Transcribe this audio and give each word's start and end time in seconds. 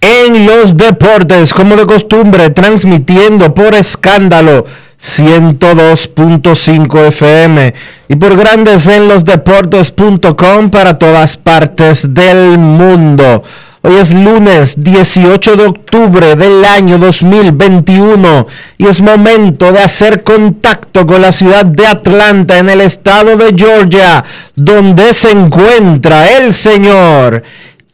en 0.00 0.46
los 0.46 0.76
Deportes, 0.76 1.52
como 1.52 1.76
de 1.76 1.86
costumbre, 1.86 2.50
transmitiendo 2.50 3.54
por 3.54 3.74
escándalo 3.74 4.64
102.5 5.00 7.08
FM 7.08 7.74
y 8.08 8.16
por 8.16 8.36
Grandes 8.36 8.88
en 8.88 9.08
los 9.08 9.24
Deportes.com 9.24 10.70
para 10.70 10.98
todas 10.98 11.36
partes 11.36 12.14
del 12.14 12.58
mundo. 12.58 13.42
Hoy 13.80 13.94
es 13.94 14.12
lunes 14.12 14.82
18 14.82 15.56
de 15.56 15.66
octubre 15.66 16.34
del 16.34 16.64
año 16.64 16.98
2021 16.98 18.48
y 18.76 18.86
es 18.86 19.00
momento 19.00 19.70
de 19.70 19.78
hacer 19.78 20.24
contacto 20.24 21.06
con 21.06 21.22
la 21.22 21.30
ciudad 21.30 21.64
de 21.64 21.86
Atlanta 21.86 22.58
en 22.58 22.68
el 22.68 22.80
estado 22.80 23.36
de 23.36 23.54
Georgia, 23.56 24.24
donde 24.56 25.14
se 25.14 25.30
encuentra 25.30 26.38
el 26.38 26.52
señor 26.52 27.44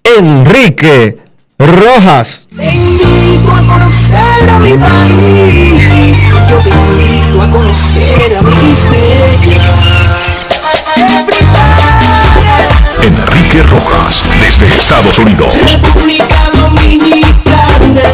Enrique 0.02 1.18
Rojas. 1.58 2.48
Te 2.56 2.74
invito 2.74 3.52
a 3.52 3.62
conocer 3.62 4.50
a 4.50 4.58
mi 4.58 4.72
país. 4.72 6.18
Yo 6.50 6.58
te 6.58 6.70
invito 6.70 7.42
a 7.42 7.50
conocer 7.50 8.36
a 8.36 8.42
mi 8.42 8.50
Enrique 13.02 13.62
Rojas, 13.62 14.24
desde 14.40 14.74
Estados 14.74 15.18
Unidos. 15.18 15.54
República 15.72 16.50
Dominicana. 16.52 18.12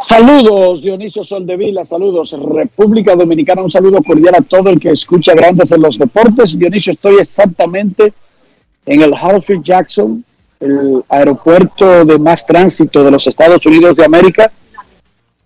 Saludos, 0.00 0.82
Dionisio 0.82 1.24
Soldevila, 1.24 1.84
saludos, 1.84 2.36
República 2.38 3.16
Dominicana, 3.16 3.62
un 3.62 3.70
saludo 3.70 4.02
cordial 4.02 4.36
a 4.36 4.42
todo 4.42 4.70
el 4.70 4.78
que 4.78 4.90
escucha 4.90 5.34
Grandes 5.34 5.72
en 5.72 5.82
los 5.82 5.98
Deportes. 5.98 6.58
Dionisio, 6.58 6.92
estoy 6.92 7.16
exactamente 7.16 8.14
en 8.86 9.02
el 9.02 9.14
Hartford 9.14 9.62
Jackson, 9.62 10.24
el 10.60 11.04
aeropuerto 11.08 12.04
de 12.04 12.18
más 12.18 12.46
tránsito 12.46 13.02
de 13.04 13.10
los 13.10 13.26
Estados 13.26 13.64
Unidos 13.66 13.96
de 13.96 14.04
América, 14.04 14.50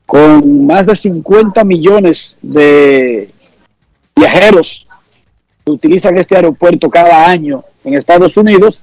con 0.06 0.66
más 0.66 0.86
de 0.86 0.96
50 0.96 1.64
millones 1.64 2.38
de 2.40 3.30
viajeros 4.16 4.86
que 5.64 5.72
utilizan 5.72 6.16
este 6.16 6.36
aeropuerto 6.36 6.88
cada 6.88 7.28
año 7.28 7.62
en 7.84 7.94
Estados 7.94 8.36
Unidos 8.36 8.82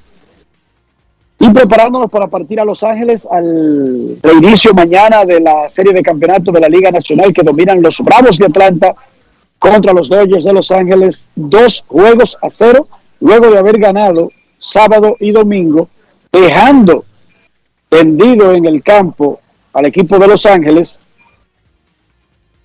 y 1.39 1.49
preparándonos 1.49 2.09
para 2.09 2.27
partir 2.27 2.59
a 2.59 2.65
Los 2.65 2.83
Ángeles 2.83 3.27
al 3.29 4.17
reinicio 4.21 4.73
mañana 4.73 5.25
de 5.25 5.39
la 5.41 5.69
serie 5.69 5.93
de 5.93 6.01
campeonato 6.01 6.51
de 6.51 6.61
la 6.61 6.69
Liga 6.69 6.91
Nacional 6.91 7.33
que 7.33 7.43
dominan 7.43 7.81
los 7.81 7.99
Bravos 7.99 8.37
de 8.37 8.45
Atlanta 8.45 8.95
contra 9.59 9.93
los 9.93 10.09
Dodgers 10.09 10.43
de 10.43 10.53
Los 10.53 10.71
Ángeles, 10.71 11.25
dos 11.35 11.83
juegos 11.87 12.37
a 12.41 12.49
cero, 12.49 12.87
luego 13.19 13.49
de 13.49 13.57
haber 13.57 13.79
ganado 13.79 14.31
sábado 14.65 15.15
y 15.19 15.31
domingo, 15.31 15.89
dejando 16.31 17.05
tendido 17.87 18.51
en 18.51 18.65
el 18.65 18.81
campo 18.81 19.39
al 19.73 19.85
equipo 19.85 20.17
de 20.17 20.27
Los 20.27 20.45
Ángeles. 20.45 20.99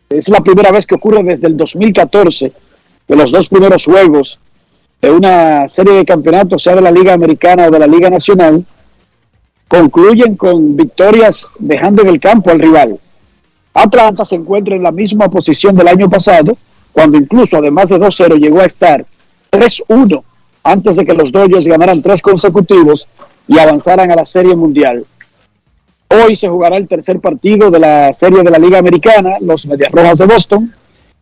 Es 0.09 0.28
la 0.28 0.41
primera 0.41 0.72
vez 0.72 0.87
que 0.87 0.94
ocurre 0.94 1.22
desde 1.22 1.47
el 1.47 1.56
2014 1.56 2.53
que 3.06 3.16
los 3.16 3.31
dos 3.31 3.49
primeros 3.49 3.84
juegos 3.84 4.41
de 5.00 5.11
una 5.11 5.69
serie 5.69 5.94
de 5.94 6.05
campeonatos, 6.05 6.62
sea 6.62 6.75
de 6.75 6.81
la 6.81 6.91
Liga 6.91 7.12
Americana 7.12 7.66
o 7.66 7.71
de 7.71 7.78
la 7.78 7.87
Liga 7.87 8.09
Nacional, 8.09 8.65
concluyen 9.69 10.37
con 10.37 10.77
victorias 10.77 11.47
dejando 11.59 12.03
en 12.03 12.09
el 12.09 12.19
campo 12.19 12.50
al 12.50 12.61
rival. 12.61 12.99
Atlanta 13.75 14.25
se 14.25 14.37
encuentra 14.37 14.75
en 14.75 14.82
la 14.82 14.91
misma 14.91 15.28
posición 15.28 15.77
del 15.77 15.88
año 15.88 16.09
pasado, 16.09 16.56
cuando 16.93 17.19
incluso 17.19 17.56
además 17.56 17.88
de 17.91 17.99
2-0 17.99 18.38
llegó 18.38 18.61
a 18.61 18.67
estar 18.67 19.06
3-1 19.50 20.25
antes 20.62 20.97
de 20.97 21.04
que 21.04 21.15
los 21.15 21.32
Dodgers 21.32 21.66
ganaran 21.66 22.03
tres 22.03 22.22
consecutivos 22.22 23.09
y 23.48 23.59
avanzaran 23.59 24.10
a 24.10 24.16
la 24.16 24.26
Serie 24.26 24.54
Mundial. 24.54 25.04
Hoy 26.09 26.37
se 26.37 26.48
jugará 26.48 26.76
el 26.76 26.88
tercer 26.88 27.21
partido 27.21 27.71
de 27.71 27.78
la 27.78 28.12
Serie 28.12 28.43
de 28.43 28.50
la 28.50 28.59
Liga 28.59 28.78
Americana, 28.78 29.37
los 29.41 29.66
Medias 29.66 29.93
Rojas 29.93 30.19
de 30.19 30.26
Boston 30.26 30.72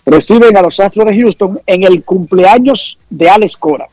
reciben 0.08 0.56
a 0.56 0.62
los 0.62 0.80
Astros 0.80 1.06
de 1.06 1.20
Houston 1.20 1.60
en 1.66 1.84
el 1.84 2.02
cumpleaños 2.02 2.98
de 3.10 3.28
Alex 3.28 3.56
Cora. 3.56 3.88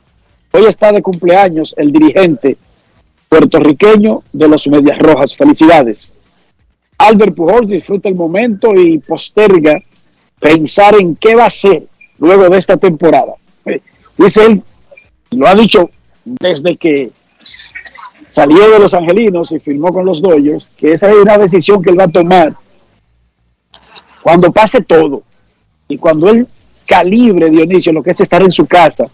Hoy 0.52 0.66
está 0.66 0.92
de 0.92 1.02
cumpleaños 1.02 1.76
el 1.78 1.92
dirigente 1.92 2.58
puertorriqueño 3.28 4.24
de 4.32 4.48
los 4.48 4.68
Medias 4.68 4.98
Rojas. 5.00 5.36
Felicidades. 5.36 6.14
Albert 6.98 7.36
Pujols 7.36 7.68
disfruta 7.68 8.08
el 8.08 8.16
momento 8.16 8.74
y 8.74 9.00
posterga 9.00 9.82
pensar 10.40 10.96
en 10.96 11.18
qué 11.18 11.36
va 11.36 11.46
a 11.46 11.50
ser 11.50 11.84
luego 12.20 12.50
de 12.50 12.58
esta 12.58 12.78
temporada. 12.78 13.34
Eh, 13.66 13.82
Dice 14.18 14.46
él, 14.46 14.64
lo 15.36 15.48
ha 15.48 15.56
dicho 15.56 15.90
desde 16.24 16.78
que 16.78 17.12
salió 18.28 18.70
de 18.70 18.80
los 18.80 18.94
Angelinos 18.94 19.52
y 19.52 19.60
firmó 19.60 19.94
con 19.94 20.06
los 20.06 20.22
Dodgers, 20.22 20.72
que 20.76 20.94
esa 20.94 21.10
es 21.10 21.18
una 21.18 21.38
decisión 21.38 21.82
que 21.82 21.92
él 21.92 22.00
va 22.00 22.06
a 22.06 22.10
tomar 22.10 22.56
cuando 24.22 24.52
pase 24.52 24.82
todo 24.82 25.24
y 25.88 25.98
cuando 25.98 26.30
él 26.30 26.48
calibre, 26.86 27.50
Dionisio, 27.50 27.94
lo 27.94 28.04
que 28.04 28.12
es 28.12 28.20
estar 28.20 28.42
en 28.42 28.52
su 28.52 28.66
casa, 28.66 29.08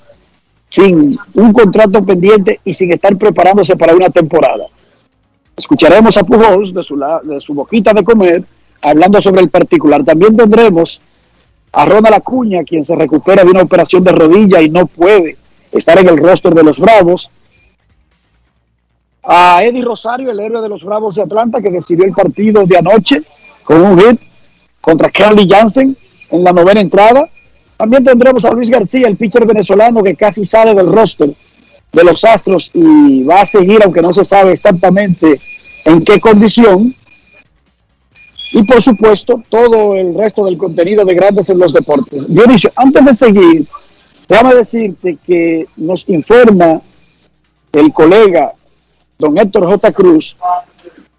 sin 0.69 1.17
un 1.33 1.53
contrato 1.53 2.03
pendiente 2.05 2.59
y 2.63 2.73
sin 2.73 2.91
estar 2.93 3.15
preparándose 3.17 3.75
para 3.75 3.93
una 3.93 4.09
temporada. 4.09 4.65
Escucharemos 5.55 6.17
a 6.17 6.23
Pujols 6.23 6.73
de 6.73 6.83
su, 6.83 6.97
de 7.23 7.41
su 7.41 7.53
boquita 7.53 7.93
de 7.93 8.03
comer, 8.03 8.43
hablando 8.81 9.21
sobre 9.21 9.41
el 9.41 9.49
particular. 9.49 10.03
También 10.03 10.35
tendremos 10.35 11.01
a 11.73 11.85
Ronald 11.85 12.15
Acuña, 12.15 12.63
quien 12.63 12.83
se 12.83 12.95
recupera 12.95 13.43
de 13.43 13.51
una 13.51 13.61
operación 13.61 14.03
de 14.03 14.11
rodilla 14.11 14.61
y 14.61 14.69
no 14.69 14.85
puede 14.85 15.37
estar 15.71 15.99
en 15.99 16.09
el 16.09 16.17
roster 16.17 16.53
de 16.53 16.63
los 16.63 16.77
Bravos. 16.77 17.29
A 19.23 19.63
Eddie 19.63 19.83
Rosario, 19.83 20.31
el 20.31 20.39
héroe 20.39 20.61
de 20.61 20.69
los 20.69 20.83
Bravos 20.83 21.15
de 21.15 21.21
Atlanta, 21.21 21.61
que 21.61 21.69
decidió 21.69 22.05
el 22.05 22.13
partido 22.13 22.65
de 22.65 22.77
anoche 22.77 23.21
con 23.63 23.81
un 23.81 23.99
hit 23.99 24.19
contra 24.81 25.11
Carly 25.11 25.47
Jansen 25.47 25.95
en 26.29 26.43
la 26.43 26.51
novena 26.51 26.81
entrada. 26.81 27.29
También 27.77 28.03
tendremos 28.03 28.43
a 28.45 28.51
Luis 28.51 28.69
García, 28.69 29.07
el 29.07 29.17
pitcher 29.17 29.45
venezolano 29.45 30.03
que 30.03 30.15
casi 30.15 30.45
sale 30.45 30.73
del 30.73 30.91
roster 30.91 31.33
de 31.91 32.03
los 32.03 32.23
Astros 32.23 32.71
y 32.73 33.23
va 33.23 33.41
a 33.41 33.45
seguir, 33.45 33.81
aunque 33.83 34.01
no 34.01 34.13
se 34.13 34.23
sabe 34.23 34.53
exactamente 34.53 35.39
en 35.85 36.03
qué 36.03 36.19
condición. 36.19 36.95
Y 38.53 38.63
por 38.65 38.81
supuesto, 38.81 39.41
todo 39.49 39.95
el 39.95 40.13
resto 40.13 40.45
del 40.45 40.57
contenido 40.57 41.05
de 41.05 41.15
Grandes 41.15 41.49
en 41.49 41.59
los 41.59 41.73
Deportes. 41.73 42.25
Dionisio, 42.27 42.71
antes 42.75 43.05
de 43.05 43.15
seguir, 43.15 43.67
Déjame 44.31 44.55
decirte 44.55 45.17
que 45.27 45.67
nos 45.75 46.07
informa 46.07 46.79
el 47.73 47.91
colega 47.91 48.53
don 49.19 49.37
Héctor 49.37 49.65
J. 49.65 49.91
Cruz 49.91 50.37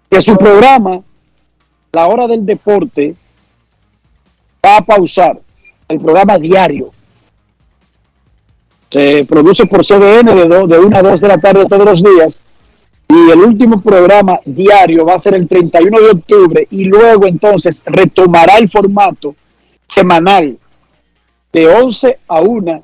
que 0.09 0.19
su 0.19 0.35
programa, 0.35 0.99
La 1.91 2.07
Hora 2.07 2.25
del 2.27 2.43
Deporte, 2.43 3.15
va 4.65 4.77
a 4.77 4.81
pausar 4.81 5.39
el 5.89 5.99
programa 5.99 6.39
diario. 6.39 6.89
Se 8.89 9.25
produce 9.25 9.67
por 9.67 9.85
CDN 9.85 10.25
de, 10.35 10.47
do- 10.47 10.65
de 10.65 10.79
1 10.79 10.97
a 10.97 11.01
2 11.03 11.21
de 11.21 11.27
la 11.27 11.37
tarde 11.37 11.65
todos 11.67 11.85
los 11.85 12.03
días 12.03 12.41
y 13.09 13.29
el 13.29 13.41
último 13.41 13.79
programa 13.79 14.39
diario 14.43 15.05
va 15.05 15.13
a 15.13 15.19
ser 15.19 15.35
el 15.35 15.47
31 15.47 15.99
de 15.99 16.09
octubre 16.09 16.67
y 16.71 16.85
luego 16.85 17.27
entonces 17.27 17.83
retomará 17.85 18.57
el 18.57 18.69
formato 18.69 19.35
semanal 19.87 20.57
de 21.51 21.67
11 21.67 22.19
a 22.27 22.41
1, 22.41 22.83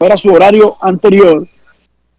era 0.00 0.16
su 0.16 0.32
horario 0.32 0.76
anterior. 0.80 1.46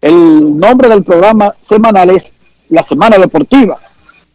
El 0.00 0.56
nombre 0.56 0.88
del 0.88 1.04
programa 1.04 1.54
semanal 1.60 2.10
es 2.10 2.34
La 2.68 2.82
Semana 2.82 3.18
Deportiva. 3.18 3.78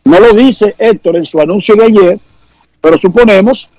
No 0.05 0.19
lo 0.19 0.33
dice 0.33 0.75
Héctor 0.77 1.15
en 1.17 1.25
su 1.25 1.39
anuncio 1.39 1.75
de 1.75 1.85
ayer, 1.85 2.19
pero 2.79 2.97
suponemos 2.97 3.69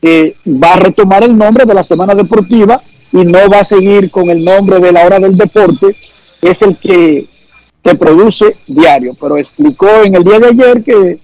que 0.00 0.36
va 0.46 0.74
a 0.74 0.76
retomar 0.76 1.24
el 1.24 1.36
nombre 1.36 1.64
de 1.64 1.74
la 1.74 1.82
Semana 1.82 2.14
Deportiva 2.14 2.80
y 3.12 3.24
no 3.24 3.48
va 3.50 3.60
a 3.60 3.64
seguir 3.64 4.10
con 4.10 4.30
el 4.30 4.44
nombre 4.44 4.78
de 4.78 4.92
la 4.92 5.04
Hora 5.04 5.18
del 5.18 5.36
Deporte, 5.36 5.96
que 6.40 6.50
es 6.50 6.62
el 6.62 6.76
que 6.78 7.26
se 7.84 7.94
produce 7.94 8.56
diario. 8.66 9.14
Pero 9.20 9.36
explicó 9.36 9.88
en 10.04 10.14
el 10.14 10.24
día 10.24 10.38
de 10.38 10.48
ayer 10.48 10.84
que 10.84 11.20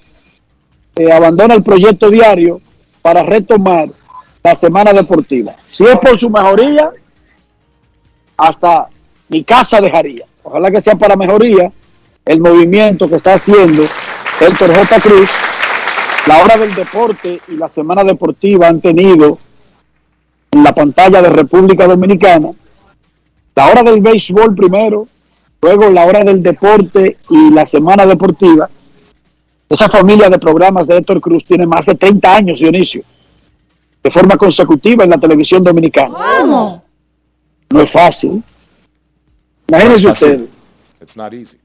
eh, 0.96 1.12
abandona 1.12 1.54
el 1.54 1.62
proyecto 1.62 2.10
diario 2.10 2.60
para 3.02 3.22
retomar 3.22 3.88
la 4.42 4.54
Semana 4.54 4.92
Deportiva. 4.92 5.56
Si 5.70 5.84
es 5.84 5.96
por 5.98 6.19
su 6.19 6.28
mejoría, 6.28 6.90
hasta 8.36 8.88
mi 9.28 9.44
casa 9.44 9.81
dejaría. 9.81 10.26
Ojalá 10.42 10.70
que 10.70 10.81
sea 10.81 10.96
para 10.96 11.16
mejoría 11.16 11.72
el 12.25 12.40
movimiento 12.40 13.08
que 13.08 13.16
está 13.16 13.34
haciendo 13.34 13.84
Héctor 14.40 14.75
J. 14.75 15.00
Cruz. 15.00 15.31
La 16.26 16.42
hora 16.42 16.56
del 16.56 16.75
deporte 16.75 17.40
y 17.48 17.56
la 17.56 17.69
semana 17.69 18.02
deportiva 18.02 18.69
han 18.69 18.81
tenido 18.81 19.38
en 20.50 20.64
la 20.64 20.75
pantalla 20.75 21.20
de 21.20 21.28
República 21.28 21.86
Dominicana 21.86 22.50
la 23.56 23.69
hora 23.69 23.82
del 23.82 24.00
béisbol 24.00 24.54
primero, 24.54 25.06
luego 25.62 25.88
la 25.90 26.06
hora 26.06 26.25
del 26.25 26.42
deporte 26.42 27.19
y 27.31 27.50
la 27.50 27.64
semana 27.66 28.04
deportiva. 28.04 28.69
Esa 29.69 29.88
familia 29.88 30.28
de 30.28 30.38
programas 30.38 30.86
de 30.86 30.96
Héctor 30.96 31.20
Cruz 31.20 31.44
tiene 31.44 31.66
más 31.66 31.86
de 31.86 31.94
30 31.94 32.36
años, 32.36 32.58
Dionisio, 32.58 33.02
de 34.02 34.10
forma 34.10 34.36
consecutiva 34.36 35.04
en 35.04 35.10
la 35.10 35.19
televisión 35.19 35.62
dominicana. 35.62 36.82
No 37.74 37.82
es 37.82 37.90
fácil. 37.90 38.42
Imagínense 39.68 40.02
No 40.04 40.12
es 40.12 40.18
fácil. 40.20 40.30
ustedes. 40.32 40.50
It's 41.02 41.16
not 41.16 41.32
easy. 41.34 41.56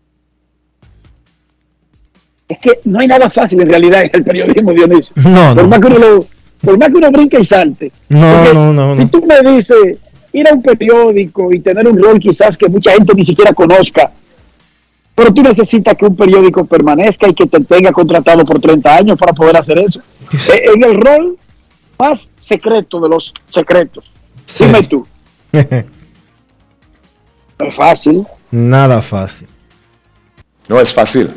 Es 2.48 2.58
que 2.58 2.80
no 2.86 3.00
hay 3.00 3.08
nada 3.08 3.30
fácil 3.30 3.62
en 3.62 3.68
realidad 3.68 4.02
en 4.04 4.10
el 4.14 4.24
periodismo, 4.24 4.74
Dionisio. 4.74 5.12
No, 5.24 5.54
Por 5.54 5.64
no. 5.64 5.70
más 5.70 5.80
que 5.80 5.88
uno, 5.88 5.98
lo- 6.00 6.28
por 6.62 6.78
más 6.78 6.90
que 6.90 6.96
uno 6.96 7.12
brinque 7.12 7.40
y 7.40 7.46
salte. 7.46 7.92
No, 8.10 8.54
no, 8.54 8.74
no, 8.74 8.96
Si 8.96 9.06
tú 9.06 9.24
me 9.26 9.40
dices 9.52 9.98
ir 10.34 10.48
a 10.50 10.54
un 10.54 10.62
periódico 10.64 11.54
y 11.54 11.60
tener 11.60 11.88
un 11.88 12.02
rol 12.02 12.20
quizás 12.20 12.58
que 12.58 12.68
mucha 12.68 12.92
gente 12.92 13.14
ni 13.14 13.24
siquiera 13.24 13.54
conozca, 13.54 14.12
pero 15.16 15.34
tú 15.34 15.42
necesitas 15.44 15.96
que 15.96 16.06
un 16.06 16.16
periódico 16.16 16.66
permanezca 16.66 17.28
y 17.28 17.34
que 17.34 17.46
te 17.46 17.60
tenga 17.62 17.92
contratado 17.92 18.44
por 18.46 18.60
30 18.60 18.96
años 18.96 19.18
para 19.18 19.34
poder 19.34 19.58
hacer 19.58 19.78
eso. 19.80 20.02
Eh, 20.34 20.72
En 20.76 20.84
el 20.84 21.00
rol 21.00 21.38
más 22.00 22.30
secreto 22.40 23.00
de 23.00 23.10
los 23.10 23.34
secretos. 23.50 24.12
Sí. 24.48 24.66
Dime 24.66 24.84
tú, 24.88 25.06
es 27.60 27.76
fácil. 27.76 28.26
Nada 28.52 29.02
fácil. 29.02 29.48
No 30.68 30.80
es 30.80 30.94
fácil. 30.94 31.30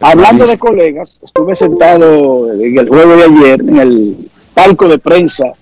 Hablando 0.00 0.44
de 0.46 0.58
colegas, 0.58 1.18
estuve 1.24 1.54
sentado 1.56 2.52
en 2.52 2.78
el 2.78 2.88
juego 2.88 3.16
de 3.16 3.24
ayer 3.24 3.60
en 3.60 3.76
el 3.78 4.30
palco 4.54 4.86
de 4.88 4.98
prensa 4.98 5.52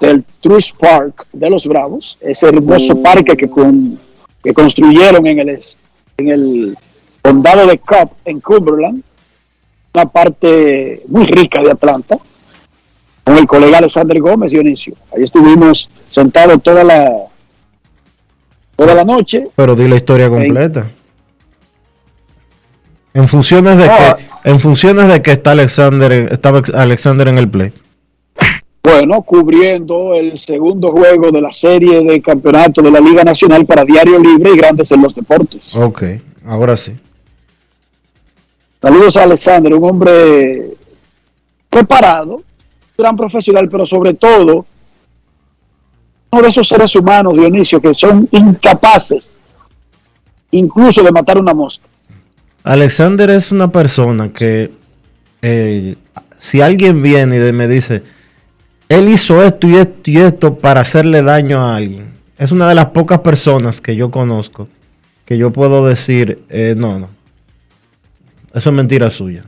del 0.00 0.24
Truist 0.40 0.76
Park 0.76 1.26
de 1.32 1.50
los 1.50 1.66
Bravos, 1.66 2.16
ese 2.20 2.48
hermoso 2.48 3.00
parque 3.02 3.36
que, 3.36 3.48
con- 3.48 3.98
que 4.42 4.52
construyeron 4.54 5.26
en 5.26 5.38
el, 5.40 5.62
en 6.18 6.28
el 6.28 6.78
condado 7.22 7.66
de 7.66 7.78
Cobb, 7.78 8.10
en 8.24 8.40
Cumberland, 8.40 9.02
una 9.94 10.06
parte 10.06 11.02
muy 11.08 11.24
rica 11.26 11.62
de 11.62 11.70
Atlanta, 11.70 12.18
con 13.22 13.38
el 13.38 13.46
colega 13.46 13.78
Alexander 13.78 14.18
Gómez 14.20 14.50
Dionisio. 14.50 14.94
Ahí 15.14 15.22
estuvimos 15.22 15.88
sentados 16.10 16.62
toda 16.62 16.84
la, 16.84 17.10
toda 18.76 18.94
la 18.94 19.04
noche. 19.04 19.48
Pero 19.54 19.74
di 19.74 19.88
la 19.88 19.96
historia 19.96 20.28
completa. 20.28 20.90
En 23.12 23.28
funciones 23.28 23.76
de 23.76 23.86
No, 23.86 23.92
que, 23.96 24.50
en 24.50 24.60
funciones 24.60 25.08
de 25.08 25.22
que 25.22 25.32
está 25.32 25.52
Alexander, 25.52 26.12
estaba 26.32 26.62
Alexander 26.74 27.28
en 27.28 27.38
el 27.38 27.48
play. 27.48 27.72
Bueno, 28.82 29.22
cubriendo 29.22 30.14
el 30.14 30.36
segundo 30.38 30.90
juego 30.90 31.30
de 31.30 31.40
la 31.40 31.52
serie 31.52 32.02
de 32.02 32.20
campeonato 32.20 32.82
de 32.82 32.90
la 32.90 33.00
Liga 33.00 33.24
Nacional 33.24 33.64
para 33.64 33.84
Diario 33.84 34.18
Libre 34.18 34.52
y 34.52 34.56
Grandes 34.58 34.92
en 34.92 35.00
los 35.00 35.14
Deportes. 35.14 35.74
Ok, 35.74 36.02
ahora 36.46 36.76
sí. 36.76 36.92
Saludos 38.82 39.16
a 39.16 39.22
Alexander, 39.22 39.72
un 39.72 39.88
hombre 39.88 40.74
preparado, 41.70 42.42
gran 42.98 43.16
profesional, 43.16 43.68
pero 43.70 43.86
sobre 43.86 44.12
todo 44.12 44.66
de 46.42 46.48
esos 46.48 46.68
seres 46.68 46.94
humanos, 46.94 47.34
Dionisio, 47.34 47.80
que 47.80 47.94
son 47.94 48.28
incapaces 48.30 49.30
incluso 50.50 51.02
de 51.02 51.10
matar 51.10 51.38
una 51.38 51.52
mosca. 51.52 51.84
Alexander 52.62 53.28
es 53.30 53.50
una 53.50 53.70
persona 53.70 54.32
que 54.32 54.70
eh, 55.42 55.96
si 56.38 56.60
alguien 56.60 57.02
viene 57.02 57.48
y 57.48 57.52
me 57.52 57.66
dice, 57.66 58.02
él 58.88 59.08
hizo 59.08 59.42
esto 59.42 59.68
y 59.68 59.76
esto 59.76 60.10
y 60.10 60.18
esto 60.18 60.54
para 60.54 60.80
hacerle 60.82 61.22
daño 61.22 61.60
a 61.60 61.76
alguien, 61.76 62.12
es 62.38 62.52
una 62.52 62.68
de 62.68 62.74
las 62.74 62.86
pocas 62.86 63.20
personas 63.20 63.80
que 63.80 63.96
yo 63.96 64.10
conozco 64.10 64.68
que 65.24 65.38
yo 65.38 65.52
puedo 65.52 65.86
decir, 65.86 66.44
eh, 66.50 66.74
no, 66.76 66.98
no, 66.98 67.08
eso 68.52 68.70
es 68.70 68.74
mentira 68.74 69.10
suya. 69.10 69.44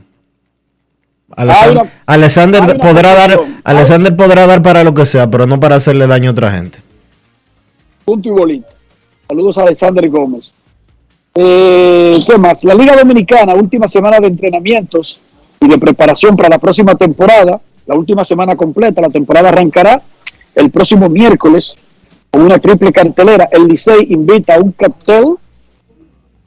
Alexander, 1.35 2.61
una- 2.63 2.73
podrá 2.75 3.13
dar. 3.13 3.39
Alexander 3.63 4.15
podrá 4.15 4.47
dar 4.47 4.61
para 4.61 4.83
lo 4.83 4.93
que 4.93 5.05
sea, 5.05 5.29
pero 5.29 5.45
no 5.45 5.59
para 5.59 5.75
hacerle 5.75 6.07
daño 6.07 6.29
a 6.29 6.31
otra 6.31 6.51
gente. 6.51 6.79
Punto 8.05 8.29
y 8.29 8.31
bolita. 8.31 8.67
Saludos 9.27 9.57
a 9.57 9.63
Alexander 9.63 10.09
Gómez. 10.09 10.53
Eh, 11.35 12.17
¿Qué 12.25 12.37
más? 12.37 12.63
La 12.63 12.73
Liga 12.73 12.95
Dominicana, 12.95 13.53
última 13.53 13.87
semana 13.87 14.19
de 14.19 14.27
entrenamientos 14.27 15.21
y 15.59 15.67
de 15.67 15.77
preparación 15.77 16.35
para 16.35 16.49
la 16.49 16.57
próxima 16.59 16.95
temporada. 16.95 17.59
La 17.85 17.95
última 17.95 18.23
semana 18.25 18.55
completa, 18.55 19.01
la 19.01 19.09
temporada 19.09 19.49
arrancará 19.49 20.01
el 20.55 20.71
próximo 20.71 21.09
miércoles 21.09 21.75
con 22.31 22.41
una 22.41 22.57
triple 22.57 22.91
cartelera. 22.91 23.47
El 23.51 23.67
Licey 23.67 24.07
invita 24.09 24.55
a 24.55 24.59
un 24.59 24.71
cóctel 24.71 25.35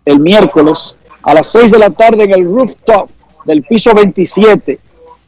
el 0.05 0.19
miércoles 0.21 0.97
a 1.23 1.35
las 1.35 1.49
6 1.49 1.71
de 1.71 1.79
la 1.79 1.91
tarde 1.91 2.25
en 2.25 2.33
el 2.33 2.45
rooftop 2.47 3.09
del 3.45 3.63
piso 3.63 3.95
27 3.95 4.79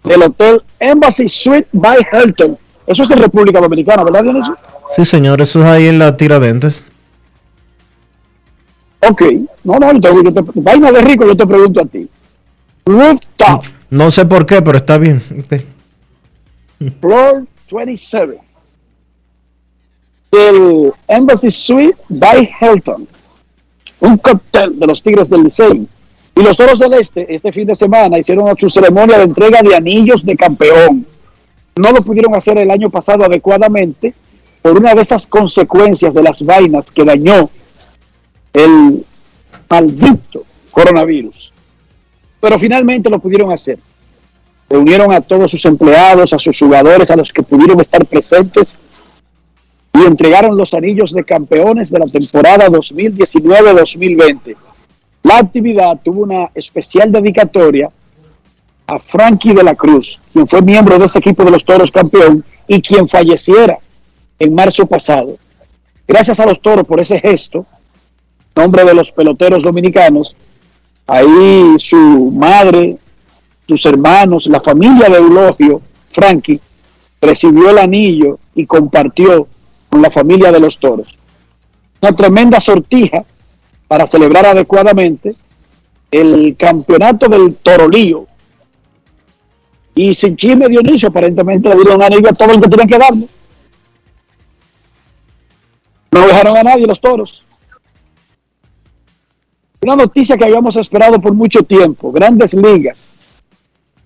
del 0.05 0.23
Hotel 0.23 0.63
Embassy 0.81 1.29
Suite 1.29 1.69
by 1.73 1.99
Hilton. 2.13 2.59
Eso 2.87 3.05
es 3.05 3.11
en 3.11 3.19
República 3.19 3.61
Dominicana, 3.61 4.03
¿verdad, 4.05 4.23
Dionisio? 4.25 4.57
Sí, 4.97 5.05
señor, 5.05 5.41
eso 5.41 5.61
es 5.61 5.67
ahí 5.67 5.87
en 5.89 5.99
la 5.99 6.17
Tiradentes. 6.17 6.83
Ok, 9.09 9.23
no, 9.65 9.79
no, 9.79 9.93
yo 9.93 10.01
te, 10.01 10.09
yo 10.25 10.33
te- 10.35 10.61
vaina 10.61 10.93
de 10.93 11.01
rico, 11.03 11.27
yo 11.27 11.37
te 11.37 11.47
pregunto 11.47 11.81
a 11.83 11.85
ti. 11.87 12.09
Rooftop, 12.87 13.65
No 13.91 14.11
sé 14.11 14.27
por 14.27 14.45
qué, 14.47 14.61
pero 14.63 14.79
está 14.79 14.99
bien. 14.99 15.23
ok. 15.41 15.63
floor 17.01 17.47
27. 17.71 18.39
El 20.33 20.93
Embassy 21.09 21.51
Suite 21.51 21.97
by 22.09 22.51
Hilton. 22.61 23.07
Un 24.01 24.17
cóctel 24.19 24.79
de 24.79 24.87
los 24.87 25.03
Tigres 25.03 25.29
del 25.29 25.45
Licey. 25.45 25.87
Los 26.43 26.57
Toros 26.57 26.79
del 26.81 26.95
Este, 26.95 27.33
este 27.33 27.53
fin 27.53 27.67
de 27.69 27.75
semana, 27.77 28.19
hicieron 28.19 28.57
su 28.59 28.69
ceremonia 28.69 29.17
de 29.17 29.25
entrega 29.25 29.63
de 29.63 29.77
anillos 29.77 30.25
de 30.25 30.37
campeón. 30.37 31.07
No 31.77 31.93
lo 31.93 32.03
pudieron 32.03 32.35
hacer 32.35 32.59
el 32.59 32.71
año 32.71 32.91
pasado 32.91 33.25
adecuadamente 33.25 34.13
por 34.61 34.77
una 34.77 34.93
de 34.95 35.03
esas 35.03 35.27
consecuencias 35.27 36.13
de 36.13 36.23
las 36.23 36.45
vainas 36.45 36.91
que 36.91 37.05
dañó 37.05 37.49
el 38.53 39.05
maldito 39.71 40.45
coronavirus. 40.73 41.53
Pero 42.41 42.59
finalmente 42.59 43.09
lo 43.09 43.21
pudieron 43.21 43.53
hacer. 43.53 43.79
Reunieron 44.69 45.13
a 45.13 45.21
todos 45.21 45.49
sus 45.51 45.65
empleados, 45.65 46.33
a 46.33 46.41
sus 46.41 46.59
jugadores, 46.59 47.09
a 47.11 47.17
los 47.17 47.33
que 47.33 47.45
pudieron 47.45 47.81
estar 47.81 48.05
presentes 48.05 48.77
y 49.95 50.03
entregaron 50.03 50.57
los 50.57 50.75
anillos 50.75 51.13
de 51.13 51.23
campeones 51.23 51.89
de 51.91 52.01
la 52.01 52.07
temporada 52.07 52.67
2019-2020. 52.67 54.57
La 55.23 55.39
actividad 55.39 56.01
tuvo 56.03 56.23
una 56.23 56.51
especial 56.55 57.11
dedicatoria 57.13 57.91
a 58.87 58.99
Frankie 58.99 59.55
de 59.55 59.63
la 59.63 59.75
Cruz, 59.75 60.21
quien 60.33 60.47
fue 60.47 60.61
miembro 60.63 60.99
de 60.99 61.07
ese 61.07 61.19
equipo 61.19 61.45
de 61.45 61.53
los 61.53 61.65
Toros 61.65 61.91
campeón 61.91 62.45
y 62.67 62.81
quien 62.83 63.09
falleciera 63.09 63.79
en 64.39 64.55
marzo 64.55 64.87
pasado. 64.87 65.37
Gracias 66.07 66.41
a 66.41 66.47
los 66.47 66.61
toros 66.61 66.87
por 66.87 67.01
ese 67.01 67.21
gesto, 67.21 67.65
nombre 68.57 68.85
de 68.85 68.95
los 68.95 69.13
peloteros 69.13 69.63
dominicanos, 69.63 70.37
ahí 71.07 71.75
su 71.79 72.31
madre, 72.35 72.99
sus 73.69 73.87
hermanos, 73.87 74.47
la 74.47 74.61
familia 74.61 75.09
de 75.09 75.17
Eulogio, 75.17 75.81
Frankie, 76.11 76.61
recibió 77.21 77.71
el 77.71 77.79
anillo 77.79 78.39
y 78.55 78.67
compartió 78.67 79.47
con 79.89 80.03
la 80.03 80.11
familia 80.11 80.51
de 80.51 80.61
los 80.61 80.79
toros. 80.79 81.19
Una 82.01 82.15
tremenda 82.15 82.61
sortija 82.61 83.25
para 83.93 84.07
celebrar 84.07 84.47
adecuadamente 84.47 85.37
el 86.11 86.57
campeonato 86.57 87.29
del 87.29 87.57
Torolío. 87.57 88.27
Y 89.95 90.15
sin 90.15 90.35
chisme 90.35 90.67
Dionisio, 90.67 91.11
aparentemente 91.11 91.69
le 91.69 91.75
dieron 91.75 92.03
anillo 92.03 92.31
a 92.31 92.33
todo 92.33 92.53
el 92.53 92.63
que 92.63 92.71
tenían 92.71 92.89
que 92.89 92.97
darle. 92.97 93.29
No 96.11 96.27
dejaron 96.27 96.57
a 96.57 96.63
nadie 96.63 96.87
los 96.87 96.99
toros. 97.03 97.45
Una 99.83 99.97
noticia 99.97 100.39
que 100.39 100.45
habíamos 100.47 100.75
esperado 100.77 101.21
por 101.21 101.35
mucho 101.35 101.63
tiempo. 101.63 102.11
Grandes 102.11 102.55
ligas 102.55 103.05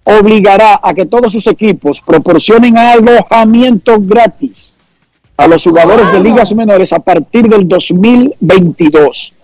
obligará 0.03 0.81
a 0.83 0.95
que 0.95 1.07
todos 1.07 1.33
sus 1.33 1.47
equipos 1.47 2.01
proporcionen 2.01 2.77
alojamiento 2.77 4.01
gratis 4.01 4.75
a 5.37 5.47
los 5.47 5.63
jugadores 5.63 6.11
de 6.11 6.19
ligas 6.19 6.53
menores 6.57 6.93
a 6.93 6.99
partir 6.99 7.49
del 7.49 7.69
2022. 7.69 9.36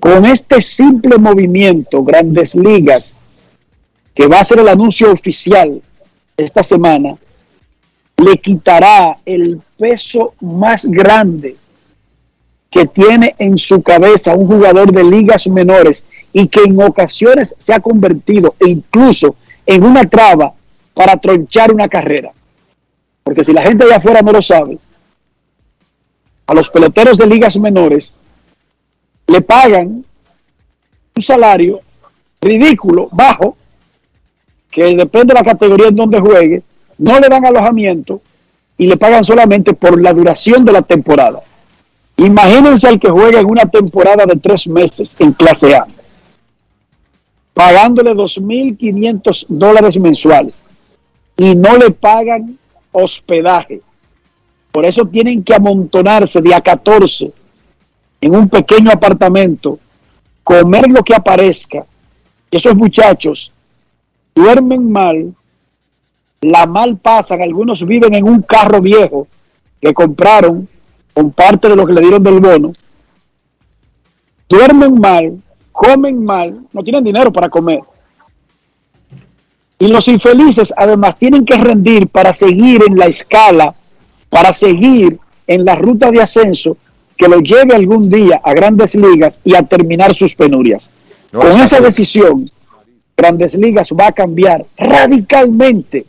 Con 0.00 0.26
este 0.26 0.60
simple 0.60 1.18
movimiento, 1.18 2.02
Grandes 2.04 2.54
Ligas, 2.54 3.16
que 4.14 4.26
va 4.26 4.40
a 4.40 4.44
ser 4.44 4.60
el 4.60 4.68
anuncio 4.68 5.12
oficial 5.12 5.82
esta 6.36 6.62
semana, 6.62 7.16
le 8.16 8.38
quitará 8.38 9.18
el 9.24 9.60
peso 9.76 10.34
más 10.40 10.86
grande 10.86 11.56
que 12.70 12.86
tiene 12.86 13.34
en 13.38 13.58
su 13.58 13.82
cabeza 13.82 14.34
un 14.34 14.46
jugador 14.46 14.92
de 14.92 15.04
ligas 15.04 15.46
menores 15.46 16.04
y 16.32 16.48
que 16.48 16.64
en 16.64 16.80
ocasiones 16.82 17.54
se 17.58 17.72
ha 17.72 17.80
convertido 17.80 18.54
e 18.60 18.68
incluso 18.68 19.36
en 19.64 19.84
una 19.84 20.04
traba 20.04 20.52
para 20.94 21.16
tronchar 21.16 21.72
una 21.72 21.88
carrera. 21.88 22.32
Porque 23.22 23.44
si 23.44 23.52
la 23.52 23.62
gente 23.62 23.86
de 23.86 23.94
afuera 23.94 24.20
no 24.20 24.32
lo 24.32 24.42
sabe, 24.42 24.78
a 26.46 26.54
los 26.54 26.70
peloteros 26.70 27.18
de 27.18 27.26
ligas 27.26 27.56
menores 27.58 28.12
le 29.28 29.42
pagan 29.42 30.04
un 31.16 31.22
salario 31.22 31.80
ridículo, 32.40 33.08
bajo, 33.12 33.56
que 34.70 34.84
depende 34.96 35.34
de 35.34 35.40
la 35.40 35.44
categoría 35.44 35.88
en 35.88 35.96
donde 35.96 36.20
juegue, 36.20 36.62
no 36.98 37.20
le 37.20 37.28
dan 37.28 37.44
alojamiento 37.44 38.20
y 38.76 38.86
le 38.86 38.96
pagan 38.96 39.24
solamente 39.24 39.74
por 39.74 40.00
la 40.00 40.12
duración 40.12 40.64
de 40.64 40.72
la 40.72 40.82
temporada. 40.82 41.42
Imagínense 42.16 42.88
al 42.88 42.98
que 42.98 43.10
juega 43.10 43.40
en 43.40 43.46
una 43.46 43.66
temporada 43.66 44.24
de 44.24 44.36
tres 44.36 44.66
meses 44.66 45.14
en 45.18 45.32
clase 45.32 45.74
A, 45.74 45.86
pagándole 47.54 48.12
2.500 48.12 49.46
dólares 49.48 49.98
mensuales 49.98 50.54
y 51.36 51.54
no 51.54 51.76
le 51.76 51.90
pagan 51.90 52.58
hospedaje. 52.92 53.80
Por 54.72 54.84
eso 54.84 55.04
tienen 55.06 55.42
que 55.42 55.54
amontonarse 55.54 56.40
día 56.40 56.60
14 56.60 57.32
en 58.20 58.34
un 58.34 58.48
pequeño 58.48 58.90
apartamento, 58.90 59.78
comer 60.42 60.88
lo 60.88 61.02
que 61.02 61.14
aparezca. 61.14 61.84
Esos 62.50 62.74
muchachos 62.74 63.52
duermen 64.34 64.90
mal, 64.90 65.34
la 66.40 66.66
mal 66.66 66.96
pasan, 66.96 67.42
algunos 67.42 67.84
viven 67.84 68.14
en 68.14 68.24
un 68.24 68.42
carro 68.42 68.80
viejo 68.80 69.26
que 69.80 69.92
compraron 69.92 70.68
con 71.12 71.32
parte 71.32 71.68
de 71.68 71.76
lo 71.76 71.86
que 71.86 71.92
le 71.92 72.00
dieron 72.00 72.22
del 72.22 72.40
bono, 72.40 72.72
duermen 74.48 75.00
mal, 75.00 75.42
comen 75.72 76.24
mal, 76.24 76.60
no 76.72 76.82
tienen 76.82 77.04
dinero 77.04 77.32
para 77.32 77.48
comer. 77.48 77.80
Y 79.80 79.88
los 79.88 80.08
infelices 80.08 80.72
además 80.76 81.16
tienen 81.18 81.44
que 81.44 81.56
rendir 81.56 82.08
para 82.08 82.34
seguir 82.34 82.82
en 82.88 82.96
la 82.96 83.06
escala, 83.06 83.74
para 84.28 84.52
seguir 84.52 85.18
en 85.46 85.64
la 85.64 85.76
ruta 85.76 86.10
de 86.10 86.20
ascenso 86.20 86.76
que 87.18 87.28
lo 87.28 87.40
lleve 87.40 87.74
algún 87.74 88.08
día 88.08 88.40
a 88.42 88.54
grandes 88.54 88.94
ligas 88.94 89.40
y 89.44 89.56
a 89.56 89.62
terminar 89.64 90.14
sus 90.14 90.34
penurias. 90.36 90.88
No 91.32 91.40
Con 91.40 91.48
es 91.48 91.56
esa 91.56 91.80
decisión, 91.80 92.48
grandes 93.16 93.54
ligas 93.54 93.90
va 93.92 94.06
a 94.06 94.12
cambiar 94.12 94.64
radicalmente 94.76 96.06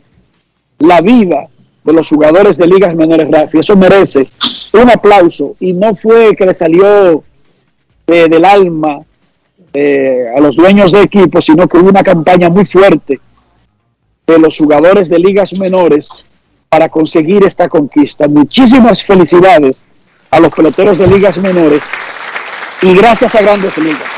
la 0.78 1.00
vida 1.00 1.48
de 1.84 1.92
los 1.92 2.08
jugadores 2.08 2.56
de 2.56 2.66
ligas 2.68 2.94
menores, 2.94 3.28
Rafi. 3.28 3.58
Eso 3.58 3.76
merece 3.76 4.28
un 4.72 4.88
aplauso 4.88 5.56
y 5.58 5.72
no 5.72 5.94
fue 5.96 6.36
que 6.36 6.46
le 6.46 6.54
salió 6.54 7.24
eh, 8.06 8.28
del 8.28 8.44
alma 8.44 9.00
eh, 9.74 10.26
a 10.34 10.40
los 10.40 10.54
dueños 10.54 10.92
de 10.92 11.02
equipos, 11.02 11.44
sino 11.44 11.66
que 11.68 11.78
hubo 11.78 11.88
una 11.88 12.04
campaña 12.04 12.48
muy 12.48 12.64
fuerte 12.64 13.20
de 14.26 14.38
los 14.38 14.56
jugadores 14.56 15.08
de 15.08 15.18
ligas 15.18 15.58
menores 15.58 16.08
para 16.68 16.88
conseguir 16.88 17.44
esta 17.44 17.68
conquista. 17.68 18.28
Muchísimas 18.28 19.02
felicidades 19.02 19.82
a 20.30 20.40
los 20.40 20.52
peloteros 20.52 20.98
de 20.98 21.06
ligas 21.06 21.36
menores 21.38 21.82
y 22.82 22.94
gracias 22.94 23.34
a 23.34 23.42
grandes 23.42 23.76
ligas. 23.78 24.08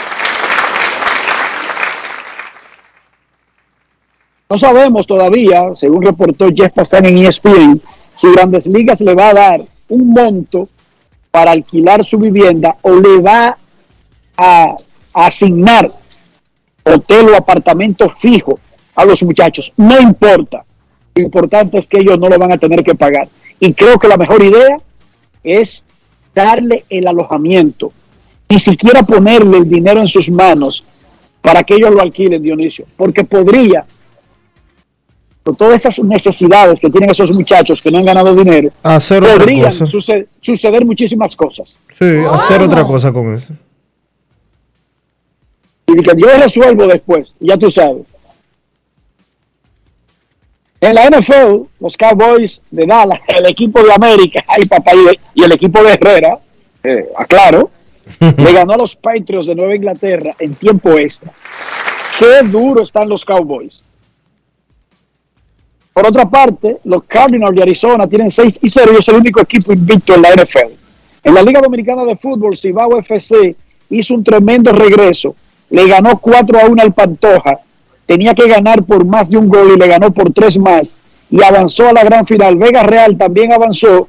No 4.48 4.58
sabemos 4.58 5.06
todavía, 5.06 5.74
según 5.74 6.02
reportó 6.02 6.48
Jeff 6.54 6.72
Passan 6.74 7.06
en 7.06 7.16
ESPN, 7.18 7.80
si 8.14 8.30
Grandes 8.32 8.66
Ligas 8.66 9.00
le 9.00 9.14
va 9.14 9.30
a 9.30 9.34
dar 9.34 9.66
un 9.88 10.10
monto 10.10 10.68
para 11.30 11.52
alquilar 11.52 12.04
su 12.04 12.18
vivienda 12.18 12.76
o 12.82 12.94
le 12.94 13.18
va 13.20 13.56
a 14.36 14.76
asignar 15.14 15.90
hotel 16.84 17.30
o 17.30 17.36
apartamento 17.36 18.10
fijo 18.10 18.58
a 18.94 19.06
los 19.06 19.22
muchachos. 19.22 19.72
No 19.76 19.98
importa. 19.98 20.64
Lo 21.14 21.22
importante 21.22 21.78
es 21.78 21.86
que 21.86 22.00
ellos 22.00 22.18
no 22.18 22.28
lo 22.28 22.38
van 22.38 22.52
a 22.52 22.58
tener 22.58 22.82
que 22.84 22.94
pagar. 22.94 23.28
Y 23.58 23.72
creo 23.72 23.98
que 23.98 24.08
la 24.08 24.16
mejor 24.16 24.42
idea 24.42 24.76
es 25.42 25.84
darle 26.34 26.84
el 26.88 27.06
alojamiento. 27.08 27.92
Ni 28.48 28.58
siquiera 28.58 29.02
ponerle 29.02 29.58
el 29.58 29.68
dinero 29.68 30.00
en 30.00 30.08
sus 30.08 30.30
manos 30.30 30.84
para 31.40 31.62
que 31.62 31.74
ellos 31.74 31.90
lo 31.90 32.00
alquilen, 32.02 32.42
Dionisio. 32.42 32.86
Porque 32.96 33.24
podría, 33.24 33.84
con 35.42 35.56
todas 35.56 35.76
esas 35.84 36.04
necesidades 36.04 36.78
que 36.78 36.90
tienen 36.90 37.10
esos 37.10 37.30
muchachos 37.32 37.80
que 37.82 37.90
no 37.90 37.98
han 37.98 38.04
ganado 38.04 38.34
dinero, 38.34 38.70
Hacer 38.82 39.22
otra 39.22 39.36
podrían 39.38 39.70
cosa. 39.70 39.86
suce- 39.86 40.26
suceder 40.40 40.84
muchísimas 40.84 41.34
cosas. 41.34 41.76
Sí, 41.98 42.04
hacer 42.30 42.62
otra 42.62 42.84
cosa 42.86 43.12
con 43.12 43.34
eso. 43.34 43.52
y 45.88 46.02
que 46.02 46.12
yo 46.16 46.26
resuelvo 46.42 46.86
después, 46.86 47.32
ya 47.40 47.56
tú 47.58 47.70
sabes. 47.70 48.04
En 50.82 50.96
la 50.96 51.08
NFL, 51.08 51.62
los 51.78 51.96
Cowboys 51.96 52.60
de 52.72 52.84
Dallas, 52.84 53.20
el 53.28 53.46
equipo 53.46 53.80
de 53.84 53.92
América, 53.92 54.44
ay 54.48 54.66
papá, 54.66 54.90
y 54.94 55.08
el, 55.08 55.20
y 55.32 55.44
el 55.44 55.52
equipo 55.52 55.82
de 55.82 55.92
Herrera, 55.92 56.38
eh, 56.82 57.08
aclaro, 57.16 57.70
le 58.20 58.52
ganó 58.52 58.72
a 58.72 58.78
los 58.78 58.96
Patriots 58.96 59.46
de 59.46 59.54
Nueva 59.54 59.76
Inglaterra 59.76 60.34
en 60.40 60.54
tiempo 60.56 60.98
extra. 60.98 61.30
Qué 62.18 62.42
duro 62.48 62.82
están 62.82 63.08
los 63.08 63.24
Cowboys. 63.24 63.84
Por 65.92 66.04
otra 66.04 66.28
parte, 66.28 66.78
los 66.84 67.04
Cardinals 67.04 67.54
de 67.54 67.62
Arizona 67.62 68.08
tienen 68.08 68.30
6 68.30 68.58
y 68.62 68.68
0 68.68 68.92
y 68.94 68.98
es 68.98 69.08
el 69.08 69.16
único 69.16 69.40
equipo 69.40 69.72
invicto 69.72 70.14
en 70.16 70.22
la 70.22 70.30
NFL. 70.30 70.72
En 71.22 71.34
la 71.34 71.42
Liga 71.42 71.60
Dominicana 71.60 72.04
de 72.04 72.16
Fútbol, 72.16 72.56
Cibao 72.56 72.98
FC 72.98 73.54
hizo 73.90 74.14
un 74.14 74.24
tremendo 74.24 74.72
regreso. 74.72 75.36
Le 75.70 75.86
ganó 75.86 76.18
4 76.18 76.58
a 76.58 76.66
1 76.66 76.82
al 76.82 76.92
Pantoja. 76.92 77.60
Tenía 78.12 78.34
que 78.34 78.46
ganar 78.46 78.82
por 78.82 79.06
más 79.06 79.30
de 79.30 79.38
un 79.38 79.48
gol 79.48 79.72
y 79.74 79.78
le 79.78 79.88
ganó 79.88 80.10
por 80.12 80.30
3 80.30 80.58
más. 80.58 80.98
Y 81.30 81.42
avanzó 81.42 81.88
a 81.88 81.94
la 81.94 82.04
gran 82.04 82.26
final. 82.26 82.56
Vega 82.56 82.82
Real 82.82 83.16
también 83.16 83.54
avanzó. 83.54 84.06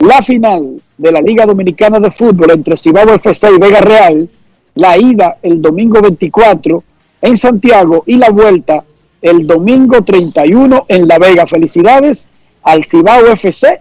La 0.00 0.24
final 0.24 0.82
de 0.98 1.12
la 1.12 1.20
Liga 1.20 1.46
Dominicana 1.46 2.00
de 2.00 2.10
Fútbol 2.10 2.50
entre 2.50 2.76
Cibao 2.76 3.14
FC 3.14 3.48
y 3.54 3.60
Vega 3.60 3.80
Real. 3.80 4.28
La 4.74 4.98
ida 4.98 5.36
el 5.40 5.62
domingo 5.62 6.02
24 6.02 6.82
en 7.22 7.36
Santiago 7.36 8.02
y 8.08 8.16
la 8.16 8.30
vuelta 8.30 8.82
el 9.22 9.46
domingo 9.46 10.02
31 10.02 10.86
en 10.88 11.06
La 11.06 11.20
Vega. 11.20 11.46
Felicidades 11.46 12.28
al 12.64 12.84
Cibao 12.86 13.24
FC 13.28 13.80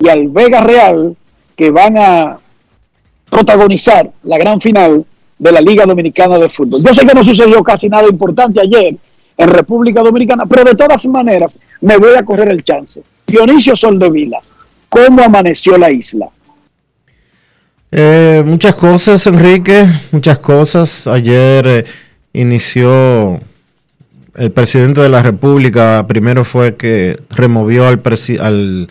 y 0.00 0.08
al 0.08 0.26
Vega 0.26 0.60
Real 0.60 1.16
que 1.54 1.70
van 1.70 1.98
a 1.98 2.38
protagonizar 3.30 4.10
la 4.24 4.38
gran 4.38 4.60
final 4.60 5.06
de 5.38 5.52
la 5.52 5.60
Liga 5.60 5.86
Dominicana 5.86 6.36
de 6.36 6.48
Fútbol. 6.48 6.82
Yo 6.82 6.92
sé 6.92 7.06
que 7.06 7.14
no 7.14 7.22
sucedió 7.22 7.62
casi 7.62 7.88
nada 7.88 8.08
importante 8.08 8.60
ayer 8.60 8.96
en 9.36 9.48
República 9.48 10.02
Dominicana, 10.02 10.46
pero 10.46 10.64
de 10.64 10.74
todas 10.74 11.04
maneras 11.06 11.58
me 11.80 11.96
voy 11.96 12.14
a 12.16 12.24
correr 12.24 12.48
el 12.48 12.62
chance. 12.62 13.02
Dionisio 13.26 13.74
Soldevila, 13.74 14.38
¿cómo 14.88 15.22
amaneció 15.22 15.76
la 15.76 15.90
isla? 15.90 16.28
Eh, 17.90 18.42
muchas 18.44 18.74
cosas, 18.74 19.26
Enrique, 19.26 19.86
muchas 20.10 20.38
cosas. 20.38 21.06
Ayer 21.06 21.66
eh, 21.66 21.84
inició 22.32 23.40
el 24.34 24.50
presidente 24.50 25.00
de 25.00 25.08
la 25.08 25.22
República, 25.22 26.04
primero 26.08 26.44
fue 26.44 26.76
que 26.76 27.16
removió 27.30 27.86
al, 27.86 28.02
al 28.40 28.88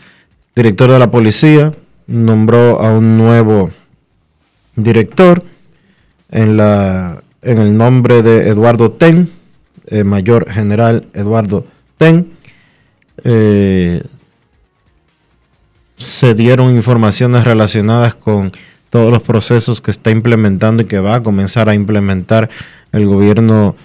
director 0.56 0.92
de 0.92 1.00
la 1.00 1.12
policía, 1.12 1.74
nombró 2.08 2.82
a 2.82 2.94
un 2.94 3.18
nuevo 3.18 3.72
director 4.76 5.44
en, 6.32 6.60
en 6.60 7.58
el 7.58 7.78
nombre 7.78 8.22
de 8.22 8.50
Eduardo 8.50 8.92
Ten, 8.92 9.30
eh, 9.88 10.04
mayor 10.04 10.50
general 10.50 11.08
Eduardo 11.14 11.66
Ten. 11.98 12.32
Eh, 13.24 14.04
se 15.98 16.34
dieron 16.34 16.76
informaciones 16.76 17.44
relacionadas 17.44 18.16
con 18.16 18.52
todos 18.90 19.12
los 19.12 19.22
procesos 19.22 19.82
que 19.82 19.92
está 19.92 20.12
implementando 20.12 20.84
y 20.84 20.86
que 20.86 21.00
va 21.00 21.16
a 21.16 21.24
comenzar 21.24 21.70
a 21.70 21.76
implementar 21.76 22.50
el 22.92 23.06
gobierno 23.08 23.76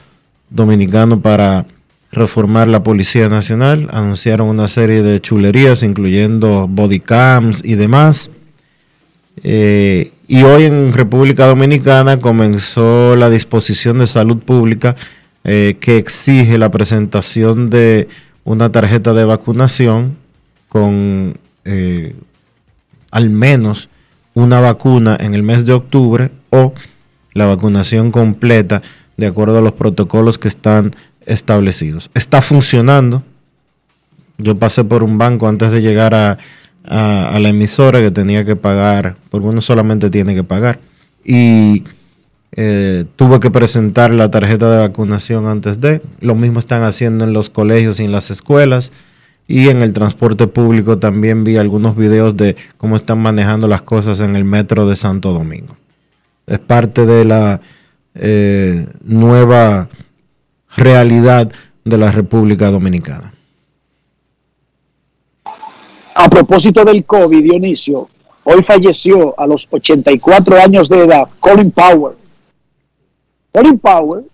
dominicano 0.51 1.21
para 1.21 1.67
reformar 2.13 2.69
la 2.69 2.83
Policía 2.83 3.29
Nacional. 3.29 3.89
Anunciaron 3.93 4.49
una 4.49 4.69
serie 4.69 5.03
de 5.03 5.21
chulerías, 5.21 5.83
incluyendo 5.83 6.67
bodycams 6.69 7.65
y 7.65 7.75
demás. 7.75 8.31
Eh, 9.43 10.13
y 10.27 10.43
hoy 10.43 10.65
en 10.65 10.93
República 10.93 11.47
Dominicana 11.47 12.19
comenzó 12.19 13.17
la 13.17 13.31
disposición 13.31 13.99
de 13.99 14.07
salud 14.07 14.39
pública 14.39 14.97
eh, 15.45 15.77
que 15.81 15.97
exige 15.97 16.59
la 16.59 16.71
presentación 16.71 17.71
de 17.71 18.09
una 18.45 18.71
tarjeta 18.73 19.13
de 19.13 19.25
vacunación 19.25 20.17
con 20.69 21.39
eh, 21.65 22.15
al 23.11 23.31
menos 23.31 23.89
una 24.35 24.61
vacuna 24.61 25.17
en 25.19 25.35
el 25.35 25.43
mes 25.43 25.67
de 25.67 25.73
octubre 25.73 26.31
o 26.51 26.73
la 27.33 27.47
vacunación 27.47 28.11
completa 28.11 28.83
de 29.17 29.27
acuerdo 29.27 29.59
a 29.59 29.61
los 29.61 29.73
protocolos 29.73 30.39
que 30.39 30.49
están 30.49 30.95
establecidos. 31.27 32.11
Está 32.15 32.41
funcionando. 32.41 33.23
Yo 34.39 34.57
pasé 34.57 34.85
por 34.85 35.03
un 35.03 35.19
banco 35.19 35.49
antes 35.49 35.71
de 35.71 35.83
llegar 35.83 36.15
a, 36.15 36.39
la 36.85 37.49
emisora 37.49 38.01
que 38.01 38.11
tenía 38.11 38.47
que 38.47 38.57
pagar, 38.57 39.17
porque 39.29 39.47
uno 39.47 39.61
solamente 39.61 40.09
tiene 40.09 40.35
que 40.35 40.45
pagar. 40.45 40.79
Y 41.25 41.85
eh, 42.53 43.05
tuve 43.17 43.41
que 43.41 43.51
presentar 43.51 44.13
la 44.13 44.31
tarjeta 44.31 44.71
de 44.71 44.79
vacunación 44.79 45.47
antes 45.47 45.81
de. 45.81 46.01
Lo 46.21 46.35
mismo 46.35 46.61
están 46.61 46.83
haciendo 46.83 47.25
en 47.25 47.33
los 47.33 47.51
colegios 47.51 48.01
y 48.01 48.05
en 48.05 48.13
las 48.13 48.31
escuelas. 48.31 48.93
Y 49.47 49.71
en 49.71 49.81
el 49.81 49.95
transporte 49.95 50.47
público 50.47 50.99
también 50.99 51.43
vi 51.43 51.57
algunos 51.57 51.97
videos 51.97 52.37
de 52.37 52.57
cómo 52.77 52.97
están 52.97 53.19
manejando 53.19 53.67
las 53.67 53.81
cosas 53.83 54.21
en 54.21 54.37
el 54.37 54.45
metro 54.45 54.87
de 54.87 54.95
Santo 54.95 55.33
Domingo. 55.33 55.77
Es 56.47 56.59
parte 56.59 57.07
de 57.07 57.25
la 57.25 57.61
eh, 58.15 58.87
nueva 59.03 59.89
realidad 60.77 61.51
de 61.85 61.99
la 61.99 62.13
República 62.13 62.71
Dominicana. 62.71 63.33
A 66.15 66.29
propósito 66.29 66.85
del 66.85 67.05
COVID, 67.05 67.43
Dionisio, 67.43 68.09
hoy 68.45 68.63
falleció 68.63 69.39
a 69.39 69.47
los 69.47 69.67
84 69.71 70.57
años 70.61 70.89
de 70.89 71.05
edad 71.05 71.29
Colin 71.41 71.71
Powell. 71.71 72.17
Colin 73.59 73.79
Powell, 73.81 74.25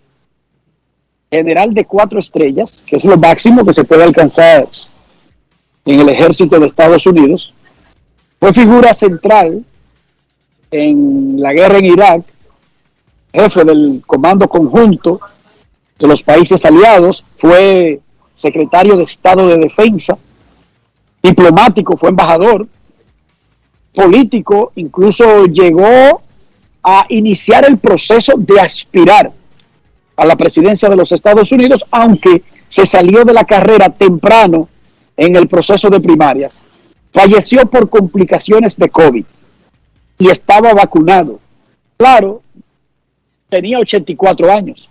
general 1.30 1.72
de 1.72 1.86
cuatro 1.86 2.18
estrellas, 2.18 2.72
que 2.84 2.96
es 2.96 3.04
lo 3.06 3.16
máximo 3.16 3.64
que 3.64 3.72
se 3.72 3.84
puede 3.84 4.04
alcanzar 4.04 4.68
en 5.86 6.00
el 6.00 6.10
ejército 6.10 6.60
de 6.60 6.66
Estados 6.66 7.06
Unidos, 7.06 7.54
fue 8.38 8.52
figura 8.52 8.92
central 8.92 9.64
en 10.70 11.40
la 11.40 11.54
guerra 11.54 11.78
en 11.78 11.86
Irak, 11.86 12.24
jefe 13.32 13.64
del 13.64 14.02
comando 14.06 14.46
conjunto 14.46 15.20
de 15.98 16.06
los 16.06 16.22
países 16.22 16.62
aliados, 16.66 17.24
fue 17.38 18.00
secretario 18.34 18.94
de 18.98 19.04
Estado 19.04 19.48
de 19.48 19.56
Defensa, 19.56 20.18
diplomático, 21.22 21.96
fue 21.96 22.10
embajador, 22.10 22.68
político, 23.94 24.72
incluso 24.74 25.46
llegó 25.46 26.20
a 26.84 27.06
iniciar 27.08 27.64
el 27.66 27.78
proceso 27.78 28.34
de 28.36 28.60
aspirar 28.60 29.32
a 30.16 30.24
la 30.26 30.36
presidencia 30.36 30.88
de 30.88 30.96
los 30.96 31.10
Estados 31.10 31.50
Unidos, 31.50 31.82
aunque 31.90 32.42
se 32.68 32.84
salió 32.84 33.24
de 33.24 33.32
la 33.32 33.44
carrera 33.44 33.88
temprano 33.88 34.68
en 35.16 35.34
el 35.34 35.48
proceso 35.48 35.88
de 35.88 36.00
primarias, 36.00 36.52
falleció 37.12 37.66
por 37.66 37.88
complicaciones 37.88 38.76
de 38.76 38.90
COVID 38.90 39.24
y 40.18 40.28
estaba 40.28 40.74
vacunado. 40.74 41.40
Claro, 41.96 42.42
tenía 43.48 43.78
84 43.78 44.52
años. 44.52 44.88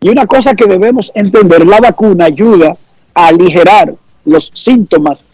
Y 0.00 0.08
una 0.08 0.26
cosa 0.26 0.54
que 0.54 0.66
debemos 0.66 1.12
entender, 1.14 1.66
la 1.66 1.78
vacuna 1.78 2.24
ayuda 2.24 2.76
a 3.14 3.28
aligerar 3.28 3.94
los 4.24 4.50
síntomas, 4.54 5.24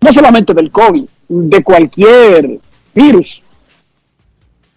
no 0.00 0.12
solamente 0.12 0.54
del 0.54 0.70
COVID, 0.70 1.04
de 1.28 1.62
cualquier 1.62 2.60
virus. 2.94 3.43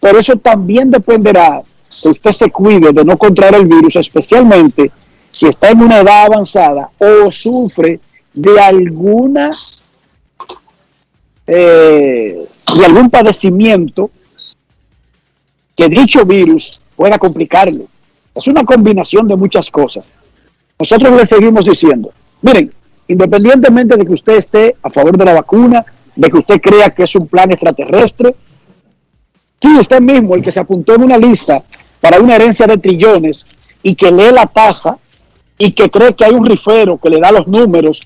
Pero 0.00 0.18
eso 0.20 0.36
también 0.36 0.90
dependerá 0.90 1.62
que 2.02 2.08
usted 2.08 2.32
se 2.32 2.50
cuide 2.50 2.92
de 2.92 3.04
no 3.04 3.16
contraer 3.16 3.56
el 3.56 3.66
virus, 3.66 3.96
especialmente 3.96 4.90
si 5.30 5.46
está 5.46 5.70
en 5.70 5.82
una 5.82 6.00
edad 6.00 6.26
avanzada 6.26 6.90
o 6.98 7.30
sufre 7.30 8.00
de 8.32 8.60
alguna 8.60 9.50
eh, 11.46 12.46
de 12.76 12.84
algún 12.84 13.08
padecimiento 13.08 14.10
que 15.74 15.88
dicho 15.88 16.24
virus 16.24 16.82
pueda 16.94 17.18
complicarle. 17.18 17.86
Es 18.34 18.46
una 18.46 18.64
combinación 18.64 19.26
de 19.26 19.36
muchas 19.36 19.70
cosas. 19.70 20.06
Nosotros 20.78 21.16
le 21.16 21.26
seguimos 21.26 21.64
diciendo, 21.64 22.12
miren, 22.42 22.72
independientemente 23.08 23.96
de 23.96 24.04
que 24.04 24.12
usted 24.12 24.34
esté 24.34 24.76
a 24.82 24.90
favor 24.90 25.16
de 25.16 25.24
la 25.24 25.34
vacuna, 25.34 25.84
de 26.14 26.30
que 26.30 26.38
usted 26.38 26.60
crea 26.60 26.90
que 26.90 27.04
es 27.04 27.14
un 27.14 27.26
plan 27.26 27.50
extraterrestre, 27.50 28.34
si 29.60 29.78
usted 29.78 30.00
mismo, 30.00 30.34
el 30.34 30.42
que 30.42 30.52
se 30.52 30.60
apuntó 30.60 30.94
en 30.94 31.02
una 31.02 31.18
lista 31.18 31.62
para 32.00 32.20
una 32.20 32.36
herencia 32.36 32.66
de 32.66 32.78
trillones 32.78 33.46
y 33.82 33.94
que 33.94 34.10
lee 34.10 34.32
la 34.32 34.46
tasa 34.46 34.98
y 35.56 35.72
que 35.72 35.90
cree 35.90 36.14
que 36.14 36.24
hay 36.24 36.32
un 36.32 36.46
rifero 36.46 36.98
que 36.98 37.10
le 37.10 37.20
da 37.20 37.32
los 37.32 37.46
números 37.46 38.00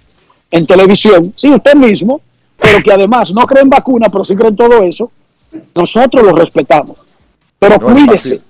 en 0.51 0.67
televisión, 0.67 1.33
sí, 1.37 1.51
usted 1.51 1.75
mismo, 1.75 2.21
pero 2.59 2.83
que 2.83 2.93
además 2.93 3.33
no 3.33 3.47
cree 3.47 3.63
en 3.63 3.71
vacuna, 3.71 4.09
pero 4.09 4.25
sí 4.25 4.37
cree 4.37 4.51
en 4.51 4.57
todo 4.57 4.83
eso, 4.83 5.11
nosotros 5.75 6.25
lo 6.25 6.33
respetamos. 6.33 6.99
Pero 7.59 7.79
cuídese 7.79 8.43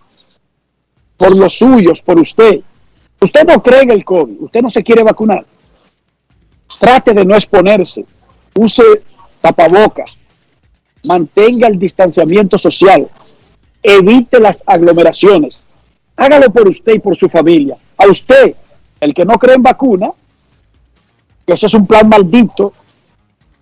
por 1.17 1.37
los 1.37 1.57
suyos, 1.57 2.03
por 2.03 2.19
usted. 2.19 2.61
Usted 3.21 3.45
no 3.47 3.63
cree 3.63 3.83
en 3.83 3.91
el 3.93 4.05
COVID, 4.05 4.43
usted 4.43 4.63
no 4.63 4.71
se 4.71 4.83
quiere 4.83 5.03
vacunar. 5.03 5.45
Trate 6.81 7.15
de 7.15 7.25
no 7.25 7.35
exponerse, 7.35 8.05
use 8.55 8.83
tapabocas, 9.41 10.17
mantenga 11.05 11.69
el 11.69 11.79
distanciamiento 11.79 12.59
social, 12.59 13.09
evite 13.83 14.41
las 14.41 14.63
aglomeraciones. 14.67 15.61
Hágalo 16.17 16.53
por 16.53 16.69
usted 16.69 16.95
y 16.95 16.99
por 16.99 17.17
su 17.17 17.29
familia. 17.29 17.77
A 17.97 18.07
usted 18.07 18.55
el 19.01 19.15
que 19.15 19.25
no 19.25 19.35
cree 19.35 19.57
en 19.57 19.63
vacuna, 19.63 20.13
que 21.45 21.55
eso 21.55 21.67
es 21.67 21.75
un 21.75 21.87
plan 21.87 22.09
maldito 22.09 22.73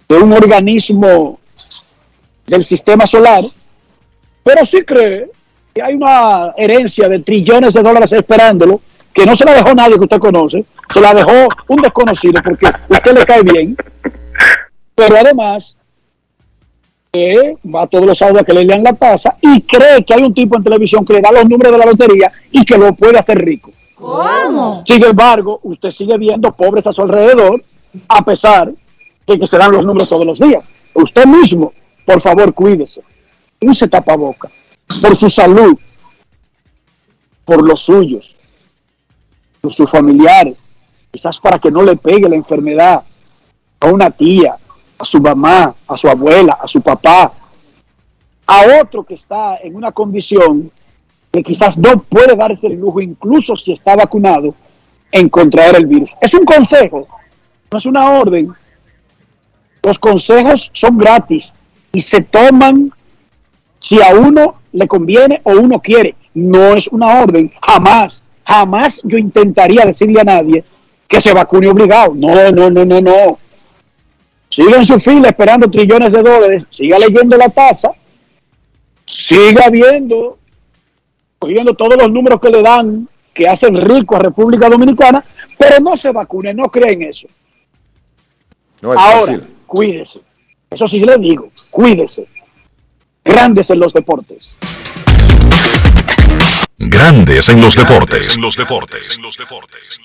de 0.09 0.17
un 0.17 0.33
organismo 0.33 1.39
del 2.47 2.65
sistema 2.65 3.07
solar, 3.07 3.45
pero 4.43 4.65
sí 4.65 4.83
cree 4.83 5.31
que 5.73 5.83
hay 5.83 5.95
una 5.95 6.53
herencia 6.57 7.09
de 7.09 7.21
trillones 7.21 7.73
de 7.73 7.83
dólares 7.83 8.13
esperándolo, 8.13 8.81
que 9.13 9.25
no 9.25 9.37
se 9.37 9.45
la 9.45 9.55
dejó 9.55 9.75
nadie 9.75 9.95
que 9.95 10.05
usted 10.05 10.19
conoce, 10.19 10.65
se 10.93 11.01
la 11.01 11.15
dejó 11.15 11.49
un 11.69 11.77
desconocido 11.81 12.41
porque 12.45 12.67
usted 12.89 13.15
le 13.15 13.25
cae 13.25 13.43
bien, 13.43 13.77
pero 14.95 15.17
además 15.17 15.77
va 17.13 17.87
todos 17.87 18.07
los 18.07 18.19
sábados 18.19 18.43
a 18.43 18.45
que 18.45 18.53
le 18.53 18.65
lean 18.65 18.83
la 18.83 18.93
tasa 18.93 19.37
y 19.41 19.63
cree 19.63 20.05
que 20.05 20.15
hay 20.15 20.23
un 20.23 20.33
tipo 20.33 20.57
en 20.57 20.63
televisión 20.63 21.05
que 21.05 21.15
le 21.15 21.21
da 21.21 21.33
los 21.33 21.49
números 21.49 21.73
de 21.73 21.79
la 21.79 21.87
lotería 21.87 22.33
y 22.53 22.65
que 22.65 22.79
lo 22.79 22.95
puede 22.95 23.19
hacer 23.19 23.39
rico. 23.39 23.73
¿Cómo? 23.95 24.83
Sin 24.87 25.05
embargo, 25.05 25.61
usted 25.65 25.91
sigue 25.91 26.17
viendo 26.17 26.53
pobres 26.53 26.87
a 26.87 26.93
su 26.93 27.03
alrededor, 27.03 27.63
a 28.09 28.25
pesar 28.25 28.73
de 29.27 29.39
que 29.39 29.47
se 29.47 29.59
dan 29.59 29.73
los 29.73 29.85
números 29.85 30.09
todos 30.09 30.25
los 30.25 30.39
días. 30.39 30.71
Usted 30.95 31.27
mismo, 31.27 31.73
por 32.05 32.21
favor, 32.21 32.55
cuídese. 32.55 33.03
Use 33.61 33.89
tapaboca. 33.89 34.49
Por 35.03 35.17
su 35.17 35.29
salud, 35.29 35.77
por 37.45 37.67
los 37.67 37.81
suyos, 37.81 38.37
por 39.61 39.73
sus 39.73 39.91
familiares. 39.91 40.63
Quizás 41.11 41.39
para 41.41 41.59
que 41.59 41.71
no 41.71 41.83
le 41.83 41.97
pegue 41.97 42.29
la 42.29 42.37
enfermedad 42.37 43.03
a 43.81 43.87
una 43.87 44.11
tía, 44.11 44.57
a 45.01 45.05
su 45.05 45.21
mamá, 45.21 45.75
a 45.89 45.97
su 45.97 46.09
abuela, 46.09 46.59
a 46.61 46.69
su 46.69 46.83
papá, 46.83 47.33
a 48.47 48.63
otro 48.83 49.03
que 49.03 49.15
está 49.15 49.57
en 49.63 49.75
una 49.75 49.93
condición 49.93 50.71
que 51.33 51.43
quizás 51.43 51.79
no 51.79 52.03
puede 52.03 52.37
darse 52.37 52.67
el 52.67 52.75
lujo, 52.75 53.01
incluso 53.01 53.57
si 53.57 53.73
está 53.73 53.97
vacunado, 53.97 54.55
en 55.11 55.29
contraer 55.29 55.77
el 55.77 55.87
virus. 55.87 56.11
Es 56.21 56.35
un 56.35 56.45
consejo, 56.45 57.09
no 57.71 57.79
es 57.79 57.87
una 57.87 58.11
orden. 58.11 58.53
Los 59.83 59.99
consejos 59.99 60.71
son 60.75 60.99
gratis 60.99 61.55
y 61.93 62.03
se 62.03 62.21
toman 62.21 62.93
si 63.79 64.03
a 64.03 64.15
uno 64.15 64.57
le 64.73 64.87
conviene 64.87 65.41
o 65.45 65.53
uno 65.53 65.81
quiere. 65.81 66.15
No 66.35 66.75
es 66.75 66.89
una 66.89 67.23
orden. 67.23 67.51
Jamás, 67.63 68.23
jamás 68.45 69.01
yo 69.05 69.17
intentaría 69.17 69.87
decirle 69.87 70.21
a 70.21 70.25
nadie 70.25 70.63
que 71.09 71.21
se 71.21 71.33
vacune 71.33 71.69
obligado. 71.69 72.13
No, 72.15 72.51
no, 72.53 72.71
no, 72.71 72.85
no, 72.85 73.01
no. 73.01 73.39
Siga 74.51 74.77
en 74.77 74.85
su 74.85 74.99
fila 75.01 75.29
esperando 75.29 75.71
trillones 75.71 76.13
de 76.13 76.23
dólares, 76.23 76.65
siga 76.71 76.99
leyendo 76.99 77.37
la 77.37 77.49
tasa, 77.49 77.93
siga 79.07 79.71
viendo, 79.71 80.39
cogiendo 81.39 81.73
todos 81.75 81.97
los 81.97 82.11
números 82.11 82.41
que 82.41 82.51
le 82.51 82.61
dan, 82.63 83.09
que 83.33 83.49
hacen 83.49 83.75
rico 83.81 84.17
a 84.17 84.19
República 84.19 84.69
Dominicana, 84.69 85.25
pero 85.57 85.81
no 85.81 85.97
se 85.97 86.13
vacune, 86.13 86.53
no 86.53 86.69
creen 86.69 87.03
eso. 87.03 87.29
No 88.83 88.93
es 88.93 89.01
Ahora, 89.01 89.21
fácil. 89.21 89.47
cuídese. 89.67 90.21
Eso 90.69 90.89
sí 90.89 91.01
le 91.01 91.17
digo, 91.19 91.51
cuídese. 91.71 92.27
Grandes 93.25 93.71
en 93.71 93.79
los 93.79 93.93
deportes. 93.93 94.57
Grandes 96.79 97.49
en 97.51 97.61
los 97.61 97.77
deportes. 97.77 98.37
En 98.37 98.43
los 98.43 98.57
deportes. 98.57 99.17
En 99.17 99.23
los 99.23 99.37
deportes. 99.37 100.01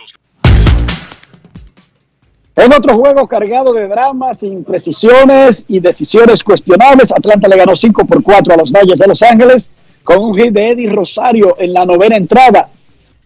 En 2.55 2.73
otro 2.73 2.97
juego 2.97 3.27
cargado 3.27 3.73
de 3.73 3.87
dramas, 3.87 4.41
imprecisiones 4.43 5.65
y 5.67 5.81
decisiones 5.81 6.41
cuestionables, 6.41 7.11
Atlanta 7.11 7.49
le 7.49 7.57
ganó 7.57 7.75
5 7.75 8.05
por 8.05 8.23
4 8.23 8.53
a 8.53 8.57
los 8.57 8.71
Valles 8.71 8.97
de 8.97 9.07
Los 9.07 9.21
Ángeles 9.21 9.71
con 10.05 10.19
un 10.19 10.37
hit 10.37 10.53
de 10.53 10.69
Eddie 10.69 10.89
Rosario 10.89 11.57
en 11.59 11.73
la 11.73 11.85
novena 11.85 12.15
entrada. 12.15 12.69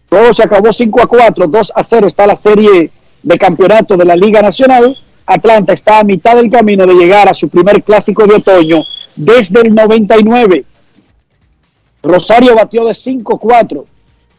Todo 0.08 0.34
se 0.34 0.42
acabó 0.42 0.72
5 0.72 1.02
a 1.02 1.06
4, 1.06 1.46
2 1.46 1.72
a 1.76 1.84
0 1.84 2.06
está 2.08 2.26
la 2.26 2.34
serie 2.34 2.90
de 3.22 3.38
campeonato 3.38 3.96
de 3.96 4.04
la 4.04 4.16
Liga 4.16 4.42
Nacional. 4.42 4.96
Atlanta 5.26 5.74
está 5.74 6.00
a 6.00 6.04
mitad 6.04 6.34
del 6.34 6.50
camino 6.50 6.84
de 6.84 6.94
llegar 6.94 7.28
a 7.28 7.34
su 7.34 7.48
primer 7.48 7.84
clásico 7.84 8.26
de 8.26 8.34
otoño 8.34 8.78
desde 9.14 9.60
el 9.60 9.72
99. 9.72 10.64
Rosario 12.02 12.56
batió 12.56 12.84
de 12.84 12.92
5-4 12.92 13.84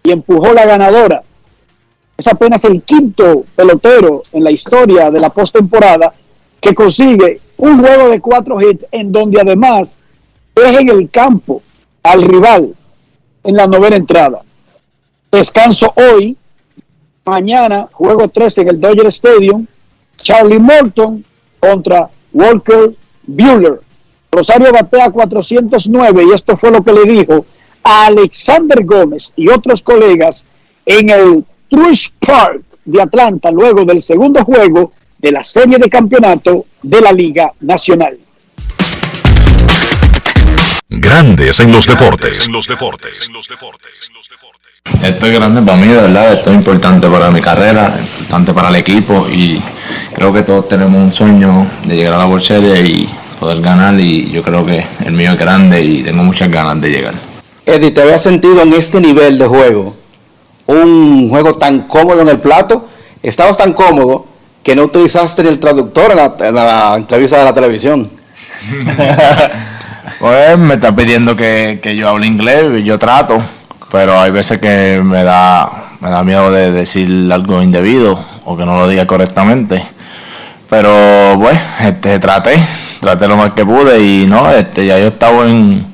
y 0.03 0.11
empujó 0.11 0.51
la 0.51 0.65
ganadora. 0.65 1.23
Es 2.21 2.27
apenas 2.27 2.63
el 2.65 2.83
quinto 2.83 3.45
pelotero 3.55 4.21
en 4.31 4.43
la 4.43 4.51
historia 4.51 5.09
de 5.09 5.19
la 5.19 5.31
postemporada 5.31 6.13
que 6.59 6.75
consigue 6.75 7.41
un 7.57 7.79
juego 7.79 8.09
de 8.09 8.21
cuatro 8.21 8.61
hits 8.61 8.85
en 8.91 9.11
donde 9.11 9.41
además 9.41 9.97
deja 10.55 10.81
en 10.81 10.89
el 10.89 11.09
campo 11.09 11.63
al 12.03 12.21
rival 12.21 12.75
en 13.43 13.55
la 13.55 13.65
novena 13.65 13.95
entrada. 13.95 14.43
Descanso 15.31 15.91
hoy, 15.95 16.37
mañana 17.25 17.89
juego 17.91 18.27
13 18.27 18.61
en 18.61 18.67
el 18.67 18.79
Dodger 18.79 19.07
Stadium, 19.07 19.65
Charlie 20.17 20.59
Morton 20.59 21.25
contra 21.59 22.07
Walker 22.33 22.93
Bueller. 23.25 23.81
Rosario 24.31 24.71
batea 24.71 25.09
409 25.09 26.25
y 26.29 26.35
esto 26.35 26.55
fue 26.55 26.69
lo 26.69 26.83
que 26.83 26.93
le 26.93 27.05
dijo 27.05 27.47
a 27.83 28.05
Alexander 28.05 28.85
Gómez 28.85 29.33
y 29.35 29.49
otros 29.49 29.81
colegas 29.81 30.45
en 30.85 31.09
el 31.09 31.45
Truist 31.71 32.13
Park 32.19 32.63
de 32.83 33.01
Atlanta 33.01 33.49
luego 33.49 33.85
del 33.85 34.03
segundo 34.03 34.43
juego 34.43 34.91
de 35.17 35.31
la 35.31 35.41
serie 35.41 35.77
de 35.77 35.89
campeonato 35.89 36.65
de 36.83 36.99
la 36.99 37.13
Liga 37.13 37.53
Nacional. 37.61 38.19
Grandes 40.89 41.61
en 41.61 41.71
los 41.71 41.87
deportes. 41.87 42.45
En 42.45 42.51
los 42.51 42.67
deportes. 42.67 43.25
En 43.25 43.33
los 43.33 43.47
deportes. 43.47 44.09
En 44.09 44.15
los 44.15 44.27
deportes. 44.27 44.81
Esto 45.01 45.27
es 45.27 45.33
grande 45.33 45.61
para 45.61 45.77
mí, 45.77 45.87
de 45.87 46.01
verdad, 46.01 46.33
esto 46.33 46.49
es 46.49 46.57
importante 46.57 47.07
para 47.07 47.31
mi 47.31 47.39
carrera, 47.39 47.97
importante 48.19 48.51
para 48.51 48.67
el 48.67 48.75
equipo 48.75 49.25
y 49.31 49.61
creo 50.13 50.33
que 50.33 50.41
todos 50.41 50.67
tenemos 50.67 51.01
un 51.01 51.13
sueño 51.13 51.67
de 51.85 51.95
llegar 51.95 52.15
a 52.15 52.17
la 52.17 52.27
World 52.27 52.43
Series 52.43 52.89
y 52.89 53.09
poder 53.39 53.61
ganar 53.61 53.97
y 53.97 54.29
yo 54.29 54.43
creo 54.43 54.65
que 54.65 54.85
el 55.05 55.13
mío 55.13 55.31
es 55.31 55.39
grande 55.39 55.81
y 55.81 56.03
tengo 56.03 56.21
muchas 56.21 56.51
ganas 56.51 56.81
de 56.81 56.89
llegar. 56.89 57.13
Eddie, 57.65 57.91
¿te 57.91 58.01
habías 58.01 58.21
sentido 58.21 58.61
en 58.61 58.73
este 58.73 58.99
nivel 58.99 59.37
de 59.37 59.47
juego? 59.47 60.00
Un 60.71 61.29
juego 61.29 61.53
tan 61.53 61.81
cómodo 61.81 62.21
en 62.21 62.29
el 62.29 62.39
plato. 62.39 62.87
Estabas 63.21 63.57
tan 63.57 63.73
cómodo 63.73 64.25
que 64.63 64.75
no 64.75 64.83
utilizaste 64.83 65.43
ni 65.43 65.49
el 65.49 65.59
traductor 65.59 66.11
en 66.11 66.17
la, 66.17 66.35
en 66.39 66.55
la 66.55 66.95
entrevista 66.95 67.37
de 67.37 67.45
la 67.45 67.53
televisión. 67.53 68.09
Pues 70.19 70.57
me 70.57 70.75
está 70.75 70.95
pidiendo 70.95 71.35
que, 71.35 71.79
que 71.81 71.95
yo 71.95 72.07
hable 72.07 72.27
inglés 72.27 72.79
y 72.79 72.83
yo 72.83 72.99
trato, 72.99 73.41
pero 73.91 74.19
hay 74.19 74.29
veces 74.29 74.59
que 74.59 75.01
me 75.03 75.23
da, 75.23 75.95
me 75.99 76.09
da 76.09 76.23
miedo 76.23 76.51
de 76.51 76.71
decir 76.71 77.31
algo 77.31 77.61
indebido 77.63 78.23
o 78.45 78.55
que 78.55 78.65
no 78.65 78.77
lo 78.77 78.87
diga 78.87 79.07
correctamente. 79.07 79.83
Pero 80.69 81.37
pues, 81.39 81.59
este, 81.81 82.19
traté, 82.19 82.59
traté 82.99 83.27
lo 83.27 83.35
más 83.35 83.53
que 83.53 83.65
pude 83.65 83.99
y 83.99 84.25
no, 84.27 84.49
este, 84.51 84.85
ya 84.85 84.99
yo 84.99 85.07
estaba 85.07 85.49
en, 85.49 85.90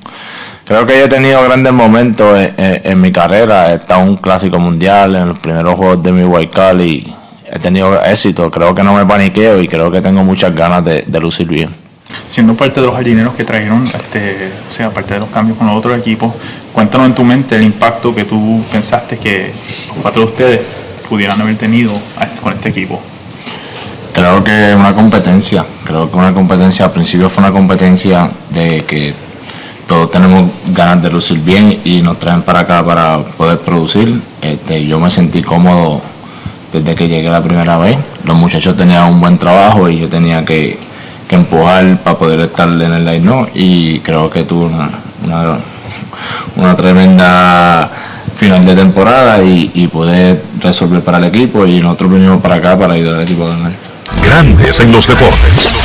creo 0.67 0.85
que 0.85 0.97
yo 0.99 1.05
he 1.05 1.09
tenido 1.09 1.43
grandes 1.43 1.73
momentos 1.73 2.37
en, 2.37 2.53
en- 2.57 2.81
en 2.83 3.01
mi 3.01 3.11
carrera, 3.11 3.71
he 3.71 3.75
estado 3.75 4.01
en 4.03 4.09
un 4.09 4.17
clásico 4.17 4.59
mundial, 4.59 5.15
en 5.15 5.29
los 5.29 5.39
primeros 5.39 5.75
juegos 5.75 6.03
de 6.03 6.11
mi 6.11 6.47
Call 6.47 6.81
y 6.81 7.13
he 7.51 7.59
tenido 7.59 8.01
éxito, 8.03 8.51
creo 8.51 8.75
que 8.75 8.83
no 8.83 8.93
me 8.93 9.05
paniqueo 9.05 9.61
y 9.61 9.67
creo 9.67 9.89
que 9.91 10.01
tengo 10.01 10.23
muchas 10.23 10.53
ganas 10.53 10.83
de, 10.83 11.03
de 11.07 11.19
lucir 11.19 11.47
bien. 11.47 11.73
siendo 12.27 12.53
parte 12.55 12.81
de 12.81 12.87
los 12.87 12.95
jardineros 12.95 13.33
que 13.35 13.43
trajeron, 13.45 13.87
este, 13.87 14.49
o 14.69 14.73
sea, 14.73 14.89
parte 14.89 15.13
de 15.13 15.21
los 15.21 15.29
cambios 15.29 15.57
con 15.57 15.67
los 15.67 15.77
otros 15.77 15.97
equipos, 15.97 16.33
cuéntanos 16.73 17.07
en 17.07 17.15
tu 17.15 17.23
mente 17.23 17.55
el 17.55 17.63
impacto 17.63 18.13
que 18.13 18.25
tú 18.25 18.61
pensaste 18.71 19.17
que 19.17 19.51
los 19.87 19.97
cuatro 20.01 20.21
de 20.23 20.27
ustedes 20.27 20.61
pudieran 21.07 21.39
haber 21.41 21.55
tenido 21.55 21.93
a- 22.19 22.27
con 22.41 22.51
este 22.53 22.69
equipo. 22.69 23.01
Creo 24.13 24.43
que 24.43 24.73
una 24.75 24.93
competencia, 24.93 25.63
creo 25.85 26.09
que 26.09 26.17
una 26.17 26.33
competencia, 26.33 26.85
al 26.85 26.91
principio 26.91 27.29
fue 27.29 27.43
una 27.43 27.53
competencia 27.53 28.29
de 28.49 28.83
que 28.85 29.13
todos 29.87 30.11
tenemos 30.11 30.49
ganas 30.73 31.01
de 31.01 31.09
lucir 31.09 31.39
bien 31.39 31.79
y 31.83 32.01
nos 32.01 32.19
traen 32.19 32.41
para 32.41 32.59
acá 32.59 32.83
para 32.83 33.19
poder 33.19 33.59
producir. 33.59 34.21
Este, 34.41 34.85
yo 34.85 34.99
me 34.99 35.09
sentí 35.09 35.41
cómodo 35.41 36.01
desde 36.73 36.93
que 36.93 37.07
llegué 37.07 37.29
la 37.29 37.41
primera 37.41 37.77
vez. 37.77 37.97
Los 38.25 38.35
muchachos 38.35 38.75
tenían 38.75 39.05
un 39.05 39.21
buen 39.21 39.37
trabajo 39.37 39.89
y 39.89 39.99
yo 39.99 40.09
tenía 40.09 40.43
que, 40.43 40.77
que 41.27 41.35
empujar 41.35 41.97
para 41.99 42.17
poder 42.17 42.41
estar 42.41 42.67
en 42.67 42.81
el 42.81 43.05
line 43.05 43.21
no 43.21 43.47
y 43.53 43.99
creo 43.99 44.29
que 44.29 44.43
tuve 44.43 44.65
una, 44.65 44.89
una, 46.55 46.75
tremenda 46.75 47.89
final 48.35 48.65
de 48.65 48.75
temporada 48.75 49.41
y, 49.41 49.71
y 49.73 49.87
pude 49.87 50.41
resolver 50.61 51.01
para 51.01 51.17
el 51.17 51.25
equipo 51.25 51.65
y 51.65 51.79
nosotros 51.79 52.11
vinimos 52.11 52.41
para 52.41 52.55
acá 52.55 52.77
para 52.77 52.93
ayudar 52.93 53.15
al 53.15 53.21
equipo 53.21 53.45
a 53.45 53.49
ganar. 53.49 53.71
Grandes 54.23 54.79
en. 54.79 54.91
Los 54.91 55.07
deportes. 55.07 55.77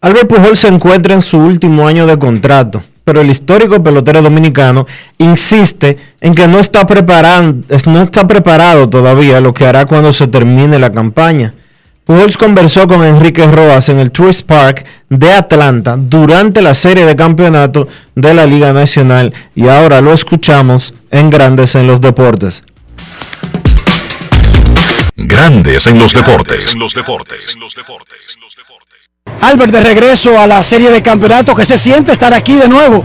Albert 0.00 0.28
Pujol 0.28 0.56
se 0.56 0.68
encuentra 0.68 1.14
en 1.14 1.22
su 1.22 1.38
último 1.38 1.86
año 1.88 2.06
de 2.06 2.18
contrato, 2.18 2.82
pero 3.04 3.20
el 3.20 3.30
histórico 3.30 3.82
pelotero 3.82 4.22
dominicano 4.22 4.86
insiste 5.18 5.98
en 6.20 6.34
que 6.34 6.46
no 6.46 6.60
está, 6.60 6.86
preparan- 6.86 7.64
no 7.86 8.02
está 8.02 8.26
preparado 8.28 8.88
todavía 8.88 9.40
lo 9.40 9.52
que 9.52 9.66
hará 9.66 9.86
cuando 9.86 10.12
se 10.12 10.28
termine 10.28 10.78
la 10.78 10.92
campaña. 10.92 11.54
Pujols 12.04 12.36
conversó 12.38 12.86
con 12.86 13.04
Enrique 13.04 13.44
Roas 13.46 13.88
en 13.90 13.98
el 13.98 14.12
Truist 14.12 14.46
Park 14.46 14.86
de 15.10 15.32
Atlanta 15.32 15.96
durante 15.98 16.62
la 16.62 16.74
serie 16.74 17.04
de 17.04 17.16
campeonato 17.16 17.88
de 18.14 18.32
la 18.34 18.46
Liga 18.46 18.72
Nacional 18.72 19.34
y 19.54 19.68
ahora 19.68 20.00
lo 20.00 20.14
escuchamos 20.14 20.94
en 21.10 21.28
Grandes 21.28 21.74
en 21.74 21.86
los 21.86 22.00
Deportes. 22.00 22.62
Grandes 25.16 25.86
en 25.88 25.98
los 25.98 26.12
deportes. 26.14 26.72
En 26.72 26.78
los 26.78 26.94
deportes. 26.94 27.54
En 27.54 27.60
los 27.60 27.74
deportes. 27.74 28.38
Albert, 29.40 29.72
de 29.72 29.80
regreso 29.80 30.38
a 30.38 30.46
la 30.46 30.62
serie 30.62 30.90
de 30.90 31.02
campeonatos, 31.02 31.56
¿qué 31.56 31.64
se 31.64 31.78
siente 31.78 32.12
estar 32.12 32.34
aquí 32.34 32.54
de 32.54 32.68
nuevo? 32.68 33.04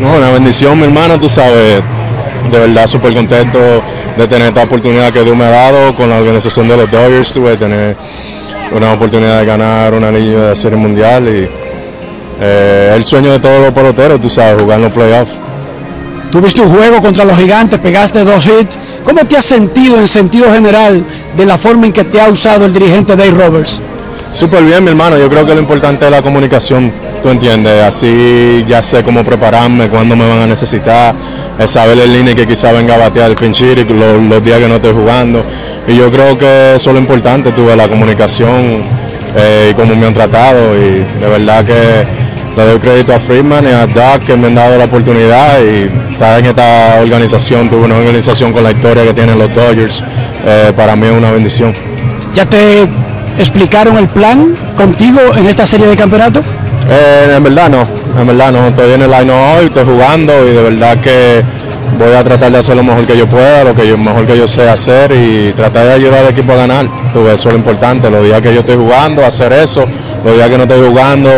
No, 0.00 0.16
una 0.16 0.30
bendición, 0.30 0.78
mi 0.78 0.84
hermano, 0.84 1.18
tú 1.18 1.28
sabes. 1.28 1.82
De 2.50 2.58
verdad, 2.58 2.86
súper 2.86 3.12
contento 3.12 3.58
de 4.16 4.26
tener 4.26 4.48
esta 4.48 4.62
oportunidad 4.62 5.12
que 5.12 5.22
Dios 5.22 5.36
me 5.36 5.44
ha 5.44 5.50
dado 5.50 5.94
con 5.94 6.08
la 6.08 6.16
organización 6.16 6.66
de 6.68 6.76
los 6.76 6.90
Dodgers, 6.90 7.32
tuve 7.32 7.56
tener 7.56 7.96
una 8.72 8.92
oportunidad 8.92 9.40
de 9.40 9.46
ganar 9.46 9.94
una 9.94 10.08
anillo 10.08 10.48
de 10.48 10.56
serie 10.56 10.78
mundial 10.78 11.28
y 11.28 11.48
eh, 12.40 12.94
el 12.96 13.04
sueño 13.04 13.32
de 13.32 13.40
todos 13.40 13.60
los 13.60 13.72
peloteros, 13.72 14.20
tú 14.20 14.28
sabes, 14.28 14.62
jugar 14.62 14.78
en 14.78 14.84
los 14.84 14.92
playoffs. 14.92 15.32
Tuviste 16.30 16.60
un 16.60 16.68
juego 16.68 17.00
contra 17.00 17.24
los 17.24 17.36
gigantes, 17.36 17.78
pegaste 17.80 18.22
dos 18.24 18.44
hits. 18.44 18.76
¿Cómo 19.04 19.24
te 19.26 19.36
has 19.36 19.44
sentido 19.44 19.98
en 19.98 20.06
sentido 20.06 20.52
general 20.52 21.04
de 21.36 21.46
la 21.46 21.56
forma 21.56 21.86
en 21.86 21.92
que 21.92 22.04
te 22.04 22.20
ha 22.20 22.28
usado 22.28 22.66
el 22.66 22.74
dirigente 22.74 23.16
Dave 23.16 23.30
Roberts? 23.30 23.80
Súper 24.32 24.62
bien, 24.62 24.84
mi 24.84 24.90
hermano. 24.90 25.18
Yo 25.18 25.28
creo 25.28 25.44
que 25.46 25.54
lo 25.54 25.60
importante 25.60 26.04
es 26.04 26.10
la 26.10 26.22
comunicación, 26.22 26.92
tú 27.22 27.30
entiendes. 27.30 27.82
Así 27.82 28.64
ya 28.68 28.82
sé 28.82 29.02
cómo 29.02 29.24
prepararme, 29.24 29.88
cuándo 29.88 30.14
me 30.16 30.26
van 30.28 30.38
a 30.38 30.46
necesitar, 30.46 31.14
es 31.58 31.70
saber 31.70 31.98
el 31.98 32.12
línea 32.12 32.34
que 32.34 32.46
quizá 32.46 32.72
venga 32.72 32.94
a 32.94 32.98
batear 32.98 33.30
el 33.30 33.36
pinchir 33.36 33.90
los, 33.90 34.22
los 34.22 34.44
días 34.44 34.58
que 34.58 34.68
no 34.68 34.76
estoy 34.76 34.92
jugando. 34.92 35.42
Y 35.86 35.96
yo 35.96 36.10
creo 36.10 36.36
que 36.36 36.74
eso 36.76 36.90
es 36.90 36.94
lo 36.94 37.00
importante, 37.00 37.52
tuve 37.52 37.74
la 37.74 37.88
comunicación 37.88 38.82
eh, 39.34 39.68
y 39.70 39.74
cómo 39.74 39.96
me 39.96 40.06
han 40.06 40.14
tratado. 40.14 40.76
Y 40.76 41.04
de 41.20 41.28
verdad 41.28 41.64
que 41.64 42.28
le 42.56 42.64
doy 42.64 42.78
crédito 42.78 43.14
a 43.14 43.18
Freeman 43.18 43.64
y 43.64 43.68
a 43.68 43.86
Doug 43.86 44.20
que 44.26 44.36
me 44.36 44.48
han 44.48 44.54
dado 44.54 44.76
la 44.76 44.84
oportunidad 44.84 45.60
y 45.62 46.12
estar 46.12 46.38
en 46.38 46.46
esta 46.46 46.98
organización, 47.00 47.70
tuve 47.70 47.84
una 47.84 47.96
organización 47.96 48.52
con 48.52 48.62
la 48.62 48.72
historia 48.72 49.04
que 49.04 49.14
tienen 49.14 49.38
los 49.38 49.54
Dodgers, 49.54 50.04
eh, 50.44 50.72
para 50.76 50.96
mí 50.96 51.06
es 51.06 51.12
una 51.12 51.30
bendición. 51.30 51.72
¿Ya 52.34 52.44
te 52.44 52.88
explicaron 53.38 53.96
el 53.98 54.08
plan 54.08 54.54
contigo 54.76 55.20
en 55.36 55.46
esta 55.46 55.64
serie 55.64 55.86
de 55.86 55.96
campeonatos? 55.96 56.44
Eh, 56.90 57.34
en 57.36 57.42
verdad 57.42 57.68
no, 57.68 57.86
en 58.18 58.26
verdad 58.26 58.52
no, 58.52 58.66
estoy 58.66 58.92
en 58.92 59.02
el 59.02 59.10
line 59.10 59.30
hoy, 59.30 59.66
estoy 59.66 59.84
jugando 59.84 60.32
y 60.46 60.54
de 60.54 60.62
verdad 60.62 60.98
que 61.00 61.42
voy 61.98 62.14
a 62.14 62.24
tratar 62.24 62.50
de 62.50 62.58
hacer 62.58 62.76
lo 62.76 62.82
mejor 62.82 63.06
que 63.06 63.16
yo 63.16 63.26
pueda, 63.26 63.64
lo 63.64 63.74
que 63.74 63.86
yo, 63.86 63.98
mejor 63.98 64.26
que 64.26 64.36
yo 64.36 64.46
sé 64.46 64.68
hacer 64.68 65.12
y 65.12 65.52
tratar 65.52 65.86
de 65.86 65.92
ayudar 65.92 66.24
al 66.24 66.30
equipo 66.30 66.52
a 66.52 66.56
ganar. 66.56 66.86
Tú, 67.12 67.28
eso 67.28 67.48
es 67.48 67.54
lo 67.54 67.58
importante, 67.58 68.10
los 68.10 68.24
días 68.24 68.40
que 68.40 68.54
yo 68.54 68.60
estoy 68.60 68.76
jugando, 68.76 69.24
hacer 69.24 69.52
eso, 69.52 69.84
los 70.24 70.34
días 70.34 70.48
que 70.48 70.56
no 70.56 70.64
estoy 70.64 70.86
jugando, 70.88 71.30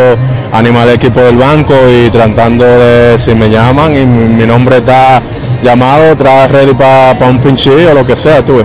animar 0.52 0.82
al 0.88 0.94
equipo 0.94 1.20
del 1.20 1.36
banco 1.36 1.74
y 1.88 2.10
tratando 2.10 2.64
de, 2.64 3.16
si 3.18 3.34
me 3.34 3.50
llaman 3.50 3.96
y 3.96 4.04
mi, 4.04 4.46
nombre 4.46 4.78
está 4.78 5.22
llamado, 5.62 6.16
trae 6.16 6.48
ready 6.48 6.74
para 6.74 7.28
un 7.28 7.38
pinchillo 7.38 7.92
o 7.92 7.94
lo 7.94 8.06
que 8.06 8.16
sea, 8.16 8.44
tú. 8.44 8.62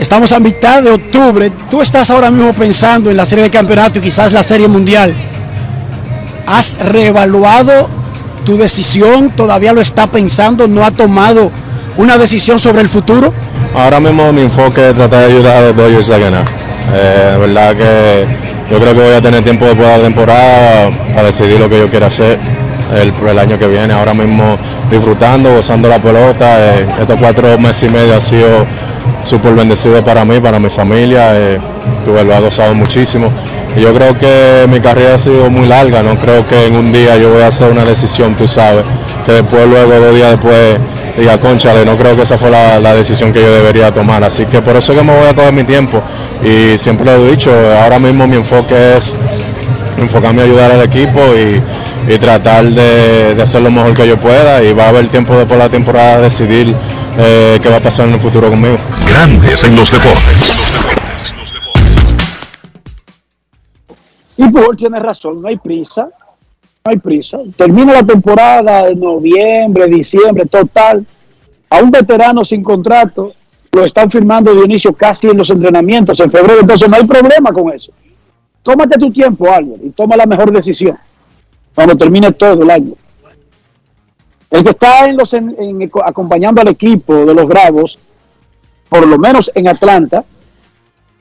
Estamos 0.00 0.32
a 0.32 0.38
mitad 0.40 0.82
de 0.82 0.90
octubre. 0.90 1.50
Tú 1.70 1.82
estás 1.82 2.10
ahora 2.10 2.30
mismo 2.30 2.52
pensando 2.52 3.10
en 3.10 3.16
la 3.16 3.26
serie 3.26 3.44
de 3.44 3.50
campeonato 3.50 3.98
y 3.98 4.02
quizás 4.02 4.32
la 4.32 4.42
serie 4.42 4.68
mundial. 4.68 5.14
¿Has 6.46 6.78
reevaluado 6.78 7.88
tu 8.44 8.56
decisión? 8.56 9.30
¿Todavía 9.30 9.72
lo 9.72 9.80
está 9.80 10.06
pensando? 10.06 10.68
¿No 10.68 10.84
ha 10.84 10.92
tomado 10.92 11.50
una 11.96 12.16
decisión 12.16 12.58
sobre 12.58 12.80
el 12.80 12.88
futuro? 12.88 13.34
Ahora 13.74 14.00
mismo 14.00 14.32
mi 14.32 14.42
enfoque 14.42 14.88
es 14.88 14.94
tratar 14.94 15.26
de 15.26 15.34
ayudar 15.34 15.56
a 15.56 15.60
los 15.62 15.76
Dodgers 15.76 16.10
a 16.10 16.18
ganar. 16.18 16.44
Eh, 16.94 17.30
de 17.32 17.38
verdad 17.38 17.76
que 17.76 18.26
yo 18.70 18.80
creo 18.80 18.94
que 18.94 19.00
voy 19.00 19.14
a 19.14 19.20
tener 19.20 19.42
tiempo 19.42 19.66
después 19.66 19.86
de 19.88 19.96
la 19.98 20.02
temporada 20.04 20.90
para 21.12 21.24
decidir 21.24 21.58
lo 21.58 21.68
que 21.68 21.78
yo 21.78 21.88
quiero 21.88 22.06
hacer 22.06 22.38
el, 22.94 23.12
el 23.28 23.38
año 23.38 23.58
que 23.58 23.66
viene. 23.66 23.92
Ahora 23.92 24.14
mismo 24.14 24.56
disfrutando, 24.90 25.52
gozando 25.54 25.88
la 25.88 25.98
pelota. 25.98 26.76
eh, 26.76 26.86
estos 27.00 27.18
cuatro 27.18 27.58
meses 27.58 27.82
y 27.82 27.88
medio 27.92 28.14
ha 28.14 28.20
sido 28.20 28.64
súper 29.22 29.54
bendecido 29.54 30.04
para 30.04 30.24
mí, 30.24 30.40
para 30.40 30.58
mi 30.58 30.70
familia. 30.70 31.30
eh, 31.34 31.58
tuve, 32.04 32.24
lo 32.24 32.34
he 32.34 32.40
gozado 32.40 32.74
muchísimo. 32.74 33.30
Y 33.76 33.80
yo 33.80 33.94
creo 33.94 34.18
que 34.18 34.66
mi 34.68 34.80
carrera 34.80 35.14
ha 35.14 35.18
sido 35.18 35.50
muy 35.50 35.66
larga. 35.66 36.02
No 36.02 36.18
creo 36.18 36.46
que 36.46 36.66
en 36.66 36.76
un 36.76 36.92
día 36.92 37.16
yo 37.16 37.32
voy 37.32 37.42
a 37.42 37.48
hacer 37.48 37.70
una 37.70 37.84
decisión, 37.84 38.34
tú 38.34 38.48
sabes, 38.48 38.84
que 39.24 39.32
después, 39.32 39.68
luego, 39.68 39.94
dos 40.00 40.14
días 40.14 40.30
después, 40.30 40.78
diga, 41.16 41.38
conchale, 41.38 41.84
no 41.84 41.96
creo 41.96 42.16
que 42.16 42.22
esa 42.22 42.38
fue 42.38 42.50
la, 42.50 42.94
decisión 42.94 43.32
que 43.32 43.40
yo 43.40 43.52
debería 43.52 43.92
tomar. 43.92 44.24
Así 44.24 44.46
que 44.46 44.60
por 44.60 44.76
eso 44.76 44.92
es 44.92 44.98
que 44.98 45.04
me 45.04 45.16
voy 45.16 45.28
a 45.28 45.34
coger 45.34 45.52
mi 45.52 45.64
tiempo. 45.64 46.00
Y 46.42 46.78
siempre 46.78 47.06
lo 47.06 47.26
he 47.26 47.30
dicho, 47.30 47.52
ahora 47.82 47.98
mismo 47.98 48.26
mi 48.26 48.36
enfoque 48.36 48.96
es 48.96 49.16
enfocarme 49.98 50.42
a 50.42 50.44
ayudar 50.44 50.70
al 50.72 50.82
equipo 50.82 51.20
y, 51.34 51.62
tratar 52.18 52.64
de, 52.64 53.34
de 53.34 53.42
hacer 53.42 53.60
lo 53.60 53.70
mejor 53.70 53.94
que 53.94 54.08
yo 54.08 54.16
pueda. 54.16 54.62
Y 54.62 54.72
va 54.72 54.86
a 54.86 54.88
haber 54.88 55.06
tiempo 55.08 55.34
después 55.34 55.58
de 55.58 55.64
la 55.64 55.70
temporada 55.70 56.16
de 56.16 56.22
decidir 56.22 56.74
eh, 57.18 57.58
qué 57.60 57.68
va 57.68 57.76
a 57.76 57.80
pasar 57.80 58.08
en 58.08 58.14
el 58.14 58.20
futuro 58.20 58.48
conmigo. 58.48 58.76
Grandes 59.08 59.64
en 59.64 59.76
los 59.76 59.90
deportes. 59.90 60.62
Y 64.36 64.48
Paul 64.50 64.76
tiene 64.76 65.00
razón, 65.00 65.42
no 65.42 65.48
hay 65.48 65.58
prisa, 65.58 66.08
no 66.84 66.90
hay 66.90 66.98
prisa. 66.98 67.38
Termina 67.56 67.92
la 67.92 68.04
temporada 68.04 68.86
de 68.86 68.94
noviembre, 68.94 69.86
diciembre, 69.88 70.46
total. 70.46 71.04
A 71.70 71.82
un 71.82 71.90
veterano 71.90 72.44
sin 72.44 72.62
contrato 72.62 73.34
lo 73.72 73.84
están 73.84 74.10
firmando 74.10 74.54
de 74.54 74.64
inicio 74.64 74.92
casi 74.92 75.28
en 75.28 75.36
los 75.36 75.50
entrenamientos 75.50 76.18
en 76.20 76.30
febrero, 76.30 76.60
entonces 76.60 76.88
no 76.88 76.96
hay 76.96 77.06
problema 77.06 77.52
con 77.52 77.72
eso. 77.72 77.92
Tómate 78.62 78.98
tu 78.98 79.10
tiempo, 79.10 79.46
Álvaro, 79.46 79.82
y 79.82 79.90
toma 79.90 80.16
la 80.16 80.26
mejor 80.26 80.50
decisión 80.52 80.96
cuando 81.74 81.96
termine 81.96 82.32
todo 82.32 82.62
el 82.62 82.70
año. 82.70 82.94
El 84.50 84.64
que 84.64 84.70
está 84.70 85.06
en 85.06 85.16
los, 85.16 85.32
en- 85.34 85.90
acompañando 86.04 86.60
al 86.60 86.68
equipo 86.68 87.14
de 87.26 87.34
los 87.34 87.46
Bravos, 87.46 87.98
por 88.88 89.06
lo 89.06 89.18
menos 89.18 89.50
en 89.54 89.68
Atlanta, 89.68 90.24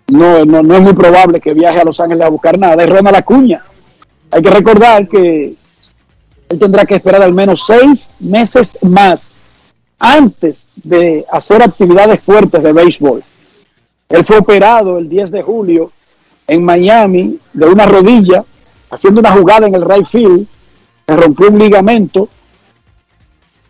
no, 0.09 0.45
no, 0.45 0.63
no 0.63 0.75
es 0.75 0.81
muy 0.81 0.93
probable 0.93 1.41
que 1.41 1.53
viaje 1.53 1.79
a 1.81 1.83
Los 1.83 1.99
Ángeles 1.99 2.25
a 2.25 2.29
buscar 2.29 2.57
nada, 2.57 2.81
es 2.83 2.89
Ronald 2.89 3.17
Acuña. 3.17 3.63
Hay 4.31 4.41
que 4.41 4.49
recordar 4.49 5.07
que 5.07 5.55
él 6.49 6.59
tendrá 6.59 6.85
que 6.85 6.95
esperar 6.95 7.21
al 7.21 7.33
menos 7.33 7.65
seis 7.65 8.09
meses 8.19 8.79
más 8.81 9.29
antes 9.99 10.65
de 10.75 11.25
hacer 11.29 11.61
actividades 11.61 12.21
fuertes 12.21 12.63
de 12.63 12.71
béisbol. 12.71 13.23
Él 14.09 14.23
fue 14.23 14.37
operado 14.37 14.97
el 14.97 15.09
10 15.09 15.31
de 15.31 15.41
julio 15.43 15.91
en 16.47 16.63
Miami 16.63 17.37
de 17.51 17.65
una 17.65 17.85
rodilla, 17.85 18.45
haciendo 18.89 19.19
una 19.19 19.31
jugada 19.33 19.67
en 19.67 19.75
el 19.75 19.83
right 19.83 20.07
field, 20.07 20.47
se 21.05 21.17
rompió 21.17 21.49
un 21.49 21.59
ligamento 21.59 22.29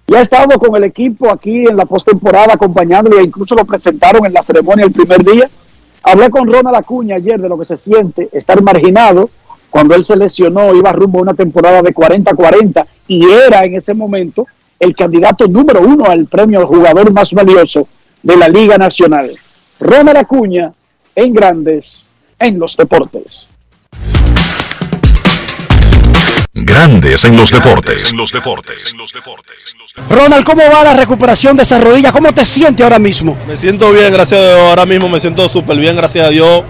y 0.09 0.15
ha 0.15 0.21
estado 0.21 0.57
con 0.57 0.73
el 0.77 0.85
equipo 0.85 1.29
aquí 1.29 1.65
en 1.65 1.75
la 1.75 1.85
postemporada 1.85 2.53
acompañándolo 2.53 3.19
e 3.19 3.23
incluso 3.23 3.55
lo 3.55 3.65
presentaron 3.65 4.25
en 4.25 4.31
la 4.31 4.41
ceremonia 4.41 4.85
el 4.85 4.93
primer 4.93 5.21
día. 5.23 5.49
Hablé 6.01 6.29
con 6.29 6.49
Ronald 6.49 6.77
Acuña 6.77 7.17
ayer 7.17 7.39
de 7.41 7.49
lo 7.49 7.57
que 7.59 7.65
se 7.65 7.75
siente 7.75 8.29
estar 8.31 8.61
marginado. 8.61 9.29
Cuando 9.69 9.95
él 9.95 10.05
se 10.05 10.15
lesionó, 10.15 10.73
iba 10.73 10.93
rumbo 10.93 11.19
a 11.19 11.23
una 11.23 11.33
temporada 11.33 11.81
de 11.81 11.93
40-40 11.93 12.85
y 13.09 13.29
era 13.29 13.65
en 13.65 13.75
ese 13.75 13.93
momento 13.93 14.47
el 14.79 14.95
candidato 14.95 15.45
número 15.47 15.81
uno 15.81 16.05
al 16.05 16.25
premio 16.27 16.59
al 16.59 16.65
jugador 16.65 17.11
más 17.11 17.33
valioso 17.33 17.89
de 18.23 18.37
la 18.37 18.47
Liga 18.47 18.77
Nacional. 18.77 19.37
Ronald 19.77 20.17
Acuña 20.17 20.71
en 21.15 21.33
Grandes 21.33 22.07
en 22.39 22.57
los 22.57 22.77
Deportes. 22.77 23.51
Grandes 26.59 27.23
en 27.23 27.37
los 27.37 27.51
deportes. 27.51 28.11
En 28.11 28.17
los 28.17 28.31
deportes. 28.31 28.95
Ronald, 30.09 30.43
¿cómo 30.43 30.63
va 30.73 30.83
la 30.83 30.95
recuperación 30.95 31.55
de 31.55 31.61
esa 31.61 31.79
rodilla? 31.79 32.11
¿Cómo 32.11 32.33
te 32.33 32.43
sientes 32.45 32.83
ahora 32.83 32.97
mismo? 32.97 33.37
Me 33.47 33.55
siento 33.55 33.91
bien, 33.91 34.11
gracias 34.11 34.41
a 34.41 34.43
Dios. 34.43 34.59
Ahora 34.69 34.87
mismo 34.87 35.07
me 35.07 35.19
siento 35.19 35.47
súper 35.49 35.77
bien, 35.77 35.95
gracias 35.95 36.25
a 36.25 36.29
Dios. 36.29 36.63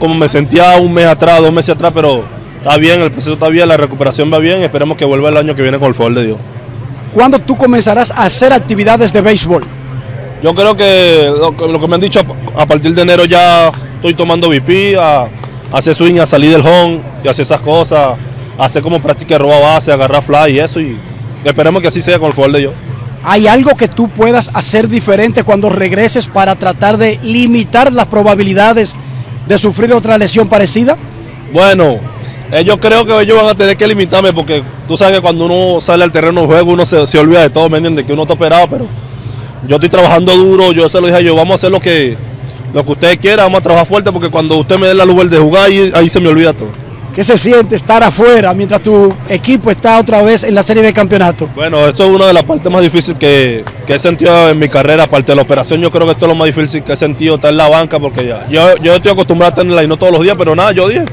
Como 0.00 0.16
me 0.16 0.26
sentía 0.26 0.76
un 0.76 0.92
mes 0.92 1.06
atrás, 1.06 1.40
dos 1.40 1.52
meses 1.52 1.76
atrás, 1.76 1.92
pero 1.94 2.24
está 2.56 2.76
bien, 2.78 3.00
el 3.00 3.12
proceso 3.12 3.34
está 3.34 3.48
bien, 3.48 3.68
la 3.68 3.76
recuperación 3.76 4.32
va 4.32 4.40
bien. 4.40 4.60
Esperemos 4.60 4.96
que 4.96 5.04
vuelva 5.04 5.28
el 5.28 5.36
año 5.36 5.54
que 5.54 5.62
viene 5.62 5.78
con 5.78 5.86
el 5.86 5.94
favor 5.94 6.14
de 6.14 6.24
Dios. 6.24 6.38
¿Cuándo 7.14 7.38
tú 7.38 7.56
comenzarás 7.56 8.10
a 8.10 8.24
hacer 8.24 8.52
actividades 8.52 9.12
de 9.12 9.20
béisbol? 9.20 9.62
Yo 10.42 10.52
creo 10.52 10.76
que 10.76 11.32
lo, 11.38 11.56
que 11.56 11.68
lo 11.68 11.80
que 11.80 11.86
me 11.86 11.94
han 11.94 12.00
dicho, 12.00 12.20
a, 12.56 12.66
partir 12.66 12.92
de 12.92 13.02
enero 13.02 13.24
ya 13.24 13.68
estoy 13.94 14.14
tomando 14.14 14.48
VP, 14.48 14.96
a, 14.96 15.20
a 15.22 15.28
hacer 15.70 15.94
swing, 15.94 16.18
a 16.18 16.26
salir 16.26 16.50
del 16.50 16.66
home 16.66 17.00
y 17.22 17.28
hacer 17.28 17.44
esas 17.44 17.60
cosas, 17.60 18.18
hacer 18.58 18.82
como 18.82 19.00
práctica 19.00 19.34
de 19.34 19.38
roba 19.38 19.58
base, 19.60 19.92
agarrar 19.92 20.22
fly 20.22 20.54
y 20.54 20.58
eso. 20.58 20.80
Y 20.80 20.96
esperemos 21.44 21.82
que 21.82 21.88
así 21.88 22.02
sea 22.02 22.18
con 22.18 22.28
el 22.28 22.34
favor 22.34 22.52
de 22.52 22.58
Dios. 22.60 22.72
¿Hay 23.24 23.46
algo 23.46 23.76
que 23.76 23.88
tú 23.88 24.08
puedas 24.08 24.50
hacer 24.52 24.88
diferente 24.88 25.44
cuando 25.44 25.70
regreses 25.70 26.26
para 26.26 26.56
tratar 26.56 26.96
de 26.96 27.20
limitar 27.22 27.92
las 27.92 28.06
probabilidades 28.06 28.96
de 29.46 29.58
sufrir 29.58 29.92
otra 29.92 30.18
lesión 30.18 30.48
parecida? 30.48 30.96
Bueno, 31.52 32.00
eh, 32.50 32.64
yo 32.64 32.78
creo 32.78 33.04
que 33.04 33.20
ellos 33.20 33.36
van 33.36 33.50
a 33.50 33.54
tener 33.54 33.76
que 33.76 33.86
limitarme 33.86 34.32
porque 34.32 34.62
tú 34.88 34.96
sabes 34.96 35.16
que 35.16 35.20
cuando 35.20 35.46
uno 35.46 35.80
sale 35.80 36.02
al 36.02 36.10
terreno 36.10 36.40
de 36.42 36.46
juego 36.48 36.72
uno 36.72 36.84
se, 36.84 37.06
se 37.06 37.18
olvida 37.18 37.42
de 37.42 37.50
todo, 37.50 37.68
¿me 37.68 37.78
entiendes? 37.78 38.06
Que 38.06 38.12
uno 38.12 38.22
está 38.22 38.34
operado, 38.34 38.66
pero 38.68 38.88
yo 39.68 39.76
estoy 39.76 39.88
trabajando 39.88 40.36
duro, 40.36 40.72
yo 40.72 40.88
se 40.88 41.00
lo 41.00 41.06
dije 41.06 41.18
a 41.18 41.20
ellos, 41.20 41.36
vamos 41.36 41.52
a 41.52 41.54
hacer 41.54 41.70
lo 41.70 41.80
que, 41.80 42.16
lo 42.74 42.84
que 42.84 42.92
ustedes 42.92 43.18
quieran, 43.18 43.46
vamos 43.46 43.60
a 43.60 43.62
trabajar 43.62 43.86
fuerte 43.86 44.10
porque 44.10 44.30
cuando 44.30 44.56
usted 44.56 44.78
me 44.78 44.88
dé 44.88 44.94
la 44.94 45.04
luz 45.04 45.30
de 45.30 45.38
jugar, 45.38 45.66
ahí, 45.66 45.92
ahí 45.94 46.08
se 46.08 46.18
me 46.18 46.28
olvida 46.28 46.52
todo. 46.52 46.70
¿Qué 47.14 47.22
se 47.22 47.36
siente 47.36 47.74
estar 47.74 48.02
afuera 48.02 48.54
mientras 48.54 48.82
tu 48.82 49.14
equipo 49.28 49.70
está 49.70 49.98
otra 49.98 50.22
vez 50.22 50.44
en 50.44 50.54
la 50.54 50.62
serie 50.62 50.82
de 50.82 50.94
campeonato? 50.94 51.46
Bueno, 51.54 51.86
esto 51.86 52.04
es 52.04 52.10
una 52.10 52.26
de 52.26 52.32
las 52.32 52.42
partes 52.44 52.72
más 52.72 52.82
difíciles 52.82 53.18
que, 53.18 53.64
que 53.86 53.94
he 53.94 53.98
sentido 53.98 54.48
en 54.48 54.58
mi 54.58 54.68
carrera, 54.68 55.04
aparte 55.04 55.32
de 55.32 55.36
la 55.36 55.42
operación, 55.42 55.80
yo 55.80 55.90
creo 55.90 56.06
que 56.06 56.12
esto 56.12 56.24
es 56.24 56.28
lo 56.30 56.34
más 56.34 56.46
difícil 56.46 56.82
que 56.82 56.94
he 56.94 56.96
sentido, 56.96 57.34
estar 57.34 57.50
en 57.50 57.58
la 57.58 57.68
banca, 57.68 57.98
porque 58.00 58.26
ya, 58.26 58.48
yo, 58.48 58.76
yo 58.78 58.94
estoy 58.94 59.12
acostumbrado 59.12 59.52
a 59.52 59.54
tenerla 59.56 59.84
y 59.84 59.88
no 59.88 59.98
todos 59.98 60.12
los 60.12 60.22
días, 60.22 60.36
pero 60.38 60.56
nada, 60.56 60.72
yo 60.72 60.88
dije, 60.88 61.04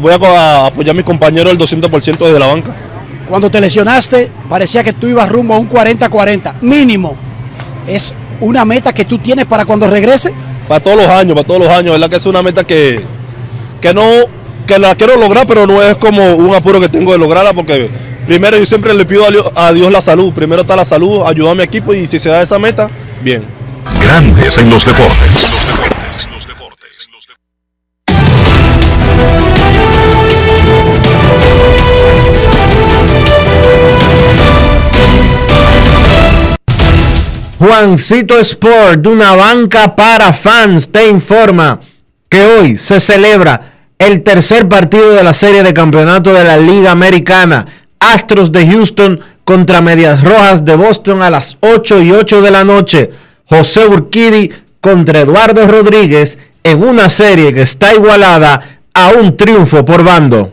voy 0.00 0.12
a 0.12 0.66
apoyar 0.66 0.90
a 0.90 0.94
mis 0.94 1.04
compañeros 1.04 1.52
el 1.52 1.58
200% 1.58 2.18
desde 2.18 2.38
la 2.38 2.46
banca. 2.46 2.72
Cuando 3.28 3.50
te 3.50 3.60
lesionaste, 3.60 4.30
parecía 4.48 4.84
que 4.84 4.92
tú 4.92 5.08
ibas 5.08 5.28
rumbo 5.28 5.54
a 5.54 5.58
un 5.58 5.68
40-40, 5.68 6.60
mínimo. 6.60 7.16
¿Es 7.88 8.14
una 8.40 8.64
meta 8.64 8.92
que 8.92 9.04
tú 9.04 9.18
tienes 9.18 9.46
para 9.46 9.64
cuando 9.64 9.88
regrese? 9.88 10.32
para 10.66 10.80
todos 10.80 10.96
los 10.96 11.06
años, 11.06 11.34
para 11.34 11.46
todos 11.46 11.60
los 11.60 11.68
años, 11.68 11.92
¿verdad? 11.92 12.10
Que 12.10 12.16
es 12.16 12.26
una 12.26 12.42
meta 12.42 12.64
que, 12.64 13.00
que 13.80 13.94
no, 13.94 14.02
que 14.66 14.78
la 14.78 14.94
quiero 14.96 15.16
lograr, 15.16 15.46
pero 15.46 15.66
no 15.66 15.80
es 15.80 15.96
como 15.96 16.34
un 16.34 16.54
apuro 16.54 16.80
que 16.80 16.88
tengo 16.88 17.12
de 17.12 17.18
lograrla, 17.18 17.54
porque 17.54 17.88
primero 18.26 18.58
yo 18.58 18.66
siempre 18.66 18.92
le 18.92 19.04
pido 19.04 19.24
a 19.24 19.30
Dios, 19.30 19.46
a 19.54 19.72
Dios 19.72 19.92
la 19.92 20.00
salud, 20.00 20.32
primero 20.32 20.62
está 20.62 20.74
la 20.74 20.84
salud, 20.84 21.22
ayudar 21.24 21.52
a 21.52 21.54
mi 21.54 21.62
equipo 21.62 21.94
y 21.94 22.06
si 22.06 22.18
se 22.18 22.28
da 22.28 22.42
esa 22.42 22.58
meta, 22.58 22.90
bien. 23.22 23.44
Grandes 24.02 24.58
en 24.58 24.68
los 24.68 24.84
deportes. 24.84 25.56
Juancito 37.58 38.38
Sport, 38.38 39.00
de 39.00 39.08
una 39.08 39.34
banca 39.34 39.96
para 39.96 40.32
fans, 40.32 40.90
te 40.90 41.08
informa 41.08 41.80
que 42.28 42.44
hoy 42.44 42.76
se 42.76 43.00
celebra 43.00 43.75
el 43.98 44.22
tercer 44.22 44.68
partido 44.68 45.12
de 45.12 45.22
la 45.22 45.32
serie 45.32 45.62
de 45.62 45.74
campeonato 45.74 46.32
de 46.32 46.44
la 46.44 46.56
Liga 46.56 46.90
Americana. 46.90 47.66
Astros 47.98 48.52
de 48.52 48.66
Houston 48.66 49.20
contra 49.44 49.80
Medias 49.80 50.22
Rojas 50.22 50.64
de 50.64 50.76
Boston 50.76 51.22
a 51.22 51.30
las 51.30 51.56
8 51.60 52.02
y 52.02 52.12
8 52.12 52.42
de 52.42 52.50
la 52.50 52.64
noche. 52.64 53.10
José 53.48 53.86
Urquidi 53.86 54.50
contra 54.80 55.20
Eduardo 55.20 55.66
Rodríguez 55.66 56.38
en 56.62 56.82
una 56.82 57.08
serie 57.08 57.52
que 57.54 57.62
está 57.62 57.94
igualada 57.94 58.80
a 58.92 59.10
un 59.10 59.36
triunfo 59.36 59.84
por 59.84 60.02
bando. 60.04 60.52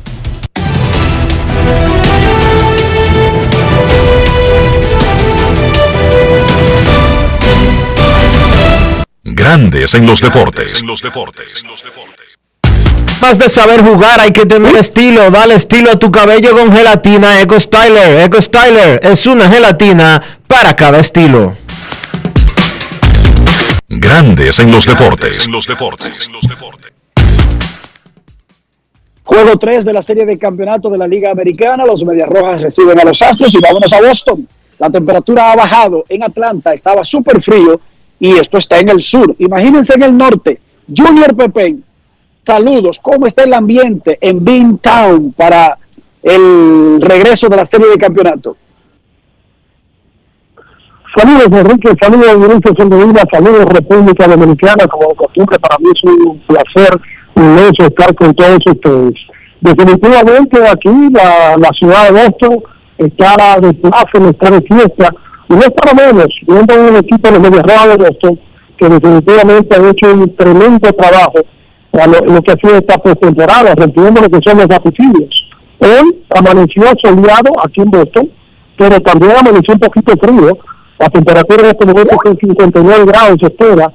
Grandes 9.33 9.93
en 9.93 10.05
los 10.05 10.19
deportes. 10.19 10.83
Más 13.21 13.39
de 13.39 13.47
saber 13.47 13.81
jugar, 13.81 14.19
hay 14.19 14.31
que 14.31 14.45
tener 14.45 14.75
estilo. 14.75 15.31
Dale 15.31 15.55
estilo 15.55 15.91
a 15.91 15.95
tu 15.97 16.11
cabello 16.11 16.51
con 16.51 16.69
gelatina 16.69 17.39
Eco 17.39 17.57
Styler. 17.57 18.25
Eco 18.25 18.41
Styler 18.41 18.99
es 19.01 19.25
una 19.25 19.47
gelatina 19.47 20.21
para 20.47 20.75
cada 20.75 20.99
estilo. 20.99 21.55
Grandes 23.87 24.59
en 24.59 24.69
los 24.69 24.85
deportes. 24.85 25.47
Juego 29.23 29.57
3 29.57 29.85
de 29.85 29.93
la 29.93 30.01
serie 30.01 30.25
de 30.25 30.37
campeonato 30.37 30.89
de 30.89 30.97
la 30.97 31.07
Liga 31.07 31.31
Americana. 31.31 31.85
Los 31.85 32.03
Medias 32.03 32.27
Rojas 32.27 32.61
reciben 32.61 32.99
a 32.99 33.05
los 33.05 33.21
Astros 33.21 33.53
y 33.53 33.59
vámonos 33.59 33.93
a 33.93 34.01
Boston. 34.01 34.45
La 34.77 34.89
temperatura 34.89 35.53
ha 35.53 35.55
bajado 35.55 36.03
en 36.09 36.21
Atlanta, 36.23 36.73
estaba 36.73 37.03
súper 37.05 37.41
frío 37.41 37.79
y 38.21 38.33
esto 38.33 38.59
está 38.59 38.79
en 38.79 38.89
el 38.89 39.01
sur. 39.01 39.35
Imagínense 39.39 39.95
en 39.95 40.03
el 40.03 40.15
norte. 40.15 40.61
Junior 40.95 41.35
Pepe, 41.35 41.77
saludos. 42.45 42.99
¿Cómo 43.01 43.25
está 43.25 43.43
el 43.43 43.53
ambiente 43.53 44.19
en 44.21 44.45
Beantown 44.45 45.33
para 45.33 45.75
el 46.21 47.01
regreso 47.01 47.49
de 47.49 47.57
la 47.57 47.65
serie 47.65 47.87
de 47.87 47.97
campeonato? 47.97 48.55
Saludos 51.17 51.47
Enrique, 51.51 51.89
saludos 51.99 52.37
Mauricio 52.37 52.73
Soldevila, 52.77 53.23
saludos 53.33 53.65
República 53.65 54.27
Dominicana, 54.27 54.87
como 54.87 55.09
de 55.09 55.15
costumbre 55.15 55.59
para 55.59 55.77
mí 55.79 55.89
es 55.93 56.03
un 56.03 56.39
placer 56.47 57.01
inmenso 57.35 57.85
estar 57.85 58.15
con 58.15 58.33
todos 58.35 58.59
ustedes. 58.65 59.15
Definitivamente 59.59 60.59
aquí 60.69 60.89
la, 61.11 61.69
ciudad 61.77 62.05
de 62.05 62.11
Boston 62.11 62.63
está 62.99 63.59
de 63.59 63.73
plaza, 63.73 64.29
está 64.29 64.51
de 64.51 64.61
fiesta, 64.61 65.13
y 65.51 65.53
no 65.53 65.59
es 65.59 65.71
para 65.71 65.93
menos, 65.93 66.27
viendo 66.47 66.75
un 66.75 66.95
equipo 66.95 67.29
de 67.29 67.61
Rojas 67.61 67.89
de 67.89 67.97
Boston 67.97 68.39
que 68.77 68.89
definitivamente 68.89 69.75
ha 69.75 69.89
hecho 69.89 70.13
un 70.13 70.35
tremendo 70.35 70.91
trabajo 70.93 71.39
a 71.93 72.07
lo, 72.07 72.41
que 72.41 72.51
ha 72.53 72.55
sido 72.55 72.77
esta 72.77 72.97
postemporada, 72.97 73.75
rompiendo 73.75 74.21
lo 74.21 74.29
que 74.29 74.39
son 74.45 74.57
los 74.57 74.67
vaticinios. 74.67 75.29
Hoy 75.79 76.23
amaneció 76.35 76.83
soleado 77.03 77.51
aquí 77.63 77.81
en 77.81 77.91
Boston, 77.91 78.31
pero 78.77 78.99
también 79.01 79.33
amaneció 79.33 79.73
un 79.73 79.79
poquito 79.79 80.13
frío. 80.21 80.57
La 80.97 81.09
temperatura 81.09 81.63
en 81.63 81.67
este 81.67 81.85
momento 81.85 82.15
es 82.23 82.37
59 82.39 83.05
grados, 83.05 83.37
se 83.41 83.47
espera 83.47 83.93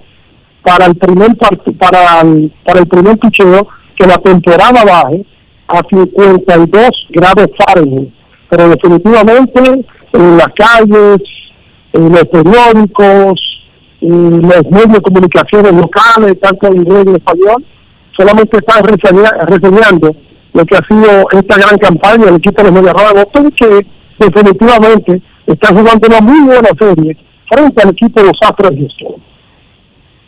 para 0.62 0.86
el 0.86 0.96
primer 0.96 1.36
para 1.36 2.20
el, 2.20 2.52
para 2.64 2.80
el 2.80 2.86
primer 2.86 3.18
picheo 3.18 3.66
que 3.96 4.06
la 4.06 4.18
temporada 4.18 4.84
baje 4.84 5.24
a 5.68 5.80
52 5.88 6.90
grados 7.10 7.48
Fahrenheit. 7.58 8.12
Pero 8.50 8.68
definitivamente 8.68 9.84
en 10.12 10.36
las 10.36 10.48
calles, 10.56 11.20
los 11.98 12.24
periódicos, 12.26 13.40
los 14.00 14.64
medios 14.70 14.92
de 14.92 15.00
comunicaciones 15.00 15.72
locales, 15.72 16.40
tanto 16.40 16.68
en 16.68 16.76
inglés 16.78 17.04
y 17.06 17.08
en 17.10 17.16
español, 17.16 17.64
solamente 18.16 18.58
están 18.58 18.84
reseña- 18.84 19.46
reseñando 19.46 20.14
lo 20.52 20.64
que 20.64 20.76
ha 20.76 20.86
sido 20.86 21.26
esta 21.32 21.56
gran 21.56 21.78
campaña 21.78 22.26
del 22.26 22.36
equipo 22.36 22.62
de 22.62 22.70
los 22.70 22.80
Medias 22.80 22.94
Rojas 22.94 23.14
de 23.14 23.24
Boston, 23.24 23.50
que 23.58 23.86
definitivamente 24.18 25.22
está 25.46 25.68
jugando 25.68 26.08
una 26.08 26.20
muy 26.20 26.40
buena 26.46 26.68
serie 26.78 27.16
frente 27.48 27.82
al 27.82 27.90
equipo 27.90 28.20
de 28.20 28.26
los 28.26 28.38
Astros 28.42 28.70
de 28.70 28.76
Houston. 28.78 29.22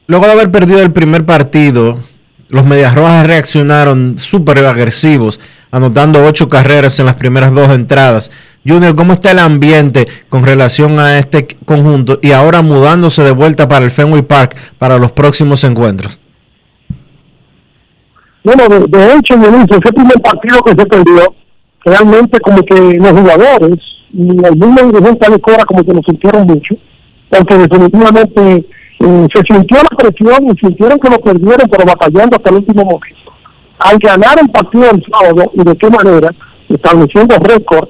Luego 0.06 0.26
de 0.26 0.32
haber 0.32 0.50
perdido 0.50 0.82
el 0.82 0.92
primer 0.92 1.24
partido, 1.26 1.98
los 2.48 2.64
Medias 2.64 2.94
Rojas 2.94 3.26
reaccionaron 3.26 4.18
súper 4.18 4.58
agresivos, 4.64 5.40
anotando 5.70 6.24
ocho 6.26 6.48
carreras 6.48 6.98
en 6.98 7.06
las 7.06 7.14
primeras 7.16 7.54
dos 7.54 7.68
entradas. 7.70 8.30
Junior, 8.66 8.94
¿cómo 8.96 9.14
está 9.14 9.30
el 9.30 9.38
ambiente 9.38 10.06
con 10.28 10.44
relación 10.44 10.98
a 10.98 11.18
este 11.18 11.46
conjunto 11.64 12.18
y 12.22 12.32
ahora 12.32 12.62
mudándose 12.62 13.22
de 13.22 13.30
vuelta 13.30 13.68
para 13.68 13.84
el 13.84 13.90
Fenway 13.90 14.22
Park 14.22 14.56
para 14.78 14.98
los 14.98 15.12
próximos 15.12 15.64
encuentros? 15.64 16.18
Bueno, 18.44 18.68
de, 18.68 18.80
de 18.86 19.14
hecho, 19.14 19.36
Dionisio, 19.36 19.78
ese 19.82 19.92
primer 19.92 20.20
partido 20.20 20.62
que 20.62 20.70
se 20.70 20.86
perdió, 20.86 21.34
realmente 21.84 22.40
como 22.40 22.62
que 22.62 22.98
los 22.98 23.10
jugadores 23.10 23.78
y 24.12 24.22
el 24.22 24.56
mismo 24.56 24.90
dirigente 24.90 25.30
de 25.30 25.40
Cora 25.40 25.64
como 25.64 25.84
que 25.84 25.92
lo 25.92 26.00
sintieron 26.02 26.46
mucho, 26.46 26.74
porque 27.28 27.58
definitivamente 27.58 28.66
eh, 29.00 29.26
se 29.34 29.42
sintió 29.54 29.78
la 29.78 29.96
presión 29.96 30.46
y 30.46 30.58
sintieron 30.58 30.98
que 30.98 31.10
lo 31.10 31.18
perdieron, 31.18 31.68
pero 31.70 31.84
batallando 31.84 32.36
hasta 32.36 32.50
el 32.50 32.56
último 32.56 32.84
momento. 32.84 33.32
Al 33.78 33.98
ganar 33.98 34.38
el 34.40 34.50
partido 34.50 34.90
el 34.90 35.04
sábado, 35.12 35.52
y 35.54 35.62
de 35.62 35.76
qué 35.76 35.90
manera, 35.90 36.30
estableciendo 36.68 37.36
récord 37.36 37.88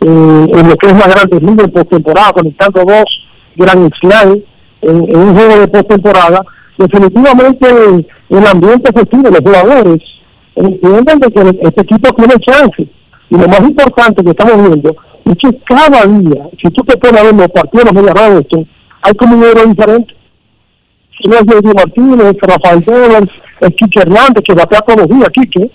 eh, 0.00 0.46
en 0.52 0.68
lo 0.68 0.76
que 0.76 0.86
es 0.86 0.92
la 0.94 1.08
grande 1.08 1.40
liga 1.40 1.64
en 1.64 1.72
postemporada, 1.72 2.32
conectando 2.32 2.84
dos 2.84 3.04
Grand 3.56 3.90
Slam 4.00 4.42
en, 4.82 5.16
un 5.16 5.34
juego 5.36 5.60
de 5.60 5.68
postemporada, 5.68 6.44
definitivamente 6.76 7.66
el 8.28 8.46
ambiente 8.46 8.90
se 8.94 9.00
sube, 9.10 9.30
los 9.30 9.40
jugadores 9.40 9.98
entienden 10.54 11.18
de 11.20 11.30
que 11.30 11.58
este 11.62 11.82
equipo 11.82 12.14
tiene 12.14 12.34
chance. 12.40 12.88
Y 13.30 13.36
lo 13.36 13.46
más 13.48 13.60
importante 13.60 14.24
que 14.24 14.30
estamos 14.30 14.68
viendo 14.68 14.96
es 15.24 15.34
que 15.42 15.58
cada 15.68 16.06
día, 16.06 16.48
si 16.62 16.70
tú 16.70 16.82
te 16.84 16.96
pones 16.96 17.20
a 17.20 17.24
ver 17.24 17.34
los 17.34 17.48
partidos 17.48 17.92
de 17.92 18.02
de 18.02 18.38
esto, 18.40 18.64
hay 19.02 19.14
como 19.14 19.36
un 19.36 19.44
héroe 19.44 19.66
diferente. 19.66 20.14
Si 21.20 21.28
no 21.28 21.36
es 21.36 21.46
Diego 21.46 21.72
Martínez, 21.74 22.36
Rafael 22.40 22.84
Devers, 22.84 23.30
es 23.60 23.70
Quique 23.70 24.00
Hernández, 24.00 24.42
que 24.44 24.54
batea 24.54 24.80
todos 24.80 25.00
los 25.00 25.08
días, 25.08 25.28
Quique, 25.30 25.70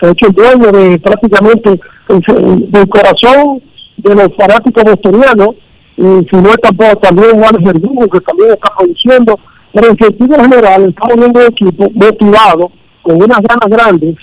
se 0.00 0.06
ha 0.06 0.10
hecho 0.10 0.26
dueño 0.30 0.70
de 0.72 0.98
prácticamente 0.98 1.80
el- 2.08 2.70
del 2.70 2.88
corazón 2.88 3.62
de 3.96 4.14
los 4.14 4.28
fanáticos 4.36 4.84
bostonianos, 4.84 5.48
y 5.96 6.02
si 6.02 6.36
no 6.36 6.50
tampoco 6.62 6.96
también 6.96 7.30
Juan 7.40 7.62
Verdugo, 7.64 8.08
que 8.08 8.20
también 8.20 8.50
está 8.50 8.72
produciendo, 8.76 9.38
pero 9.72 9.88
en 9.90 9.96
sentido 9.98 10.36
general 10.40 10.88
estamos 10.88 11.16
viendo 11.16 11.40
un 11.40 11.46
equipo 11.46 11.90
motivado, 11.94 12.70
con 13.02 13.16
unas 13.16 13.40
ganas 13.42 13.68
grandes 13.68 14.14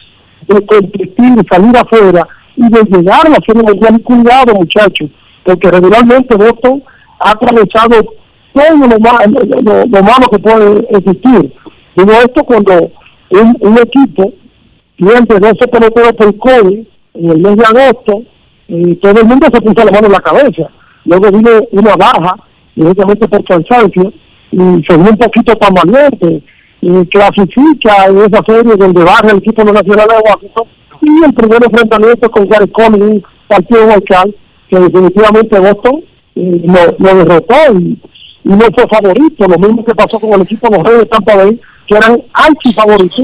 de 0.48 0.66
competir, 0.66 1.46
salir 1.50 1.78
afuera 1.78 2.28
y 2.58 2.64
de 2.70 2.84
llegar 2.84 3.26
a 3.28 3.30
la 3.30 3.38
serie 3.46 3.64
mundial. 3.64 4.02
Cuidado, 4.04 4.54
muchachos, 4.56 5.10
porque 5.46 5.70
regularmente 5.72 6.36
Boston 6.36 6.84
ha 7.20 7.32
atravesado 7.32 8.04
todo 8.54 8.76
lo, 8.88 9.00
ma- 9.00 9.24
lo, 9.28 9.62
lo- 9.62 9.86
lo 9.86 10.04
malo 10.04 10.28
que 10.32 10.40
puede 10.40 10.80
existir. 10.98 11.54
Digo 11.96 12.12
esto 12.12 12.44
cuando 12.44 12.74
un, 13.30 13.56
un 13.62 13.78
equipo 13.78 14.34
pierde 15.02 15.40
12 15.40 15.68
peloteros 15.68 16.14
por 16.14 16.38
COVID 16.38 16.80
en 17.14 17.30
el 17.30 17.40
mes 17.40 17.58
de 17.58 17.66
agosto, 17.66 18.24
y 18.68 18.96
todo 18.96 19.20
el 19.20 19.28
mundo 19.28 19.48
se 19.52 19.62
puso 19.62 19.86
la 19.86 19.92
mano 19.92 20.08
en 20.08 20.14
la 20.14 20.20
cabeza. 20.20 20.70
Luego 21.06 21.32
vino 21.32 21.50
una 21.72 21.96
baja, 21.96 22.36
directamente 22.76 23.28
por 23.28 23.44
cansancio, 23.44 24.14
y 24.52 24.58
se 24.58 24.98
vio 24.98 25.10
un 25.10 25.18
poquito 25.18 25.56
tambaleante, 25.56 26.44
y 26.82 27.06
clasifica 27.08 28.06
en 28.08 28.18
esa 28.18 28.42
serie 28.48 28.76
donde 28.78 29.04
baja 29.04 29.32
el 29.32 29.38
equipo 29.38 29.64
Nacional 29.64 30.08
de 30.08 30.30
Washington, 30.30 30.68
y 31.02 31.26
el 31.26 31.34
primer 31.34 31.64
enfrentamiento 31.64 32.30
con 32.30 32.48
Gary 32.48 32.70
Cole, 32.70 33.04
un 33.04 33.24
partido 33.48 33.88
local, 33.88 34.36
que 34.70 34.80
definitivamente 34.80 35.60
Boston 35.60 36.04
eh, 36.36 36.62
lo, 36.64 36.96
lo 36.98 37.16
derrotó 37.16 37.56
y, 37.74 38.00
y 38.44 38.50
no 38.50 38.66
fue 38.74 38.86
favorito, 38.90 39.48
lo 39.48 39.58
mismo 39.58 39.84
que 39.84 39.96
pasó 39.96 40.20
con 40.20 40.34
el 40.34 40.42
equipo 40.42 40.70
de 40.70 40.78
los 40.78 40.86
Reyes 40.86 41.00
de 41.02 41.06
Tampa 41.08 41.36
Bay, 41.36 41.60
que 41.92 41.98
eran 41.98 42.24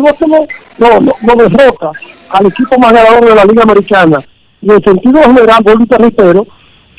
Boston 0.01 0.29
no, 0.77 0.99
no, 0.99 1.13
no, 1.21 1.35
derrota 1.35 1.91
al 2.29 2.47
equipo 2.47 2.77
más 2.77 2.91
ganador 2.91 3.25
de 3.25 3.35
la 3.35 3.45
Liga 3.45 3.63
Americana. 3.63 4.19
Y 4.61 4.69
en 4.69 4.83
sentido 4.83 5.21
general, 5.21 5.63
te 5.63 5.97
reitero, 5.97 6.45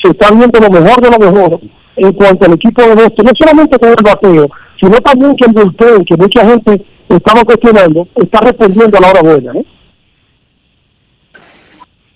se 0.02 0.12
está 0.12 0.30
viendo 0.30 0.58
lo 0.60 0.70
mejor 0.70 1.00
de 1.02 1.10
lo 1.10 1.18
mejor 1.18 1.60
en 1.96 2.12
cuanto 2.12 2.46
al 2.46 2.54
equipo 2.54 2.80
de 2.80 2.94
Boston, 2.94 3.26
no 3.26 3.32
solamente 3.38 3.78
con 3.78 3.88
el 3.90 4.02
bateo, 4.02 4.48
sino 4.80 4.96
también 5.00 5.36
que 5.36 5.44
el 5.44 5.52
bullpen, 5.52 6.04
que 6.04 6.16
mucha 6.16 6.46
gente 6.46 6.86
estaba 7.08 7.44
cuestionando, 7.44 8.08
está 8.14 8.40
respondiendo 8.40 8.96
a 8.96 9.00
la 9.00 9.10
hora 9.10 9.22
buena. 9.22 9.52
¿eh? 9.52 9.66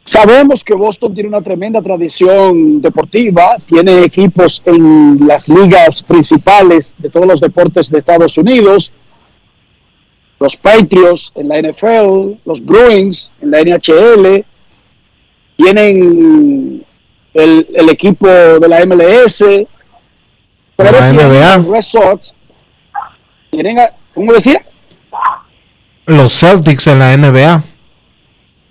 Sabemos 0.05 0.65
que 0.65 0.75
Boston 0.75 1.13
tiene 1.13 1.29
una 1.29 1.43
tremenda 1.43 1.83
tradición 1.83 2.81
deportiva, 2.81 3.57
tiene 3.67 4.03
equipos 4.05 4.63
en 4.65 5.27
las 5.27 5.49
ligas 5.49 6.03
principales 6.03 6.95
de 6.97 7.11
todos 7.11 7.27
los 7.27 7.41
deportes 7.41 7.91
de 7.91 7.99
Estados 7.99 8.39
Unidos, 8.39 8.93
los 10.43 10.57
Patriots 10.57 11.33
en 11.37 11.49
la 11.49 11.61
NFL, 11.63 12.39
los 12.45 12.65
Bruins 12.65 13.33
en 13.41 13.51
la 13.53 13.61
NHL, 13.63 14.45
tienen 15.57 16.85
el, 17.35 17.67
el 17.75 17.89
equipo 17.91 18.27
de 18.29 18.69
la 18.69 18.85
MLS, 18.87 19.45
pero 20.77 20.91
La 20.93 21.13
NBA. 21.13 21.83
Sox, 21.83 22.35
Tienen 23.51 23.79
a- 23.79 23.93
¿Cómo 24.15 24.33
decía? 24.33 24.65
Los 26.07 26.33
Celtics 26.39 26.87
en 26.89 26.99
la 26.99 27.17
NBA. 27.17 27.65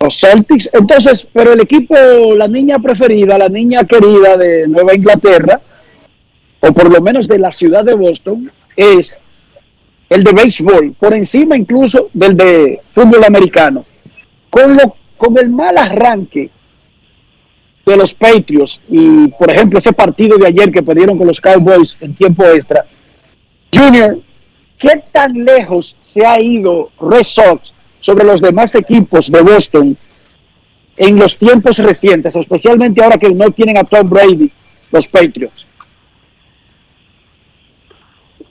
Los 0.00 0.18
Celtics. 0.20 0.68
Entonces, 0.72 1.26
pero 1.32 1.52
el 1.52 1.60
equipo, 1.60 1.94
la 2.36 2.46
niña 2.48 2.78
preferida, 2.78 3.38
la 3.38 3.48
niña 3.48 3.84
querida 3.84 4.36
de 4.36 4.68
Nueva 4.68 4.94
Inglaterra, 4.94 5.60
o 6.60 6.72
por 6.72 6.92
lo 6.92 7.00
menos 7.00 7.26
de 7.26 7.38
la 7.38 7.50
ciudad 7.50 7.84
de 7.84 7.94
Boston, 7.94 8.52
es 8.76 9.18
el 10.12 10.24
de 10.24 10.32
béisbol, 10.32 10.94
por 10.98 11.14
encima 11.14 11.56
incluso 11.56 12.10
del 12.12 12.36
de 12.36 12.80
fútbol 12.90 13.24
americano. 13.24 13.84
Con, 14.50 14.76
lo, 14.76 14.96
con 15.16 15.38
el 15.38 15.48
mal 15.48 15.78
arranque 15.78 16.50
de 17.86 17.96
los 17.96 18.12
Patriots 18.12 18.80
y, 18.88 19.28
por 19.28 19.50
ejemplo, 19.50 19.78
ese 19.78 19.92
partido 19.92 20.36
de 20.36 20.48
ayer 20.48 20.70
que 20.70 20.82
perdieron 20.82 21.16
con 21.16 21.26
los 21.26 21.40
Cowboys 21.40 21.96
en 22.00 22.14
tiempo 22.14 22.44
extra, 22.44 22.84
Junior, 23.74 24.20
¿qué 24.78 25.02
tan 25.10 25.32
lejos 25.32 25.96
se 26.02 26.26
ha 26.26 26.38
ido 26.40 26.90
Red 27.00 27.24
Sox 27.24 27.72
sobre 27.98 28.24
los 28.24 28.42
demás 28.42 28.74
equipos 28.74 29.32
de 29.32 29.40
Boston 29.40 29.96
en 30.96 31.18
los 31.18 31.38
tiempos 31.38 31.78
recientes, 31.78 32.36
especialmente 32.36 33.02
ahora 33.02 33.16
que 33.16 33.30
no 33.30 33.50
tienen 33.50 33.78
a 33.78 33.84
Tom 33.84 34.10
Brady, 34.10 34.52
los 34.90 35.08
Patriots? 35.08 35.66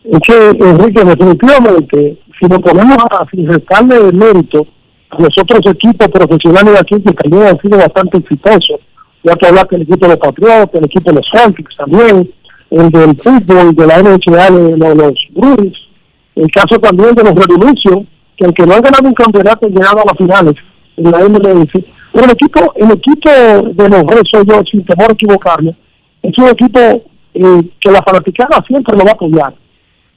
Es 0.04 0.20
que, 0.22 0.50
Enrique, 0.50 1.04
definitivamente, 1.04 2.18
si 2.40 2.48
nos 2.48 2.60
ponemos 2.60 2.98
a 3.12 3.24
restarle 3.32 3.98
el 3.98 4.14
mérito 4.14 4.66
a 5.12 5.22
los 5.22 5.30
otros 5.40 5.62
equipos 5.72 6.08
profesionales 6.08 6.74
de 6.74 6.80
aquí 6.80 7.04
que 7.04 7.14
también 7.14 7.44
han 7.44 7.62
sido 7.62 7.78
bastante 7.78 8.18
exitosos, 8.18 8.80
ya 9.24 9.36
que 9.36 9.48
hablaste 9.48 9.76
del 9.76 9.84
equipo 9.84 10.08
de 10.08 10.16
los 10.16 10.18
Patriotas, 10.18 10.74
el 10.74 10.86
equipo 10.86 11.12
de 11.12 11.18
los 11.18 11.30
Celtics 11.32 11.76
también, 11.78 12.32
el 12.72 12.90
del 12.90 13.16
fútbol, 13.18 13.76
de 13.76 13.88
la 13.88 14.02
NBA, 14.02 14.50
de 14.50 14.96
los, 14.96 15.14
los 15.36 15.90
el 16.36 16.52
caso 16.52 16.80
también 16.80 17.14
de 17.14 17.24
los 17.24 17.36
Revolution, 17.36 18.08
que 18.38 18.46
aunque 18.46 18.66
no 18.66 18.74
han 18.74 18.82
ganado 18.82 19.08
un 19.08 19.14
campeonato, 19.14 19.68
han 19.68 19.74
llegado 19.74 20.00
a 20.00 20.06
las 20.08 20.18
finales 20.18 20.56
en 20.98 21.12
la 21.12 21.30
MLS. 21.30 21.72
Pero 22.14 22.26
el 22.26 22.32
equipo, 22.32 22.74
el 22.76 22.92
equipo 22.92 23.30
de 23.30 23.90
los 23.90 24.02
Red 24.04 24.24
Sox, 24.32 24.46
yo, 24.48 24.64
sin 24.72 24.84
temor 24.86 25.12
a 25.12 25.14
equivocarme, 25.14 25.76
es 26.24 26.38
un 26.38 26.48
equipo 26.48 26.80
eh, 26.80 27.70
que 27.80 27.92
la 27.92 28.02
fanaticada 28.02 28.64
siempre 28.68 28.98
lo 28.98 29.04
va 29.04 29.12
a 29.12 29.14
apoyar 29.14 29.61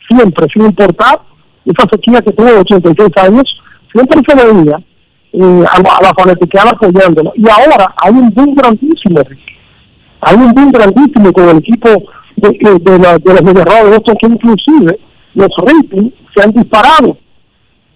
siempre, 0.09 0.47
sin 0.53 0.67
importar 0.67 1.21
esa 1.65 1.89
sequía 1.91 2.21
que 2.21 2.33
tuvo 2.33 2.47
de 2.47 2.59
86 2.61 3.09
años, 3.23 3.45
siempre 3.93 4.21
se 4.27 4.35
veía 4.37 4.79
eh, 5.33 5.65
a, 5.71 5.79
la- 5.83 6.09
la 6.09 6.15
fanaticada 6.17 6.71
apoyándolo. 6.71 7.33
Y 7.37 7.45
ahora 7.49 7.95
hay 7.97 8.13
un 8.13 8.31
boom 8.31 8.55
grandísimo, 8.55 9.21
hay 10.21 10.37
un 10.37 10.53
boom 10.53 10.71
grandísimo 10.73 11.33
con 11.33 11.49
el 11.49 11.57
equipo 11.59 11.89
de, 12.37 12.99
los 13.25 13.43
Medias 13.43 13.65
Rojas 13.65 13.91
de 13.91 14.15
que 14.21 14.27
inclusive 14.27 14.99
los 15.35 15.49
ratings 15.59 16.13
se 16.35 16.43
han 16.43 16.51
disparado 16.53 17.17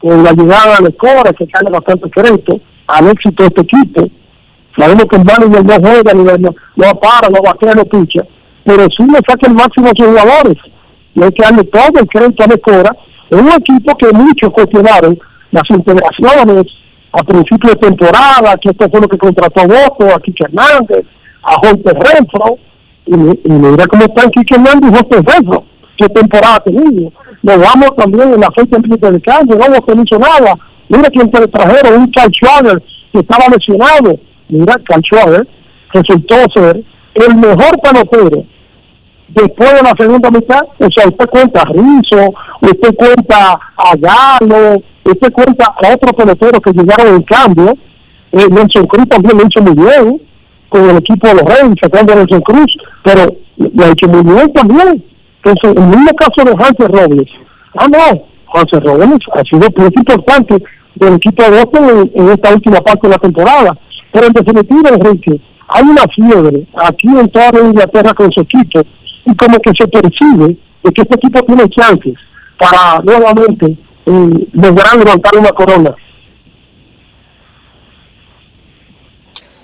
con 0.00 0.22
la 0.22 0.32
llegada 0.32 0.78
de 0.82 0.94
Cora, 0.96 1.32
que 1.32 1.46
cae 1.48 1.70
bastante 1.70 2.08
crédito 2.10 2.60
al 2.86 3.08
éxito 3.08 3.42
de 3.42 3.48
este 3.48 3.62
equipo. 3.62 4.06
Sabemos 4.76 5.04
que 5.10 5.16
el 5.16 5.24
manager 5.24 5.64
no 5.64 5.74
juega, 5.74 6.38
no, 6.38 6.50
no 6.76 7.00
para, 7.00 7.28
no 7.30 7.40
batea, 7.42 7.74
no 7.74 7.84
picha, 7.84 8.22
pero 8.64 8.84
sí 8.96 9.04
le 9.06 9.18
saca 9.26 9.46
el 9.48 9.54
máximo 9.54 9.88
a 9.88 9.92
sus 9.96 10.06
jugadores. 10.06 10.56
Hay 11.22 11.30
que 11.32 11.42
darle 11.42 11.64
todo 11.64 12.00
el 12.00 12.06
crédito 12.06 12.44
a 12.44 12.46
Lecora. 12.46 12.96
Es 13.30 13.40
un 13.40 13.48
equipo 13.48 13.96
que 13.96 14.12
muchos 14.12 14.50
cuestionaron 14.50 15.18
las 15.50 15.64
integraciones 15.70 16.64
a 17.12 17.22
principio 17.24 17.70
de 17.70 17.76
temporada, 17.76 18.56
que 18.60 18.70
esto 18.70 18.86
fue 18.90 19.00
lo 19.00 19.08
que 19.08 19.18
contrató 19.18 19.62
Boto, 19.62 20.14
a 20.14 20.20
Kike 20.20 20.44
Hernández, 20.44 21.06
a 21.42 21.54
Jorge 21.54 21.82
Renfro, 21.84 22.58
y, 23.06 23.14
y 23.14 23.52
mira 23.52 23.86
cómo 23.86 24.02
están 24.04 24.30
Kike 24.30 24.54
Hernández 24.54 24.90
y 24.90 24.94
Jorge 24.94 25.32
Renfro, 25.34 25.64
qué 25.96 26.08
temporada 26.08 26.56
ha 26.56 26.60
tenido. 26.60 27.12
Nos 27.42 27.58
vamos 27.58 27.96
también 27.96 28.34
en 28.34 28.40
la 28.40 28.50
fecha 28.50 28.78
límite 28.78 29.10
de 29.10 29.20
cambio, 29.20 29.56
no 29.56 29.64
hemos 29.64 30.20
nada. 30.20 30.54
Mira 30.88 31.10
quién 31.10 31.30
te 31.30 31.46
trajeron, 31.48 32.02
un 32.02 32.10
Carl 32.12 32.30
Schwager 32.32 32.82
que 33.12 33.20
estaba 33.20 33.44
lesionado. 33.48 34.18
Mira, 34.48 34.76
Carl 34.84 35.02
Schwager 35.02 35.48
resultó 35.92 36.36
ser 36.54 36.82
el 37.14 37.34
mejor 37.36 37.78
pelotero 37.82 38.44
después 39.28 39.72
de 39.72 39.82
la 39.82 39.94
segunda 39.98 40.30
mitad, 40.30 40.62
o 40.78 40.88
sea, 40.94 41.08
usted 41.08 41.26
cuenta 41.30 41.62
a 41.62 41.64
Rizzo, 41.66 42.34
usted 42.62 42.94
cuenta 42.96 43.60
a 43.76 43.94
Galo, 43.96 44.82
usted 45.04 45.32
cuenta 45.32 45.66
a 45.66 45.94
otros 45.94 46.12
peloteros 46.14 46.60
que 46.60 46.72
llegaron 46.72 47.16
en 47.16 47.22
cambio, 47.22 47.74
eh, 48.32 48.46
Nelson 48.50 48.86
Cruz 48.86 49.08
también 49.08 49.38
lo 49.38 49.44
hizo 49.46 49.62
muy 49.62 49.74
bien 49.74 50.22
con 50.68 50.90
el 50.90 50.96
equipo 50.98 51.28
de 51.28 51.34
los 51.34 51.44
Reyes, 51.44 51.74
sacando 51.80 52.12
a 52.12 52.16
Nelson 52.16 52.40
Cruz, 52.40 52.76
pero 53.04 53.36
lo 53.56 53.84
ha 53.84 53.88
hecho 53.88 54.08
muy 54.08 54.22
bien 54.22 54.52
también. 54.52 55.04
Entonces, 55.42 55.76
en 55.76 55.82
el 55.82 55.98
mismo 55.98 56.10
caso 56.16 56.44
de 56.44 56.64
Hanser 56.64 56.90
Robles, 56.90 57.30
ah 57.78 57.86
no, 57.88 58.80
Robles 58.80 59.18
ha 59.34 59.42
sido 59.44 59.70
pieza 59.70 59.92
importante 59.94 60.62
del 60.94 61.14
equipo 61.14 61.42
de 61.44 61.50
Boston 61.50 62.10
en, 62.14 62.22
en 62.22 62.30
esta 62.30 62.54
última 62.54 62.80
parte 62.80 63.06
de 63.06 63.10
la 63.10 63.18
temporada. 63.18 63.78
Pero 64.12 64.26
en 64.26 64.32
definitiva, 64.32 64.90
Enrique, 64.90 65.40
hay 65.68 65.82
una 65.84 66.02
fiebre 66.14 66.66
aquí 66.76 67.08
en 67.08 67.28
toda 67.28 67.52
la 67.52 67.60
Inglaterra 67.60 68.14
con 68.14 68.32
su 68.32 68.40
equipo 68.40 68.82
y 69.30 69.36
como 69.36 69.58
que 69.60 69.70
se 69.78 69.86
percibe 69.88 70.56
de 70.82 70.92
que 70.92 71.02
este 71.02 71.14
equipo 71.16 71.42
tiene 71.42 71.68
chances 71.68 72.14
para 72.58 73.00
nuevamente 73.04 73.66
eh, 74.06 74.48
lograr 74.52 74.96
levantar 74.96 75.36
una 75.38 75.50
corona. 75.50 75.94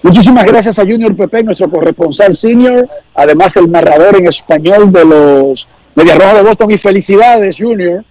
Muchísimas 0.03 0.45
gracias 0.45 0.79
a 0.79 0.83
Junior 0.83 1.17
Pepe, 1.17 1.43
nuestro 1.43 1.71
corresponsal 1.71 2.37
senior, 2.37 2.87
además 3.15 3.57
el 3.57 3.71
narrador 3.71 4.17
en 4.17 4.27
español 4.29 4.93
de 4.93 5.05
los 5.05 5.67
Medias 5.95 6.19
Rojas 6.19 6.37
de 6.37 6.43
Boston. 6.43 6.71
Y 6.73 6.79
felicidades, 6.79 7.57
Junior. 7.59 8.05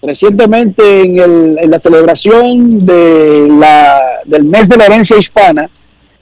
Recientemente 0.00 1.02
en, 1.02 1.18
el- 1.18 1.58
en 1.60 1.70
la 1.70 1.78
celebración 1.78 2.86
de 2.86 3.48
la, 3.50 4.00
del 4.24 4.44
mes 4.44 4.68
de 4.68 4.76
la 4.78 4.86
herencia 4.86 5.18
hispana, 5.18 5.68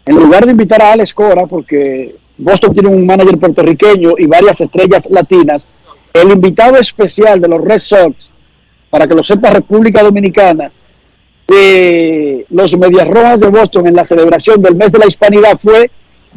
en 0.05 0.17
lugar 0.17 0.45
de 0.47 0.51
invitar 0.53 0.83
a 0.83 0.93
Alex 0.93 1.15
Cora, 1.15 1.47
porque 1.47 2.17
Boston 2.39 2.73
tiene 2.75 2.89
un 2.89 3.07
manager 3.07 3.39
puertorriqueño 3.39 4.15
y 4.19 4.27
varias 4.27 4.61
estrellas 4.61 5.09
latinas, 5.11 5.67
el 6.13 6.31
invitado 6.33 6.77
especial 6.77 7.41
de 7.41 7.49
los 7.49 7.61
Red 7.63 7.79
Sox, 7.81 8.33
para 8.91 9.07
que 9.07 9.15
lo 9.15 9.23
sepa 9.23 9.51
República 9.51 10.03
Dominicana, 10.03 10.71
de 11.49 12.45
los 12.51 12.77
Medias 12.77 13.07
Rojas 13.07 13.41
de 13.41 13.49
Boston 13.49 13.87
en 13.87 13.95
la 13.95 14.05
celebración 14.05 14.61
del 14.61 14.75
mes 14.75 14.91
de 14.91 14.99
la 14.99 15.07
hispanidad 15.07 15.57
fue 15.59 15.91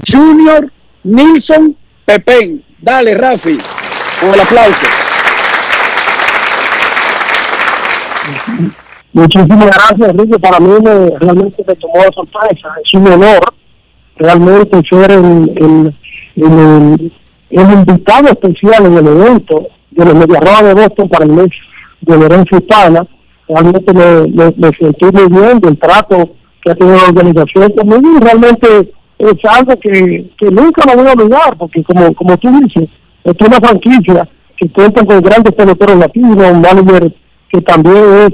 Junior 0.07 0.71
Nilsson 1.03 1.75
Pepén. 2.05 2.63
Dale, 2.79 3.15
Rafi, 3.15 3.57
con 4.21 4.33
el 4.33 4.39
aplauso. 4.39 4.87
Muchísimas 9.13 9.65
gracias, 9.65 10.09
Enrique. 10.09 10.39
Para 10.39 10.59
mí 10.59 10.69
me- 10.83 11.17
realmente 11.19 11.63
me 11.67 11.75
tomó 11.75 11.95
de 12.03 12.09
sorpresa. 12.13 12.67
Es 12.85 12.93
un 12.93 13.07
honor 13.07 13.39
realmente 14.19 14.81
ser 14.89 15.11
el, 15.11 15.95
invitado 17.51 18.27
especial 18.27 18.85
en 18.85 18.97
el 18.97 19.07
evento 19.07 19.67
de 19.91 20.05
los 20.05 20.27
Rojas 20.27 20.63
de 20.63 20.73
Boston 20.73 21.09
para 21.09 21.25
el 21.25 21.31
mes 21.31 21.47
de 22.01 22.15
herencia 22.15 22.57
hispana. 22.57 23.07
Realmente 23.47 23.93
me, 23.93 24.27
me, 24.27 24.53
me 24.55 24.69
sentí 24.77 25.05
muy 25.05 25.41
bien 25.41 25.59
del 25.59 25.77
trato 25.79 26.29
que 26.61 26.71
ha 26.71 26.75
tenido 26.75 26.97
la 26.97 27.07
organización 27.07 27.71
conmigo 27.71 28.17
y 28.17 28.23
realmente 28.23 28.91
es 29.17 29.35
algo 29.49 29.75
que, 29.79 30.29
que 30.37 30.51
nunca 30.51 30.85
lo 30.85 31.01
voy 31.01 31.07
a 31.07 31.13
olvidar 31.13 31.57
porque 31.57 31.83
como, 31.83 32.13
como 32.13 32.37
tú 32.37 32.49
dices, 32.61 32.89
es 33.23 33.35
una 33.39 33.57
franquicia 33.57 34.29
que 34.57 34.69
cuenta 34.71 35.05
con 35.05 35.21
grandes 35.21 35.53
peloteros 35.53 35.97
latinos, 35.97 36.51
un 36.51 36.61
manager 36.61 37.13
que 37.49 37.61
también 37.61 38.03
es, 38.27 38.33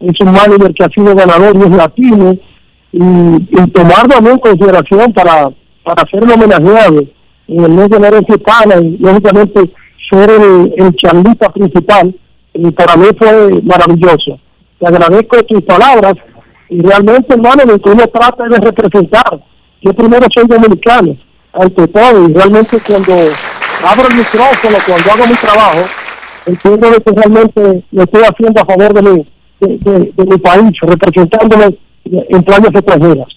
es 0.00 0.20
un 0.20 0.32
manager 0.32 0.74
que 0.74 0.84
ha 0.84 0.88
sido 0.88 1.14
ganador 1.14 1.56
y 1.56 1.60
es 1.60 1.70
latino, 1.70 2.36
y, 3.00 3.60
y 3.62 3.70
tomarlo 3.72 4.08
también 4.08 4.38
consideración 4.38 5.12
para, 5.12 5.50
para 5.84 6.02
ser 6.10 6.22
homenajeado 6.24 7.00
en 7.48 7.64
el 7.64 7.70
mes 7.70 7.88
de 7.90 8.00
la 8.00 8.08
hispana 8.18 8.74
y 8.82 8.96
lógicamente 8.98 9.60
ser 10.10 10.30
el, 10.30 10.74
el 10.78 10.96
charlista 10.96 11.48
principal, 11.52 12.14
y 12.54 12.70
para 12.70 12.96
mí 12.96 13.06
fue 13.18 13.60
maravilloso. 13.62 14.40
Te 14.78 14.86
agradezco 14.88 15.42
tus 15.44 15.62
palabras 15.62 16.14
y 16.70 16.80
realmente, 16.80 17.34
hermano, 17.34 17.62
lo 17.66 17.78
que 17.78 17.90
uno 17.90 18.06
trata 18.06 18.44
de 18.48 18.58
representar. 18.58 19.40
Yo 19.82 19.92
primero 19.92 20.26
soy 20.34 20.46
dominicano, 20.46 21.16
ante 21.52 21.86
todo, 21.88 22.28
y 22.28 22.32
realmente 22.32 22.78
cuando 22.86 23.12
abro 23.14 24.08
el 24.10 24.16
micrófono, 24.16 24.76
cuando 24.86 25.10
hago 25.12 25.26
mi 25.28 25.34
trabajo, 25.34 25.82
entiendo 26.46 26.90
que 27.04 27.12
realmente 27.20 27.84
lo 27.92 28.02
estoy 28.02 28.22
haciendo 28.22 28.60
a 28.62 28.64
favor 28.64 28.94
de 28.94 29.02
mi, 29.02 29.26
de, 29.60 29.68
de- 29.90 30.12
de 30.16 30.24
mi 30.24 30.38
país, 30.38 30.72
representándome 30.82 31.78
en 32.10 32.42
playas 32.42 32.70
extranjeras. 32.74 33.28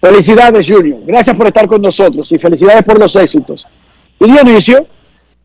Felicidades, 0.00 0.66
Junior. 0.68 1.00
Gracias 1.04 1.36
por 1.36 1.46
estar 1.46 1.66
con 1.66 1.82
nosotros 1.82 2.30
y 2.32 2.38
felicidades 2.38 2.82
por 2.84 2.98
los 2.98 3.14
éxitos. 3.16 3.66
Y 4.18 4.24
Dionisio, 4.30 4.86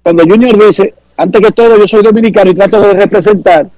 cuando 0.01 0.23
Junior 0.23 0.65
dice, 0.67 0.93
antes 1.17 1.41
que 1.41 1.51
todo 1.51 1.77
yo 1.77 1.87
soy 1.87 2.01
dominicano 2.03 2.51
y 2.51 2.55
trato 2.55 2.79
de 2.81 2.93
representar, 2.93 3.69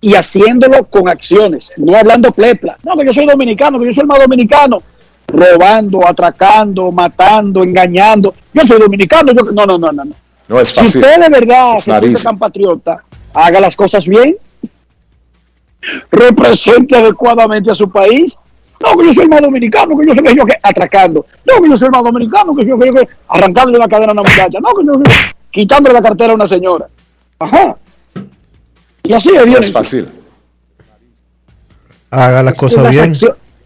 y 0.00 0.14
haciéndolo 0.14 0.84
con 0.84 1.08
acciones, 1.08 1.72
no 1.78 1.96
hablando 1.96 2.30
plepla. 2.30 2.76
No, 2.84 2.94
que 2.96 3.06
yo 3.06 3.12
soy 3.12 3.26
dominicano, 3.26 3.78
que 3.78 3.86
yo 3.86 3.92
soy 3.94 4.02
el 4.02 4.06
más 4.06 4.18
dominicano, 4.20 4.82
robando, 5.28 6.06
atracando, 6.06 6.92
matando, 6.92 7.62
engañando. 7.62 8.34
Yo 8.52 8.64
soy 8.66 8.78
dominicano. 8.80 9.32
yo- 9.32 9.50
No, 9.52 9.64
no, 9.64 9.78
no, 9.78 9.92
no, 9.92 10.04
no. 10.46 10.60
Es 10.60 10.68
Si 10.68 10.74
fácil. 10.74 11.00
usted 11.02 11.20
de 11.22 11.28
verdad 11.30 11.76
easy. 12.02 12.22
tan 12.22 12.38
patriota, 12.38 13.02
haga 13.32 13.60
las 13.60 13.74
cosas 13.76 14.06
bien, 14.06 14.36
represente 16.10 16.96
adecuadamente 16.96 17.70
a 17.70 17.74
su 17.74 17.90
país. 17.90 18.36
No, 18.82 18.96
que 18.98 19.06
yo 19.06 19.12
soy 19.12 19.28
más 19.28 19.40
dominicano, 19.40 19.96
que 19.96 20.06
yo 20.06 20.14
soy 20.14 20.24
que 20.24 20.34
yo 20.34 20.44
que 20.44 20.54
atracando. 20.62 21.24
No, 21.44 21.62
que 21.62 21.70
yo 21.70 21.76
soy 21.76 21.88
más 21.90 22.02
dominicano, 22.02 22.54
que 22.54 22.66
yo 22.66 22.78
que 22.78 22.86
yo 22.86 22.92
que 22.92 23.08
arrancándole 23.28 23.78
la 23.78 23.88
cadena 23.88 24.10
a 24.10 24.12
una 24.12 24.22
muchacha. 24.22 24.58
No, 24.60 24.74
que 24.74 24.84
yo 24.86 25.00
que 25.00 25.10
quitándole 25.50 25.94
la 25.94 26.02
cartera 26.02 26.32
a 26.32 26.36
una 26.36 26.48
señora. 26.48 26.86
Ajá. 27.38 27.76
Y 29.04 29.12
así 29.12 29.30
es, 29.34 29.46
No 29.46 29.58
es 29.58 29.72
fácil. 29.72 30.08
Haga 32.10 32.42
las 32.42 32.58
cosas 32.58 32.90
bien. 32.90 33.12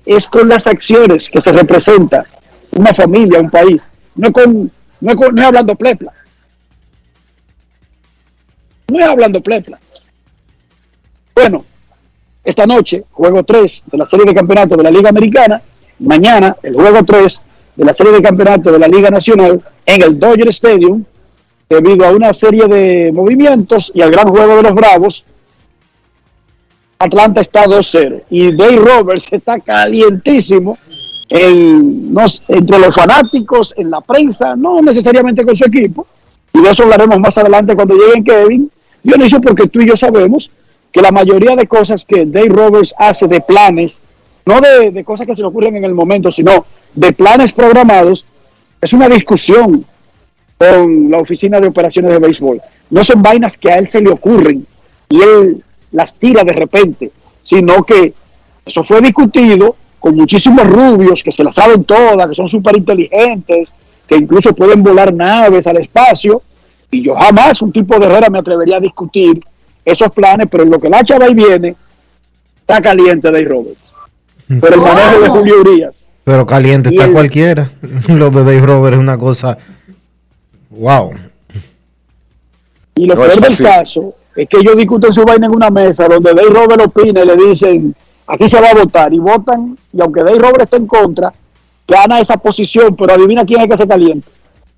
es 0.06 0.26
con 0.28 0.48
las 0.48 0.66
acciones 0.66 1.28
que 1.30 1.40
se 1.40 1.52
representa 1.52 2.24
una 2.72 2.94
familia, 2.94 3.40
un 3.40 3.50
país. 3.50 3.88
No 4.14 4.28
es, 4.28 4.32
con, 4.34 4.70
no 5.00 5.10
es, 5.10 5.16
con- 5.16 5.34
no 5.34 5.40
es 5.42 5.46
hablando 5.48 5.74
plepla. 5.74 6.12
No 8.90 8.98
es 8.98 9.04
hablando 9.06 9.40
plepla. 9.42 9.78
Bueno, 11.34 11.64
esta 12.48 12.64
noche, 12.64 13.04
juego 13.12 13.44
3 13.44 13.84
de 13.92 13.98
la 13.98 14.06
serie 14.06 14.24
de 14.24 14.34
campeonato 14.34 14.74
de 14.74 14.82
la 14.82 14.90
Liga 14.90 15.10
Americana. 15.10 15.60
Mañana, 15.98 16.56
el 16.62 16.72
juego 16.72 17.04
3 17.04 17.42
de 17.76 17.84
la 17.84 17.92
serie 17.92 18.10
de 18.10 18.22
campeonato 18.22 18.72
de 18.72 18.78
la 18.78 18.88
Liga 18.88 19.10
Nacional 19.10 19.60
en 19.84 20.02
el 20.02 20.18
Dodger 20.18 20.48
Stadium, 20.48 21.04
debido 21.68 22.06
a 22.06 22.10
una 22.10 22.32
serie 22.32 22.66
de 22.66 23.12
movimientos 23.12 23.92
y 23.94 24.00
al 24.00 24.10
gran 24.10 24.30
juego 24.30 24.56
de 24.56 24.62
los 24.62 24.74
Bravos. 24.74 25.24
Atlanta 26.98 27.42
está 27.42 27.66
2-0 27.66 28.22
y 28.30 28.56
Dave 28.56 28.76
Roberts 28.76 29.26
está 29.30 29.60
calientísimo 29.60 30.78
en, 31.28 32.14
no 32.14 32.24
entre 32.48 32.78
los 32.78 32.94
fanáticos, 32.94 33.74
en 33.76 33.90
la 33.90 34.00
prensa, 34.00 34.56
no 34.56 34.80
necesariamente 34.80 35.44
con 35.44 35.54
su 35.54 35.66
equipo. 35.66 36.06
Y 36.54 36.62
de 36.62 36.70
eso 36.70 36.84
hablaremos 36.84 37.20
más 37.20 37.36
adelante 37.36 37.76
cuando 37.76 37.94
lleguen 37.94 38.24
Kevin. 38.24 38.70
Dionisio, 39.02 39.38
porque 39.38 39.68
tú 39.68 39.82
y 39.82 39.86
yo 39.88 39.96
sabemos 39.98 40.50
que 40.92 41.02
la 41.02 41.10
mayoría 41.10 41.54
de 41.56 41.66
cosas 41.66 42.04
que 42.04 42.24
Dave 42.26 42.48
Roberts 42.48 42.94
hace 42.98 43.26
de 43.26 43.40
planes, 43.40 44.02
no 44.46 44.60
de, 44.60 44.90
de 44.90 45.04
cosas 45.04 45.26
que 45.26 45.34
se 45.34 45.42
le 45.42 45.48
ocurren 45.48 45.76
en 45.76 45.84
el 45.84 45.94
momento, 45.94 46.30
sino 46.30 46.66
de 46.94 47.12
planes 47.12 47.52
programados, 47.52 48.24
es 48.80 48.92
una 48.92 49.08
discusión 49.08 49.84
con 50.56 51.10
la 51.10 51.18
oficina 51.18 51.60
de 51.60 51.68
operaciones 51.68 52.12
de 52.12 52.18
béisbol. 52.18 52.60
No 52.90 53.04
son 53.04 53.22
vainas 53.22 53.56
que 53.56 53.70
a 53.70 53.76
él 53.76 53.88
se 53.88 54.00
le 54.00 54.10
ocurren 54.10 54.66
y 55.08 55.20
él 55.20 55.62
las 55.92 56.14
tira 56.14 56.42
de 56.44 56.52
repente, 56.52 57.10
sino 57.42 57.84
que 57.84 58.12
eso 58.66 58.82
fue 58.84 59.00
discutido 59.00 59.76
con 59.98 60.14
muchísimos 60.16 60.66
rubios 60.66 61.22
que 61.22 61.32
se 61.32 61.44
las 61.44 61.54
saben 61.54 61.84
todas, 61.84 62.28
que 62.28 62.34
son 62.34 62.48
súper 62.48 62.76
inteligentes, 62.76 63.72
que 64.06 64.16
incluso 64.16 64.54
pueden 64.54 64.82
volar 64.82 65.12
naves 65.12 65.66
al 65.66 65.78
espacio. 65.78 66.42
Y 66.90 67.02
yo 67.02 67.14
jamás, 67.14 67.60
un 67.62 67.72
tipo 67.72 67.98
de 67.98 68.06
Herrera, 68.06 68.30
me 68.30 68.38
atrevería 68.38 68.76
a 68.76 68.80
discutir 68.80 69.40
esos 69.90 70.10
planes, 70.12 70.46
pero 70.50 70.62
en 70.64 70.70
lo 70.70 70.78
que 70.78 70.88
la 70.88 71.04
chava 71.04 71.28
y 71.28 71.34
viene, 71.34 71.76
está 72.60 72.80
caliente 72.82 73.30
Dave 73.30 73.44
Roberts. 73.44 73.80
Pero 74.48 74.74
el 74.74 74.80
manejo 74.80 75.20
de 75.20 75.28
Julio 75.28 75.60
Urias 75.60 76.08
Pero 76.24 76.46
caliente 76.46 76.88
está 76.88 77.04
el- 77.04 77.12
cualquiera. 77.12 77.70
Lo 78.08 78.30
de 78.30 78.44
Dave 78.44 78.60
Robert 78.60 78.94
es 78.94 79.00
una 79.00 79.18
cosa. 79.18 79.58
Wow. 80.70 81.10
Y 82.94 83.06
lo 83.06 83.14
No 83.14 83.20
peor 83.22 83.40
del 83.40 83.66
caso 83.66 84.14
es 84.34 84.48
que 84.48 84.58
ellos 84.58 84.76
discuten 84.76 85.12
su 85.12 85.22
vaina 85.24 85.46
en 85.46 85.54
una 85.54 85.70
mesa 85.70 86.08
donde 86.08 86.32
Dave 86.34 86.50
Robert 86.50 86.80
opina 86.86 87.22
y 87.22 87.26
le 87.26 87.36
dicen, 87.36 87.94
aquí 88.26 88.48
se 88.48 88.60
va 88.60 88.70
a 88.70 88.74
votar. 88.74 89.12
Y 89.12 89.18
votan, 89.18 89.76
y 89.92 90.00
aunque 90.00 90.22
Dave 90.22 90.38
Robert 90.38 90.62
está 90.62 90.76
en 90.76 90.86
contra, 90.86 91.32
gana 91.86 92.20
esa 92.20 92.36
posición, 92.36 92.94
pero 92.96 93.14
adivina 93.14 93.44
quién 93.44 93.60
es 93.62 93.68
que 93.68 93.76
se 93.76 93.86
calienta. 93.88 94.28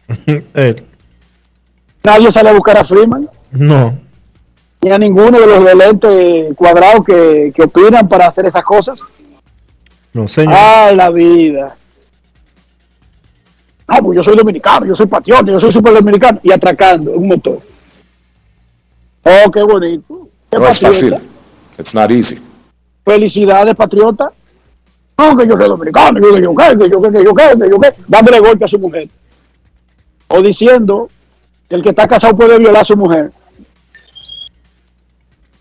Él. 0.55 0.83
Nadie 2.03 2.33
sale 2.33 2.49
a 2.51 2.55
buscar 2.55 2.79
a 2.79 2.85
Freeman, 2.85 3.29
No. 3.53 3.99
Ni 4.83 4.91
a 4.91 4.99
ninguno 4.99 5.39
de 5.39 5.47
los 5.47 5.65
de 5.65 5.75
lente 5.75 6.53
cuadrados 6.57 7.05
que, 7.05 7.53
que 7.55 7.63
opinan 7.65 8.09
para 8.09 8.27
hacer 8.29 8.47
esas 8.47 8.65
cosas. 8.65 8.99
No, 10.13 10.27
señor. 10.27 10.55
¡Ay, 10.57 10.97
la 10.97 11.11
vida! 11.11 11.77
Ah, 13.87 14.01
pues 14.03 14.17
yo 14.17 14.23
soy 14.23 14.37
dominicano, 14.37 14.87
yo 14.87 14.95
soy 14.95 15.07
patriota, 15.07 15.51
yo 15.51 15.61
soy 15.61 15.73
super 15.73 15.93
dominicano. 15.93 16.39
Y 16.43 16.53
atracando 16.53 17.13
un 17.13 17.29
motor. 17.29 17.61
Oh, 19.25 19.51
qué 19.51 19.63
bonito. 19.63 20.29
Qué 20.51 20.59
No 20.59 20.67
es 20.69 20.79
patriota. 20.81 21.17
fácil. 21.19 21.29
It's 21.79 21.95
not 21.95 22.11
easy. 22.11 22.39
Felicidades, 23.05 23.75
patriota. 23.75 24.33
No, 25.19 25.37
que 25.37 25.47
yo 25.47 25.57
soy 25.57 25.69
dominicano, 25.69 26.19
yo 26.21 26.35
que 26.35 26.41
yo 26.43 26.55
qué, 26.55 26.79
que 26.79 26.89
yo 26.91 27.03
qué, 27.03 27.11
que 27.13 27.25
yo 27.25 27.35
qué, 27.35 27.59
que 27.59 27.71
yo 27.71 27.81
qué. 27.81 27.95
Dándole 28.09 28.39
golpe 28.41 28.65
a 28.65 28.69
su 28.69 28.79
mujer. 28.79 29.09
O 30.29 30.41
diciendo 30.41 31.11
que 31.69 31.75
el 31.77 31.83
que 31.83 31.91
está 31.91 32.09
casado 32.09 32.37
puede 32.37 32.59
violar 32.59 32.83
a 32.83 32.85
su 32.87 32.97
mujer. 32.97 33.31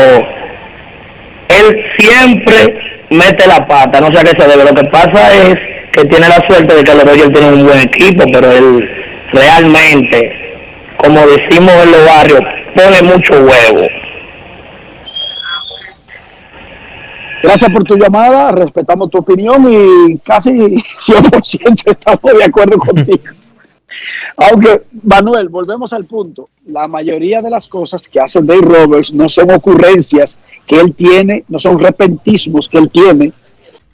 él 1.49 1.75
siempre 1.97 2.77
mete 3.09 3.47
la 3.47 3.65
pata, 3.65 4.01
no 4.01 4.07
sé 4.07 4.19
a 4.19 4.23
qué 4.23 4.41
se 4.41 4.47
debe. 4.47 4.65
Lo 4.65 4.75
que 4.75 4.89
pasa 4.89 5.33
es 5.33 5.55
que 5.93 6.05
tiene 6.05 6.27
la 6.27 6.39
suerte 6.47 6.75
de 6.75 6.83
que 6.83 6.93
los 6.93 7.05
Dodgers 7.05 7.31
tienen 7.31 7.53
un 7.53 7.65
buen 7.65 7.79
equipo, 7.79 8.25
pero 8.31 8.51
él 8.51 8.89
realmente, 9.31 10.31
como 10.97 11.21
decimos 11.21 11.73
en 11.83 11.91
los 11.91 12.05
barrios, 12.05 12.41
pone 12.75 13.01
mucho 13.01 13.33
huevo. 13.35 13.87
Gracias 17.43 17.69
por 17.71 17.83
tu 17.83 17.95
llamada, 17.95 18.51
respetamos 18.51 19.09
tu 19.09 19.19
opinión 19.19 19.71
y 19.71 20.17
casi 20.19 20.51
100% 20.51 21.91
estamos 21.91 22.37
de 22.37 22.43
acuerdo 22.43 22.77
contigo. 22.77 23.23
Aunque, 24.37 24.83
Manuel, 25.03 25.49
volvemos 25.49 25.93
al 25.93 26.05
punto. 26.05 26.49
La 26.67 26.87
mayoría 26.87 27.41
de 27.41 27.49
las 27.49 27.67
cosas 27.67 28.07
que 28.07 28.19
hace 28.19 28.41
Dave 28.41 28.61
Roberts 28.61 29.13
no 29.13 29.29
son 29.29 29.51
ocurrencias 29.51 30.37
que 30.65 30.79
él 30.79 30.93
tiene, 30.93 31.43
no 31.47 31.59
son 31.59 31.79
repentismos 31.79 32.67
que 32.67 32.77
él 32.77 32.89
tiene, 32.89 33.33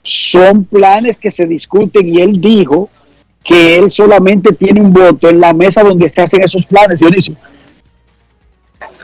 son 0.04 0.66
planes 0.66 1.20
que 1.20 1.32
se 1.32 1.46
discuten 1.46 2.08
y 2.08 2.22
él 2.22 2.42
dijo 2.42 2.90
que 3.44 3.78
él 3.78 3.92
solamente 3.92 4.54
tiene 4.54 4.82
un 4.82 4.94
voto 4.94 5.30
en 5.30 5.40
la 5.40 5.54
mesa 5.54 5.84
donde 5.84 6.10
se 6.10 6.22
hacen 6.22 6.44
esos 6.44 6.66
planes, 6.66 7.00
Dionisio. 7.00 7.36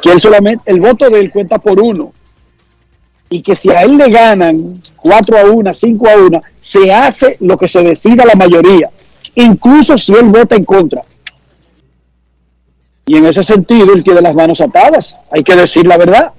Que 0.01 0.11
él 0.11 0.21
solamente, 0.21 0.63
el 0.71 0.79
voto 0.79 1.09
de 1.09 1.19
él 1.19 1.31
cuenta 1.31 1.57
por 1.57 1.79
uno. 1.79 2.13
Y 3.29 3.41
que 3.41 3.55
si 3.55 3.69
a 3.69 3.81
él 3.81 3.97
le 3.97 4.09
ganan 4.09 4.81
4 4.95 5.37
a 5.37 5.43
1, 5.45 5.73
5 5.73 6.09
a 6.09 6.15
1, 6.15 6.43
se 6.61 6.93
hace 6.93 7.37
lo 7.41 7.57
que 7.57 7.67
se 7.67 7.81
decida 7.83 8.25
la 8.25 8.35
mayoría, 8.35 8.89
incluso 9.43 9.97
si 9.97 10.13
él 10.13 10.25
vota 10.25 10.55
en 10.55 10.65
contra. 10.65 11.03
Y 13.05 13.17
en 13.17 13.25
ese 13.25 13.43
sentido, 13.43 13.93
él 13.93 14.03
tiene 14.03 14.21
las 14.21 14.35
manos 14.35 14.59
atadas, 14.59 15.17
hay 15.31 15.43
que 15.43 15.55
decir 15.55 15.87
la 15.87 15.97
verdad. 15.97 16.31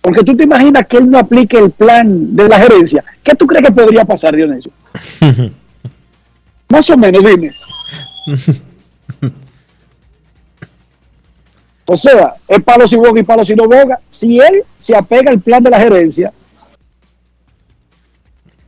Porque 0.00 0.22
tú 0.22 0.36
te 0.36 0.44
imaginas 0.44 0.86
que 0.86 0.96
él 0.96 1.10
no 1.10 1.18
aplique 1.18 1.58
el 1.58 1.70
plan 1.70 2.34
de 2.34 2.48
la 2.48 2.58
gerencia. 2.58 3.04
¿Qué 3.22 3.34
tú 3.34 3.46
crees 3.46 3.66
que 3.66 3.72
podría 3.72 4.04
pasar, 4.04 4.34
Dionisio? 4.34 4.72
Más 6.70 6.88
o 6.90 6.96
menos, 6.96 7.24
dime. 7.24 7.50
O 11.90 11.96
sea, 11.96 12.34
es 12.46 12.62
palo 12.62 12.86
si 12.86 12.96
boga 12.96 13.18
y 13.18 13.22
palo 13.22 13.46
si 13.46 13.54
no 13.54 13.64
boga. 13.64 13.98
Si 14.10 14.38
él 14.38 14.62
se 14.76 14.94
apega 14.94 15.30
al 15.30 15.40
plan 15.40 15.62
de 15.62 15.70
la 15.70 15.80
gerencia, 15.80 16.34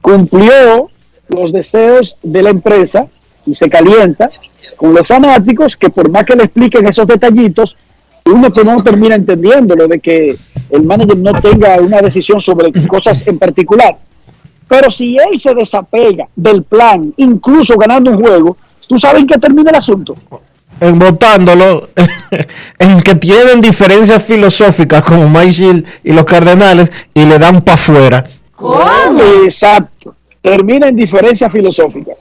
cumplió 0.01 0.91
los 1.35 1.53
deseos 1.53 2.17
de 2.23 2.43
la 2.43 2.51
empresa 2.51 3.07
y 3.47 3.55
se 3.55 3.69
calienta 3.69 4.31
con 4.77 4.95
los 4.95 5.07
fanáticos 5.07 5.77
que 5.77 5.91
por 5.91 6.11
más 6.11 6.25
que 6.25 6.37
le 6.37 6.45
expliquen 6.45 6.87
esos 6.87 7.07
detallitos, 7.07 7.77
uno 8.27 8.51
que 8.51 8.65
no 8.65 8.83
termina 8.83 9.15
entendiendo 9.15 9.75
lo 9.75 9.89
de 9.89 10.01
que 10.01 10.37
el 10.71 10.83
manager 10.85 11.19
no 11.19 11.33
tenga 11.41 11.77
una 11.81 12.01
decisión 12.01 12.41
sobre 12.41 12.73
cosas 12.87 13.27
en 13.27 13.39
particular. 13.39 13.99
Pero 14.69 14.91
si 14.91 15.17
él 15.17 15.39
se 15.39 15.55
desapega 15.55 16.29
del 16.37 16.63
plan, 16.63 17.13
incluso 17.17 17.77
ganando 17.77 18.13
un 18.13 18.21
juego, 18.21 18.57
¿tú 18.89 18.99
sabes 18.99 19.23
en 19.23 19.27
qué 19.27 19.37
termina 19.37 19.71
el 19.71 19.77
asunto? 19.77 20.17
En 20.81 20.99
votándolo, 20.99 21.89
en 22.79 23.03
que 23.03 23.17
tienen 23.17 23.61
diferencias 23.61 24.23
filosóficas 24.23 25.03
como 25.03 25.29
Mike 25.29 25.85
y 26.05 26.13
los 26.13 26.25
Cardenales 26.25 26.91
y 27.13 27.25
le 27.25 27.39
dan 27.39 27.63
para 27.63 27.75
afuera. 27.75 28.27
Exacto. 29.45 30.15
Termina 30.41 30.89
en 30.89 30.97
diferencias 30.97 31.53
filosóficas. 31.53 32.19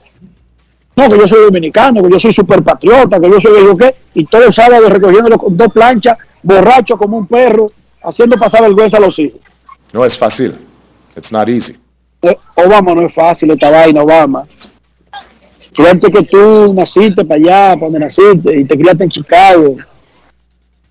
No, 0.95 1.07
que 1.07 1.17
yo 1.17 1.27
soy 1.27 1.45
dominicano, 1.45 2.03
que 2.03 2.09
yo 2.11 2.19
soy 2.19 2.33
super 2.33 2.61
patriota, 2.61 3.19
que 3.19 3.29
yo 3.29 3.39
soy 3.39 3.63
yo 3.63 3.77
qué, 3.77 3.95
y 4.13 4.25
todo 4.25 4.43
el 4.43 4.53
sábado 4.53 4.89
recogiéndolo 4.89 5.37
con 5.37 5.55
dos 5.55 5.69
planchas, 5.69 6.17
borracho 6.43 6.97
como 6.97 7.17
un 7.17 7.27
perro, 7.27 7.71
haciendo 8.03 8.37
pasar 8.37 8.63
vergüenza 8.63 8.97
a 8.97 8.99
los 8.99 9.17
hijos. 9.19 9.39
No 9.93 10.03
es 10.03 10.17
fácil. 10.17 10.55
It's 11.15 11.31
not 11.31 11.47
easy. 11.47 11.77
Eh, 12.21 12.37
Obama 12.55 12.93
no 12.95 13.01
es 13.03 13.13
fácil 13.13 13.51
esta 13.51 13.69
vaina, 13.69 14.03
Obama. 14.03 14.45
Fíjate 15.73 16.11
que 16.11 16.23
tú 16.23 16.73
naciste 16.73 17.23
para 17.23 17.39
allá, 17.39 17.73
para 17.75 17.85
donde 17.85 17.99
naciste, 17.99 18.59
y 18.59 18.65
te 18.65 18.77
criaste 18.77 19.05
en 19.05 19.09
Chicago. 19.09 19.77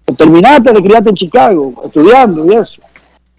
O 0.06 0.14
terminaste 0.14 0.72
de 0.72 0.82
criarte 0.82 1.10
en 1.10 1.16
Chicago, 1.16 1.82
estudiando 1.84 2.46
y 2.46 2.56
eso. 2.56 2.80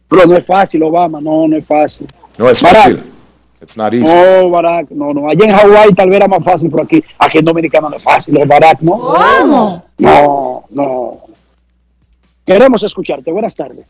Pero 0.07 0.27
no 0.27 0.37
es 0.37 0.45
fácil, 0.45 0.83
Obama, 0.83 1.19
no, 1.19 1.47
no 1.47 1.57
es 1.57 1.65
fácil. 1.65 2.07
No 2.37 2.47
es 2.47 2.59
fácil. 2.59 3.01
It's 3.61 3.75
not 3.75 3.93
easy. 3.93 4.15
No, 4.15 4.49
Barack, 4.49 4.89
no, 4.91 5.13
no. 5.13 5.29
Allá 5.29 5.45
en 5.45 5.53
Hawái 5.53 5.93
tal 5.93 6.09
vez 6.09 6.17
era 6.17 6.27
más 6.27 6.43
fácil, 6.43 6.69
pero 6.71 6.83
aquí, 6.83 7.03
aquí 7.17 7.39
en 7.39 7.45
Dominicana 7.45 7.89
no 7.89 7.97
es 7.97 8.03
fácil, 8.03 8.37
es 8.37 8.47
Barack, 8.47 8.79
¿no? 8.81 8.97
¿Cómo? 8.97 9.85
No, 9.97 10.63
no. 10.69 11.17
Queremos 12.45 12.81
escucharte. 12.83 13.31
Buenas 13.31 13.55
tardes. 13.55 13.85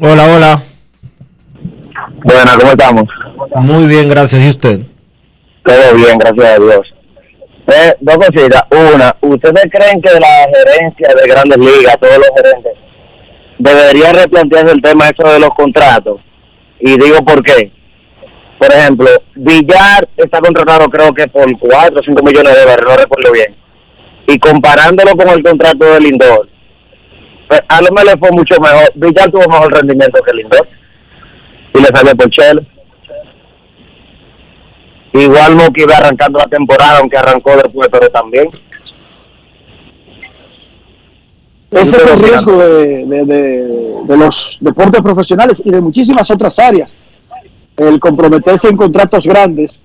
Hola, 0.00 0.24
hola. 0.34 0.62
Buenas, 2.24 2.56
¿cómo 2.56 2.70
estamos? 2.72 3.04
Muy 3.56 3.86
bien, 3.86 4.08
gracias. 4.08 4.42
¿Y 4.42 4.48
usted? 4.50 4.80
Todo 5.64 5.94
bien, 5.94 6.18
gracias 6.18 6.46
a 6.46 6.58
Dios. 6.58 6.94
Eh, 7.66 7.94
dos 8.00 8.16
cositas. 8.16 8.62
Una, 8.70 9.16
¿ustedes 9.20 9.64
creen 9.70 10.02
que 10.02 10.10
la 10.20 10.48
gerencia 10.52 11.08
de 11.14 11.28
grandes 11.28 11.58
ligas, 11.58 11.96
todos 12.00 12.18
los 12.18 12.30
gerentes, 12.36 12.72
debería 13.58 14.12
replantearse 14.12 14.72
el 14.72 14.82
tema 14.82 15.08
eso 15.08 15.32
de 15.32 15.40
los 15.40 15.50
contratos? 15.50 16.20
Y 16.80 16.98
digo 16.98 17.24
por 17.24 17.42
qué. 17.42 17.72
Por 18.58 18.72
ejemplo, 18.72 19.08
Villar 19.34 20.08
está 20.16 20.40
contratado 20.40 20.88
creo 20.88 21.12
que 21.12 21.26
por 21.28 21.46
4 21.58 21.98
o 22.00 22.02
5 22.04 22.22
millones 22.22 22.54
de 22.54 22.60
dólares, 22.60 22.84
no 22.88 22.96
recuerdo 22.96 23.32
bien. 23.32 23.54
Y 24.26 24.38
comparándolo 24.38 25.12
con 25.16 25.28
el 25.28 25.42
contrato 25.42 25.84
de 25.84 26.00
Lindor, 26.00 26.48
pues, 27.48 27.60
a 27.68 27.82
lo 27.82 27.90
mejor 27.90 28.06
le 28.12 28.18
fue 28.18 28.30
mucho 28.30 28.58
mejor. 28.60 28.90
Villar 28.94 29.30
tuvo 29.30 29.46
mejor 29.48 29.72
rendimiento 29.72 30.22
que 30.22 30.32
Lindor. 30.34 30.66
Y 31.74 31.78
le 31.80 31.86
salió 31.88 32.14
por 32.16 32.30
Chelo. 32.30 32.62
Igual 35.12 35.54
Moki 35.56 35.82
iba 35.82 35.96
arrancando 35.96 36.38
la 36.38 36.46
temporada, 36.46 36.98
aunque 37.00 37.18
arrancó 37.18 37.56
después, 37.56 37.88
pero 37.92 38.08
también. 38.08 38.48
Ese 41.70 41.96
es 41.96 42.06
el 42.06 42.20
riesgo 42.20 42.56
de, 42.58 43.04
de- 43.06 43.24
de- 43.24 43.94
de 44.04 44.16
los 44.16 44.58
deportes 44.60 45.02
profesionales 45.02 45.60
y 45.64 45.70
de 45.70 45.80
muchísimas 45.80 46.30
otras 46.30 46.58
áreas. 46.58 46.96
El 47.76 47.98
comprometerse 47.98 48.68
en 48.68 48.76
contratos 48.76 49.26
grandes. 49.26 49.82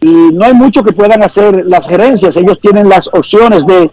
Y 0.00 0.30
no 0.32 0.44
hay 0.44 0.54
mucho 0.54 0.82
que 0.82 0.92
puedan 0.92 1.22
hacer 1.22 1.64
las 1.66 1.88
gerencias. 1.88 2.36
Ellos 2.36 2.60
tienen 2.60 2.88
las 2.88 3.08
opciones 3.08 3.66
de 3.66 3.90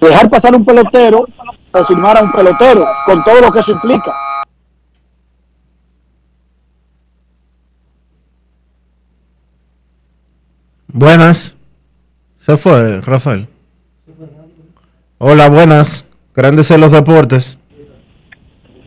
dejar 0.00 0.30
pasar 0.30 0.54
un 0.54 0.64
pelotero 0.64 1.26
o 1.72 1.84
firmar 1.84 2.16
a 2.16 2.22
un 2.22 2.32
pelotero, 2.32 2.86
con 3.06 3.22
todo 3.24 3.40
lo 3.40 3.50
que 3.50 3.60
eso 3.60 3.72
implica. 3.72 4.14
Buenas. 10.86 11.54
Se 12.36 12.56
fue, 12.56 13.00
Rafael. 13.02 13.46
Hola, 15.18 15.48
buenas. 15.48 16.06
Grandes 16.34 16.70
en 16.70 16.80
los 16.80 16.92
deportes. 16.92 17.58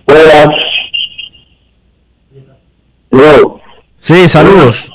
Buenas. 0.07 0.47
Sí, 3.97 4.27
saludos. 4.27 4.91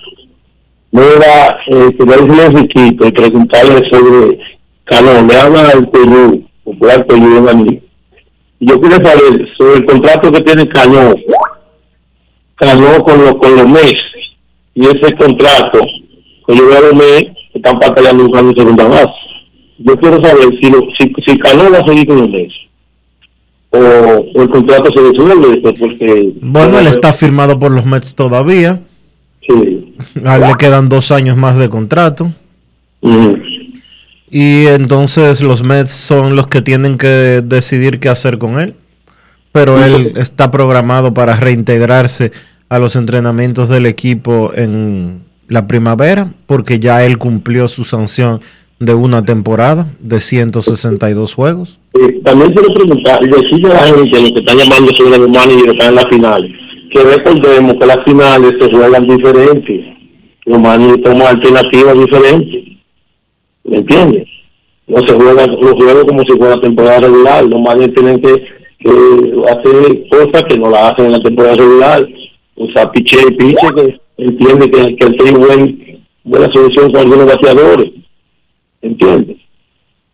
Mira, 0.90 1.58
eh, 1.68 1.90
quería 1.96 2.16
decirle 2.16 2.42
a 2.42 2.48
Riquito 2.48 3.06
y 3.06 3.12
preguntarle 3.12 3.82
sobre 3.90 4.38
Calón. 4.84 5.28
Le 5.28 5.36
habla 5.36 5.70
el 5.72 5.88
Perú, 5.88 6.44
popular 6.64 7.06
Perú 7.06 7.48
en 7.48 7.82
Yo 8.60 8.80
quiero 8.80 8.96
saber 8.96 9.48
sobre 9.56 9.76
el 9.76 9.86
contrato 9.86 10.32
que 10.32 10.40
tiene 10.40 10.68
Calón. 10.68 11.14
Calón 12.56 13.02
con 13.02 13.24
los, 13.24 13.34
con 13.34 13.56
los 13.56 13.68
MES. 13.68 13.94
Y 14.74 14.86
ese 14.86 15.14
contrato, 15.16 15.80
que 16.46 16.56
yo 16.56 16.66
veo 16.68 16.78
a 16.78 16.80
los 16.80 16.94
MES, 16.94 17.24
están 17.54 17.78
batallando 17.78 18.24
un 18.24 18.32
cambio 18.32 18.54
de 18.54 18.60
segunda 18.60 18.88
base. 18.88 19.12
Yo 19.78 19.96
quiero 19.98 20.24
saber 20.24 20.48
si, 20.60 20.70
lo, 20.70 20.80
si, 20.98 21.12
si 21.26 21.38
Calón 21.38 21.72
va 21.72 21.78
a 21.78 21.86
seguir 21.86 22.06
con 22.06 22.18
los 22.18 22.28
MES. 22.28 22.52
O, 23.76 24.38
o 24.38 24.42
el 24.42 24.48
contrato 24.48 24.90
se 24.94 25.10
resuelve, 25.10 25.60
pues, 25.60 25.78
porque... 25.78 26.32
Bueno, 26.40 26.78
él 26.78 26.86
está 26.86 27.12
firmado 27.12 27.58
por 27.58 27.72
los 27.72 27.84
Mets 27.84 28.14
todavía. 28.14 28.80
Sí. 29.46 29.94
A 30.24 30.36
él 30.36 30.42
le 30.42 30.54
quedan 30.54 30.88
dos 30.88 31.10
años 31.10 31.36
más 31.36 31.58
de 31.58 31.68
contrato. 31.68 32.32
Y 34.30 34.66
entonces 34.66 35.40
los 35.42 35.62
Mets 35.62 35.90
son 35.90 36.36
los 36.36 36.46
que 36.46 36.62
tienen 36.62 36.96
que 36.98 37.42
decidir 37.44 38.00
qué 38.00 38.08
hacer 38.08 38.38
con 38.38 38.58
él. 38.58 38.74
Pero 39.52 39.82
él 39.84 40.14
está 40.16 40.50
programado 40.50 41.14
para 41.14 41.36
reintegrarse 41.36 42.32
a 42.68 42.78
los 42.78 42.96
entrenamientos 42.96 43.68
del 43.68 43.86
equipo 43.86 44.52
en 44.54 45.22
la 45.48 45.66
primavera, 45.66 46.32
porque 46.46 46.78
ya 46.78 47.04
él 47.04 47.18
cumplió 47.18 47.68
su 47.68 47.84
sanción 47.84 48.40
de 48.78 48.94
una 48.94 49.24
temporada 49.24 49.86
de 50.00 50.20
162 50.20 51.34
juegos. 51.34 51.78
También 52.24 52.52
quiero 52.52 52.74
preguntar, 52.74 53.20
y 53.22 53.28
decirle 53.28 53.70
a 53.70 53.74
la 53.74 53.82
gente, 53.82 54.20
los 54.20 54.32
que 54.32 54.40
están 54.40 54.58
llamando 54.58 54.92
sobre 54.96 55.18
los 55.18 55.28
managers 55.28 55.62
que 55.62 55.70
están 55.70 55.88
en 55.88 55.94
la 55.94 56.08
final, 56.10 56.56
que 56.92 57.02
recordemos 57.02 57.74
que 57.80 57.86
las 57.86 58.04
finales 58.04 58.52
se 58.60 58.76
juegan 58.76 59.06
diferentes. 59.06 59.86
Los 60.44 60.60
managers 60.60 61.02
toman 61.02 61.26
alternativas 61.28 61.98
diferentes. 61.98 62.64
¿Me 63.64 63.76
entiendes? 63.78 64.28
No 64.86 64.98
se 65.06 65.14
juegan 65.14 65.50
los 65.60 65.72
juegos 65.72 66.04
como 66.04 66.22
si 66.22 66.38
fuera 66.38 66.60
temporada 66.60 67.00
regular. 67.00 67.44
Los 67.44 67.60
managers 67.60 67.94
tienen 67.94 68.20
que, 68.20 68.56
hacer 69.48 70.08
cosas 70.10 70.44
que 70.48 70.58
no 70.58 70.70
las 70.70 70.92
hacen 70.92 71.06
en 71.06 71.12
la 71.12 71.20
temporada 71.20 71.56
regular. 71.56 72.06
O 72.56 72.66
sea, 72.74 72.90
piche 72.92 73.16
y 73.28 73.34
piche 73.34 73.66
que 73.74 74.00
entiende 74.18 74.70
que, 74.70 74.96
que 74.96 75.06
el 75.06 75.16
tiene 75.16 75.38
buen, 75.38 76.00
buena 76.24 76.48
solución 76.52 76.92
con 76.92 77.00
algunos 77.00 77.26
bateadores. 77.26 77.95
¿Entiendes? 78.86 79.38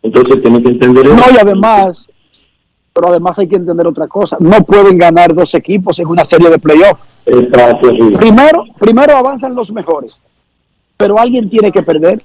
Entonces 0.03 0.43
tienen 0.43 0.63
que 0.63 0.71
entender 0.71 1.07
eso. 1.07 1.15
No, 1.15 1.23
y 1.31 1.39
además, 1.39 2.07
pero 2.93 3.09
además 3.09 3.39
hay 3.39 3.47
que 3.47 3.57
entender 3.57 3.87
otra 3.87 4.09
cosa. 4.09 4.37
No 4.41 4.65
pueden 4.65 4.99
ganar 4.99 5.35
dos 5.35 5.55
equipos 5.55 5.99
en 5.99 6.07
una 6.09 6.25
serie 6.25 6.49
de 6.51 6.59
playoffs. 6.59 7.03
Primero, 8.19 8.65
primero 8.79 9.17
avanzan 9.17 9.55
los 9.55 9.71
mejores, 9.73 10.19
pero 10.97 11.19
alguien 11.19 11.49
tiene 11.49 11.71
que 11.71 11.83
perder. 11.83 12.23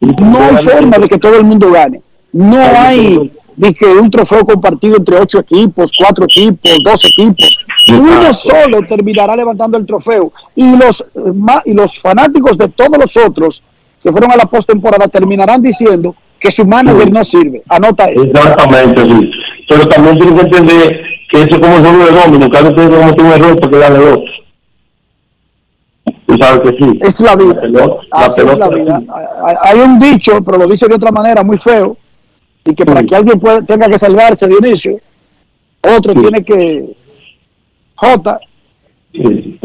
No 0.00 0.38
hay 0.38 0.64
forma 0.64 0.98
de 0.98 1.08
que 1.08 1.18
todo 1.18 1.36
el 1.36 1.44
mundo 1.44 1.72
gane. 1.72 2.02
No 2.32 2.58
hay 2.58 3.32
de 3.56 3.74
que 3.74 3.86
un 3.86 4.10
trofeo 4.10 4.44
compartido 4.44 4.96
entre 4.98 5.18
ocho 5.18 5.38
equipos, 5.38 5.90
cuatro 5.98 6.26
equipos, 6.26 6.76
dos 6.84 7.00
equipos. 7.04 7.58
Uno 7.90 8.32
solo 8.32 8.80
terminará 8.86 9.34
levantando 9.34 9.78
el 9.78 9.86
trofeo. 9.86 10.30
Y 10.54 10.76
los, 10.76 11.00
eh, 11.00 11.62
y 11.64 11.72
los 11.72 11.98
fanáticos 11.98 12.58
de 12.58 12.68
todos 12.68 12.98
los 12.98 13.16
otros 13.16 13.62
que 14.02 14.12
fueron 14.12 14.30
a 14.32 14.36
la 14.36 14.44
postemporada 14.46 15.08
terminarán 15.08 15.60
diciendo 15.62 16.14
que 16.38 16.50
su 16.50 16.64
manager 16.66 17.10
no 17.12 17.24
sirve. 17.24 17.62
Anota 17.68 18.08
eso. 18.10 18.22
Exactamente, 18.24 19.02
sí. 19.02 19.30
Pero 19.68 19.88
también 19.88 20.18
tienes 20.18 20.34
que 20.40 20.46
entender 20.46 21.02
que 21.30 21.38
eso 21.42 21.48
es 21.50 21.58
como 21.58 21.76
el 21.76 21.80
juego 21.82 22.04
de 22.06 22.12
dominó. 22.20 22.50
Cada 22.50 22.70
vez 22.70 22.74
que 22.88 22.96
comete 22.96 23.22
un 23.22 23.32
error 23.32 23.60
para 23.60 23.70
que 23.72 23.78
gane 23.78 23.96
el 23.96 24.12
otro. 24.12 24.32
Tú 26.26 26.36
sabes 26.38 26.60
que 26.70 26.76
sí. 26.84 26.98
Es 27.02 27.20
la 27.20 27.36
vida. 27.36 27.60
pelota- 27.60 28.00
la 28.12 28.26
Así 28.26 28.40
es 28.40 28.46
la 28.58 28.68
pelota- 28.68 28.98
vida. 28.98 29.58
Hay 29.62 29.78
un 29.80 29.98
dicho, 29.98 30.40
pero 30.44 30.58
lo 30.58 30.66
dice 30.68 30.86
de 30.86 30.94
otra 30.94 31.10
manera, 31.10 31.42
muy 31.42 31.58
feo, 31.58 31.96
y 32.64 32.74
que 32.74 32.84
para 32.84 33.02
que 33.02 33.16
alguien 33.16 33.40
pueda- 33.40 33.62
tenga 33.62 33.88
que 33.88 33.98
salvarse, 33.98 34.46
Dionisio, 34.46 34.98
otro 35.82 36.14
tiene 36.14 36.44
que 36.44 36.96
J, 37.96 38.40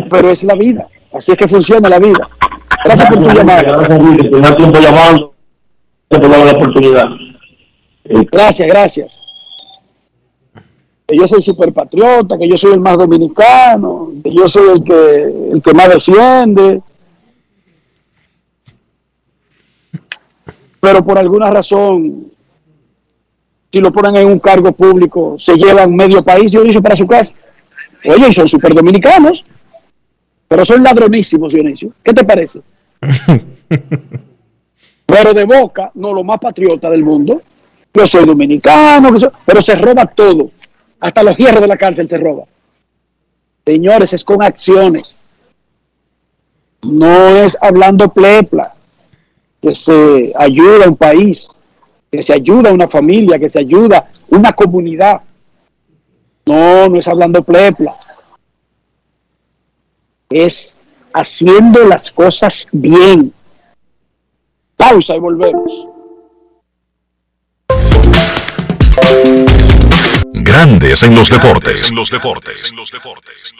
pero 0.10 0.30
es 0.30 0.44
la 0.44 0.56
vida. 0.56 0.88
Así 1.14 1.32
es 1.32 1.38
que 1.38 1.48
funciona 1.48 1.90
la 1.90 2.00
vida. 2.00 2.28
Gracias 2.84 3.10
por 3.10 3.24
tu 3.24 3.36
llamada. 3.36 3.62
Gracias, 3.62 4.00
Enrique. 4.00 4.30
Tenía 4.30 4.56
tiempo 4.56 4.80
llamando. 4.80 5.34
Gracias 6.10 6.38
por 6.38 6.46
la 6.46 6.52
oportunidad. 6.52 7.06
Gracias, 8.32 8.68
gracias. 8.68 9.26
Que 11.08 11.18
yo 11.18 11.28
soy 11.28 11.42
superpatriota, 11.42 12.38
que 12.38 12.48
yo 12.48 12.58
soy 12.58 12.74
el 12.74 12.80
más 12.80 12.98
dominicano, 12.98 14.12
que 14.24 14.34
yo 14.34 14.48
soy 14.48 14.78
el 14.78 14.84
que, 14.84 15.52
el 15.54 15.62
que 15.62 15.74
más 15.74 15.90
defiende. 15.90 16.82
Pero 20.80 21.06
por 21.06 21.18
alguna 21.18 21.52
razón, 21.52 22.32
si 23.72 23.80
lo 23.80 23.92
ponen 23.92 24.18
en 24.18 24.28
un 24.28 24.40
cargo 24.40 24.72
público, 24.72 25.36
se 25.38 25.56
llevan 25.56 25.96
medio 25.96 26.24
país, 26.24 26.52
Dionisio, 26.52 26.82
para 26.82 26.96
su 26.96 27.06
casa. 27.06 27.36
Oye, 28.04 28.30
y 28.30 28.34
son 28.34 28.48
super 28.48 28.74
dominicanos, 28.74 29.46
pero 30.52 30.66
son 30.66 30.84
ladronísimos, 30.84 31.54
Dionisio. 31.54 31.93
¿Qué 32.04 32.14
te 32.14 32.26
parece? 32.26 32.60
pero 35.06 35.34
de 35.34 35.45
boca, 35.45 35.91
no 35.93 36.14
lo 36.14 36.26
más 36.26 36.39
patriota 36.39 36.89
del 36.89 37.06
mundo. 37.06 37.41
Yo 37.93 38.06
soy 38.06 38.26
dominicano, 38.26 39.12
pero 39.45 39.62
se 39.62 39.76
roba 39.76 40.06
todo. 40.08 40.52
Hasta 40.99 41.24
los 41.24 41.38
hierros 41.38 41.62
de 41.62 41.68
la 41.68 41.78
cárcel 41.78 42.10
se 42.10 42.18
roba. 42.18 42.43
Señores, 43.66 44.12
es 44.12 44.26
con 44.26 44.43
acciones. 44.43 45.22
No 46.86 47.30
es 47.30 47.58
hablando 47.62 48.12
plepla. 48.12 48.74
Que 49.62 49.74
se 49.74 50.34
ayuda 50.36 50.84
a 50.84 50.89
un 50.89 50.97
país, 50.97 51.49
que 52.12 52.22
se 52.22 52.34
ayuda 52.34 52.72
a 52.72 52.74
una 52.74 52.89
familia, 52.89 53.39
que 53.39 53.49
se 53.49 53.60
ayuda 53.60 53.99
a 53.99 54.36
una 54.36 54.52
comunidad. 54.52 55.22
No, 56.45 56.89
no 56.89 56.99
es 56.99 57.08
hablando 57.08 57.41
plepla. 57.41 57.95
Es 60.32 60.78
haciendo 61.14 61.84
las 61.86 62.12
cosas 62.12 62.68
bien. 62.72 63.34
Pausa 64.78 65.16
y 65.16 65.20
volvemos. 65.20 65.88
Grandes 70.34 71.04
en 71.04 71.16
los 71.16 71.30
deportes. 71.30 71.90
En 71.90 71.96
los 71.96 72.10
deportes. 72.10 72.72
En 72.72 72.78
los 72.78 72.92
deportes. 72.92 73.54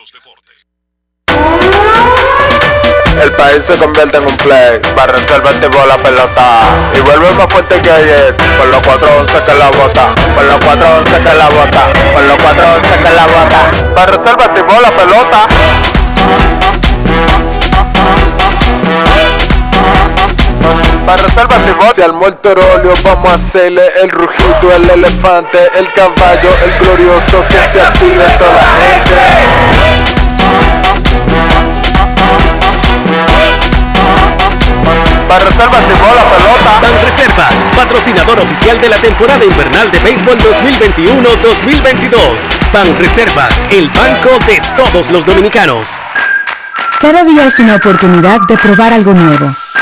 El 3.22 3.32
país 3.34 3.64
se 3.64 3.76
convierte 3.76 4.18
en 4.18 4.26
un 4.26 4.38
play, 4.38 4.80
para 4.96 5.14
reservar 5.14 5.54
tipo 5.56 5.86
la 5.86 5.98
pelota 5.98 6.62
y 6.98 7.02
vuelve 7.02 7.32
más 7.34 7.52
fuerte 7.52 7.80
que 7.82 7.92
ayer, 7.92 8.36
por 8.58 8.68
los 8.68 8.82
411 8.82 9.44
que 9.46 9.54
la 9.54 9.70
bota, 9.70 10.16
por 10.34 10.44
los 10.46 10.60
411 10.62 11.18
que 11.22 11.34
la 11.36 11.50
bota, 11.50 11.94
por 12.14 12.24
los 12.24 12.38
411 12.38 12.98
que 12.98 13.10
la 13.14 13.28
bota, 13.28 13.94
para 13.94 14.12
reservar 14.14 14.54
tipo 14.54 14.82
la 14.82 14.96
pelota. 14.96 15.48
Para 21.06 21.24
reservar 21.24 21.60
tipo 21.66 21.94
Si 21.94 22.02
al 22.02 22.14
morterolio 22.14 22.94
vamos 23.04 23.32
a 23.32 23.36
hacerle 23.36 23.84
el 24.02 24.10
rugido, 24.10 24.74
el 24.76 24.90
elefante, 24.90 25.60
el 25.78 25.92
caballo, 25.94 26.50
el 26.64 26.86
glorioso 26.86 27.44
que 27.50 27.58
se 27.72 27.82
active 27.82 28.26
toda 28.38 28.54
la 28.54 28.64
gente. 28.82 29.16
Para 35.28 35.46
reservas 35.46 35.86
tipo 35.86 36.06
la 36.14 36.24
pelota. 36.24 36.80
Banreservas, 36.82 37.54
patrocinador 37.76 38.40
oficial 38.40 38.82
de 38.82 38.90
la 38.90 38.98
temporada 38.98 39.46
invernal 39.46 39.90
de 39.90 40.00
béisbol 40.00 40.38
2021-2022. 40.38 42.18
Banreservas, 42.74 43.56
el 43.70 43.88
banco 43.88 44.30
de 44.46 44.62
todos 44.76 45.10
los 45.10 45.26
dominicanos. 45.26 45.88
Cada 47.00 47.24
día 47.24 47.46
es 47.46 47.60
una 47.60 47.78
oportunidad 47.78 48.42
de 48.42 48.58
probar 48.58 48.92
algo 48.94 49.14
nuevo. 49.14 49.56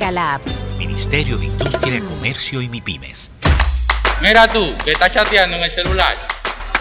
la 0.00 0.34
app. 0.34 0.42
Ministerio 0.78 1.36
de 1.36 1.46
Industria, 1.46 2.00
Comercio 2.00 2.62
y 2.62 2.68
MIPIMES. 2.68 3.30
Mira 4.22 4.48
tú, 4.48 4.74
que 4.84 4.92
estás 4.92 5.10
chateando 5.10 5.56
en 5.56 5.64
el 5.64 5.70
celular. 5.70 6.16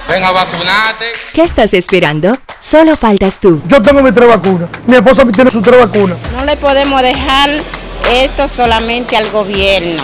Ven 0.08 0.24
a 0.24 0.32
vacunarte. 0.32 1.12
¿Qué 1.34 1.44
estás 1.44 1.74
esperando? 1.74 2.38
Solo 2.60 2.96
faltas 2.96 3.36
tú. 3.40 3.62
Yo 3.68 3.82
tengo 3.82 4.02
mis 4.02 4.14
tres 4.14 4.30
vacunas. 4.30 4.70
Mi 4.88 4.96
esposa 4.96 5.26
tiene 5.26 5.52
sus 5.52 5.62
tres 5.62 5.80
vacunas. 5.80 6.18
No 6.32 6.46
le 6.46 6.56
podemos 6.56 7.02
dejar 7.02 7.50
esto 8.12 8.48
solamente 8.48 9.18
al 9.18 9.30
gobierno, 9.30 10.04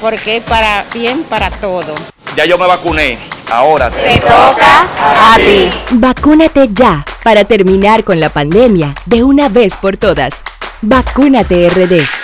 porque 0.00 0.36
es 0.36 0.44
para 0.44 0.84
bien 0.94 1.24
para 1.24 1.50
todo. 1.50 1.94
Ya 2.36 2.44
yo 2.44 2.56
me 2.56 2.66
vacuné. 2.66 3.18
Ahora 3.50 3.90
Te 3.90 4.18
toca 4.20 4.88
a 4.96 5.36
ti. 5.36 5.70
Vacúnate 5.90 6.68
ya 6.72 7.04
para 7.22 7.44
terminar 7.44 8.04
con 8.04 8.18
la 8.18 8.30
pandemia 8.30 8.94
de 9.06 9.22
una 9.22 9.48
vez 9.48 9.76
por 9.76 9.96
todas. 9.96 10.42
Vacúnate 10.82 11.68
RD. 11.68 12.23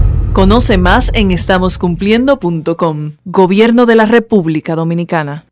Conoce 0.33 0.77
más 0.77 1.11
en 1.13 1.31
estamoscumpliendo.com. 1.31 3.17
Gobierno 3.25 3.85
de 3.85 3.95
la 3.95 4.05
República 4.05 4.75
Dominicana. 4.75 5.43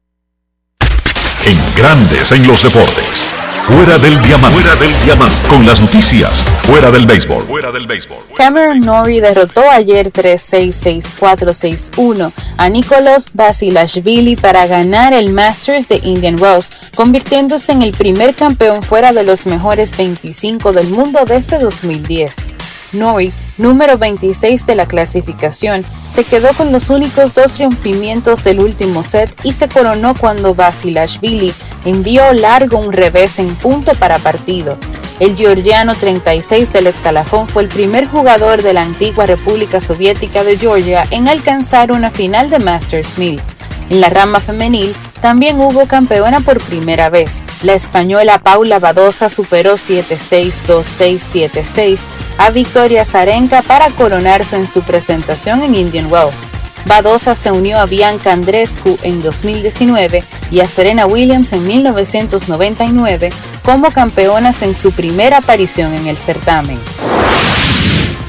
En 1.46 1.58
Grandes 1.76 2.32
en 2.32 2.48
los 2.48 2.64
deportes. 2.64 3.26
Fuera 3.64 3.98
del 3.98 4.22
diamante. 4.22 4.58
Fuera 4.58 4.78
del 4.78 4.94
diamante. 5.04 5.36
Con 5.50 5.66
las 5.66 5.82
noticias. 5.82 6.46
Fuera 6.64 6.90
del 6.92 7.06
béisbol. 7.06 7.44
Fuera 7.44 7.74
del 7.74 7.88
béisbol. 7.88 8.20
Cameron 8.36 8.80
Norrie 8.80 9.20
derrotó 9.20 9.70
ayer 9.70 10.14
3-6-6-4-6-1 10.14 12.32
a 12.58 12.70
Nicolas 12.70 13.26
Basilashvili 13.34 14.38
para 14.38 14.66
ganar 14.66 15.12
el 15.14 15.34
Masters 15.34 15.90
de 15.90 16.00
Indian 16.04 16.42
Wells, 16.42 16.72
convirtiéndose 16.96 17.74
en 17.74 17.82
el 17.82 17.92
primer 17.92 18.34
campeón 18.34 18.82
fuera 18.82 19.12
de 19.12 19.24
los 19.24 19.46
mejores 19.46 19.98
25 19.98 20.72
del 20.72 20.88
mundo 20.88 21.26
desde 21.26 21.60
2010. 21.60 22.50
Norrie, 22.94 23.34
número 23.60 24.00
26 24.00 24.66
de 24.66 24.76
la 24.76 24.88
clasificación, 24.88 25.86
se 26.10 26.24
quedó 26.24 26.50
con 26.54 26.72
los 26.72 26.90
únicos 26.90 27.36
dos 27.36 27.60
rompimientos 27.60 28.44
del 28.44 28.60
último 28.60 29.04
set 29.04 29.36
y 29.44 29.54
se 29.54 29.70
coronó 29.70 30.16
cuando 30.16 30.56
Basilashvili 30.56 31.54
envió 31.86 32.34
largo 32.34 32.80
un 32.80 32.92
revés 32.92 33.38
en 33.38 33.54
punto 33.56 33.94
para 33.94 34.18
partido. 34.18 34.78
El 35.20 35.36
georgiano 35.36 35.96
36 35.96 36.72
del 36.72 36.88
escalafón 36.88 37.48
fue 37.48 37.64
el 37.64 37.68
primer 37.68 38.08
jugador 38.08 38.64
de 38.64 38.74
la 38.74 38.82
antigua 38.84 39.26
República 39.26 39.82
Soviética 39.82 40.46
de 40.46 40.58
Georgia 40.58 41.06
en 41.12 41.28
alcanzar 41.28 41.92
una 41.92 42.10
final 42.10 42.50
de 42.50 42.60
Masters 42.60 43.18
1000. 43.18 43.42
En 43.90 44.02
la 44.02 44.10
rama 44.10 44.40
femenil, 44.40 44.96
también 45.22 45.60
hubo 45.60 45.88
campeona 45.88 46.42
por 46.42 46.62
primera 46.62 47.10
vez. 47.10 47.42
La 47.64 47.74
española 47.74 48.38
Paula 48.40 48.78
Badosa 48.80 49.30
superó 49.30 49.74
7-6-2-6-7-6 49.74 52.02
a 52.38 52.52
Victoria 52.52 53.04
Zarenka 53.04 53.64
para 53.64 53.90
coronarse 53.90 54.56
en 54.56 54.68
su 54.68 54.84
presentación 54.84 55.64
en 55.64 55.74
Indian 55.76 56.10
Wells. 56.12 56.48
Badosa 56.86 57.36
se 57.36 57.52
unió 57.52 57.78
a 57.80 57.86
Bianca 57.86 58.32
Andrescu 58.32 58.98
en 59.04 59.22
2019 59.22 60.24
y 60.50 60.62
a 60.62 60.68
Serena 60.68 61.06
Williams 61.06 61.54
en 61.54 61.68
1999 61.68 63.32
como 63.64 63.92
campeonas 63.92 64.62
en 64.62 64.78
su 64.78 64.92
primera 64.92 65.38
aparición 65.38 65.94
en 65.94 66.08
el 66.08 66.18
certamen. 66.18 66.80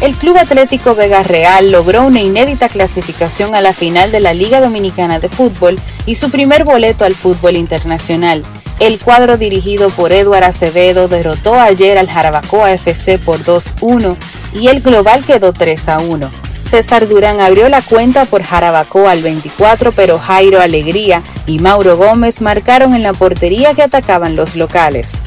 El 0.00 0.14
Club 0.14 0.38
Atlético 0.38 0.94
Vega 0.94 1.22
Real 1.22 1.70
logró 1.70 2.06
una 2.06 2.22
inédita 2.22 2.70
clasificación 2.70 3.54
a 3.54 3.60
la 3.60 3.74
final 3.74 4.10
de 4.10 4.20
la 4.20 4.32
Liga 4.32 4.62
Dominicana 4.62 5.20
de 5.20 5.28
Fútbol 5.28 5.78
y 6.06 6.14
su 6.14 6.30
primer 6.30 6.64
boleto 6.64 7.04
al 7.04 7.14
fútbol 7.14 7.56
internacional. 7.56 8.42
El 8.78 8.98
cuadro 8.98 9.36
dirigido 9.36 9.90
por 9.90 10.12
Eduard 10.12 10.44
Acevedo 10.44 11.06
derrotó 11.06 11.54
ayer 11.60 11.98
al 11.98 12.08
Jarabacoa 12.08 12.72
FC 12.72 13.18
por 13.18 13.40
2-1 13.44 14.16
y 14.54 14.68
el 14.68 14.80
global 14.80 15.22
quedó 15.22 15.52
3-1. 15.52 16.30
César 16.70 17.06
Durán 17.06 17.42
abrió 17.42 17.68
la 17.68 17.82
cuenta 17.82 18.24
por 18.24 18.42
Jarabacoa 18.42 19.10
al 19.10 19.20
24, 19.20 19.92
pero 19.92 20.18
Jairo 20.18 20.62
Alegría 20.62 21.22
y 21.44 21.58
Mauro 21.58 21.98
Gómez 21.98 22.40
marcaron 22.40 22.94
en 22.94 23.02
la 23.02 23.12
portería 23.12 23.74
que 23.74 23.82
atacaban 23.82 24.34
los 24.34 24.56
locales. 24.56 25.18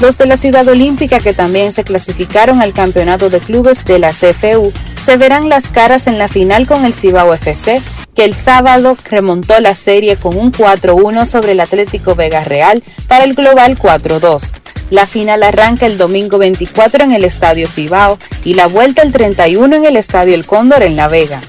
Los 0.00 0.16
de 0.16 0.26
la 0.26 0.36
Ciudad 0.36 0.68
Olímpica, 0.68 1.18
que 1.18 1.34
también 1.34 1.72
se 1.72 1.82
clasificaron 1.82 2.62
al 2.62 2.72
campeonato 2.72 3.30
de 3.30 3.40
clubes 3.40 3.84
de 3.84 3.98
la 3.98 4.10
CFU, 4.10 4.72
se 5.04 5.16
verán 5.16 5.48
las 5.48 5.66
caras 5.66 6.06
en 6.06 6.18
la 6.18 6.28
final 6.28 6.68
con 6.68 6.84
el 6.84 6.94
Cibao 6.94 7.34
FC, 7.34 7.82
que 8.14 8.24
el 8.24 8.34
sábado 8.34 8.96
remontó 9.10 9.58
la 9.58 9.74
serie 9.74 10.16
con 10.16 10.36
un 10.36 10.52
4-1 10.52 11.24
sobre 11.24 11.52
el 11.52 11.60
Atlético 11.60 12.14
Vega 12.14 12.44
Real 12.44 12.84
para 13.08 13.24
el 13.24 13.34
global 13.34 13.76
4-2. 13.76 14.52
La 14.90 15.04
final 15.04 15.42
arranca 15.42 15.86
el 15.86 15.98
domingo 15.98 16.38
24 16.38 17.02
en 17.02 17.12
el 17.12 17.24
Estadio 17.24 17.66
Cibao 17.66 18.18
y 18.44 18.54
la 18.54 18.66
vuelta 18.66 19.02
el 19.02 19.10
31 19.10 19.76
en 19.76 19.84
el 19.84 19.96
Estadio 19.96 20.34
El 20.34 20.46
Cóndor 20.46 20.84
en 20.84 20.94
La 20.94 21.08
Vega. 21.08 21.40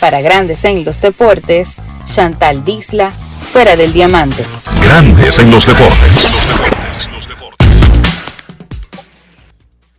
Para 0.00 0.22
Grandes 0.22 0.64
en 0.64 0.82
los 0.84 1.00
Deportes, 1.02 1.82
Chantal 2.06 2.64
Disla, 2.64 3.12
fuera 3.52 3.76
del 3.76 3.92
diamante. 3.92 4.44
Grandes 4.82 5.38
en 5.38 5.50
los 5.50 5.66
deportes. 5.66 6.36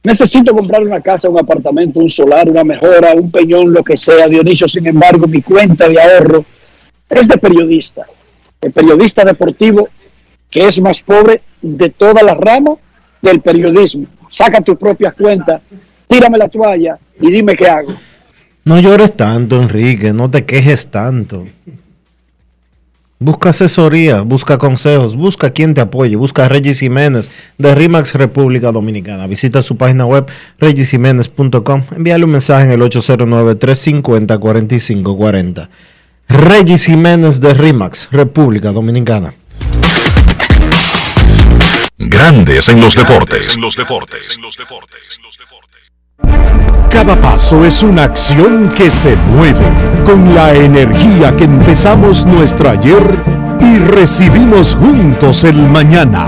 Necesito 0.07 0.55
comprar 0.55 0.81
una 0.83 1.01
casa, 1.01 1.27
un 1.27 1.37
apartamento, 1.37 1.99
un 1.99 2.09
solar, 2.09 2.47
una 2.49 2.63
mejora, 2.63 3.13
un 3.13 3.29
peñón, 3.29 3.73
lo 3.73 3.83
que 3.83 3.97
sea. 3.97 4.29
Dionisio, 4.29 4.65
sin 4.65 4.87
embargo, 4.87 5.27
mi 5.27 5.41
cuenta 5.41 5.89
de 5.89 6.01
ahorro 6.01 6.45
es 7.09 7.27
de 7.27 7.37
periodista. 7.37 8.05
El 8.61 8.71
periodista 8.71 9.25
deportivo 9.25 9.89
que 10.49 10.65
es 10.65 10.79
más 10.79 11.01
pobre 11.03 11.41
de 11.61 11.89
toda 11.89 12.23
la 12.23 12.35
rama 12.35 12.75
del 13.21 13.41
periodismo. 13.41 14.05
Saca 14.29 14.61
tus 14.61 14.77
propias 14.77 15.13
cuentas, 15.13 15.61
tírame 16.07 16.37
la 16.37 16.47
toalla 16.47 16.97
y 17.19 17.29
dime 17.29 17.57
qué 17.57 17.67
hago. 17.67 17.93
No 18.63 18.79
llores 18.79 19.13
tanto, 19.17 19.61
Enrique, 19.61 20.13
no 20.13 20.31
te 20.31 20.45
quejes 20.45 20.89
tanto. 20.89 21.45
Busca 23.19 23.49
asesoría, 23.49 24.21
busca 24.21 24.59
consejos, 24.59 25.15
busca 25.15 25.49
quien 25.49 25.73
te 25.73 25.81
apoye, 25.81 26.15
busca 26.15 26.45
a 26.45 26.49
Regis 26.49 26.81
Jiménez 26.81 27.31
de 27.57 27.73
RIMAX 27.73 28.13
República 28.13 28.71
Dominicana. 28.71 29.25
Visita 29.25 29.63
su 29.63 29.75
página 29.75 30.05
web 30.05 30.27
regisjiménez.com, 30.59 31.83
envíale 31.95 32.25
un 32.25 32.31
mensaje 32.31 32.65
en 32.65 32.73
el 32.73 32.81
809-350-4540. 32.81 35.67
Regis 36.29 36.85
Jiménez 36.85 37.41
de 37.41 37.55
RIMAX 37.55 38.09
República 38.11 38.71
Dominicana. 38.71 39.33
Grandes 41.97 42.69
en 42.69 42.79
los 42.79 42.95
deportes. 42.95 43.55
En 43.55 43.61
los 43.61 43.75
deportes. 43.75 44.37
En 44.37 44.43
los 44.43 44.55
deportes. 44.55 45.19
Cada 46.89 47.21
paso 47.21 47.63
es 47.63 47.83
una 47.83 48.05
acción 48.05 48.71
que 48.75 48.89
se 48.89 49.15
mueve 49.15 49.65
con 50.03 50.33
la 50.33 50.53
energía 50.53 51.35
que 51.35 51.43
empezamos 51.43 52.25
nuestro 52.25 52.71
ayer 52.71 53.23
y 53.61 53.77
recibimos 53.77 54.73
juntos 54.73 55.43
el 55.43 55.57
mañana, 55.57 56.25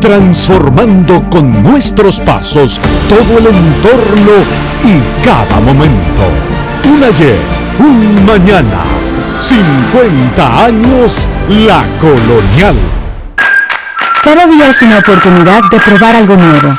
transformando 0.00 1.28
con 1.28 1.62
nuestros 1.62 2.20
pasos 2.20 2.80
todo 3.08 3.38
el 3.38 3.46
entorno 3.46 4.32
y 4.84 5.24
cada 5.24 5.58
momento. 5.60 6.22
Un 6.84 7.02
ayer, 7.02 7.38
un 7.80 8.24
mañana, 8.24 8.84
50 9.40 10.64
años 10.66 11.28
la 11.48 11.84
colonial. 12.00 12.76
Cada 14.22 14.46
día 14.46 14.68
es 14.68 14.82
una 14.82 14.98
oportunidad 14.98 15.62
de 15.68 15.80
probar 15.80 16.14
algo 16.14 16.36
nuevo. 16.36 16.78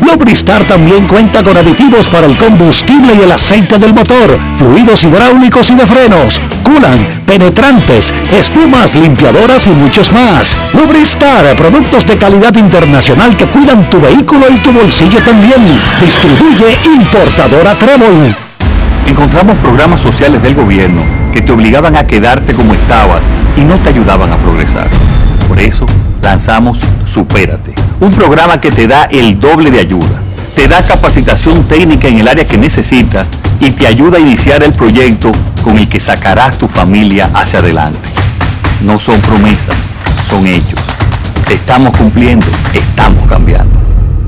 Lubristar 0.01 0.65
también 0.65 1.07
cuenta 1.07 1.43
con 1.43 1.55
aditivos 1.55 2.07
para 2.07 2.25
el 2.27 2.37
combustible 2.37 3.13
y 3.13 3.23
el 3.23 3.31
aceite 3.31 3.77
del 3.77 3.93
motor 3.93 4.37
fluidos 4.57 5.03
hidráulicos 5.03 5.71
y 5.71 5.75
de 5.75 5.85
frenos, 5.87 6.39
culan, 6.63 7.23
penetrantes, 7.25 8.13
espumas, 8.31 8.95
limpiadoras 8.95 9.65
y 9.67 9.71
muchos 9.71 10.11
más. 10.11 10.55
Lubristar, 10.73 11.55
productos 11.55 12.05
de 12.05 12.17
calidad 12.17 12.55
internacional 12.55 13.35
que 13.35 13.47
cuidan 13.47 13.89
tu 13.89 13.99
vehículo 13.99 14.47
y 14.49 14.57
tu 14.57 14.71
bolsillo 14.71 15.19
también. 15.23 15.79
Distribuye 15.99 16.77
importadora 16.85 17.73
Trébol. 17.75 18.35
Encontramos 19.07 19.57
programas 19.57 19.99
sociales 19.99 20.41
del 20.43 20.55
gobierno 20.55 21.01
que 21.33 21.41
te 21.41 21.51
obligaban 21.51 21.95
a 21.95 22.05
quedarte 22.05 22.53
como 22.53 22.73
estabas 22.73 23.23
y 23.57 23.61
no 23.61 23.75
te 23.77 23.89
ayudaban 23.89 24.31
a 24.31 24.37
progresar. 24.37 24.89
Por 25.47 25.59
eso 25.59 25.85
lanzamos 26.21 26.79
Supérate, 27.03 27.73
un 28.01 28.11
programa 28.11 28.59
que 28.59 28.71
te 28.71 28.87
da 28.87 29.05
el 29.05 29.39
doble 29.39 29.71
de 29.71 29.79
ayuda 29.79 30.21
te 30.55 30.67
da 30.67 30.85
capacitación 30.85 31.63
técnica 31.63 32.07
en 32.07 32.19
el 32.19 32.27
área 32.27 32.45
que 32.45 32.57
necesitas 32.57 33.31
y 33.59 33.71
te 33.71 33.87
ayuda 33.87 34.17
a 34.17 34.19
iniciar 34.19 34.63
el 34.63 34.73
proyecto 34.73 35.31
con 35.63 35.77
el 35.77 35.87
que 35.87 35.99
sacarás 35.99 36.57
tu 36.57 36.67
familia 36.67 37.31
hacia 37.33 37.59
adelante. 37.59 38.09
No 38.83 38.99
son 38.99 39.19
promesas, 39.21 39.91
son 40.21 40.45
hechos. 40.45 40.79
Estamos 41.49 41.97
cumpliendo, 41.97 42.45
estamos 42.73 43.27
cambiando. 43.27 43.79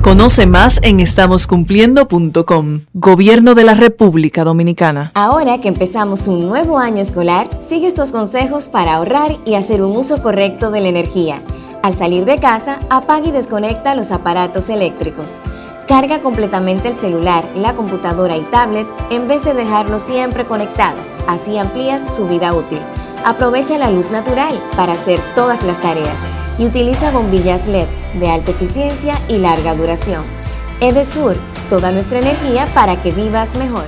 Conoce 0.02 0.46
más 0.46 0.80
en 0.82 1.00
estamoscumpliendo.com. 1.00 2.82
Gobierno 2.94 3.56
de 3.56 3.64
la 3.64 3.74
República 3.74 4.44
Dominicana. 4.44 5.12
Ahora 5.16 5.60
que 5.60 5.70
empezamos 5.70 6.28
un 6.28 6.48
nuevo 6.48 6.78
año 6.78 7.02
escolar, 7.02 7.50
sigue 7.62 7.88
estos 7.88 8.12
consejos 8.12 8.68
para 8.68 8.96
ahorrar 8.96 9.38
y 9.46 9.56
hacer 9.56 9.82
un 9.82 9.96
uso 9.96 10.22
correcto 10.22 10.72
de 10.72 10.82
la 10.82 10.90
energía. 10.90 11.42
Al 11.84 11.94
salir 11.94 12.24
de 12.24 12.40
casa, 12.40 12.80
apaga 12.90 13.28
y 13.28 13.32
desconecta 13.32 13.94
los 13.94 14.14
aparatos 14.14 14.70
eléctricos. 14.70 15.40
Carga 15.86 16.20
completamente 16.20 16.88
el 16.88 16.96
celular, 16.96 17.44
la 17.56 17.76
computadora 17.76 18.38
y 18.38 18.42
tablet 18.44 18.88
en 19.10 19.28
vez 19.28 19.44
de 19.44 19.54
dejarlos 19.54 20.02
siempre 20.02 20.46
conectados, 20.46 21.14
así 21.28 21.58
amplías 21.58 22.16
su 22.16 22.26
vida 22.26 22.54
útil. 22.54 22.80
Aprovecha 23.26 23.78
la 23.78 23.92
luz 23.92 24.12
natural 24.12 24.58
para 24.78 24.94
hacer 24.94 25.20
todas 25.36 25.62
las 25.64 25.82
tareas 25.82 26.22
y 26.58 26.66
utiliza 26.66 27.12
bombillas 27.12 27.68
LED 27.68 27.90
de 28.18 28.30
alta 28.30 28.52
eficiencia 28.52 29.20
y 29.28 29.40
larga 29.40 29.76
duración. 29.76 30.24
Edesur, 30.80 31.36
toda 31.70 31.92
nuestra 31.92 32.20
energía 32.20 32.66
para 32.74 33.02
que 33.02 33.12
vivas 33.12 33.58
mejor. 33.58 33.88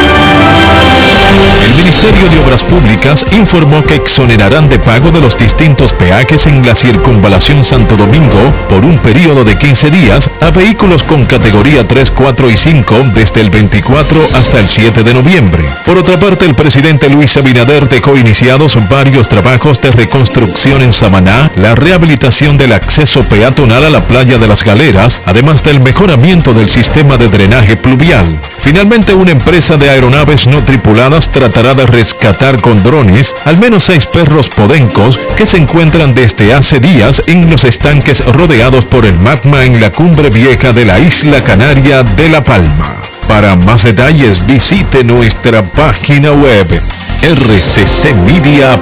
El 1.71 1.77
Ministerio 1.77 2.29
de 2.29 2.39
Obras 2.39 2.63
Públicas 2.65 3.25
informó 3.31 3.81
que 3.81 3.95
exonerarán 3.95 4.67
de 4.67 4.77
pago 4.77 5.09
de 5.09 5.21
los 5.21 5.37
distintos 5.37 5.93
peajes 5.93 6.45
en 6.45 6.65
la 6.65 6.75
circunvalación 6.75 7.63
Santo 7.63 7.95
Domingo 7.95 8.53
por 8.67 8.83
un 8.83 8.97
periodo 8.97 9.45
de 9.45 9.57
15 9.57 9.89
días 9.89 10.29
a 10.41 10.49
vehículos 10.49 11.03
con 11.03 11.23
categoría 11.23 11.87
3, 11.87 12.11
4 12.11 12.51
y 12.51 12.57
5 12.57 12.95
desde 13.13 13.39
el 13.39 13.51
24 13.51 14.19
hasta 14.33 14.59
el 14.59 14.67
7 14.67 15.01
de 15.01 15.13
noviembre. 15.13 15.63
Por 15.85 15.97
otra 15.97 16.19
parte, 16.19 16.43
el 16.43 16.55
presidente 16.55 17.07
Luis 17.07 17.37
Abinader 17.37 17.87
dejó 17.87 18.17
iniciados 18.17 18.77
varios 18.89 19.29
trabajos 19.29 19.79
de 19.79 19.91
reconstrucción 19.91 20.81
en 20.81 20.91
Samaná, 20.91 21.49
la 21.55 21.73
rehabilitación 21.73 22.57
del 22.57 22.73
acceso 22.73 23.23
peatonal 23.23 23.85
a 23.85 23.89
la 23.89 24.01
playa 24.01 24.37
de 24.37 24.47
las 24.47 24.65
Galeras, 24.65 25.21
además 25.25 25.63
del 25.63 25.79
mejoramiento 25.79 26.53
del 26.53 26.69
sistema 26.69 27.15
de 27.15 27.29
drenaje 27.29 27.77
pluvial. 27.77 28.41
Finalmente, 28.59 29.13
una 29.13 29.31
empresa 29.31 29.77
de 29.77 29.89
aeronaves 29.89 30.47
no 30.47 30.63
tripuladas 30.63 31.31
tratará 31.31 31.60
de 31.61 31.85
rescatar 31.85 32.59
con 32.59 32.81
drones 32.81 33.35
al 33.45 33.59
menos 33.59 33.83
seis 33.83 34.07
perros 34.07 34.49
podencos 34.49 35.19
que 35.37 35.45
se 35.45 35.57
encuentran 35.57 36.15
desde 36.15 36.55
hace 36.55 36.79
días 36.79 37.21
en 37.27 37.51
los 37.51 37.65
estanques 37.65 38.25
rodeados 38.25 38.85
por 38.85 39.05
el 39.05 39.19
magma 39.19 39.63
en 39.63 39.79
la 39.79 39.91
cumbre 39.91 40.31
vieja 40.31 40.71
de 40.73 40.85
la 40.85 40.99
isla 40.99 41.43
canaria 41.43 42.01
de 42.01 42.29
La 42.29 42.43
Palma. 42.43 42.95
Para 43.27 43.55
más 43.55 43.83
detalles 43.83 44.47
visite 44.47 45.03
nuestra 45.03 45.61
página 45.63 46.31
web 46.31 46.81
rccmedia.com.do. 47.21 48.81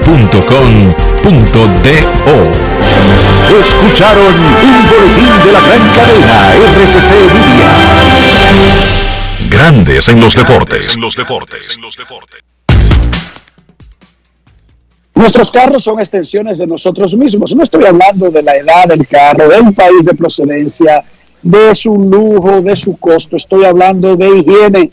Escucharon 3.59 4.35
un 4.35 4.87
boletín 4.87 5.33
de 5.43 5.51
la 5.51 5.59
gran 5.59 5.85
cadena 5.95 6.53
RCC 6.81 7.11
Media. 7.33 7.71
Grandes 9.49 10.07
en 10.07 10.21
los 10.21 10.33
deportes. 10.33 10.95
En 10.95 11.01
los 11.01 11.15
deportes. 11.17 11.77
Nuestros 15.19 15.51
carros 15.51 15.83
son 15.83 15.99
extensiones 15.99 16.57
de 16.57 16.65
nosotros 16.65 17.13
mismos. 17.13 17.53
No 17.53 17.63
estoy 17.63 17.83
hablando 17.83 18.31
de 18.31 18.41
la 18.41 18.55
edad 18.55 18.87
del 18.87 19.05
carro, 19.05 19.49
del 19.49 19.73
país 19.73 20.05
de 20.05 20.13
procedencia, 20.13 21.03
de 21.43 21.75
su 21.75 21.93
lujo, 21.93 22.61
de 22.61 22.73
su 22.77 22.95
costo. 22.95 23.35
Estoy 23.35 23.65
hablando 23.65 24.15
de 24.15 24.37
higiene, 24.37 24.89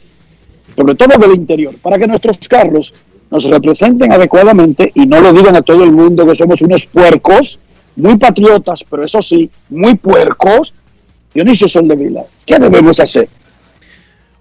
sobre 0.76 0.96
todo 0.96 1.16
del 1.16 1.36
interior, 1.36 1.76
para 1.80 1.96
que 1.96 2.08
nuestros 2.08 2.38
carros 2.48 2.92
nos 3.30 3.44
representen 3.44 4.10
adecuadamente 4.10 4.90
y 4.96 5.06
no 5.06 5.20
lo 5.20 5.32
digan 5.32 5.54
a 5.54 5.62
todo 5.62 5.84
el 5.84 5.92
mundo 5.92 6.26
que 6.26 6.34
somos 6.34 6.60
unos 6.60 6.86
puercos, 6.86 7.60
muy 7.94 8.16
patriotas, 8.16 8.84
pero 8.90 9.04
eso 9.04 9.22
sí, 9.22 9.48
muy 9.70 9.94
puercos. 9.94 10.74
Dionisio 11.32 11.68
Soldevila, 11.68 12.24
¿qué 12.44 12.58
debemos 12.58 12.98
hacer? 12.98 13.28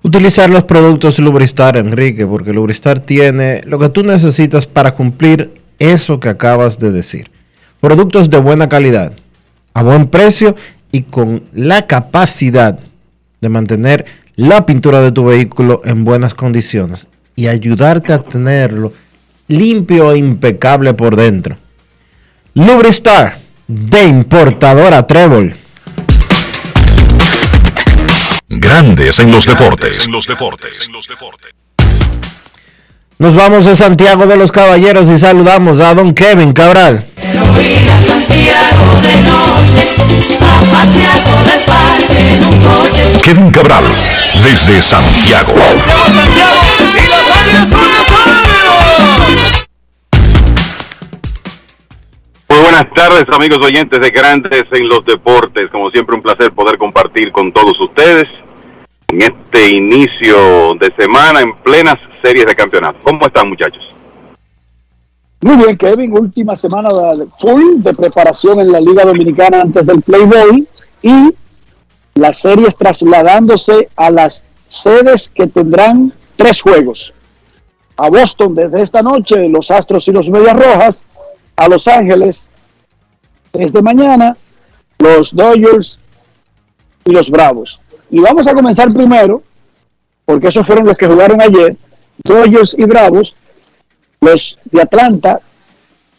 Utilizar 0.01 0.49
los 0.49 0.63
productos 0.63 1.19
Lubristar, 1.19 1.77
Enrique, 1.77 2.25
porque 2.25 2.53
Lubristar 2.53 3.01
tiene 3.01 3.61
lo 3.65 3.77
que 3.77 3.89
tú 3.89 4.01
necesitas 4.01 4.65
para 4.65 4.95
cumplir 4.95 5.54
eso 5.79 6.19
que 6.19 6.29
acabas 6.29 6.79
de 6.79 6.91
decir. 6.91 7.29
Productos 7.79 8.29
de 8.29 8.39
buena 8.39 8.69
calidad, 8.69 9.13
a 9.73 9.83
buen 9.83 10.07
precio 10.07 10.55
y 10.91 11.03
con 11.03 11.43
la 11.53 11.87
capacidad 11.87 12.79
de 13.41 13.49
mantener 13.49 14.05
la 14.35 14.65
pintura 14.65 15.01
de 15.01 15.11
tu 15.11 15.25
vehículo 15.25 15.81
en 15.85 16.03
buenas 16.03 16.33
condiciones 16.33 17.07
y 17.35 17.47
ayudarte 17.47 18.13
a 18.13 18.21
tenerlo 18.21 18.93
limpio 19.47 20.11
e 20.11 20.17
impecable 20.17 20.93
por 20.93 21.15
dentro. 21.15 21.57
Lubristar 22.53 23.39
de 23.67 24.03
importadora 24.03 25.05
Trébol. 25.05 25.55
Grandes 28.47 29.19
en 29.19 29.31
los 29.31 29.45
deportes. 29.45 30.05
En 30.05 30.13
los 30.13 30.27
deportes. 30.27 30.89
Nos 33.17 33.33
vamos 33.33 33.65
a 33.65 33.75
Santiago 33.75 34.27
de 34.27 34.35
los 34.35 34.51
Caballeros 34.51 35.07
y 35.07 35.17
saludamos 35.17 35.79
a 35.79 35.93
don 35.93 36.13
Kevin 36.13 36.51
Cabral. 36.51 37.05
Kevin 43.23 43.51
Cabral, 43.51 43.85
desde 44.43 44.81
Santiago. 44.81 45.53
Muy 52.49 52.59
buenas 52.59 52.85
tardes 52.93 53.23
amigos 53.33 53.59
oyentes 53.65 54.01
de 54.01 54.09
Grandes 54.09 54.63
en 54.73 54.89
los 54.89 55.05
Deportes. 55.05 55.71
Como 55.71 55.89
siempre 55.89 56.17
un 56.17 56.21
placer 56.21 56.51
poder 56.51 56.77
compartir 56.77 57.31
con 57.31 57.53
todos 57.53 57.79
ustedes 57.79 58.25
en 59.07 59.21
este 59.21 59.71
inicio 59.71 60.73
de 60.79 60.93
semana 60.97 61.41
en 61.41 61.55
plenas 61.63 61.95
series 62.23 62.45
de 62.45 62.55
campeonato. 62.55 62.99
¿Cómo 63.03 63.25
están 63.25 63.49
muchachos? 63.49 63.83
Muy 65.41 65.57
bien, 65.57 65.77
Kevin. 65.77 66.17
Última 66.17 66.55
semana 66.55 66.89
de 66.89 67.27
full 67.37 67.77
de 67.77 67.93
preparación 67.93 68.59
en 68.59 68.71
la 68.71 68.79
Liga 68.79 69.05
Dominicana 69.05 69.61
antes 69.61 69.85
del 69.85 70.01
Playboy 70.01 70.67
y 71.01 71.35
las 72.15 72.39
series 72.39 72.75
trasladándose 72.75 73.89
a 73.95 74.09
las 74.09 74.45
sedes 74.67 75.29
que 75.29 75.47
tendrán 75.47 76.13
tres 76.35 76.61
juegos. 76.61 77.13
A 77.97 78.09
Boston 78.09 78.55
desde 78.55 78.81
esta 78.81 79.01
noche, 79.01 79.47
los 79.47 79.69
Astros 79.71 80.07
y 80.07 80.11
los 80.11 80.29
Medias 80.29 80.57
Rojas. 80.57 81.03
A 81.57 81.69
Los 81.69 81.87
Ángeles 81.87 82.51
desde 83.53 83.81
mañana, 83.81 84.35
los 84.99 85.33
Dodgers 85.33 85.99
y 87.05 87.11
los 87.11 87.29
Bravos. 87.29 87.79
Y 88.09 88.19
vamos 88.19 88.47
a 88.47 88.53
comenzar 88.53 88.91
primero, 88.93 89.43
porque 90.25 90.47
esos 90.47 90.65
fueron 90.65 90.85
los 90.85 90.97
que 90.97 91.07
jugaron 91.07 91.41
ayer, 91.41 91.75
Dodgers 92.23 92.75
y 92.77 92.85
Bravos. 92.85 93.35
Los 94.21 94.59
de 94.65 94.81
Atlanta 94.81 95.41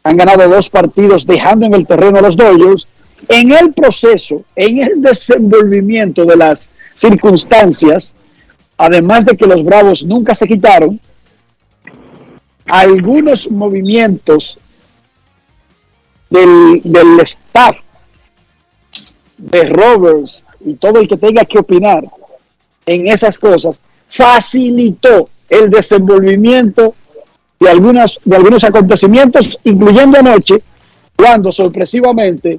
han 0.03 0.16
ganado 0.16 0.49
dos 0.49 0.68
partidos 0.70 1.26
dejando 1.26 1.66
en 1.66 1.74
el 1.74 1.87
terreno 1.87 2.18
a 2.18 2.22
los 2.22 2.37
Dodgers. 2.37 2.87
En 3.28 3.51
el 3.53 3.72
proceso, 3.72 4.45
en 4.55 4.78
el 4.78 5.03
desenvolvimiento 5.03 6.24
de 6.24 6.37
las 6.37 6.70
circunstancias, 6.95 8.14
además 8.76 9.24
de 9.24 9.37
que 9.37 9.47
los 9.47 9.64
Bravos 9.64 10.05
nunca 10.05 10.34
se 10.34 10.47
quitaron, 10.47 11.01
algunos 12.66 13.51
movimientos 13.51 14.59
del, 16.28 16.82
del 16.84 17.20
staff 17.20 17.78
de 19.39 19.68
Roberts 19.68 20.45
y 20.66 20.74
todo 20.74 21.00
el 21.00 21.08
que 21.08 21.16
tenga 21.16 21.44
que 21.44 21.58
opinar 21.58 22.04
en 22.84 23.06
esas 23.06 23.38
cosas 23.38 23.80
facilitó 24.08 25.30
el 25.48 25.70
desenvolvimiento 25.70 26.94
de, 27.58 27.70
algunas, 27.70 28.18
de 28.24 28.36
algunos 28.36 28.64
acontecimientos, 28.64 29.58
incluyendo 29.64 30.18
anoche, 30.18 30.62
cuando 31.16 31.50
sorpresivamente 31.50 32.58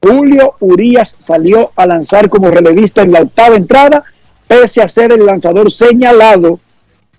Julio 0.00 0.54
Urias 0.60 1.16
salió 1.18 1.70
a 1.76 1.86
lanzar 1.86 2.28
como 2.28 2.50
relevista 2.50 3.02
en 3.02 3.12
la 3.12 3.22
octava 3.22 3.56
entrada, 3.56 4.04
pese 4.48 4.82
a 4.82 4.88
ser 4.88 5.12
el 5.12 5.26
lanzador 5.26 5.70
señalado 5.72 6.60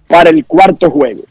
para 0.07 0.29
el 0.29 0.45
cuarto 0.45 0.89
juego. 0.89 1.23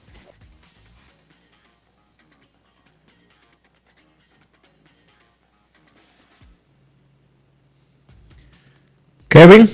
Kevin. 9.32 9.70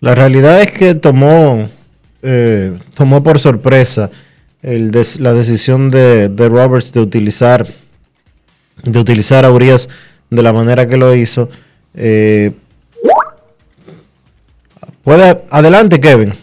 La 0.00 0.16
realidad 0.16 0.60
es 0.60 0.72
que 0.72 0.96
tomó, 0.96 1.68
eh, 2.20 2.76
tomó 2.94 3.22
por 3.22 3.38
sorpresa 3.38 4.10
la 4.60 5.32
decisión 5.32 5.92
de, 5.92 6.28
de 6.28 6.48
Roberts 6.48 6.92
de 6.92 6.98
utilizar, 6.98 7.68
de 8.82 8.98
utilizar 8.98 9.44
a 9.44 9.52
Urias 9.52 9.88
de 10.30 10.42
la 10.42 10.52
manera 10.52 10.88
que 10.88 10.96
lo 10.96 11.14
hizo. 11.14 11.48
Eh, 11.94 12.50
adelante, 15.48 16.00
Kevin. 16.00 16.34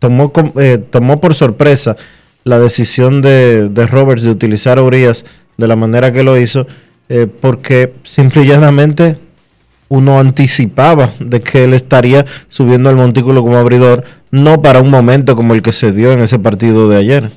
tomó, 0.00 0.32
eh, 0.58 0.78
tomó 0.90 1.20
por 1.20 1.36
sorpresa 1.36 1.96
la 2.42 2.58
decisión 2.58 3.22
de, 3.22 3.68
de, 3.68 3.86
Roberts 3.86 4.24
de 4.24 4.30
utilizar 4.30 4.80
a 4.80 4.82
Urias 4.82 5.24
de 5.56 5.68
la 5.68 5.76
manera 5.76 6.12
que 6.12 6.24
lo 6.24 6.36
hizo, 6.36 6.66
eh, 7.08 7.26
porque 7.26 7.92
simple 8.04 8.42
y 8.42 8.46
llanamente 8.46 9.18
uno 9.88 10.18
anticipaba 10.18 11.10
de 11.20 11.40
que 11.40 11.64
él 11.64 11.74
estaría 11.74 12.24
subiendo 12.48 12.88
al 12.88 12.96
montículo 12.96 13.42
como 13.42 13.56
abridor, 13.56 14.04
no 14.30 14.60
para 14.60 14.80
un 14.80 14.90
momento 14.90 15.36
como 15.36 15.54
el 15.54 15.62
que 15.62 15.72
se 15.72 15.92
dio 15.92 16.12
en 16.12 16.20
ese 16.20 16.38
partido 16.38 16.88
de 16.88 16.96
ayer. 16.96 17.30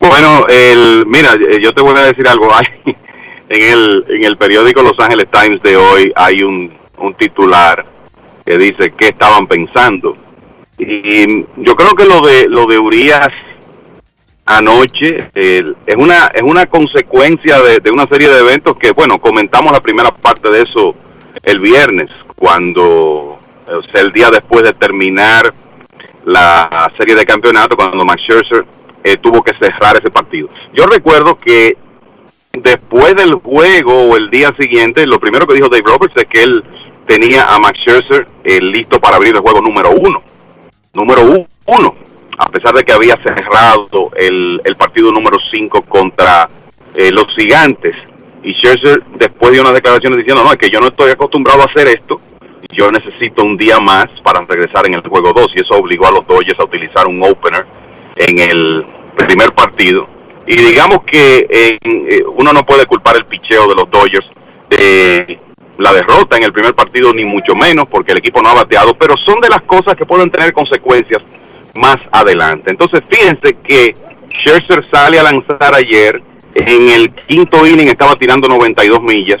Bueno, 0.00 0.46
el, 0.48 1.04
mira, 1.06 1.34
yo 1.60 1.72
te 1.72 1.82
voy 1.82 1.96
a 1.96 2.04
decir 2.04 2.26
algo. 2.26 2.48
Hay, 2.54 2.66
en, 3.50 3.62
el, 3.62 4.04
en 4.08 4.24
el 4.24 4.36
periódico 4.36 4.82
Los 4.82 4.98
Angeles 4.98 5.26
Times 5.30 5.62
de 5.62 5.76
hoy 5.76 6.12
hay 6.14 6.42
un, 6.42 6.72
un 6.98 7.14
titular 7.14 7.84
que 8.46 8.56
dice 8.56 8.92
qué 8.96 9.08
estaban 9.08 9.46
pensando. 9.46 10.16
Y 10.78 11.42
yo 11.56 11.74
creo 11.76 11.94
que 11.94 12.06
lo 12.06 12.20
de 12.20 12.48
lo 12.48 12.66
de 12.66 12.78
Urias 12.78 13.28
anoche 14.50 15.30
es 15.34 15.96
una 15.96 16.26
es 16.34 16.42
una 16.42 16.66
consecuencia 16.66 17.58
de, 17.60 17.90
una 17.90 18.06
serie 18.06 18.28
de 18.28 18.40
eventos 18.40 18.76
que 18.76 18.90
bueno 18.90 19.20
comentamos 19.20 19.72
la 19.72 19.80
primera 19.80 20.10
parte 20.10 20.50
de 20.50 20.62
eso 20.62 20.94
el 21.44 21.60
viernes 21.60 22.10
cuando 22.34 23.38
o 23.68 23.82
sea, 23.92 24.00
el 24.00 24.12
día 24.12 24.28
después 24.30 24.64
de 24.64 24.72
terminar 24.72 25.54
la 26.24 26.90
serie 26.98 27.14
de 27.14 27.24
campeonato 27.24 27.76
cuando 27.76 28.04
Max 28.04 28.22
Scherzer 28.22 28.66
eh, 29.04 29.16
tuvo 29.16 29.42
que 29.42 29.54
cerrar 29.54 29.96
ese 29.96 30.10
partido. 30.10 30.50
Yo 30.74 30.86
recuerdo 30.86 31.38
que 31.38 31.76
después 32.52 33.14
del 33.14 33.34
juego 33.34 34.10
o 34.10 34.16
el 34.16 34.28
día 34.30 34.54
siguiente 34.58 35.06
lo 35.06 35.20
primero 35.20 35.46
que 35.46 35.54
dijo 35.54 35.68
Dave 35.68 35.84
Roberts 35.86 36.14
es 36.16 36.24
que 36.24 36.42
él 36.42 36.64
tenía 37.06 37.54
a 37.54 37.58
Max 37.58 37.78
Scherzer 37.80 38.26
eh, 38.44 38.60
listo 38.60 39.00
para 39.00 39.16
abrir 39.16 39.34
el 39.34 39.40
juego 39.40 39.60
número 39.60 39.90
uno. 39.92 40.22
Número 40.92 41.46
uno 41.66 42.09
a 42.40 42.46
pesar 42.46 42.74
de 42.74 42.84
que 42.84 42.92
había 42.92 43.16
cerrado 43.22 44.10
el, 44.16 44.62
el 44.64 44.76
partido 44.76 45.12
número 45.12 45.36
5 45.52 45.82
contra 45.82 46.48
eh, 46.96 47.10
los 47.12 47.26
gigantes. 47.36 47.94
Y 48.42 48.54
Scherzer 48.54 49.02
después 49.18 49.52
dio 49.52 49.60
unas 49.60 49.74
declaraciones 49.74 50.16
diciendo, 50.16 50.42
no, 50.42 50.50
es 50.50 50.56
que 50.56 50.70
yo 50.70 50.80
no 50.80 50.86
estoy 50.86 51.10
acostumbrado 51.10 51.60
a 51.60 51.66
hacer 51.66 51.88
esto, 51.88 52.18
yo 52.72 52.90
necesito 52.90 53.44
un 53.44 53.58
día 53.58 53.78
más 53.80 54.06
para 54.24 54.40
regresar 54.40 54.86
en 54.86 54.94
el 54.94 55.02
juego 55.02 55.34
2 55.34 55.48
y 55.54 55.60
eso 55.60 55.74
obligó 55.74 56.06
a 56.06 56.12
los 56.12 56.26
Dodgers 56.26 56.58
a 56.58 56.64
utilizar 56.64 57.06
un 57.06 57.22
opener 57.22 57.66
en 58.16 58.38
el 58.38 58.86
primer 59.18 59.52
partido. 59.52 60.08
Y 60.46 60.56
digamos 60.56 61.00
que 61.04 61.46
eh, 61.50 61.78
uno 62.36 62.54
no 62.54 62.62
puede 62.62 62.86
culpar 62.86 63.16
el 63.16 63.26
picheo 63.26 63.68
de 63.68 63.74
los 63.74 63.90
Dodgers 63.90 64.26
de 64.70 65.38
la 65.76 65.92
derrota 65.92 66.38
en 66.38 66.44
el 66.44 66.52
primer 66.52 66.74
partido, 66.74 67.12
ni 67.12 67.26
mucho 67.26 67.54
menos, 67.54 67.84
porque 67.90 68.12
el 68.12 68.18
equipo 68.18 68.40
no 68.40 68.48
ha 68.48 68.54
bateado, 68.54 68.94
pero 68.94 69.14
son 69.26 69.40
de 69.42 69.50
las 69.50 69.60
cosas 69.62 69.94
que 69.94 70.06
pueden 70.06 70.30
tener 70.30 70.54
consecuencias 70.54 71.22
más 71.74 71.96
adelante. 72.12 72.70
Entonces, 72.70 73.00
fíjense 73.08 73.56
que 73.62 73.94
Scherzer 74.42 74.84
sale 74.90 75.18
a 75.18 75.22
lanzar 75.22 75.74
ayer, 75.74 76.22
en 76.54 76.88
el 76.90 77.14
quinto 77.28 77.66
inning 77.66 77.88
estaba 77.88 78.16
tirando 78.16 78.48
92 78.48 79.02
millas 79.02 79.40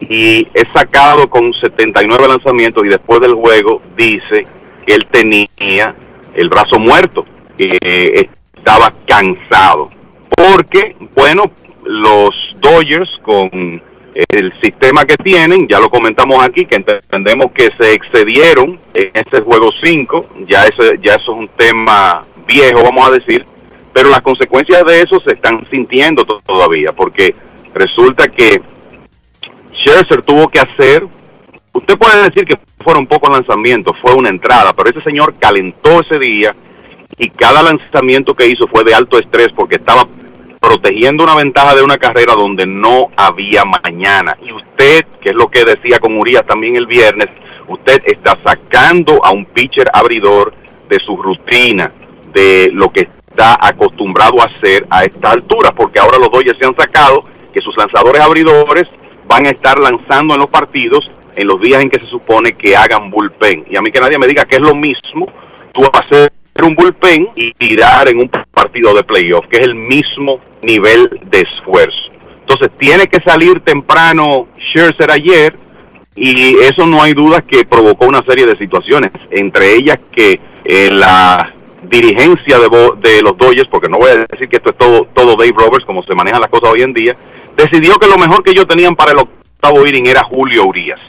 y 0.00 0.46
es 0.52 0.64
sacado 0.74 1.28
con 1.28 1.52
79 1.52 2.26
lanzamientos 2.28 2.84
y 2.84 2.88
después 2.88 3.20
del 3.20 3.34
juego 3.34 3.80
dice 3.96 4.46
que 4.86 4.94
él 4.94 5.06
tenía 5.10 5.94
el 6.34 6.48
brazo 6.48 6.78
muerto, 6.78 7.24
que 7.56 8.28
estaba 8.56 8.92
cansado. 9.06 9.90
Porque, 10.36 10.96
bueno, 11.14 11.44
los 11.84 12.30
Dodgers 12.60 13.08
con 13.22 13.82
el 14.14 14.52
sistema 14.60 15.04
que 15.04 15.16
tienen, 15.16 15.66
ya 15.68 15.80
lo 15.80 15.90
comentamos 15.90 16.44
aquí, 16.44 16.64
que 16.66 16.76
entendemos 16.76 17.46
que 17.52 17.68
se 17.78 17.94
excedieron 17.94 18.78
en 18.94 19.10
este 19.12 19.40
juego 19.40 19.70
5, 19.82 20.26
ya, 20.46 20.64
ya 21.02 21.14
eso 21.14 21.32
es 21.32 21.38
un 21.38 21.48
tema 21.48 22.24
viejo, 22.46 22.82
vamos 22.82 23.08
a 23.08 23.12
decir, 23.12 23.44
pero 23.92 24.08
las 24.10 24.20
consecuencias 24.20 24.84
de 24.84 25.00
eso 25.00 25.20
se 25.26 25.34
están 25.34 25.66
sintiendo 25.70 26.24
todavía, 26.24 26.92
porque 26.92 27.34
resulta 27.74 28.28
que 28.28 28.60
Scherzer 29.72 30.22
tuvo 30.22 30.48
que 30.48 30.60
hacer, 30.60 31.04
usted 31.72 31.98
puede 31.98 32.22
decir 32.24 32.44
que 32.44 32.58
fueron 32.84 33.06
pocos 33.06 33.30
lanzamientos, 33.30 33.96
fue 34.00 34.14
una 34.14 34.28
entrada, 34.28 34.72
pero 34.72 34.90
ese 34.90 35.02
señor 35.02 35.34
calentó 35.40 36.00
ese 36.00 36.18
día 36.18 36.54
y 37.18 37.30
cada 37.30 37.62
lanzamiento 37.62 38.34
que 38.34 38.46
hizo 38.46 38.66
fue 38.68 38.84
de 38.84 38.94
alto 38.94 39.18
estrés 39.18 39.48
porque 39.54 39.76
estaba 39.76 40.06
protegiendo 40.64 41.24
una 41.24 41.34
ventaja 41.34 41.74
de 41.74 41.82
una 41.82 41.98
carrera 41.98 42.34
donde 42.34 42.66
no 42.66 43.08
había 43.16 43.64
mañana. 43.64 44.36
Y 44.42 44.52
usted, 44.52 45.04
que 45.20 45.30
es 45.30 45.34
lo 45.34 45.48
que 45.48 45.64
decía 45.64 45.98
con 45.98 46.16
Urias 46.16 46.44
también 46.46 46.76
el 46.76 46.86
viernes, 46.86 47.28
usted 47.68 48.02
está 48.06 48.38
sacando 48.44 49.24
a 49.24 49.32
un 49.32 49.44
pitcher 49.46 49.88
abridor 49.92 50.54
de 50.88 50.98
su 51.00 51.16
rutina, 51.16 51.92
de 52.32 52.70
lo 52.72 52.90
que 52.90 53.08
está 53.28 53.58
acostumbrado 53.60 54.40
a 54.42 54.46
hacer 54.46 54.86
a 54.90 55.04
esta 55.04 55.32
altura, 55.32 55.72
porque 55.72 56.00
ahora 56.00 56.18
los 56.18 56.30
Dodgers 56.30 56.58
se 56.58 56.66
han 56.66 56.76
sacado 56.76 57.24
que 57.52 57.60
sus 57.60 57.76
lanzadores 57.76 58.20
abridores 58.20 58.84
van 59.26 59.46
a 59.46 59.50
estar 59.50 59.78
lanzando 59.78 60.34
en 60.34 60.40
los 60.40 60.50
partidos 60.50 61.10
en 61.36 61.48
los 61.48 61.60
días 61.60 61.82
en 61.82 61.90
que 61.90 62.00
se 62.00 62.06
supone 62.06 62.52
que 62.52 62.76
hagan 62.76 63.10
bullpen. 63.10 63.66
Y 63.68 63.76
a 63.76 63.82
mí 63.82 63.90
que 63.90 64.00
nadie 64.00 64.18
me 64.18 64.26
diga 64.26 64.44
que 64.44 64.56
es 64.56 64.62
lo 64.62 64.74
mismo, 64.74 65.26
tú 65.72 65.82
hacer 65.92 66.32
un 66.62 66.74
bullpen 66.74 67.30
y 67.34 67.52
tirar 67.54 68.08
en 68.08 68.18
un 68.18 68.28
partido 68.28 68.94
de 68.94 69.02
playoff, 69.02 69.46
que 69.48 69.58
es 69.58 69.66
el 69.66 69.74
mismo 69.74 70.40
nivel 70.62 71.20
de 71.24 71.40
esfuerzo. 71.40 71.98
Entonces 72.40 72.70
tiene 72.78 73.06
que 73.06 73.20
salir 73.20 73.60
temprano 73.60 74.46
Scherzer 74.58 75.10
ayer 75.10 75.56
y 76.14 76.56
eso 76.58 76.86
no 76.86 77.02
hay 77.02 77.12
duda 77.12 77.42
que 77.42 77.64
provocó 77.64 78.06
una 78.06 78.22
serie 78.28 78.46
de 78.46 78.56
situaciones, 78.56 79.10
entre 79.30 79.74
ellas 79.74 79.98
que 80.14 80.40
eh, 80.64 80.90
la 80.90 81.52
dirigencia 81.82 82.58
de, 82.58 82.68
de, 83.00 83.22
los 83.22 83.36
Dodgers, 83.36 83.68
porque 83.68 83.88
no 83.88 83.98
voy 83.98 84.10
a 84.10 84.16
decir 84.16 84.48
que 84.48 84.56
esto 84.56 84.70
es 84.70 84.78
todo, 84.78 85.06
todo 85.12 85.36
Dave 85.36 85.54
Roberts, 85.56 85.84
como 85.84 86.02
se 86.04 86.14
manejan 86.14 86.40
las 86.40 86.50
cosas 86.50 86.70
hoy 86.72 86.82
en 86.82 86.92
día, 86.92 87.16
decidió 87.56 87.96
que 87.96 88.08
lo 88.08 88.16
mejor 88.16 88.42
que 88.42 88.52
ellos 88.52 88.66
tenían 88.66 88.94
para 88.94 89.12
el 89.12 89.18
octavo 89.18 89.86
inning 89.86 90.06
era 90.06 90.22
Julio 90.22 90.66
Urias. 90.66 91.00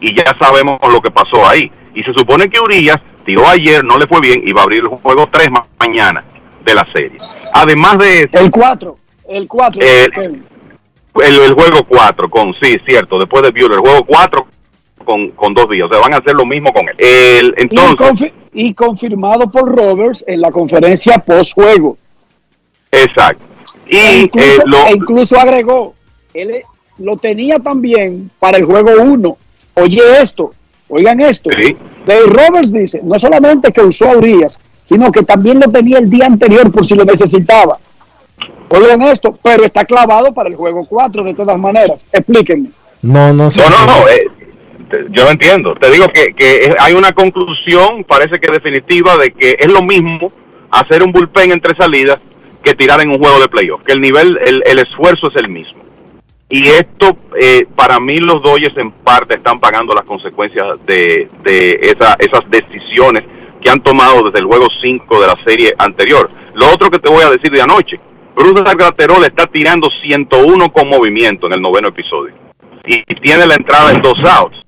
Y 0.00 0.16
ya 0.16 0.24
sabemos 0.40 0.78
lo 0.90 1.00
que 1.00 1.10
pasó 1.10 1.46
ahí. 1.46 1.70
Y 1.94 2.02
se 2.02 2.12
supone 2.12 2.48
que 2.48 2.58
Urias 2.58 2.98
tiró 3.24 3.46
ayer, 3.48 3.84
no 3.84 3.98
le 3.98 4.06
fue 4.06 4.20
bien 4.20 4.42
y 4.46 4.52
va 4.52 4.60
a 4.60 4.64
abrir 4.64 4.80
el 4.80 4.88
juego 4.88 5.28
3 5.30 5.48
mañana 5.78 6.24
de 6.64 6.74
la 6.74 6.86
serie. 6.92 7.18
Además 7.52 7.98
de 7.98 8.28
El 8.32 8.50
4, 8.50 8.98
el 9.28 9.48
4. 9.48 9.80
El, 9.82 10.42
el, 11.14 11.52
juego 11.52 11.84
4, 11.86 12.30
con, 12.30 12.54
sí, 12.62 12.76
cierto, 12.86 13.18
después 13.18 13.42
de 13.42 13.50
Bueller, 13.50 13.72
el 13.72 13.80
juego 13.80 14.04
4 14.06 14.46
con, 15.04 15.30
con 15.30 15.52
dos 15.52 15.68
días, 15.68 15.88
o 15.90 15.92
sea, 15.92 16.00
van 16.00 16.14
a 16.14 16.18
hacer 16.18 16.34
lo 16.34 16.46
mismo 16.46 16.72
con 16.72 16.88
él. 16.88 16.94
El, 16.98 17.54
entonces, 17.58 17.92
y, 17.92 17.96
confi 17.96 18.32
y 18.52 18.74
confirmado 18.74 19.50
por 19.50 19.74
Roberts 19.74 20.24
en 20.26 20.40
la 20.40 20.50
conferencia 20.50 21.18
post-juego. 21.18 21.98
Exacto. 22.90 23.42
Y 23.86 23.96
e 23.96 24.18
incluso, 24.22 24.62
eh, 24.62 24.64
lo, 24.66 24.76
e 24.86 24.92
incluso 24.92 25.38
agregó, 25.38 25.94
él 26.34 26.62
lo 26.98 27.16
tenía 27.16 27.58
también 27.58 28.30
para 28.38 28.58
el 28.58 28.64
juego 28.64 28.90
1. 29.02 29.36
Oye 29.74 30.00
esto, 30.20 30.52
oigan 30.92 31.20
esto. 31.20 31.50
Sí. 31.58 31.76
Dave 32.04 32.26
Roberts 32.26 32.72
dice, 32.72 33.00
no 33.02 33.18
solamente 33.18 33.72
que 33.72 33.82
usó 33.82 34.10
a 34.10 34.16
Urias, 34.16 34.60
sino 34.86 35.10
que 35.10 35.22
también 35.22 35.58
lo 35.58 35.70
tenía 35.70 35.98
el 35.98 36.10
día 36.10 36.26
anterior 36.26 36.70
por 36.70 36.86
si 36.86 36.94
lo 36.94 37.04
necesitaba. 37.04 37.78
Oigan 38.68 39.02
esto, 39.02 39.38
pero 39.42 39.64
está 39.64 39.84
clavado 39.84 40.32
para 40.32 40.48
el 40.48 40.56
juego 40.56 40.86
4 40.86 41.24
de 41.24 41.34
todas 41.34 41.58
maneras. 41.58 42.06
Explíquenme. 42.12 42.70
No, 43.02 43.32
no, 43.32 43.50
no, 43.50 43.70
no, 43.70 43.86
no 43.86 44.08
eh, 44.08 44.26
yo 45.10 45.24
lo 45.24 45.30
entiendo. 45.30 45.74
Te 45.74 45.90
digo 45.90 46.06
que, 46.08 46.34
que 46.34 46.74
hay 46.78 46.94
una 46.94 47.12
conclusión, 47.12 48.04
parece 48.04 48.38
que 48.38 48.52
definitiva, 48.52 49.16
de 49.16 49.32
que 49.32 49.56
es 49.58 49.70
lo 49.70 49.82
mismo 49.82 50.32
hacer 50.70 51.02
un 51.02 51.12
bullpen 51.12 51.52
entre 51.52 51.76
salidas 51.76 52.18
que 52.62 52.74
tirar 52.74 53.00
en 53.00 53.10
un 53.10 53.18
juego 53.18 53.40
de 53.40 53.48
playoff, 53.48 53.82
que 53.82 53.92
el 53.92 54.00
nivel, 54.00 54.38
el, 54.46 54.62
el 54.64 54.78
esfuerzo 54.78 55.28
es 55.28 55.36
el 55.36 55.48
mismo. 55.48 55.82
Y 56.52 56.68
esto, 56.68 57.16
eh, 57.40 57.66
para 57.74 57.98
mí, 57.98 58.18
los 58.18 58.42
Dodgers 58.42 58.76
en 58.76 58.90
parte 58.90 59.36
están 59.36 59.58
pagando 59.58 59.94
las 59.94 60.04
consecuencias 60.04 60.66
de, 60.86 61.26
de 61.42 61.80
esa, 61.80 62.14
esas 62.18 62.42
decisiones 62.50 63.22
que 63.58 63.70
han 63.70 63.80
tomado 63.80 64.24
desde 64.24 64.40
el 64.40 64.44
juego 64.44 64.66
5 64.82 65.20
de 65.22 65.26
la 65.26 65.36
serie 65.44 65.74
anterior. 65.78 66.30
Lo 66.52 66.66
otro 66.66 66.90
que 66.90 66.98
te 66.98 67.10
voy 67.10 67.22
a 67.22 67.30
decir 67.30 67.50
de 67.50 67.62
anoche, 67.62 67.98
Bruce 68.36 68.62
Graterol 68.62 69.24
está 69.24 69.46
tirando 69.46 69.88
101 70.02 70.70
con 70.70 70.90
movimiento 70.90 71.46
en 71.46 71.54
el 71.54 71.62
noveno 71.62 71.88
episodio 71.88 72.34
y 72.84 73.02
tiene 73.14 73.46
la 73.46 73.54
entrada 73.54 73.92
en 73.92 74.02
dos 74.02 74.18
outs. 74.22 74.58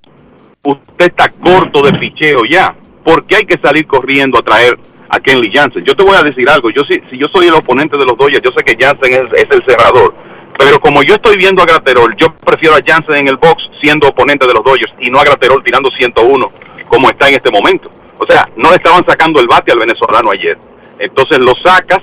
Usted 0.62 1.06
está 1.06 1.28
corto 1.28 1.82
de 1.82 1.98
ficheo 1.98 2.47
ya. 2.51 2.74
¿Por 3.05 3.27
qué 3.27 3.36
hay 3.36 3.44
que 3.44 3.59
salir 3.62 3.86
corriendo 3.86 4.39
a 4.39 4.43
traer 4.43 4.78
a 5.11 5.20
Kenley 5.20 5.51
Jansen? 5.52 5.85
Yo 5.85 5.94
te 5.94 6.02
voy 6.02 6.16
a 6.16 6.23
decir 6.23 6.48
algo. 6.48 6.70
Yo 6.70 6.82
si, 6.85 6.98
si 7.11 7.19
yo 7.19 7.27
soy 7.28 7.48
el 7.48 7.55
oponente 7.55 7.98
de 7.98 8.06
los 8.06 8.16
Dodgers, 8.16 8.43
yo 8.43 8.52
sé 8.56 8.65
que 8.65 8.82
Jansen 8.82 9.12
es, 9.12 9.32
es 9.35 9.47
el 9.51 9.62
cerrador. 9.66 10.15
Pero 10.59 10.81
como 10.81 11.02
yo 11.02 11.14
estoy 11.14 11.36
viendo 11.36 11.62
a 11.62 11.66
Graterol, 11.66 12.14
yo 12.16 12.32
prefiero 12.35 12.76
a 12.76 12.81
Jansen 12.85 13.16
en 13.16 13.28
el 13.28 13.36
box 13.36 13.62
siendo 13.81 14.09
oponente 14.09 14.47
de 14.47 14.55
los 14.55 14.64
Dodgers 14.64 14.93
y 15.01 15.10
no 15.10 15.18
a 15.18 15.24
Graterol 15.24 15.62
tirando 15.64 15.90
101 15.90 16.52
como 16.89 17.09
está 17.09 17.28
en 17.28 17.35
este 17.35 17.51
momento. 17.51 17.90
O 18.18 18.26
sea, 18.26 18.48
no 18.56 18.70
le 18.70 18.76
estaban 18.76 19.05
sacando 19.05 19.40
el 19.40 19.48
bate 19.48 19.72
al 19.72 19.78
venezolano 19.78 20.31
ayer. 20.31 20.56
Entonces 20.98 21.39
lo 21.39 21.52
sacas, 21.64 22.01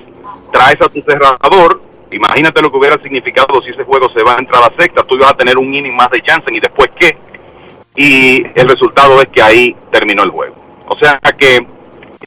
traes 0.51 0.81
a 0.81 0.89
tu 0.89 1.01
cerrador. 1.01 1.81
Imagínate 2.11 2.61
lo 2.61 2.69
que 2.69 2.77
hubiera 2.77 3.01
significado 3.01 3.61
si 3.63 3.71
ese 3.71 3.85
juego 3.85 4.09
se 4.09 4.21
va 4.23 4.35
a 4.35 4.39
entrar 4.39 4.61
a 4.63 4.81
sexta. 4.81 5.03
Tú 5.03 5.15
ibas 5.15 5.31
a 5.31 5.37
tener 5.37 5.57
un 5.57 5.73
inning 5.73 5.95
más 5.95 6.09
de 6.09 6.21
Jansen 6.25 6.55
y 6.55 6.59
después 6.59 6.89
qué. 6.99 7.17
Y 7.95 8.43
el 8.55 8.67
resultado 8.67 9.21
es 9.21 9.27
que 9.29 9.41
ahí 9.41 9.75
terminó 9.91 10.23
el 10.23 10.29
juego. 10.29 10.55
O 10.87 10.97
sea 10.97 11.19
que, 11.37 11.65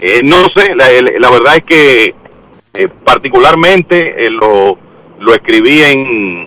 eh, 0.01 0.23
no 0.25 0.47
sé, 0.57 0.75
la, 0.75 0.87
la, 1.19 1.31
verdad 1.31 1.57
es 1.57 1.65
que 1.65 2.15
eh, 2.75 2.89
particularmente 3.05 4.25
eh, 4.25 4.31
lo, 4.31 4.79
lo 5.25 5.33
escribí 5.33 5.81
en 5.83 6.47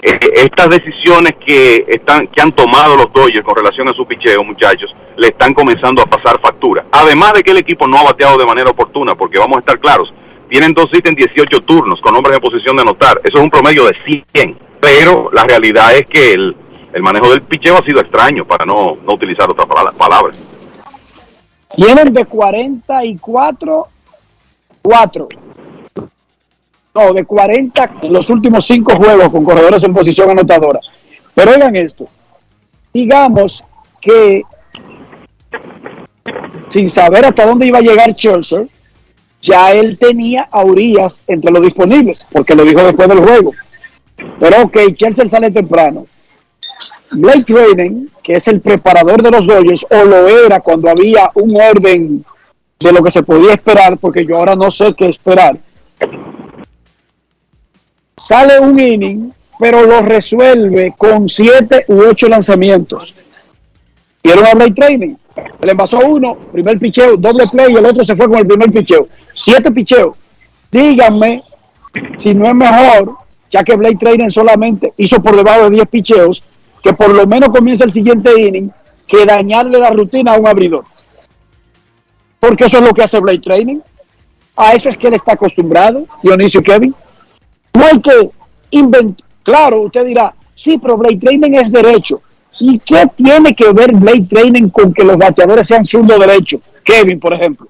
estas 0.00 0.68
decisiones 0.68 1.32
que 1.46 1.84
están 1.88 2.26
que 2.28 2.42
han 2.42 2.52
tomado 2.52 2.96
los 2.96 3.12
Dodgers 3.12 3.44
con 3.44 3.56
relación 3.56 3.88
a 3.88 3.92
su 3.92 4.06
picheo, 4.06 4.44
muchachos, 4.44 4.94
le 5.16 5.28
están 5.28 5.54
comenzando 5.54 6.02
a 6.02 6.06
pasar 6.06 6.38
factura. 6.40 6.84
Además 6.92 7.32
de 7.34 7.42
que 7.42 7.52
el 7.52 7.58
equipo 7.58 7.86
no 7.86 7.98
ha 7.98 8.02
bateado 8.02 8.36
de 8.36 8.46
manera 8.46 8.70
oportuna, 8.70 9.14
porque 9.14 9.38
vamos 9.38 9.56
a 9.56 9.60
estar 9.60 9.78
claros, 9.78 10.12
tienen 10.48 10.72
dos 10.72 10.86
hits 10.92 11.08
en 11.08 11.14
18 11.14 11.60
turnos 11.60 12.00
con 12.00 12.14
hombres 12.14 12.36
en 12.36 12.42
posición 12.42 12.76
de 12.76 12.82
anotar. 12.82 13.20
Eso 13.24 13.38
es 13.38 13.42
un 13.42 13.50
promedio 13.50 13.84
de 13.86 13.96
100. 14.34 14.58
Pero 14.80 15.30
la 15.32 15.44
realidad 15.44 15.96
es 15.96 16.06
que 16.06 16.34
el, 16.34 16.54
el 16.92 17.02
manejo 17.02 17.30
del 17.30 17.42
picheo 17.42 17.78
ha 17.78 17.84
sido 17.84 18.00
extraño, 18.00 18.44
para 18.44 18.66
no, 18.66 18.96
no 19.02 19.14
utilizar 19.14 19.48
otra 19.50 19.64
palabra. 19.64 20.34
Tienen 21.74 22.12
de 22.12 22.24
44, 22.26 23.88
4. 24.82 25.28
No, 26.94 27.12
de 27.12 27.24
40 27.24 27.94
en 28.02 28.12
los 28.12 28.30
últimos 28.30 28.64
5 28.66 28.96
juegos 28.96 29.28
con 29.30 29.44
corredores 29.44 29.82
en 29.82 29.92
posición 29.92 30.30
anotadora. 30.30 30.78
Pero 31.34 31.50
oigan 31.50 31.74
esto. 31.74 32.06
Digamos 32.92 33.64
que 34.00 34.42
sin 36.68 36.88
saber 36.88 37.24
hasta 37.24 37.46
dónde 37.46 37.66
iba 37.66 37.78
a 37.78 37.82
llegar 37.82 38.14
Chelsea, 38.14 38.64
ya 39.42 39.72
él 39.72 39.98
tenía 39.98 40.48
a 40.50 40.64
Urias 40.64 41.22
entre 41.26 41.50
los 41.50 41.62
disponibles, 41.62 42.26
porque 42.30 42.54
lo 42.54 42.64
dijo 42.64 42.82
después 42.82 43.08
del 43.08 43.18
juego. 43.18 43.52
Pero 44.38 44.62
ok, 44.62 44.78
Chelsea 44.94 45.28
sale 45.28 45.50
temprano. 45.50 46.06
Blake 47.10 47.52
Raven, 47.52 48.10
que 48.22 48.34
es 48.34 48.48
el 48.48 48.60
preparador 48.60 49.22
de 49.22 49.30
los 49.30 49.46
Dodgers, 49.46 49.86
o 49.90 50.04
lo 50.04 50.28
era 50.46 50.60
cuando 50.60 50.88
había 50.88 51.30
un 51.34 51.54
orden 51.60 52.24
de 52.80 52.92
lo 52.92 53.02
que 53.02 53.10
se 53.10 53.22
podía 53.22 53.52
esperar, 53.52 53.98
porque 53.98 54.24
yo 54.24 54.36
ahora 54.36 54.56
no 54.56 54.70
sé 54.70 54.94
qué 54.94 55.08
esperar. 55.08 55.58
Sale 58.16 58.60
un 58.60 58.78
inning, 58.78 59.32
pero 59.58 59.82
lo 59.82 60.02
resuelve 60.02 60.94
con 60.96 61.28
siete 61.28 61.84
u 61.88 62.00
ocho 62.02 62.28
lanzamientos. 62.28 63.14
Quiero 64.22 64.44
a 64.46 64.54
Blake 64.54 64.74
Training. 64.74 65.16
Le 65.62 65.70
envasó 65.70 65.98
uno, 65.98 66.36
primer 66.52 66.78
picheo, 66.78 67.16
doble 67.16 67.46
play 67.48 67.72
y 67.72 67.76
el 67.76 67.86
otro 67.86 68.04
se 68.04 68.14
fue 68.14 68.28
con 68.28 68.38
el 68.38 68.46
primer 68.46 68.70
picheo. 68.70 69.08
Siete 69.32 69.70
picheos. 69.70 70.16
Díganme 70.70 71.42
si 72.18 72.34
no 72.34 72.46
es 72.46 72.54
mejor, 72.54 73.16
ya 73.50 73.62
que 73.62 73.76
Blake 73.76 73.96
Trainer 73.96 74.32
solamente 74.32 74.92
hizo 74.96 75.22
por 75.22 75.36
debajo 75.36 75.64
de 75.64 75.76
10 75.76 75.88
picheos, 75.88 76.42
que 76.82 76.92
por 76.92 77.10
lo 77.10 77.26
menos 77.26 77.50
comience 77.50 77.84
el 77.84 77.92
siguiente 77.92 78.30
inning, 78.40 78.70
que 79.06 79.24
dañarle 79.24 79.78
la 79.78 79.90
rutina 79.90 80.34
a 80.34 80.38
un 80.38 80.48
abridor. 80.48 80.84
Porque 82.40 82.64
eso 82.64 82.78
es 82.78 82.84
lo 82.84 82.92
que 82.92 83.02
hace 83.02 83.20
Blake 83.20 83.40
Training. 83.40 83.80
A 84.56 84.72
eso 84.72 84.88
es 84.88 84.96
que 84.96 85.08
él 85.08 85.14
está 85.14 85.32
acostumbrado, 85.32 86.06
Dionisio 86.22 86.62
Kevin. 86.62 86.94
No 87.74 87.86
hay 87.86 88.00
que 88.00 88.30
inventar. 88.70 89.24
Claro, 89.42 89.82
usted 89.82 90.06
dirá, 90.06 90.34
sí, 90.54 90.78
pero 90.78 90.96
Blake 90.96 91.18
Training 91.18 91.52
es 91.52 91.70
derecho. 91.70 92.22
¿Y 92.58 92.78
qué 92.78 93.06
tiene 93.14 93.54
que 93.54 93.72
ver 93.72 93.92
Blake 93.92 94.26
Training 94.30 94.70
con 94.70 94.94
que 94.94 95.04
los 95.04 95.18
bateadores 95.18 95.66
sean 95.66 95.84
zurdo 95.84 96.18
derecho? 96.18 96.60
Kevin, 96.82 97.20
por 97.20 97.34
ejemplo. 97.34 97.68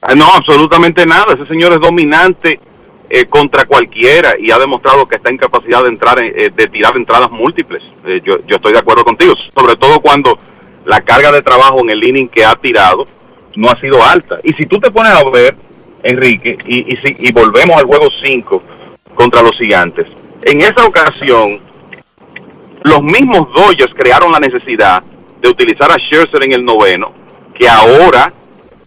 Ah, 0.00 0.14
no, 0.14 0.26
absolutamente 0.34 1.04
nada. 1.06 1.34
Ese 1.34 1.46
señor 1.46 1.72
es 1.72 1.80
dominante 1.80 2.60
eh, 3.08 3.24
contra 3.26 3.64
cualquiera 3.64 4.34
y 4.38 4.50
ha 4.50 4.58
demostrado 4.58 5.06
que 5.06 5.16
está 5.16 5.30
en 5.30 5.38
capacidad 5.38 5.82
de 5.82 5.88
entrar, 5.88 6.22
eh, 6.22 6.50
de 6.54 6.66
tirar 6.68 6.96
entradas 6.96 7.30
múltiples. 7.30 7.82
Eh, 8.04 8.20
yo, 8.24 8.38
yo 8.46 8.56
estoy 8.56 8.72
de 8.72 8.78
acuerdo 8.78 9.04
contigo, 9.04 9.34
sobre 9.54 9.76
todo 9.76 10.00
cuando 10.00 10.38
la 10.84 11.00
carga 11.00 11.32
de 11.32 11.42
trabajo 11.42 11.80
en 11.80 11.90
el 11.90 12.04
inning 12.04 12.28
que 12.28 12.44
ha 12.44 12.54
tirado 12.54 13.06
no 13.56 13.70
ha 13.70 13.80
sido 13.80 14.02
alta. 14.04 14.38
Y 14.44 14.52
si 14.52 14.66
tú 14.66 14.78
te 14.78 14.90
pones 14.90 15.12
a 15.12 15.28
ver, 15.30 15.56
Enrique, 16.02 16.58
y, 16.66 16.92
y, 16.92 16.96
si, 16.98 17.16
y 17.18 17.32
volvemos 17.32 17.76
al 17.76 17.86
juego 17.86 18.08
5 18.22 18.62
contra 19.14 19.42
los 19.42 19.56
gigantes, 19.56 20.06
en 20.44 20.60
esa 20.60 20.86
ocasión 20.86 21.60
los 22.84 23.02
mismos 23.02 23.48
Dodgers 23.54 23.92
crearon 23.96 24.30
la 24.30 24.38
necesidad 24.38 25.02
de 25.40 25.48
utilizar 25.48 25.90
a 25.90 25.96
Scherzer 25.96 26.44
en 26.44 26.52
el 26.52 26.64
noveno, 26.64 27.12
que 27.54 27.66
ahora 27.66 28.32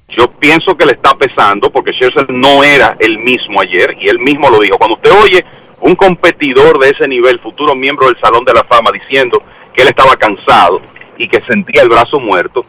yo 0.09 0.31
pienso 0.39 0.75
que 0.77 0.85
le 0.85 0.93
está 0.93 1.15
pesando 1.15 1.69
porque 1.69 1.91
Scherzer 1.93 2.29
no 2.29 2.63
era 2.63 2.95
el 2.99 3.17
mismo 3.19 3.59
ayer 3.59 3.95
y 3.99 4.07
él 4.07 4.19
mismo 4.19 4.49
lo 4.49 4.59
dijo. 4.59 4.77
Cuando 4.77 4.95
usted 4.95 5.11
oye 5.23 5.45
un 5.81 5.95
competidor 5.95 6.79
de 6.79 6.89
ese 6.89 7.07
nivel, 7.07 7.39
futuro 7.39 7.75
miembro 7.75 8.07
del 8.07 8.19
Salón 8.19 8.45
de 8.45 8.53
la 8.53 8.63
Fama, 8.63 8.91
diciendo 8.91 9.41
que 9.73 9.81
él 9.81 9.89
estaba 9.89 10.15
cansado 10.15 10.81
y 11.17 11.27
que 11.27 11.41
sentía 11.47 11.81
el 11.81 11.89
brazo 11.89 12.19
muerto, 12.19 12.65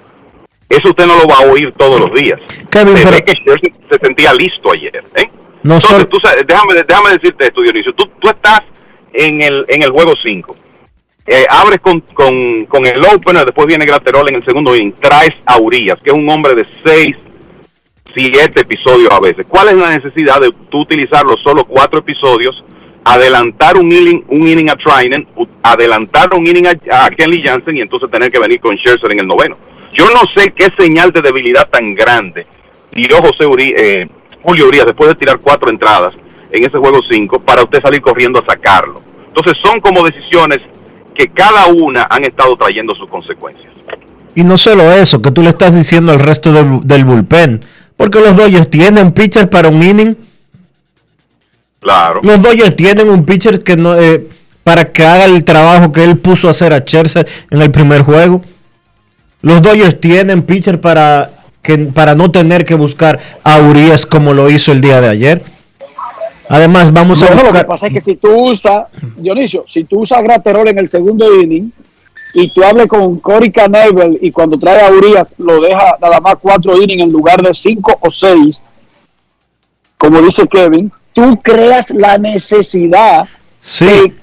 eso 0.69 0.91
usted 0.91 1.07
no 1.07 1.17
lo 1.17 1.27
va 1.27 1.37
a 1.39 1.53
oír 1.53 1.73
todos 1.77 2.01
los 2.01 2.13
días. 2.13 2.41
Kevin, 2.71 2.97
se 2.97 3.11
ve 3.11 3.23
que 3.23 3.33
Scherzer 3.33 3.73
se 3.91 3.99
sentía 4.03 4.33
listo 4.35 4.71
ayer. 4.73 5.05
¿eh? 5.15 5.31
No 5.63 5.75
Entonces, 5.75 6.09
tú 6.09 6.19
sabes, 6.23 6.47
déjame, 6.47 6.75
déjame 6.87 7.11
decirte 7.11 7.47
esto, 7.47 7.61
Dionisio. 7.63 7.93
Tú, 7.95 8.09
tú 8.21 8.29
estás 8.29 8.63
en 9.13 9.43
el, 9.43 9.65
en 9.69 9.83
el 9.83 9.91
juego 9.91 10.13
5 10.21 10.57
eh, 11.31 11.45
abres 11.51 11.79
con, 11.81 12.01
con, 12.01 12.65
con, 12.67 12.87
el 12.87 13.05
opener, 13.05 13.45
después 13.45 13.67
viene 13.67 13.85
Graterol 13.85 14.27
en 14.31 14.37
el 14.37 14.45
segundo 14.47 14.75
inning, 14.75 14.95
traes 14.99 15.35
a 15.45 15.59
Urias, 15.59 15.99
que 16.03 16.09
es 16.09 16.17
un 16.17 16.27
hombre 16.31 16.55
de 16.55 16.67
6, 16.87 17.17
7 18.15 18.61
episodios 18.63 19.11
a 19.13 19.21
veces. 19.21 19.45
¿Cuál 19.47 19.69
es 19.69 19.75
la 19.75 19.91
necesidad 19.91 20.41
de 20.41 20.51
tú 20.71 20.81
utilizar 20.81 21.27
los 21.27 21.43
solo 21.43 21.67
4 21.67 21.99
episodios, 21.99 22.65
adelantar 23.05 23.77
un 23.77 23.93
inning, 23.93 24.25
un 24.29 24.49
inning 24.49 24.71
a 24.71 24.77
Trinan, 24.77 25.27
adelantar 25.63 26.33
un 26.33 26.47
inning 26.47 26.67
a, 26.67 27.11
Kenley 27.11 27.43
Jansen 27.43 27.77
y 27.77 27.83
entonces 27.83 28.11
tener 28.11 28.33
que 28.33 28.39
venir 28.39 28.59
con 28.59 28.75
Scherzer 28.79 29.13
en 29.13 29.21
el 29.21 29.27
noveno? 29.27 29.59
Yo 29.93 30.07
no 30.09 30.23
sé 30.35 30.55
qué 30.57 30.69
señal 30.79 31.11
de 31.11 31.21
debilidad 31.21 31.69
tan 31.69 31.95
grande 31.95 32.47
tiró 32.91 33.19
José 33.19 33.45
Uri, 33.45 33.75
eh, 33.77 34.09
Julio 34.43 34.69
Urias 34.69 34.87
después 34.87 35.09
de 35.11 35.15
tirar 35.17 35.39
cuatro 35.39 35.71
entradas 35.71 36.15
en 36.51 36.65
ese 36.65 36.79
juego 36.79 37.01
5 37.09 37.41
para 37.41 37.63
usted 37.63 37.81
salir 37.83 38.01
corriendo 38.01 38.41
a 38.41 38.47
sacarlo. 38.47 39.03
Entonces 39.27 39.55
son 39.63 39.81
como 39.81 40.05
decisiones 40.05 40.59
que 41.15 41.29
cada 41.29 41.67
una 41.67 42.07
han 42.09 42.25
estado 42.25 42.57
trayendo 42.57 42.95
sus 42.95 43.09
consecuencias. 43.09 43.73
Y 44.35 44.45
no 44.45 44.57
solo 44.57 44.93
eso, 44.93 45.21
que 45.21 45.33
tú 45.33 45.43
le 45.43 45.49
estás 45.51 45.75
diciendo 45.75 46.13
al 46.13 46.21
resto 46.21 46.53
del, 46.53 47.05
bullpen, 47.05 47.65
porque 47.97 48.21
los 48.21 48.37
Dodgers 48.37 48.71
tienen 48.71 49.13
pitcher 49.13 49.51
para 49.51 49.69
un 49.69 49.83
inning. 49.83 50.17
Claro. 51.81 52.21
Los 52.23 52.41
Dodgers 52.41 52.77
tienen 52.77 53.09
un 53.09 53.25
pitcher 53.27 53.65
que 53.65 53.77
no 53.77 53.97
eh, 53.97 54.29
para 54.63 54.85
que 54.85 55.05
haga 55.05 55.25
el 55.25 55.43
trabajo 55.45 55.93
que 55.93 56.05
él 56.05 56.19
puso 56.19 56.47
a 56.47 56.51
hacer 56.51 56.73
a 56.73 56.81
Scherzer 56.81 57.27
en 57.51 57.63
el 57.63 57.71
primer 57.71 58.03
juego. 58.03 58.43
Los 59.43 59.63
Dodgers 59.63 60.01
tienen 60.01 60.43
pitcher 60.43 60.81
para 60.81 61.38
que 61.63 61.79
para 61.79 62.15
no 62.15 62.31
tener 62.31 62.65
que 62.65 62.75
buscar 62.75 63.19
a 63.45 63.59
Urias 63.61 64.07
como 64.07 64.33
lo 64.33 64.51
hizo 64.51 64.73
el 64.73 64.81
día 64.81 65.01
de 65.01 65.09
ayer. 65.09 65.43
Además, 66.49 66.93
vamos 66.93 67.23
a 67.23 67.35
ver. 67.35 67.45
Lo 67.45 67.53
que 67.53 67.65
pasa 67.65 67.89
es 67.89 67.93
que 67.93 68.01
si 68.01 68.17
tú 68.17 68.51
usas, 68.51 68.87
Dionisio, 69.17 69.65
si 69.69 69.85
tú 69.85 70.01
usas 70.01 70.23
Graterol 70.23 70.69
en 70.69 70.79
el 70.79 70.89
segundo 70.89 71.41
inning 71.41 71.71
y 72.35 72.53
tú 72.53 72.65
hables 72.65 72.87
con 72.87 73.19
Cory 73.21 73.53
Knebel 73.53 74.19
y 74.23 74.31
cuando 74.31 74.59
trae 74.59 74.81
a 74.81 74.91
Urias 74.91 75.29
lo 75.37 75.61
deja 75.61 75.99
nada 76.01 76.21
más 76.21 76.37
cuatro 76.41 76.81
innings 76.81 77.05
en 77.05 77.13
lugar 77.13 77.43
de 77.43 77.53
cinco 77.53 77.99
o 78.01 78.11
seis, 78.11 78.63
como 79.99 80.23
dice 80.23 80.47
Kevin, 80.47 80.91
tú 81.13 81.39
creas 81.43 81.91
la 81.91 82.17
necesidad 82.17 83.29
de 83.81 84.15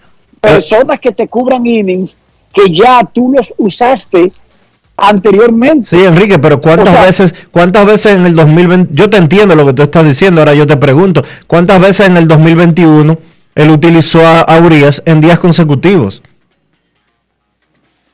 personas 0.42 1.00
que 1.00 1.12
te 1.12 1.28
cubran 1.28 1.66
innings 1.66 2.18
que 2.54 2.74
ya 2.74 3.04
tú 3.04 3.34
los 3.36 3.54
usaste 3.58 4.32
anteriormente. 4.98 5.86
Sí, 5.86 6.04
Enrique, 6.04 6.40
pero 6.40 6.62
¿cuántas 6.62 7.06
veces 7.06 7.36
cuántas 7.52 7.86
veces 7.86 8.14
en 8.14 8.26
el 8.26 8.36
2020, 8.36 8.94
yo 8.94 9.10
te 9.10 9.18
entiendo 9.18 9.56
lo 9.56 9.66
que 9.66 9.74
tú 9.74 9.84
estás 9.84 10.06
diciendo, 10.06 10.42
ahora 10.42 10.54
yo 10.54 10.66
te 10.66 10.78
pregunto, 10.78 11.24
¿cuántas 11.48 11.82
veces 11.82 12.08
en 12.08 12.18
el 12.18 12.28
2021 12.28 13.18
él 13.56 13.70
utilizó 13.70 14.26
a, 14.26 14.60
Urias 14.60 15.02
en 15.06 15.22
días 15.22 15.40
consecutivos? 15.40 16.22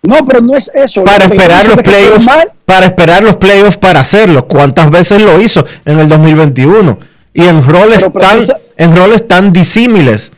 No, 0.03 0.25
pero 0.25 0.41
no 0.41 0.55
es 0.55 0.71
eso. 0.73 1.03
Para 1.03 1.25
esperar 1.25 1.67
los 1.67 1.77
playoffs, 1.77 2.27
para 2.65 2.85
esperar 2.87 3.23
los 3.23 3.35
playoffs 3.35 3.77
para 3.77 3.99
hacerlo. 3.99 4.47
¿Cuántas 4.47 4.89
veces 4.89 5.21
lo 5.21 5.39
hizo 5.39 5.63
en 5.85 5.99
el 5.99 6.09
2021? 6.09 6.97
Y 7.33 7.43
en 7.43 7.65
roles 7.67 8.07
tan 8.19 8.39
en 8.77 8.95
roles 8.95 9.27
tan 9.27 9.53
disímiles. 9.53 10.31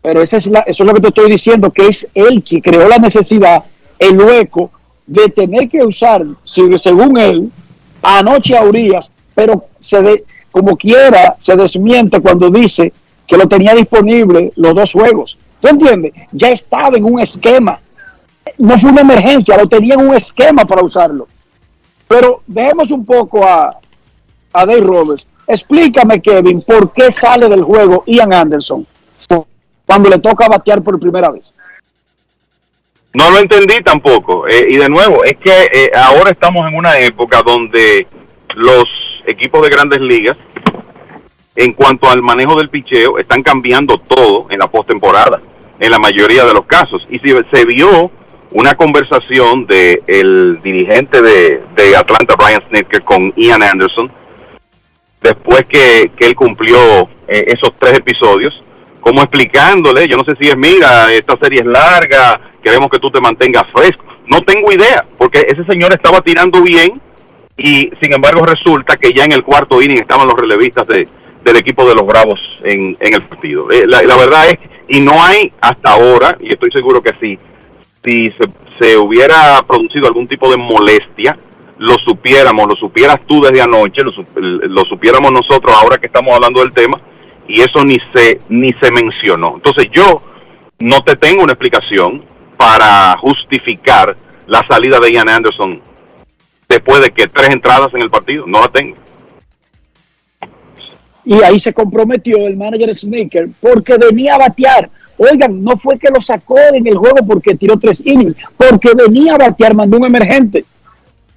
Pero 0.00 0.22
esa 0.22 0.38
es 0.38 0.46
la, 0.46 0.60
eso 0.60 0.82
es 0.82 0.86
lo 0.86 0.94
que 0.94 1.00
te 1.02 1.08
estoy 1.08 1.30
diciendo, 1.30 1.70
que 1.70 1.88
es 1.88 2.10
él 2.14 2.42
que 2.42 2.62
creó 2.62 2.88
la 2.88 2.96
necesidad, 2.96 3.64
el 3.98 4.18
hueco 4.18 4.72
de 5.08 5.28
tener 5.30 5.68
que 5.68 5.82
usar, 5.82 6.24
según 6.44 7.18
él, 7.18 7.50
anoche 8.02 8.56
a 8.56 8.62
Urias, 8.62 9.10
pero 9.34 9.64
se 9.80 10.02
de, 10.02 10.24
como 10.52 10.76
quiera 10.76 11.34
se 11.40 11.56
desmiente 11.56 12.20
cuando 12.20 12.50
dice 12.50 12.92
que 13.26 13.36
lo 13.36 13.48
tenía 13.48 13.74
disponible 13.74 14.52
los 14.54 14.74
dos 14.74 14.92
juegos. 14.92 15.38
¿Tú 15.60 15.68
entiendes? 15.68 16.12
Ya 16.30 16.50
estaba 16.50 16.96
en 16.96 17.04
un 17.04 17.20
esquema. 17.20 17.80
No 18.58 18.78
fue 18.78 18.90
una 18.90 19.00
emergencia, 19.00 19.56
lo 19.56 19.68
tenía 19.68 19.94
en 19.94 20.06
un 20.08 20.14
esquema 20.14 20.64
para 20.64 20.84
usarlo. 20.84 21.26
Pero 22.06 22.42
dejemos 22.46 22.90
un 22.90 23.04
poco 23.04 23.44
a, 23.44 23.76
a 24.52 24.66
Dave 24.66 24.80
Roberts. 24.80 25.26
Explícame, 25.46 26.20
Kevin, 26.20 26.60
por 26.62 26.92
qué 26.92 27.10
sale 27.10 27.48
del 27.48 27.62
juego 27.62 28.04
Ian 28.06 28.32
Anderson 28.32 28.86
cuando 29.88 30.10
le 30.10 30.18
toca 30.18 30.48
batear 30.48 30.82
por 30.82 31.00
primera 31.00 31.30
vez. 31.30 31.54
No 33.14 33.30
lo 33.30 33.38
entendí 33.38 33.82
tampoco. 33.82 34.46
Eh, 34.46 34.66
y 34.68 34.76
de 34.76 34.88
nuevo, 34.88 35.24
es 35.24 35.36
que 35.38 35.68
eh, 35.72 35.90
ahora 35.94 36.30
estamos 36.30 36.66
en 36.68 36.76
una 36.76 36.98
época 36.98 37.42
donde 37.44 38.06
los 38.54 38.84
equipos 39.26 39.62
de 39.62 39.70
grandes 39.70 40.00
ligas, 40.00 40.36
en 41.56 41.72
cuanto 41.72 42.10
al 42.10 42.22
manejo 42.22 42.56
del 42.56 42.68
picheo, 42.68 43.18
están 43.18 43.42
cambiando 43.42 43.98
todo 43.98 44.46
en 44.50 44.58
la 44.58 44.68
postemporada, 44.68 45.40
en 45.80 45.90
la 45.90 45.98
mayoría 45.98 46.44
de 46.44 46.52
los 46.52 46.66
casos. 46.66 47.06
Y 47.10 47.18
si 47.18 47.34
se 47.52 47.64
vio 47.64 48.10
una 48.50 48.74
conversación 48.74 49.66
de 49.66 50.02
el 50.06 50.60
dirigente 50.62 51.20
de, 51.20 51.62
de 51.74 51.96
Atlanta, 51.96 52.36
Brian 52.36 52.62
Snitker, 52.68 53.02
con 53.02 53.32
Ian 53.36 53.62
Anderson, 53.62 54.10
después 55.20 55.64
que, 55.64 56.10
que 56.16 56.26
él 56.26 56.34
cumplió 56.34 56.78
eh, 57.26 57.44
esos 57.48 57.72
tres 57.78 57.98
episodios, 57.98 58.54
como 59.00 59.22
explicándole, 59.22 60.08
yo 60.08 60.16
no 60.16 60.24
sé 60.24 60.32
si 60.40 60.48
es, 60.48 60.56
mira, 60.56 61.12
esta 61.12 61.36
serie 61.38 61.60
es 61.60 61.66
larga, 61.66 62.40
queremos 62.62 62.90
que 62.90 62.98
tú 62.98 63.10
te 63.10 63.20
mantengas 63.20 63.64
fresco. 63.72 64.04
No 64.26 64.42
tengo 64.42 64.70
idea, 64.72 65.04
porque 65.16 65.46
ese 65.48 65.64
señor 65.64 65.92
estaba 65.92 66.20
tirando 66.20 66.62
bien 66.62 67.00
y 67.56 67.90
sin 68.00 68.12
embargo 68.12 68.44
resulta 68.44 68.96
que 68.96 69.12
ya 69.12 69.24
en 69.24 69.32
el 69.32 69.42
cuarto 69.42 69.82
inning 69.82 69.98
estaban 69.98 70.28
los 70.28 70.36
relevistas 70.36 70.86
de, 70.86 71.08
del 71.42 71.56
equipo 71.56 71.88
de 71.88 71.94
los 71.94 72.06
Bravos 72.06 72.40
en, 72.62 72.96
en 73.00 73.14
el 73.14 73.22
partido. 73.22 73.70
Eh, 73.70 73.84
la, 73.86 74.16
verdad 74.16 74.48
es, 74.48 74.58
y 74.88 75.00
no 75.00 75.12
hay 75.22 75.52
hasta 75.60 75.92
ahora, 75.92 76.36
y 76.40 76.50
estoy 76.50 76.70
seguro 76.70 77.02
que 77.02 77.14
sí, 77.20 77.38
si 78.04 78.30
se, 78.30 78.48
se 78.78 78.96
hubiera 78.96 79.62
producido 79.66 80.06
algún 80.06 80.28
tipo 80.28 80.50
de 80.50 80.56
molestia, 80.56 81.38
lo 81.78 81.94
supiéramos, 82.04 82.66
lo 82.68 82.76
supieras 82.76 83.18
tú 83.26 83.40
desde 83.40 83.62
anoche, 83.62 84.02
lo, 84.02 84.12
lo 84.36 84.82
supiéramos 84.82 85.32
nosotros 85.32 85.74
ahora 85.74 85.98
que 85.98 86.06
estamos 86.06 86.34
hablando 86.34 86.60
del 86.60 86.72
tema, 86.72 87.00
y 87.46 87.60
eso 87.60 87.82
ni 87.84 87.96
se, 88.14 88.40
ni 88.48 88.72
se 88.74 88.92
mencionó. 88.92 89.54
Entonces 89.56 89.88
yo 89.92 90.22
no 90.80 91.00
te 91.00 91.16
tengo 91.16 91.42
una 91.42 91.54
explicación 91.54 92.22
para 92.58 93.16
justificar 93.18 94.14
la 94.46 94.66
salida 94.66 94.98
de 95.00 95.12
Ian 95.12 95.28
Anderson 95.28 95.80
después 96.68 97.00
de 97.00 97.10
que 97.10 97.26
tres 97.28 97.50
entradas 97.50 97.88
en 97.94 98.02
el 98.02 98.10
partido, 98.10 98.44
no 98.46 98.60
la 98.60 98.68
tengo. 98.68 98.96
Y 101.24 101.42
ahí 101.42 101.58
se 101.58 101.72
comprometió 101.72 102.46
el 102.46 102.56
manager 102.56 102.98
Smaker 102.98 103.48
porque 103.60 103.96
venía 103.96 104.34
a 104.34 104.38
batear. 104.38 104.90
Oigan, 105.16 105.62
no 105.62 105.76
fue 105.76 105.98
que 105.98 106.10
lo 106.10 106.20
sacó 106.20 106.58
en 106.72 106.86
el 106.86 106.96
juego 106.96 107.26
porque 107.26 107.54
tiró 107.54 107.78
tres 107.78 108.04
innings, 108.04 108.36
porque 108.56 108.90
venía 108.94 109.34
a 109.34 109.38
batear, 109.38 109.74
mandó 109.74 109.98
un 109.98 110.06
emergente 110.06 110.64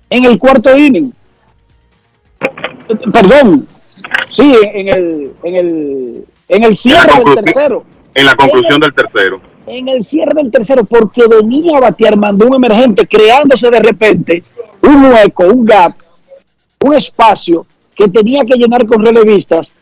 en 0.10 0.26
el 0.26 0.38
cuarto 0.38 0.76
inning. 0.78 1.12
Perdón, 3.12 3.68
sí, 4.30 4.56
en 4.74 4.88
el, 4.88 5.32
en 5.44 5.56
el, 5.56 6.26
en 6.48 6.64
el 6.64 6.78
cierre 6.78 7.24
del 7.24 7.44
tercero. 7.44 7.86
En 8.14 8.26
la 8.26 8.36
conclusión 8.36 8.80
del 8.80 8.94
tercero. 8.94 9.42
En 9.74 9.88
el 9.88 10.04
cierre 10.04 10.34
del 10.34 10.52
tercero, 10.52 10.84
porque 10.84 11.22
venía 11.28 11.78
a 11.78 11.80
batear, 11.80 12.18
mandó 12.18 12.46
un 12.46 12.56
emergente, 12.56 13.08
creándose 13.08 13.72
de 13.72 13.80
repente 13.80 14.44
un 14.82 15.06
hueco, 15.06 15.46
un 15.46 15.64
gap, 15.64 15.96
un 16.84 16.94
espacio 16.94 17.66
que 17.96 18.10
tenía 18.10 18.44
que 18.44 18.58
llenar 18.58 18.86
con 18.86 19.06
relevistas 19.06 19.74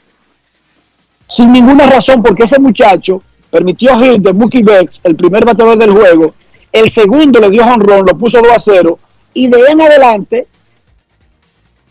sin 1.25 1.51
ninguna 1.51 1.87
razón, 1.87 2.21
porque 2.21 2.43
ese 2.43 2.59
muchacho 2.59 3.23
permitió 3.49 3.97
hit 3.97 4.21
de 4.21 4.31
Mookie 4.31 4.61
Bex, 4.61 4.99
el 5.03 5.15
primer 5.15 5.43
bateador 5.43 5.79
del 5.79 5.89
juego, 5.89 6.35
el 6.71 6.91
segundo 6.91 7.39
le 7.39 7.49
dio 7.49 7.65
honrón, 7.65 8.05
lo 8.05 8.15
puso 8.15 8.39
2 8.43 8.51
a 8.51 8.59
0, 8.59 8.99
y 9.33 9.47
de 9.47 9.57
ahí 9.57 9.71
en 9.71 9.81
adelante 9.81 10.47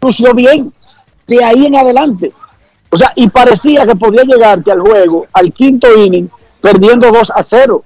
lució 0.01 0.35
bien, 0.35 0.73
de 1.27 1.43
ahí 1.43 1.67
en 1.67 1.75
adelante. 1.75 2.33
O 2.91 2.97
sea, 2.97 3.13
y 3.17 3.29
parecía 3.29 3.85
que 3.85 3.97
podía 3.97 4.23
llegarte 4.23 4.71
al 4.71 4.83
juego, 4.83 5.27
al 5.33 5.53
quinto 5.53 5.93
inning, 6.01 6.31
perdiendo 6.61 7.11
2 7.11 7.33
a 7.35 7.43
0 7.43 7.85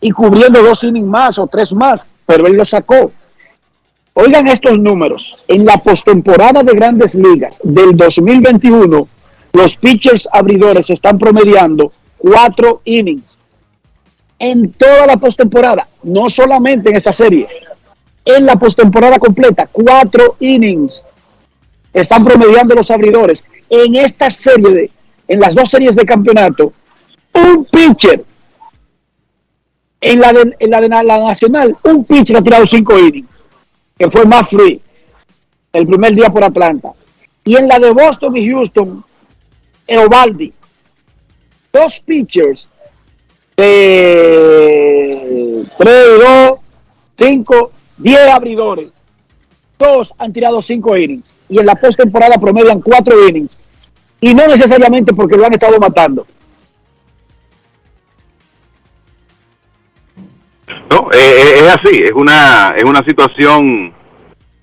y 0.00 0.10
cubriendo 0.10 0.62
dos 0.62 0.82
innings 0.82 1.08
más 1.08 1.38
o 1.38 1.46
tres 1.46 1.72
más, 1.72 2.06
pero 2.26 2.46
él 2.46 2.54
lo 2.54 2.64
sacó. 2.64 3.12
Oigan 4.14 4.48
estos 4.48 4.78
números. 4.78 5.38
En 5.48 5.64
la 5.64 5.78
postemporada 5.78 6.62
de 6.62 6.74
grandes 6.74 7.14
ligas 7.14 7.60
del 7.62 7.96
2021, 7.96 9.08
los 9.52 9.76
pitchers 9.76 10.28
abridores 10.30 10.90
están 10.90 11.18
promediando 11.18 11.90
cuatro 12.18 12.82
innings. 12.84 13.38
En 14.38 14.72
toda 14.72 15.06
la 15.06 15.16
postemporada, 15.16 15.86
no 16.02 16.28
solamente 16.28 16.90
en 16.90 16.96
esta 16.96 17.12
serie, 17.12 17.48
en 18.24 18.44
la 18.44 18.56
postemporada 18.56 19.18
completa, 19.18 19.68
cuatro 19.70 20.36
innings 20.40 21.04
están 21.92 22.24
promediando 22.24 22.74
los 22.74 22.90
abridores. 22.90 23.44
En 23.70 23.94
esta 23.94 24.30
serie, 24.30 24.70
de, 24.70 24.90
en 25.28 25.40
las 25.40 25.54
dos 25.54 25.70
series 25.70 25.96
de 25.96 26.04
campeonato, 26.04 26.72
un 27.34 27.64
pitcher, 27.64 28.24
en 30.00 30.20
la 30.20 30.32
de, 30.32 30.56
en 30.58 30.70
la, 30.70 30.80
de 30.80 30.88
la 30.88 31.18
nacional, 31.18 31.76
un 31.84 32.04
pitcher 32.04 32.36
ha 32.36 32.42
tirado 32.42 32.66
cinco 32.66 32.98
innings, 32.98 33.28
que 33.96 34.10
fue 34.10 34.24
más 34.24 34.48
free 34.48 34.80
el 35.72 35.86
primer 35.86 36.14
día 36.14 36.30
por 36.30 36.44
Atlanta. 36.44 36.92
Y 37.44 37.56
en 37.56 37.68
la 37.68 37.78
de 37.78 37.90
Boston 37.90 38.36
y 38.36 38.48
Houston, 38.48 39.04
Eovaldi, 39.86 40.52
dos 41.72 42.00
pitchers 42.00 42.68
de 43.56 45.32
3, 45.78 45.96
2, 46.20 46.58
5, 47.18 47.70
10 47.98 48.28
abridores. 48.28 48.90
Dos 49.78 50.14
han 50.18 50.32
tirado 50.32 50.62
5 50.62 50.96
innings 50.96 51.34
y 51.48 51.58
en 51.58 51.66
la 51.66 51.74
postemporada 51.74 52.38
promedian 52.38 52.80
4 52.80 53.28
innings. 53.28 53.58
Y 54.20 54.34
no 54.34 54.46
necesariamente 54.46 55.12
porque 55.12 55.36
lo 55.36 55.46
han 55.46 55.52
estado 55.52 55.78
matando. 55.80 56.26
No, 60.90 61.08
eh, 61.12 61.54
es 61.56 61.76
así, 61.76 62.02
es 62.02 62.12
una, 62.12 62.74
es 62.76 62.84
una 62.84 63.00
situación 63.04 63.92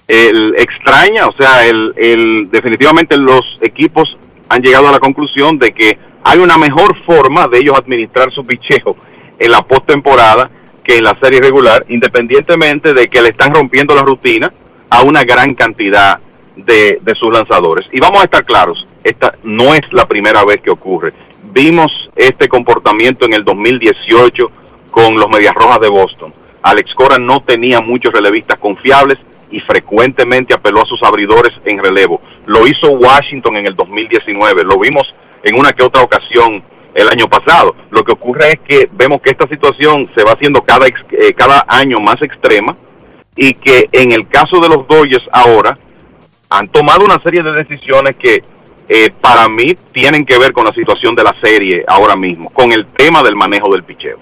el, 0.07 0.55
extraña, 0.57 1.27
o 1.27 1.33
sea, 1.33 1.67
el, 1.67 1.93
el, 1.97 2.49
definitivamente 2.49 3.17
los 3.17 3.41
equipos 3.61 4.17
han 4.47 4.61
llegado 4.61 4.87
a 4.87 4.91
la 4.91 4.99
conclusión 4.99 5.59
de 5.59 5.71
que 5.71 5.97
hay 6.23 6.39
una 6.39 6.57
mejor 6.57 6.95
forma 7.05 7.47
de 7.47 7.59
ellos 7.59 7.77
administrar 7.77 8.31
su 8.33 8.45
picheo 8.45 8.95
en 9.37 9.51
la 9.51 9.61
postemporada 9.61 10.49
que 10.83 10.97
en 10.97 11.03
la 11.03 11.17
serie 11.21 11.41
regular, 11.41 11.85
independientemente 11.89 12.93
de 12.93 13.07
que 13.07 13.21
le 13.21 13.29
están 13.29 13.53
rompiendo 13.53 13.93
la 13.93 14.01
rutina 14.01 14.51
a 14.89 15.03
una 15.03 15.23
gran 15.23 15.53
cantidad 15.53 16.19
de, 16.55 16.97
de 17.01 17.15
sus 17.15 17.31
lanzadores. 17.31 17.87
Y 17.91 17.99
vamos 17.99 18.21
a 18.21 18.23
estar 18.23 18.43
claros, 18.43 18.87
esta 19.03 19.35
no 19.43 19.75
es 19.75 19.81
la 19.91 20.07
primera 20.07 20.43
vez 20.43 20.61
que 20.61 20.71
ocurre. 20.71 21.13
Vimos 21.51 21.91
este 22.15 22.47
comportamiento 22.47 23.25
en 23.25 23.33
el 23.33 23.43
2018 23.43 24.51
con 24.91 25.15
los 25.15 25.29
Medias 25.29 25.53
Rojas 25.53 25.79
de 25.79 25.89
Boston. 25.89 26.33
Alex 26.61 26.93
Cora 26.93 27.17
no 27.17 27.41
tenía 27.41 27.81
muchos 27.81 28.13
relevistas 28.13 28.59
confiables 28.59 29.17
y 29.51 29.59
frecuentemente 29.61 30.53
apeló 30.53 30.81
a 30.81 30.85
sus 30.85 31.01
abridores 31.03 31.53
en 31.65 31.81
relevo. 31.81 32.21
Lo 32.45 32.67
hizo 32.67 32.91
Washington 32.91 33.57
en 33.57 33.67
el 33.67 33.75
2019, 33.75 34.63
lo 34.63 34.79
vimos 34.79 35.03
en 35.43 35.57
una 35.57 35.71
que 35.71 35.83
otra 35.83 36.03
ocasión 36.03 36.63
el 36.93 37.07
año 37.07 37.27
pasado. 37.27 37.75
Lo 37.91 38.03
que 38.03 38.11
ocurre 38.11 38.49
es 38.49 38.59
que 38.59 38.89
vemos 38.91 39.21
que 39.21 39.31
esta 39.31 39.47
situación 39.47 40.09
se 40.15 40.23
va 40.23 40.33
haciendo 40.33 40.61
cada, 40.61 40.87
eh, 40.87 41.33
cada 41.35 41.65
año 41.67 41.99
más 41.99 42.21
extrema 42.21 42.75
y 43.35 43.53
que 43.53 43.87
en 43.91 44.11
el 44.11 44.27
caso 44.27 44.59
de 44.59 44.69
los 44.69 44.87
Dodgers 44.87 45.25
ahora 45.31 45.77
han 46.49 46.67
tomado 46.69 47.05
una 47.05 47.21
serie 47.21 47.43
de 47.43 47.51
decisiones 47.51 48.15
que 48.17 48.43
eh, 48.91 49.11
para 49.21 49.47
mí 49.47 49.77
tienen 49.93 50.25
que 50.25 50.39
ver 50.39 50.51
con 50.51 50.65
la 50.65 50.73
situación 50.73 51.15
de 51.15 51.23
la 51.23 51.35
serie 51.41 51.83
ahora 51.87 52.15
mismo, 52.15 52.49
con 52.49 52.71
el 52.73 52.87
tema 52.87 53.21
del 53.21 53.35
manejo 53.35 53.71
del 53.71 53.83
picheo. 53.83 54.17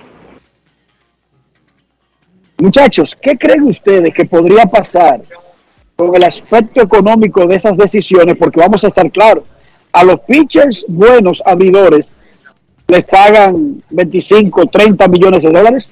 Muchachos, 2.60 3.16
¿qué 3.22 3.38
creen 3.38 3.64
ustedes 3.64 4.12
que 4.14 4.26
podría 4.26 4.66
pasar 4.66 5.22
con 5.96 6.16
el 6.16 6.24
aspecto 6.24 6.82
económico 6.82 7.46
de 7.46 7.56
esas 7.56 7.78
decisiones? 7.78 8.36
Porque 8.36 8.60
vamos 8.60 8.84
a 8.84 8.88
estar 8.88 9.12
claros, 9.12 9.44
a 9.92 10.04
los 10.04 10.20
pitchers 10.22 10.84
buenos 10.88 11.44
abridores 11.46 12.12
les 12.88 13.04
pagan 13.06 13.84
25, 13.92 14.66
30 14.68 15.08
millones 15.08 15.44
de 15.44 15.52
dólares. 15.52 15.90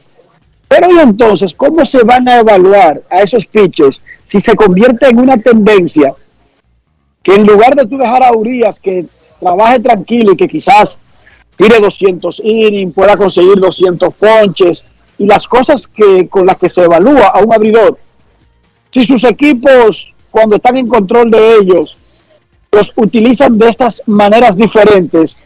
Pero 0.67 0.91
y 0.91 0.99
entonces, 0.99 1.53
¿cómo 1.53 1.85
se 1.85 2.03
van 2.03 2.27
a 2.27 2.39
evaluar 2.39 3.03
a 3.11 3.21
esos 3.21 3.45
pitchers 3.45 4.01
si 4.25 4.39
se 4.39 4.55
convierte 4.55 5.07
en 5.07 5.19
una 5.19 5.37
tendencia 5.37 6.15
que 7.21 7.35
en 7.35 7.45
lugar 7.45 7.75
de 7.75 7.85
tú 7.85 7.97
dejar 7.97 8.23
a 8.23 8.33
Urias 8.33 8.79
que 8.79 9.05
trabaje 9.39 9.79
tranquilo 9.81 10.31
y 10.31 10.37
que 10.37 10.47
quizás 10.47 10.97
tire 11.57 11.79
200 11.79 12.41
innings, 12.43 12.93
pueda 12.93 13.15
conseguir 13.15 13.57
200 13.59 14.13
ponches 14.15 14.85
y 15.17 15.25
las 15.25 15.47
cosas 15.47 15.87
que 15.87 16.27
con 16.27 16.45
las 16.45 16.57
que 16.57 16.69
se 16.69 16.83
evalúa 16.83 17.27
a 17.27 17.39
un 17.39 17.53
abridor, 17.53 17.97
si 18.91 19.05
sus 19.05 19.23
equipos 19.23 20.13
cuando 20.31 20.57
están 20.57 20.77
en 20.77 20.87
control 20.87 21.31
de 21.31 21.55
ellos 21.57 21.97
los 22.71 22.91
utilizan 22.97 23.57
de 23.57 23.69
estas 23.69 24.01
maneras 24.05 24.55
diferentes, 24.57 25.37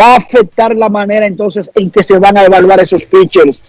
va 0.00 0.14
a 0.14 0.16
afectar 0.16 0.74
la 0.74 0.88
manera 0.88 1.26
entonces 1.26 1.70
en 1.74 1.90
que 1.90 2.02
se 2.02 2.18
van 2.18 2.38
a 2.38 2.44
evaluar 2.44 2.80
esos 2.80 3.04
pitchers. 3.04 3.60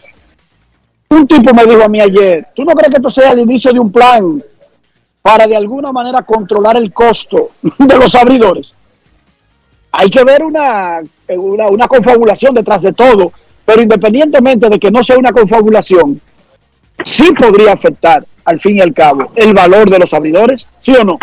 Un 1.10 1.28
tipo 1.28 1.54
me 1.54 1.66
dijo 1.66 1.84
a 1.84 1.90
mí 1.90 2.00
ayer, 2.00 2.48
¿tú 2.56 2.64
no 2.64 2.74
crees 2.74 2.90
que 2.90 2.98
esto 2.98 3.10
sea 3.10 3.32
el 3.32 3.40
inicio 3.40 3.72
de 3.74 3.80
un 3.80 3.92
plan 3.92 4.42
para 5.22 5.46
de 5.46 5.56
alguna 5.56 5.92
manera 5.92 6.22
controlar 6.24 6.78
el 6.78 6.94
costo 6.94 7.52
de 7.78 7.98
los 7.98 8.16
abridores? 8.16 8.76
Hay 9.92 10.10
que 10.10 10.24
ver 10.24 10.44
una, 10.44 11.02
una, 11.30 11.68
una 11.68 11.88
confabulación 11.88 12.54
detrás 12.54 12.82
de 12.82 12.94
todo, 12.94 13.32
pero 13.66 13.82
independientemente 13.82 14.70
de 14.70 14.80
que 14.80 14.92
no 14.92 15.04
sea 15.04 15.18
una 15.18 15.32
confabulación, 15.32 16.22
sí 17.04 17.32
podría 17.34 17.74
afectar, 17.74 18.26
al 18.46 18.60
fin 18.60 18.78
y 18.78 18.82
al 18.82 18.94
cabo, 18.94 19.32
el 19.36 19.54
valor 19.54 19.90
de 19.90 20.00
los 20.00 20.14
abridores, 20.14 20.68
¿sí 20.82 20.94
o 20.96 21.04
no? 21.04 21.18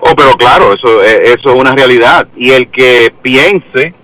Oh, 0.00 0.14
pero 0.16 0.32
claro, 0.36 0.74
eso, 0.74 1.02
eh, 1.04 1.34
eso 1.34 1.50
es 1.50 1.60
una 1.60 1.72
realidad. 1.72 2.26
Y 2.36 2.50
el 2.50 2.70
que 2.70 3.12
piense 3.22 3.94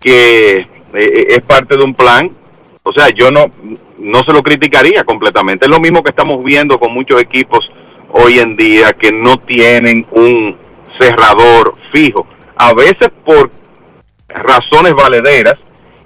que 0.00 0.56
eh, 0.56 1.26
es 1.28 1.40
parte 1.40 1.76
de 1.76 1.84
un 1.84 1.94
plan, 1.94 2.30
o 2.82 2.92
sea, 2.92 3.08
yo 3.14 3.30
no, 3.30 3.46
no 3.98 4.20
se 4.20 4.32
lo 4.32 4.42
criticaría 4.42 5.02
completamente. 5.04 5.66
Es 5.66 5.70
lo 5.70 5.80
mismo 5.80 6.02
que 6.02 6.10
estamos 6.10 6.44
viendo 6.44 6.78
con 6.78 6.92
muchos 6.92 7.20
equipos 7.20 7.60
hoy 8.12 8.38
en 8.38 8.56
día 8.56 8.92
que 8.92 9.12
no 9.12 9.38
tienen 9.38 10.06
un 10.10 10.56
cerrador 10.98 11.74
fijo. 11.92 12.26
A 12.56 12.74
veces 12.74 13.08
por 13.24 13.50
razones 14.28 14.94
valederas 14.94 15.58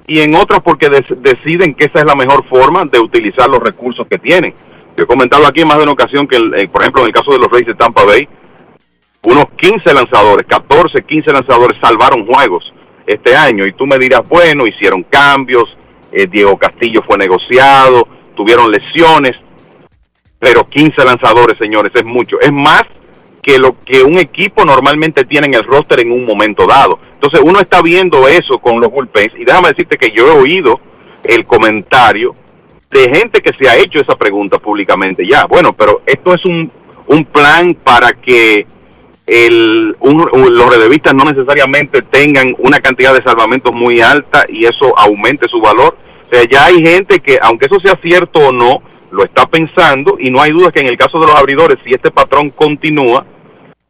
y 0.06 0.20
en 0.20 0.34
otras 0.34 0.60
porque 0.60 0.88
deciden 0.88 1.74
que 1.74 1.86
esa 1.86 2.00
es 2.00 2.04
la 2.04 2.14
mejor 2.14 2.46
forma 2.48 2.84
de 2.84 2.98
utilizar 2.98 3.48
los 3.48 3.60
recursos 3.60 4.06
que 4.08 4.18
tienen. 4.18 4.54
Yo 4.96 5.04
he 5.04 5.06
comentado 5.06 5.46
aquí 5.46 5.62
en 5.62 5.68
más 5.68 5.78
de 5.78 5.84
una 5.84 5.92
ocasión 5.92 6.28
que, 6.28 6.36
eh, 6.36 6.68
por 6.68 6.82
ejemplo, 6.82 7.02
en 7.02 7.08
el 7.08 7.14
caso 7.14 7.32
de 7.32 7.38
los 7.38 7.50
Reyes 7.50 7.68
de 7.68 7.74
Tampa 7.74 8.04
Bay, 8.04 8.28
unos 9.22 9.46
15 9.56 9.94
lanzadores, 9.94 10.46
14, 10.46 11.02
15 11.02 11.32
lanzadores 11.32 11.78
salvaron 11.80 12.26
juegos 12.26 12.72
este 13.06 13.34
año. 13.34 13.66
Y 13.66 13.72
tú 13.72 13.86
me 13.86 13.98
dirás, 13.98 14.20
bueno, 14.28 14.66
hicieron 14.66 15.02
cambios, 15.04 15.64
eh, 16.12 16.26
Diego 16.26 16.56
Castillo 16.58 17.02
fue 17.06 17.16
negociado, 17.16 18.06
tuvieron 18.36 18.70
lesiones, 18.70 19.32
pero 20.38 20.68
15 20.68 21.04
lanzadores, 21.04 21.56
señores, 21.58 21.90
es 21.94 22.04
mucho. 22.04 22.38
Es 22.40 22.52
más 22.52 22.84
que 23.44 23.58
lo 23.58 23.76
que 23.84 24.02
un 24.02 24.18
equipo 24.18 24.64
normalmente 24.64 25.24
tiene 25.24 25.48
en 25.48 25.54
el 25.54 25.64
roster 25.64 26.00
en 26.00 26.10
un 26.10 26.24
momento 26.24 26.66
dado. 26.66 26.98
Entonces 27.14 27.40
uno 27.44 27.60
está 27.60 27.82
viendo 27.82 28.26
eso 28.26 28.58
con 28.58 28.80
los 28.80 28.90
bullpens 28.90 29.34
y 29.38 29.44
déjame 29.44 29.68
decirte 29.68 29.98
que 29.98 30.10
yo 30.16 30.28
he 30.28 30.38
oído 30.40 30.80
el 31.22 31.44
comentario 31.44 32.34
de 32.90 33.02
gente 33.14 33.42
que 33.42 33.52
se 33.58 33.68
ha 33.68 33.76
hecho 33.76 34.00
esa 34.00 34.16
pregunta 34.16 34.58
públicamente 34.58 35.26
ya. 35.28 35.44
Bueno, 35.44 35.74
pero 35.74 36.00
esto 36.06 36.34
es 36.34 36.42
un, 36.46 36.70
un 37.06 37.24
plan 37.26 37.74
para 37.74 38.12
que 38.14 38.66
el, 39.26 39.94
los 40.00 40.76
redevistas 40.76 41.12
no 41.12 41.24
necesariamente 41.24 42.00
tengan 42.02 42.54
una 42.58 42.80
cantidad 42.80 43.12
de 43.12 43.22
salvamentos 43.22 43.74
muy 43.74 44.00
alta 44.00 44.46
y 44.48 44.64
eso 44.64 44.98
aumente 44.98 45.48
su 45.48 45.60
valor. 45.60 45.98
O 46.26 46.34
sea, 46.34 46.44
ya 46.50 46.64
hay 46.66 46.76
gente 46.76 47.20
que, 47.20 47.38
aunque 47.42 47.66
eso 47.66 47.78
sea 47.80 47.98
cierto 48.00 48.40
o 48.40 48.52
no, 48.52 48.82
lo 49.10 49.22
está 49.22 49.46
pensando 49.46 50.16
y 50.18 50.30
no 50.30 50.40
hay 50.40 50.50
duda 50.50 50.72
que 50.72 50.80
en 50.80 50.88
el 50.88 50.96
caso 50.96 51.20
de 51.20 51.26
los 51.26 51.36
abridores, 51.36 51.78
si 51.84 51.90
este 51.90 52.10
patrón 52.10 52.50
continúa, 52.50 53.24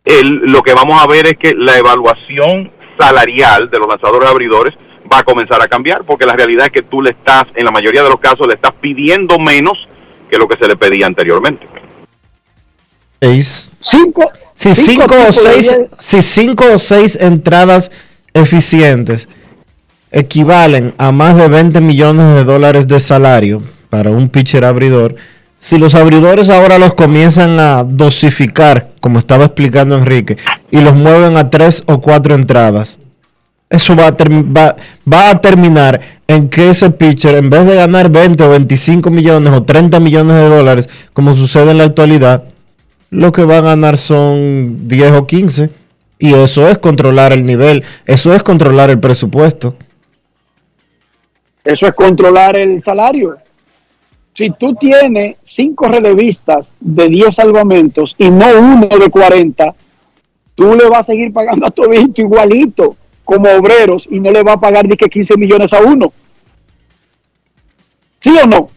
el, 0.04 0.28
lo 0.52 0.62
que 0.62 0.74
vamos 0.74 1.02
a 1.02 1.06
ver 1.06 1.26
es 1.26 1.34
que 1.38 1.54
la 1.54 1.78
evaluación 1.78 2.70
salarial 2.98 3.70
de 3.70 3.78
los 3.78 3.88
lanzadores 3.88 4.28
abridores 4.28 4.74
va 5.10 5.18
a 5.18 5.22
comenzar 5.22 5.60
a 5.62 5.68
cambiar, 5.68 6.04
porque 6.04 6.26
la 6.26 6.34
realidad 6.34 6.66
es 6.66 6.72
que 6.72 6.82
tú 6.82 7.02
le 7.02 7.10
estás, 7.10 7.44
en 7.54 7.64
la 7.64 7.70
mayoría 7.70 8.02
de 8.02 8.08
los 8.08 8.20
casos, 8.20 8.46
le 8.46 8.54
estás 8.54 8.72
pidiendo 8.80 9.38
menos 9.38 9.78
que 10.30 10.36
lo 10.36 10.46
que 10.46 10.56
se 10.58 10.68
le 10.68 10.76
pedía 10.76 11.06
anteriormente. 11.06 11.66
Seis. 13.20 13.72
Cinco, 13.80 14.30
si 14.54 14.74
cinco, 14.74 15.14
o 15.28 15.32
seis, 15.32 15.76
si 15.98 16.22
cinco 16.22 16.64
o 16.74 16.78
seis 16.78 17.16
entradas 17.16 17.90
eficientes 18.34 19.28
equivalen 20.10 20.94
a 20.98 21.10
más 21.10 21.36
de 21.36 21.48
20 21.48 21.80
millones 21.80 22.34
de 22.34 22.44
dólares 22.44 22.86
de 22.86 23.00
salario 23.00 23.62
para 23.88 24.10
un 24.10 24.28
pitcher 24.28 24.64
abridor, 24.64 25.16
si 25.58 25.78
los 25.78 25.94
abridores 25.94 26.50
ahora 26.50 26.78
los 26.78 26.94
comienzan 26.94 27.58
a 27.58 27.84
dosificar, 27.84 28.90
como 29.00 29.18
estaba 29.18 29.46
explicando 29.46 29.96
Enrique, 29.96 30.36
y 30.70 30.80
los 30.80 30.94
mueven 30.94 31.36
a 31.36 31.50
tres 31.50 31.82
o 31.86 32.00
cuatro 32.00 32.34
entradas, 32.34 32.98
eso 33.70 33.96
va 33.96 34.08
a, 34.08 34.76
va, 35.10 35.30
a 35.30 35.40
terminar 35.40 36.00
en 36.28 36.48
que 36.48 36.70
ese 36.70 36.90
pitcher, 36.90 37.34
en 37.34 37.50
vez 37.50 37.66
de 37.66 37.74
ganar 37.74 38.10
20 38.10 38.42
o 38.44 38.50
25 38.50 39.10
millones 39.10 39.52
o 39.52 39.62
30 39.62 40.00
millones 40.00 40.36
de 40.36 40.48
dólares, 40.48 40.88
como 41.12 41.34
sucede 41.34 41.70
en 41.70 41.78
la 41.78 41.84
actualidad, 41.84 42.44
lo 43.10 43.32
que 43.32 43.44
va 43.44 43.58
a 43.58 43.62
ganar 43.62 43.98
son 43.98 44.88
10 44.88 45.12
o 45.12 45.26
15. 45.26 45.70
Y 46.18 46.34
eso 46.34 46.68
es 46.68 46.78
controlar 46.78 47.32
el 47.32 47.44
nivel, 47.44 47.84
eso 48.06 48.34
es 48.34 48.42
controlar 48.42 48.90
el 48.90 49.00
presupuesto. 49.00 49.76
Eso 51.64 51.86
es 51.86 51.94
controlar 51.94 52.56
el 52.56 52.82
salario. 52.82 53.36
Si 54.34 54.50
tú 54.50 54.74
tienes 54.74 55.36
cinco 55.44 55.86
relevistas 55.86 56.66
de 56.80 57.08
10 57.08 57.34
salvamentos 57.34 58.16
y 58.18 58.30
no 58.30 58.46
uno 58.58 58.88
de 58.88 59.08
40, 59.08 59.74
tú 60.56 60.74
le 60.74 60.88
vas 60.88 61.00
a 61.00 61.04
seguir 61.04 61.32
pagando 61.32 61.66
a 61.66 61.70
tu 61.70 61.84
igualito 61.92 62.96
como 63.24 63.48
obreros 63.50 64.08
y 64.10 64.18
no 64.18 64.32
le 64.32 64.42
vas 64.42 64.56
a 64.56 64.60
pagar 64.60 64.88
ni 64.88 64.96
que 64.96 65.08
15 65.08 65.36
millones 65.36 65.72
a 65.72 65.80
uno. 65.80 66.12
¿Sí 68.20 68.36
o 68.42 68.46
no? 68.46 68.70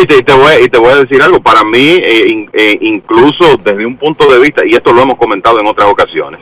Y 0.00 0.06
te, 0.06 0.32
voy, 0.32 0.52
y 0.64 0.68
te 0.68 0.78
voy 0.78 0.90
a 0.90 0.96
decir 0.96 1.22
algo, 1.22 1.40
para 1.40 1.62
mí, 1.62 1.98
eh, 2.02 2.48
eh, 2.52 2.78
incluso 2.80 3.56
desde 3.62 3.86
un 3.86 3.96
punto 3.96 4.30
de 4.30 4.40
vista, 4.40 4.62
y 4.66 4.74
esto 4.74 4.92
lo 4.92 5.02
hemos 5.02 5.16
comentado 5.16 5.60
en 5.60 5.66
otras 5.66 5.88
ocasiones, 5.88 6.40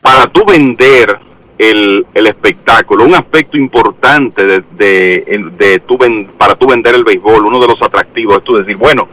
para 0.00 0.26
tú 0.26 0.44
vender 0.46 1.18
el, 1.58 2.06
el 2.14 2.26
espectáculo, 2.26 3.04
un 3.04 3.14
aspecto 3.14 3.56
importante 3.56 4.44
de, 4.44 4.62
de, 4.76 5.78
tu 5.80 5.98
para 6.36 6.54
tú 6.54 6.66
vender 6.66 6.94
el 6.94 7.04
béisbol, 7.04 7.46
uno 7.46 7.60
de 7.60 7.68
los 7.68 7.80
atractivos 7.80 8.38
es 8.38 8.44
tú 8.44 8.56
decir, 8.56 8.76
bueno, 8.76 9.08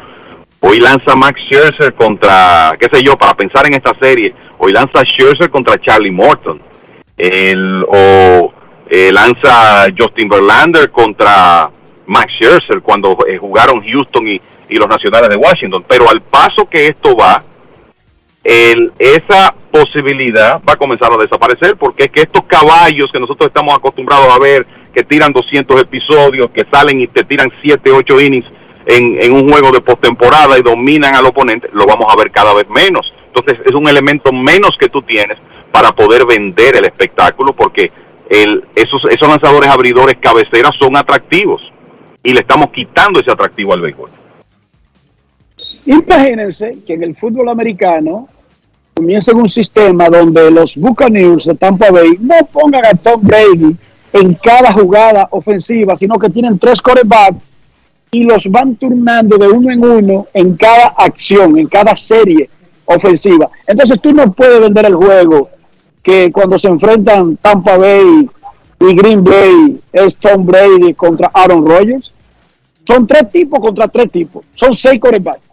hoy 0.60 0.80
lanza 0.80 1.16
Max 1.16 1.40
Scherzer 1.42 1.94
contra, 1.94 2.76
qué 2.80 2.88
sé 2.92 3.04
yo, 3.04 3.16
para 3.18 3.36
pensar 3.36 3.66
en 3.68 3.76
esta 3.76 3.94
serie, 4.00 4.34
hoy 4.58 4.72
lanza 4.72 5.04
Scherzer 5.04 5.50
contra 5.50 5.80
Charlie 5.80 6.12
Morton, 6.12 6.62
el, 7.18 7.86
o 7.88 8.54
eh, 8.90 9.12
lanza 9.14 9.88
Justin 9.98 10.28
Verlander 10.28 10.92
contra 10.92 11.70
Max 12.08 12.34
Scherzer 12.34 12.82
cuando 12.82 13.18
eh, 13.26 13.38
jugaron 13.38 13.82
Houston 13.82 14.28
y, 14.28 14.42
los 14.70 14.88
Nacionales 14.88 15.30
de 15.30 15.36
Washington. 15.36 15.84
Pero 15.88 16.10
al 16.10 16.22
paso 16.22 16.68
que 16.70 16.88
esto 16.88 17.16
va, 17.16 17.44
el, 18.44 18.92
esa 18.98 19.54
posibilidad 19.72 20.62
va 20.68 20.74
a 20.74 20.78
comenzar 20.78 21.14
a 21.14 21.18
desaparecer 21.18 21.78
porque 21.78 22.04
es 22.06 22.12
que 22.12 22.22
estos 22.22 22.44
caballos 22.46 23.12
que 23.12 23.20
nosotros 23.20 23.48
estamos 23.48 23.74
acostumbrados 23.76 24.34
a 24.34 24.40
ver, 24.40 24.66
que 24.94 25.04
tiran 25.04 25.32
200 25.32 25.82
episodios, 25.82 26.50
que 26.52 26.66
salen 26.72 27.02
y 27.02 27.08
te 27.08 27.24
tiran 27.24 27.52
7, 27.62 27.92
8 27.92 28.22
innings 28.22 28.46
en, 28.86 29.32
un 29.32 29.50
juego 29.50 29.72
de 29.72 29.82
postemporada 29.82 30.58
y 30.58 30.64
dominan 30.64 31.16
al 31.16 31.26
oponente, 31.26 31.70
lo 31.74 31.86
vamos 31.86 32.08
a 32.12 32.18
ver 32.18 32.32
cada 32.32 32.54
vez 32.54 32.68
menos. 32.70 33.14
Entonces 33.28 33.60
es 33.66 33.74
un 33.74 33.88
elemento 33.88 34.34
menos 34.34 34.72
que 34.80 34.90
tú 34.90 35.02
tienes 35.04 35.38
para 35.72 35.92
poder 35.92 36.26
vender 36.26 36.76
el 36.76 36.86
espectáculo 36.86 37.54
porque 37.54 37.92
el, 38.30 38.66
esos, 38.76 39.02
esos 39.10 39.28
lanzadores 39.28 39.70
abridores 39.70 40.16
cabeceras 40.20 40.72
son 40.80 40.98
atractivos 40.98 41.62
y 42.24 42.34
le 42.34 42.42
estamos 42.42 42.72
quitando 42.72 43.20
ese 43.20 43.32
atractivo 43.32 43.74
al 43.74 43.82
béisbol. 43.82 44.10
Imagínense 45.86 46.78
que 46.86 46.94
en 46.94 47.04
el 47.04 47.16
fútbol 47.16 47.50
americano 47.50 48.28
comienza 48.94 49.36
un 49.36 49.50
sistema 49.50 50.10
donde 50.10 50.52
los 50.52 50.76
Buccaneers 50.76 51.46
de 51.46 51.56
Tampa 51.56 51.90
Bay 51.90 52.18
no 52.20 52.36
pongan 52.52 52.86
a 52.86 52.94
Tom 52.94 53.22
Brady 53.24 53.76
en 54.14 54.34
cada 54.36 54.72
jugada 54.74 55.28
ofensiva, 55.32 55.96
sino 55.96 56.20
que 56.20 56.30
tienen 56.30 56.60
tres 56.60 56.82
corebacks 56.82 57.38
y 58.12 58.24
los 58.24 58.46
van 58.50 58.76
turnando 58.76 59.38
de 59.38 59.48
uno 59.48 59.72
en 59.72 59.84
uno 59.84 60.28
en 60.34 60.56
cada 60.56 60.88
acción, 60.98 61.58
en 61.58 61.68
cada 61.68 61.96
serie 61.96 62.50
ofensiva. 62.86 63.50
Entonces 63.66 64.00
tú 64.02 64.14
no 64.14 64.32
puedes 64.34 64.60
vender 64.60 64.86
el 64.86 64.96
juego 64.96 65.50
que 66.04 66.32
cuando 66.32 66.60
se 66.60 66.68
enfrentan 66.68 67.38
Tampa 67.38 67.78
Bay 67.78 68.30
y 68.82 68.96
Green 68.96 69.24
Bay 69.24 69.80
es 69.94 70.18
Tom 70.18 70.46
Brady 70.46 70.94
contra 70.94 71.32
Aaron 71.34 71.66
Rodgers. 71.66 72.14
Son 72.86 73.08
tres 73.08 73.32
tipos 73.32 73.60
contra 73.60 73.88
tres 73.88 74.12
tipos. 74.12 74.44
Son 74.56 74.74
seis 74.74 75.00
corebacks. 75.00 75.51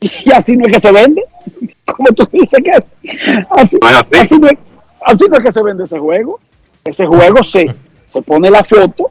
Y 0.24 0.30
así 0.32 0.56
no 0.56 0.66
es 0.66 0.72
que 0.72 0.80
se 0.80 0.92
vende. 0.92 1.24
Como 1.84 2.08
tú 2.08 2.28
dices 2.32 2.60
que 2.62 2.72
así, 3.50 3.78
así, 4.12 4.38
no 4.38 4.48
es, 4.48 4.58
así 5.04 5.24
no 5.28 5.36
es 5.36 5.44
que 5.44 5.52
se 5.52 5.62
vende 5.62 5.84
ese 5.84 5.98
juego. 5.98 6.40
Ese 6.84 7.06
juego 7.06 7.42
se, 7.42 7.74
se 8.10 8.22
pone 8.22 8.50
la 8.50 8.64
foto 8.64 9.10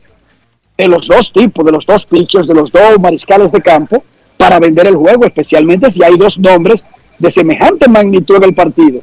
de 0.77 0.87
los 0.87 1.07
dos 1.07 1.33
tipos, 1.33 1.65
de 1.65 1.71
los 1.71 1.85
dos 1.85 2.05
pitchers, 2.05 2.47
de 2.47 2.53
los 2.53 2.71
dos 2.71 2.99
mariscales 2.99 3.51
de 3.51 3.61
campo, 3.61 4.03
para 4.37 4.59
vender 4.59 4.85
el 4.85 4.95
juego, 4.95 5.25
especialmente 5.25 5.89
si 5.89 6.03
hay 6.03 6.15
dos 6.17 6.37
nombres 6.37 6.85
de 7.17 7.31
semejante 7.31 7.87
magnitud 7.89 8.35
en 8.37 8.43
el 8.43 8.53
partido. 8.53 9.01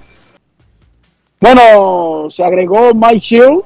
Bueno, 1.40 2.30
se 2.30 2.44
agregó 2.44 2.94
Mike 2.94 3.20
Chill. 3.20 3.60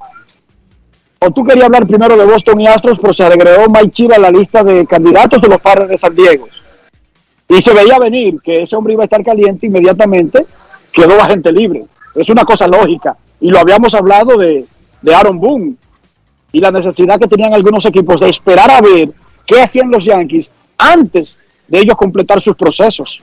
O 1.21 1.31
tú 1.33 1.45
querías 1.45 1.67
hablar 1.67 1.87
primero 1.87 2.17
de 2.17 2.25
Boston 2.25 2.61
y 2.61 2.67
Astros, 2.67 2.99
pero 3.01 3.13
se 3.13 3.25
agregó 3.25 3.69
Mike 3.69 3.91
Chill 3.91 4.13
a 4.13 4.19
la 4.19 4.31
lista 4.31 4.63
de 4.63 4.87
candidatos 4.87 5.43
de 5.43 5.49
los 5.49 5.61
padres 5.61 5.89
de 5.89 5.99
San 5.99 6.15
Diego. 6.15 6.49
Y 7.49 7.63
se 7.63 7.73
veía 7.73 7.99
venir 7.99 8.41
que 8.43 8.63
ese 8.63 8.77
hombre 8.77 8.93
iba 8.93 9.05
a 9.05 9.07
estar 9.07 9.25
caliente 9.25 9.67
inmediatamente, 9.67 10.47
quedó 10.93 11.19
gente 11.25 11.51
libre. 11.51 11.87
Es 12.15 12.29
una 12.29 12.45
cosa 12.45 12.67
lógica. 12.67 13.17
Y 13.41 13.51
lo 13.51 13.59
habíamos 13.59 13.95
hablado 13.95 14.37
de, 14.37 14.67
de 15.01 15.15
Aaron 15.15 15.39
Boone 15.39 15.75
y 16.53 16.61
la 16.61 16.71
necesidad 16.71 17.19
que 17.19 17.29
tenían 17.29 17.55
algunos 17.55 17.85
equipos 17.87 18.21
de 18.21 18.29
esperar 18.29 18.71
a 18.71 18.81
ver 18.81 19.11
qué 19.47 19.61
hacían 19.63 19.91
los 19.91 20.05
Yankees 20.05 20.51
antes 20.77 21.39
de 21.67 21.79
ellos 21.81 21.97
completar 21.97 22.41
sus 22.41 22.57
procesos. 22.57 23.23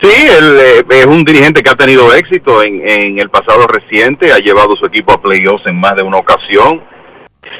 Sí, 0.00 0.08
él 0.38 0.58
eh, 0.60 0.84
es 0.90 1.06
un 1.06 1.24
dirigente 1.24 1.62
que 1.62 1.70
ha 1.70 1.74
tenido 1.74 2.12
éxito 2.14 2.62
en, 2.62 2.86
en 2.88 3.18
el 3.18 3.30
pasado 3.30 3.66
reciente, 3.66 4.32
ha 4.32 4.38
llevado 4.38 4.76
su 4.76 4.86
equipo 4.86 5.12
a 5.12 5.20
playoffs 5.20 5.66
en 5.66 5.80
más 5.80 5.96
de 5.96 6.02
una 6.02 6.18
ocasión. 6.18 6.82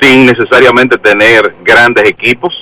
sin 0.01 0.27
necesariamente 0.27 0.99
tener 0.99 1.55
grandes 1.63 2.09
equipos. 2.09 2.53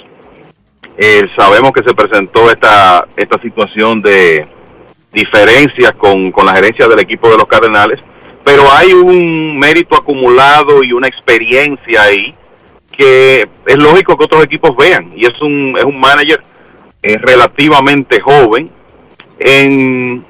Eh, 0.97 1.29
sabemos 1.37 1.73
que 1.73 1.83
se 1.83 1.95
presentó 1.95 2.51
esta, 2.51 3.07
esta 3.17 3.41
situación 3.41 4.01
de 4.01 4.47
diferencias 5.13 5.93
con, 5.95 6.31
con 6.31 6.47
la 6.47 6.55
gerencia 6.55 6.87
del 6.87 7.01
equipo 7.01 7.29
de 7.31 7.37
los 7.37 7.47
Cardenales, 7.47 8.01
pero 8.45 8.63
hay 8.73 8.93
un 8.93 9.59
mérito 9.59 9.97
acumulado 9.97 10.85
y 10.85 10.93
una 10.93 11.09
experiencia 11.09 12.03
ahí 12.03 12.35
que 12.93 13.49
es 13.67 13.77
lógico 13.77 14.17
que 14.17 14.25
otros 14.25 14.45
equipos 14.45 14.77
vean 14.77 15.11
y 15.17 15.27
es 15.27 15.41
un, 15.41 15.75
es 15.77 15.85
un 15.85 15.99
manager 15.99 16.43
eh, 17.03 17.19
relativamente 17.19 18.21
joven 18.21 18.71
en 19.39 20.25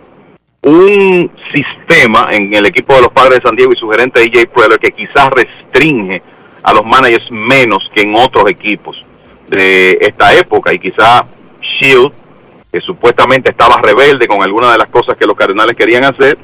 un 0.63 1.31
sistema 1.55 2.29
en 2.31 2.55
el 2.55 2.65
equipo 2.67 2.95
de 2.95 3.03
los 3.03 3.11
padres 3.11 3.41
de 3.41 3.49
San 3.49 3.57
Diego 3.57 3.73
y 3.75 3.79
su 3.79 3.89
gerente 3.91 4.21
AJ 4.21 4.47
Preller 4.55 4.79
que 4.79 4.93
quizás 4.93 5.29
restringe 5.31 6.23
a 6.63 6.73
los 6.73 6.87
managers 6.87 7.31
menos 7.31 7.91
que 7.95 8.03
en 8.03 8.15
otros 8.15 8.51
equipos 8.51 9.05
de 9.49 9.99
esta 10.01 10.35
época 10.35 10.73
y 10.73 10.79
quizá 10.79 11.25
Shield 11.61 12.13
que 12.73 12.81
supuestamente 12.81 13.51
estaba 13.51 13.77
rebelde 13.81 14.27
con 14.27 14.43
algunas 14.43 14.73
de 14.73 14.79
las 14.79 14.89
cosas 14.89 15.17
que 15.17 15.27
los 15.27 15.37
Cardenales 15.37 15.77
querían 15.77 16.05
hacer 16.05 16.37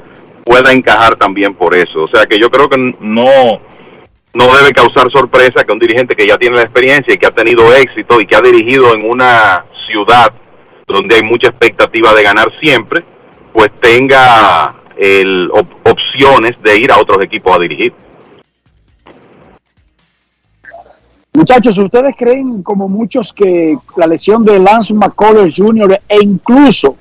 pueda 0.43 0.71
encajar 0.71 1.15
también 1.15 1.53
por 1.53 1.75
eso 1.75 2.03
o 2.03 2.07
sea 2.07 2.25
que 2.25 2.39
yo 2.39 2.49
creo 2.49 2.69
que 2.69 2.77
no 2.99 3.59
no 4.33 4.45
debe 4.55 4.71
causar 4.71 5.11
sorpresa 5.11 5.63
que 5.63 5.73
un 5.73 5.79
dirigente 5.79 6.15
que 6.15 6.25
ya 6.25 6.37
tiene 6.37 6.55
la 6.55 6.61
experiencia 6.61 7.13
y 7.13 7.17
que 7.17 7.27
ha 7.27 7.31
tenido 7.31 7.73
éxito 7.73 8.21
y 8.21 8.25
que 8.25 8.35
ha 8.35 8.41
dirigido 8.41 8.93
en 8.93 9.09
una 9.09 9.65
ciudad 9.87 10.33
donde 10.87 11.15
hay 11.15 11.23
mucha 11.23 11.49
expectativa 11.49 12.13
de 12.13 12.23
ganar 12.23 12.51
siempre, 12.61 13.03
pues 13.53 13.69
tenga 13.81 14.75
el, 14.97 15.49
opciones 15.83 16.51
de 16.61 16.77
ir 16.77 16.91
a 16.91 16.99
otros 16.99 17.23
equipos 17.23 17.55
a 17.55 17.59
dirigir. 17.59 17.93
Muchachos, 21.33 21.77
¿ustedes 21.77 22.13
creen, 22.17 22.61
como 22.61 22.89
muchos, 22.89 23.31
que 23.31 23.77
la 23.95 24.05
lesión 24.05 24.43
de 24.43 24.59
Lance 24.59 24.93
McCullers 24.93 25.55
Jr. 25.55 26.01
e 26.09 26.17
incluso 26.21 26.97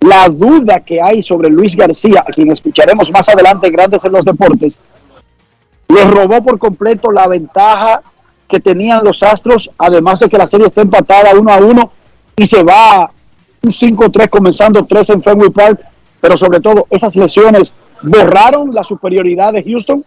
la 0.00 0.28
duda 0.28 0.80
que 0.80 1.00
hay 1.00 1.22
sobre 1.22 1.48
Luis 1.48 1.76
García, 1.76 2.24
a 2.26 2.32
quien 2.32 2.50
escucharemos 2.50 3.12
más 3.12 3.28
adelante 3.28 3.70
Grandes 3.70 4.04
en 4.04 4.12
los 4.12 4.24
Deportes, 4.24 4.78
le 5.88 6.04
robó 6.04 6.42
por 6.42 6.58
completo 6.58 7.12
la 7.12 7.28
ventaja 7.28 8.02
que 8.48 8.58
tenían 8.58 9.04
los 9.04 9.22
Astros, 9.22 9.70
además 9.78 10.18
de 10.18 10.28
que 10.28 10.38
la 10.38 10.48
serie 10.48 10.66
está 10.66 10.82
empatada 10.82 11.38
uno 11.38 11.52
a 11.52 11.58
uno 11.58 11.92
y 12.36 12.46
se 12.46 12.62
va 12.64 13.10
un 13.62 13.70
5-3 13.70 14.28
comenzando 14.28 14.84
3 14.84 15.10
en 15.10 15.22
Fenway 15.22 15.50
Park, 15.50 15.80
pero 16.20 16.36
sobre 16.36 16.60
todo 16.60 16.86
esas 16.90 17.14
lesiones 17.14 17.72
borraron 18.02 18.74
la 18.74 18.82
superioridad 18.82 19.52
de 19.52 19.62
Houston. 19.62 20.04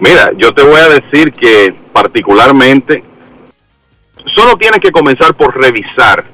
Mira, 0.00 0.30
yo 0.36 0.52
te 0.52 0.62
voy 0.62 0.80
a 0.80 0.88
decir 0.88 1.32
que 1.32 1.74
particularmente 1.92 3.02
solo 4.34 4.56
tienes 4.56 4.80
que 4.80 4.90
comenzar 4.90 5.34
por 5.34 5.56
revisar 5.60 6.24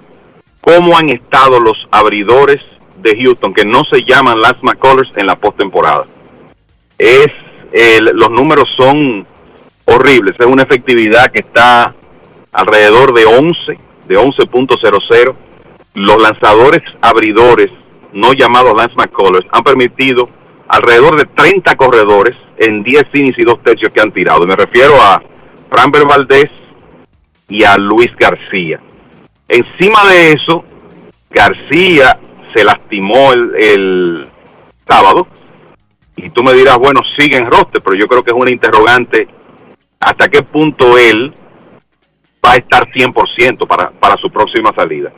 cómo 0.60 0.96
han 0.96 1.08
estado 1.10 1.60
los 1.60 1.88
abridores 1.90 2.62
de 2.98 3.16
Houston, 3.22 3.54
que 3.54 3.64
no 3.64 3.82
se 3.90 4.02
llaman 4.02 4.40
Lance 4.40 4.60
McCullers 4.62 5.10
en 5.16 5.26
la 5.26 5.36
postemporada 5.36 6.04
es 6.98 7.28
los 8.14 8.30
números 8.30 8.64
son 8.76 9.26
horribles. 9.84 10.34
Es 10.38 10.46
una 10.46 10.62
efectividad 10.62 11.30
que 11.30 11.40
está 11.40 11.94
alrededor 12.52 13.14
de 13.14 13.24
11, 13.24 13.78
de 14.06 14.18
11.00. 14.18 15.34
Los 15.94 16.22
lanzadores 16.22 16.82
abridores, 17.00 17.68
no 18.12 18.32
llamados 18.32 18.74
Lance 18.74 18.94
McCullers, 18.96 19.46
han 19.52 19.62
permitido 19.62 20.28
alrededor 20.68 21.16
de 21.16 21.24
30 21.34 21.76
corredores 21.76 22.36
en 22.58 22.82
10 22.82 23.04
innings 23.14 23.38
y 23.38 23.44
2 23.44 23.62
tercios 23.62 23.92
que 23.92 24.00
han 24.00 24.12
tirado. 24.12 24.46
Me 24.46 24.56
refiero 24.56 24.94
a 25.00 25.22
Framber 25.70 26.04
Valdez 26.06 26.50
y 27.48 27.64
a 27.64 27.76
Luis 27.76 28.14
García. 28.16 28.80
Encima 29.48 30.04
de 30.10 30.32
eso, 30.32 30.64
García 31.30 32.18
se 32.54 32.64
lastimó 32.64 33.32
el, 33.32 33.54
el 33.56 34.28
sábado 34.86 35.26
y 36.16 36.30
tú 36.30 36.42
me 36.42 36.52
dirás, 36.52 36.78
bueno, 36.78 37.00
sigue 37.16 37.36
en 37.36 37.50
roster, 37.50 37.80
pero 37.82 37.96
yo 37.96 38.06
creo 38.08 38.22
que 38.22 38.30
es 38.30 38.36
una 38.36 38.50
interrogante 38.50 39.28
hasta 40.00 40.28
qué 40.28 40.42
punto 40.42 40.98
él 40.98 41.34
va 42.44 42.52
a 42.52 42.56
estar 42.56 42.88
100% 42.90 43.66
para, 43.66 43.90
para 43.90 44.16
su 44.16 44.30
próxima 44.30 44.72
salida. 44.74 45.12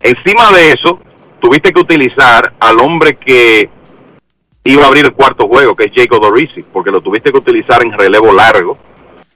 Encima 0.00 0.50
de 0.52 0.72
eso, 0.72 1.00
tuviste 1.40 1.72
que 1.72 1.80
utilizar 1.80 2.54
al 2.60 2.78
hombre 2.80 3.16
que 3.16 3.68
iba 4.70 4.84
a 4.84 4.86
abrir 4.88 5.04
el 5.04 5.12
cuarto 5.12 5.46
juego, 5.46 5.74
que 5.74 5.84
es 5.84 5.92
Jacob 5.94 6.20
Dorisi, 6.20 6.62
porque 6.72 6.90
lo 6.90 7.00
tuviste 7.00 7.30
que 7.30 7.38
utilizar 7.38 7.82
en 7.82 7.92
relevo 7.92 8.32
largo 8.32 8.78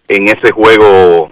en 0.09 0.29
ese 0.29 0.51
juego 0.51 1.31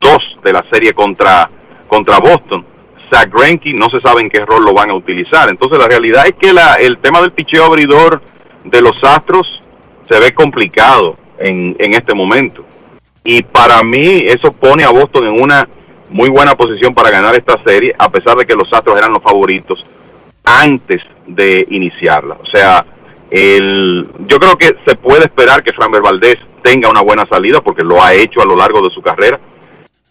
2 0.00 0.36
de 0.44 0.52
la 0.52 0.64
serie 0.70 0.92
contra, 0.92 1.48
contra 1.86 2.18
Boston. 2.18 2.64
Zach 3.10 3.30
Greinke 3.32 3.72
no 3.72 3.88
se 3.88 4.00
sabe 4.00 4.20
en 4.20 4.28
qué 4.28 4.44
rol 4.44 4.64
lo 4.64 4.74
van 4.74 4.90
a 4.90 4.94
utilizar. 4.94 5.48
Entonces 5.48 5.78
la 5.78 5.88
realidad 5.88 6.26
es 6.26 6.34
que 6.34 6.52
la, 6.52 6.74
el 6.74 6.98
tema 6.98 7.20
del 7.20 7.32
picheo 7.32 7.64
abridor 7.64 8.20
de 8.64 8.82
los 8.82 9.02
Astros 9.02 9.46
se 10.10 10.20
ve 10.20 10.32
complicado 10.32 11.16
en, 11.38 11.74
en 11.78 11.94
este 11.94 12.14
momento. 12.14 12.64
Y 13.24 13.42
para 13.42 13.82
mí 13.82 14.24
eso 14.26 14.52
pone 14.52 14.84
a 14.84 14.90
Boston 14.90 15.26
en 15.26 15.42
una 15.42 15.68
muy 16.10 16.28
buena 16.28 16.54
posición 16.54 16.94
para 16.94 17.10
ganar 17.10 17.34
esta 17.34 17.62
serie, 17.64 17.94
a 17.98 18.10
pesar 18.10 18.36
de 18.36 18.46
que 18.46 18.54
los 18.54 18.72
Astros 18.72 18.98
eran 18.98 19.12
los 19.12 19.22
favoritos 19.22 19.84
antes 20.44 21.02
de 21.26 21.66
iniciarla. 21.70 22.38
O 22.42 22.46
sea, 22.46 22.84
el, 23.30 24.08
yo 24.26 24.38
creo 24.38 24.56
que 24.56 24.74
se 24.86 24.96
puede 24.96 25.24
esperar 25.24 25.62
que 25.62 25.72
Framber 25.72 26.00
Valdez 26.00 26.38
tenga 26.62 26.88
una 26.88 27.02
buena 27.02 27.26
salida 27.30 27.60
porque 27.60 27.84
lo 27.84 28.02
ha 28.02 28.14
hecho 28.14 28.40
a 28.40 28.46
lo 28.46 28.56
largo 28.56 28.80
de 28.80 28.94
su 28.94 29.02
carrera. 29.02 29.38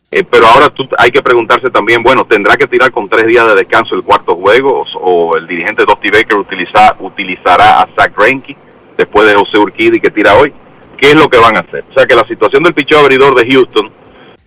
Eh, 0.09 0.23
pero 0.23 0.47
ahora 0.47 0.69
tú, 0.69 0.87
hay 0.97 1.09
que 1.11 1.21
preguntarse 1.21 1.69
también, 1.69 2.01
bueno, 2.01 2.25
¿tendrá 2.25 2.55
que 2.55 2.67
tirar 2.67 2.91
con 2.91 3.09
tres 3.09 3.27
días 3.27 3.45
de 3.47 3.55
descanso 3.55 3.93
el 3.95 4.03
cuarto 4.03 4.35
juego 4.35 4.85
o, 4.93 5.35
el 5.35 5.47
dirigente 5.47 5.83
Dusty 5.85 6.09
Baker 6.09 6.37
utiliza, 6.37 6.95
utilizará 6.99 7.81
a 7.81 7.89
Zach 7.93 8.15
Greinke 8.17 8.55
después 8.97 9.27
de 9.27 9.35
José 9.35 9.57
Urquidi 9.57 9.99
que 9.99 10.09
tira 10.09 10.35
hoy? 10.35 10.53
¿Qué 10.97 11.09
es 11.09 11.15
lo 11.15 11.27
que 11.27 11.37
van 11.37 11.57
a 11.57 11.59
hacer? 11.59 11.83
O 11.89 11.93
sea 11.93 12.05
que 12.05 12.15
la 12.15 12.25
situación 12.25 12.63
del 12.63 12.73
picheo 12.73 12.99
abridor 12.99 13.35
de 13.35 13.51
Houston 13.51 13.91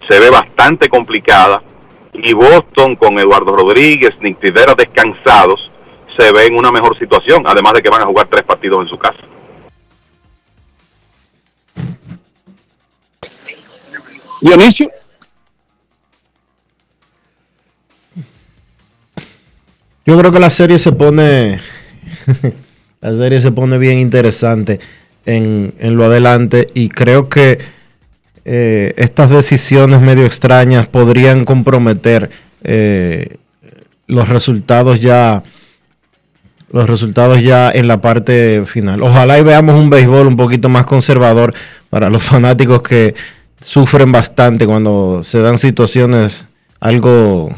se 0.08 0.18
ve 0.18 0.30
bastante 0.30 0.88
complicada 0.88 1.62
y 2.14 2.32
Boston 2.32 2.96
con 2.96 3.18
Eduardo 3.18 3.54
Rodríguez, 3.54 4.10
Nick 4.20 4.40
Tidera 4.40 4.74
descansados 4.74 5.69
se 6.20 6.32
ve 6.32 6.46
en 6.46 6.54
una 6.54 6.70
mejor 6.70 6.98
situación, 6.98 7.42
además 7.46 7.72
de 7.74 7.82
que 7.82 7.88
van 7.88 8.02
a 8.02 8.06
jugar 8.06 8.28
tres 8.30 8.44
partidos 8.44 8.82
en 8.82 8.88
su 8.88 8.98
casa. 8.98 9.20
Dionisio. 14.40 14.90
Yo 20.06 20.18
creo 20.18 20.32
que 20.32 20.40
la 20.40 20.50
serie 20.50 20.78
se 20.78 20.92
pone. 20.92 21.60
la 23.00 23.16
serie 23.16 23.40
se 23.40 23.52
pone 23.52 23.78
bien 23.78 23.98
interesante 23.98 24.80
en, 25.24 25.72
lo 25.80 26.04
adelante. 26.04 26.68
Y 26.74 26.88
creo 26.88 27.28
que 27.28 27.58
eh, 28.44 28.94
estas 28.96 29.30
decisiones 29.30 30.00
medio 30.00 30.24
extrañas 30.24 30.86
podrían 30.86 31.44
comprometer 31.44 32.30
eh, 32.62 33.36
los 34.06 34.28
resultados 34.28 35.00
ya. 35.00 35.42
Los 36.72 36.88
resultados 36.88 37.42
ya 37.42 37.70
en 37.70 37.88
la 37.88 38.00
parte 38.00 38.64
final. 38.64 39.02
Ojalá 39.02 39.38
y 39.38 39.42
veamos 39.42 39.74
un 39.74 39.90
béisbol 39.90 40.26
un 40.26 40.36
poquito 40.36 40.68
más 40.68 40.86
conservador 40.86 41.54
para 41.88 42.10
los 42.10 42.22
fanáticos 42.30 42.82
que 42.82 43.14
sufren 43.60 44.12
bastante 44.12 44.66
cuando 44.66 45.22
se 45.22 45.40
dan 45.40 45.58
situaciones 45.58 46.46
algo 46.80 47.50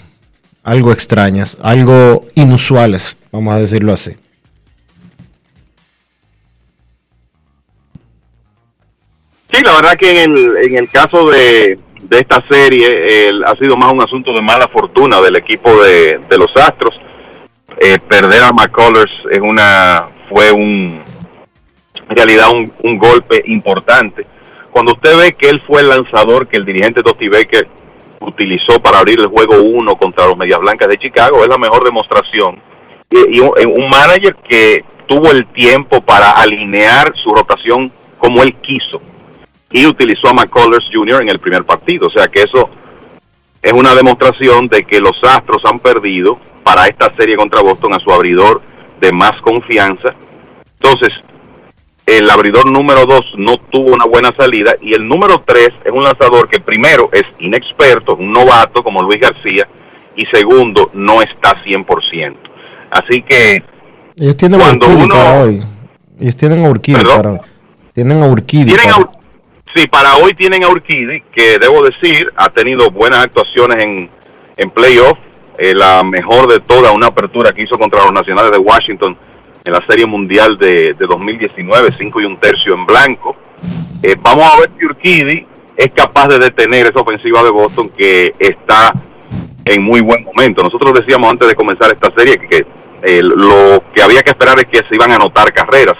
algo 0.64 0.92
extrañas, 0.92 1.58
algo 1.62 2.26
inusuales, 2.34 3.16
vamos 3.32 3.54
a 3.54 3.58
decirlo 3.58 3.92
así. 3.92 4.12
Sí, 9.52 9.62
la 9.64 9.74
verdad 9.74 9.96
que 9.98 10.22
en 10.22 10.32
el, 10.32 10.56
en 10.56 10.76
el 10.76 10.90
caso 10.90 11.28
de, 11.28 11.78
de 12.02 12.18
esta 12.18 12.42
serie 12.48 13.30
ha 13.44 13.54
sido 13.56 13.76
más 13.76 13.92
un 13.92 14.02
asunto 14.02 14.32
de 14.32 14.40
mala 14.40 14.68
fortuna 14.68 15.20
del 15.20 15.36
equipo 15.36 15.82
de, 15.82 16.20
de 16.28 16.38
los 16.38 16.50
Astros. 16.56 16.94
Eh, 17.84 17.98
perder 17.98 18.44
a 18.44 18.52
McCullers 18.52 19.10
es 19.28 19.40
una, 19.40 20.06
fue 20.28 20.52
un, 20.52 21.02
realidad 22.10 22.46
un, 22.54 22.72
un 22.84 22.96
golpe 22.96 23.42
importante. 23.46 24.24
Cuando 24.70 24.92
usted 24.92 25.18
ve 25.18 25.32
que 25.32 25.48
él 25.48 25.60
fue 25.66 25.80
el 25.80 25.88
lanzador 25.88 26.46
que 26.46 26.58
el 26.58 26.64
dirigente 26.64 27.02
Dusty 27.02 27.26
Baker 27.26 27.66
utilizó 28.20 28.80
para 28.80 29.00
abrir 29.00 29.18
el 29.18 29.26
juego 29.26 29.60
1 29.60 29.96
contra 29.96 30.28
los 30.28 30.36
Medias 30.36 30.60
Blancas 30.60 30.90
de 30.90 30.98
Chicago 30.98 31.42
es 31.42 31.48
la 31.48 31.58
mejor 31.58 31.82
demostración. 31.82 32.60
Y, 33.10 33.40
un, 33.40 33.90
manager 33.90 34.36
que 34.48 34.84
tuvo 35.08 35.32
el 35.32 35.44
tiempo 35.48 36.00
para 36.02 36.30
alinear 36.30 37.12
su 37.20 37.30
rotación 37.34 37.90
como 38.16 38.44
él 38.44 38.54
quiso 38.62 39.02
y 39.72 39.86
utilizó 39.86 40.28
a 40.28 40.34
McCullers 40.34 40.86
Jr. 40.92 41.22
en 41.22 41.30
el 41.30 41.40
primer 41.40 41.64
partido. 41.64 42.06
O 42.06 42.10
sea 42.10 42.28
que 42.28 42.42
eso 42.42 42.70
es 43.60 43.72
una 43.72 43.92
demostración 43.96 44.68
de 44.68 44.84
que 44.84 45.00
los 45.00 45.18
Astros 45.24 45.64
han 45.64 45.80
perdido 45.80 46.38
para 46.62 46.86
esta 46.86 47.14
serie 47.16 47.36
contra 47.36 47.62
Boston 47.62 47.94
a 47.94 48.00
su 48.00 48.10
abridor 48.12 48.62
de 49.00 49.12
más 49.12 49.32
confianza. 49.40 50.14
Entonces, 50.80 51.10
el 52.06 52.28
abridor 52.28 52.70
número 52.70 53.06
2 53.06 53.34
no 53.36 53.56
tuvo 53.70 53.92
una 53.92 54.06
buena 54.06 54.34
salida 54.36 54.74
y 54.80 54.94
el 54.94 55.06
número 55.06 55.42
3 55.46 55.70
es 55.84 55.92
un 55.92 56.02
lanzador 56.02 56.48
que 56.48 56.60
primero 56.60 57.08
es 57.12 57.24
inexperto, 57.38 58.16
un 58.16 58.32
novato 58.32 58.82
como 58.82 59.02
Luis 59.02 59.20
García 59.20 59.66
y 60.16 60.26
segundo 60.26 60.90
no 60.94 61.22
está 61.22 61.62
100%. 61.64 62.36
Así 62.90 63.22
que 63.22 63.62
ellos 64.16 64.36
tienen 64.36 64.60
cuando 64.60 64.88
uno 64.88 65.14
para 65.14 65.42
hoy. 65.42 65.62
Ellos 66.20 66.36
tienen 66.36 66.64
a 66.64 66.70
Urquidi 66.70 67.02
para. 67.02 67.40
Tienen 67.94 68.22
a 68.22 68.26
Urquidi. 68.26 68.66
Tienen 68.66 68.90
a, 68.90 69.10
sí, 69.74 69.86
para 69.88 70.16
hoy 70.16 70.34
tienen 70.34 70.64
a 70.64 70.68
Urquidi, 70.68 71.22
que 71.34 71.58
debo 71.58 71.82
decir 71.82 72.30
ha 72.36 72.50
tenido 72.50 72.90
buenas 72.90 73.24
actuaciones 73.24 73.82
en, 73.82 74.10
en 74.56 74.70
playoff. 74.70 75.18
Eh, 75.58 75.74
la 75.74 76.02
mejor 76.02 76.50
de 76.50 76.60
toda 76.60 76.92
una 76.92 77.08
apertura 77.08 77.52
que 77.52 77.62
hizo 77.62 77.78
contra 77.78 78.02
los 78.04 78.12
Nacionales 78.12 78.52
de 78.52 78.58
Washington 78.58 79.16
en 79.64 79.72
la 79.72 79.84
Serie 79.88 80.06
Mundial 80.06 80.56
de, 80.58 80.94
de 80.94 81.06
2019, 81.06 81.90
5 81.98 82.20
y 82.20 82.24
un 82.24 82.38
tercio 82.38 82.74
en 82.74 82.86
blanco. 82.86 83.36
Eh, 84.02 84.16
vamos 84.20 84.44
a 84.44 84.60
ver 84.60 84.70
si 84.78 84.84
Urquidi 84.84 85.46
es 85.76 85.92
capaz 85.92 86.28
de 86.28 86.38
detener 86.38 86.86
esa 86.86 87.00
ofensiva 87.00 87.42
de 87.42 87.50
Boston 87.50 87.90
que 87.96 88.34
está 88.38 88.92
en 89.64 89.82
muy 89.82 90.00
buen 90.00 90.24
momento. 90.24 90.62
Nosotros 90.62 90.94
decíamos 90.94 91.30
antes 91.30 91.48
de 91.48 91.54
comenzar 91.54 91.92
esta 91.92 92.10
serie 92.16 92.38
que, 92.38 92.66
eh, 93.02 93.22
lo 93.22 93.82
que 93.94 94.02
había 94.02 94.22
que 94.22 94.30
esperar 94.30 94.58
es 94.58 94.66
que 94.66 94.78
se 94.78 94.94
iban 94.94 95.12
a 95.12 95.16
anotar 95.16 95.52
carreras 95.52 95.96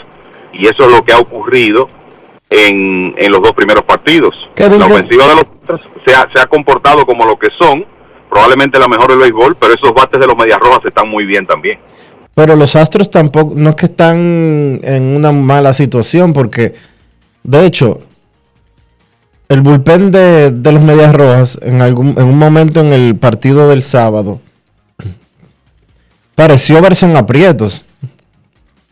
y 0.53 0.67
eso 0.67 0.85
es 0.85 0.93
lo 0.93 1.05
que 1.05 1.13
ha 1.13 1.19
ocurrido 1.19 1.89
en, 2.51 3.15
en 3.17 3.33
los 3.33 3.41
dos 3.41 3.53
primeros 3.53 3.85
partidos. 3.85 4.35
La 4.57 4.87
ofensiva 4.87 5.27
de 5.27 5.35
los 5.37 5.45
se 6.05 6.15
ha, 6.15 6.29
se 6.35 6.41
ha 6.41 6.47
comportado 6.47 7.07
como 7.07 7.25
lo 7.25 7.39
que 7.39 7.49
son, 7.59 7.87
probablemente 8.33 8.79
la 8.79 8.89
mejor 8.89 9.11
del 9.11 9.19
béisbol, 9.19 9.57
pero 9.61 9.75
esos 9.75 9.93
bates 9.93 10.19
de 10.19 10.27
los 10.27 10.35
Medias 10.37 10.59
Rojas 10.59 10.81
están 10.87 11.09
muy 11.09 11.27
bien 11.27 11.47
también. 11.47 11.79
Pero 12.35 12.57
los 12.57 12.75
Astros 12.75 13.11
tampoco, 13.11 13.53
no 13.55 13.71
es 13.71 13.77
que 13.77 13.87
están 13.87 14.81
en 14.83 15.03
una 15.17 15.33
mala 15.33 15.75
situación, 15.75 16.33
porque 16.33 16.75
de 17.43 17.67
hecho, 17.67 18.01
el 19.49 19.61
bullpen 19.61 20.11
de, 20.11 20.51
los 20.51 20.81
Medias 20.81 21.15
Rojas 21.15 21.59
en, 21.61 21.83
algún, 21.83 22.15
en 22.17 22.25
un 22.25 22.39
momento 22.39 22.81
en 22.81 22.95
el 22.95 23.17
partido 23.17 23.69
del 23.69 23.83
sábado 23.83 24.41
pareció 26.35 26.81
verse 26.81 27.05
en 27.05 27.17
aprietos. 27.17 27.85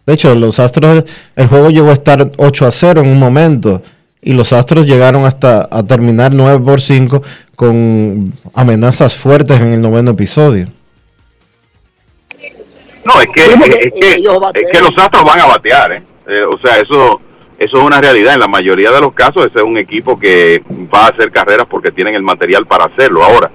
De 0.04 0.14
hecho, 0.14 0.34
los 0.34 0.58
Astros, 0.58 1.04
el 1.34 1.46
juego 1.48 1.70
llegó 1.70 1.88
a 1.88 1.94
estar 1.94 2.32
8 2.36 2.66
a 2.66 2.70
0 2.70 3.00
en 3.00 3.08
un 3.08 3.18
momento 3.18 3.82
y 4.22 4.32
los 4.32 4.52
Astros 4.52 4.86
llegaron 4.86 5.24
hasta 5.24 5.66
a 5.70 5.82
terminar 5.82 6.32
9 6.32 6.60
por 6.64 6.80
5 6.80 7.22
con 7.56 8.32
amenazas 8.54 9.14
fuertes 9.14 9.60
en 9.60 9.72
el 9.72 9.80
noveno 9.80 10.12
episodio. 10.12 10.68
No, 13.04 13.20
es 13.20 13.28
que, 13.34 13.44
es, 13.44 14.72
que, 14.72 14.80
los 14.80 14.96
Astros 14.98 15.24
van 15.24 15.40
a 15.40 15.46
batear, 15.46 15.92
¿eh? 15.92 16.02
Eh, 16.26 16.42
o 16.42 16.58
sea, 16.58 16.76
eso 16.76 17.20
eso 17.60 17.76
es 17.76 17.84
una 17.84 18.00
realidad. 18.00 18.32
En 18.32 18.40
la 18.40 18.48
mayoría 18.48 18.90
de 18.90 19.02
los 19.02 19.12
casos, 19.12 19.44
ese 19.44 19.58
es 19.58 19.62
un 19.62 19.76
equipo 19.76 20.18
que 20.18 20.62
va 20.92 21.04
a 21.04 21.08
hacer 21.08 21.30
carreras 21.30 21.66
porque 21.68 21.90
tienen 21.90 22.14
el 22.14 22.22
material 22.22 22.66
para 22.66 22.86
hacerlo. 22.86 23.22
Ahora, 23.22 23.50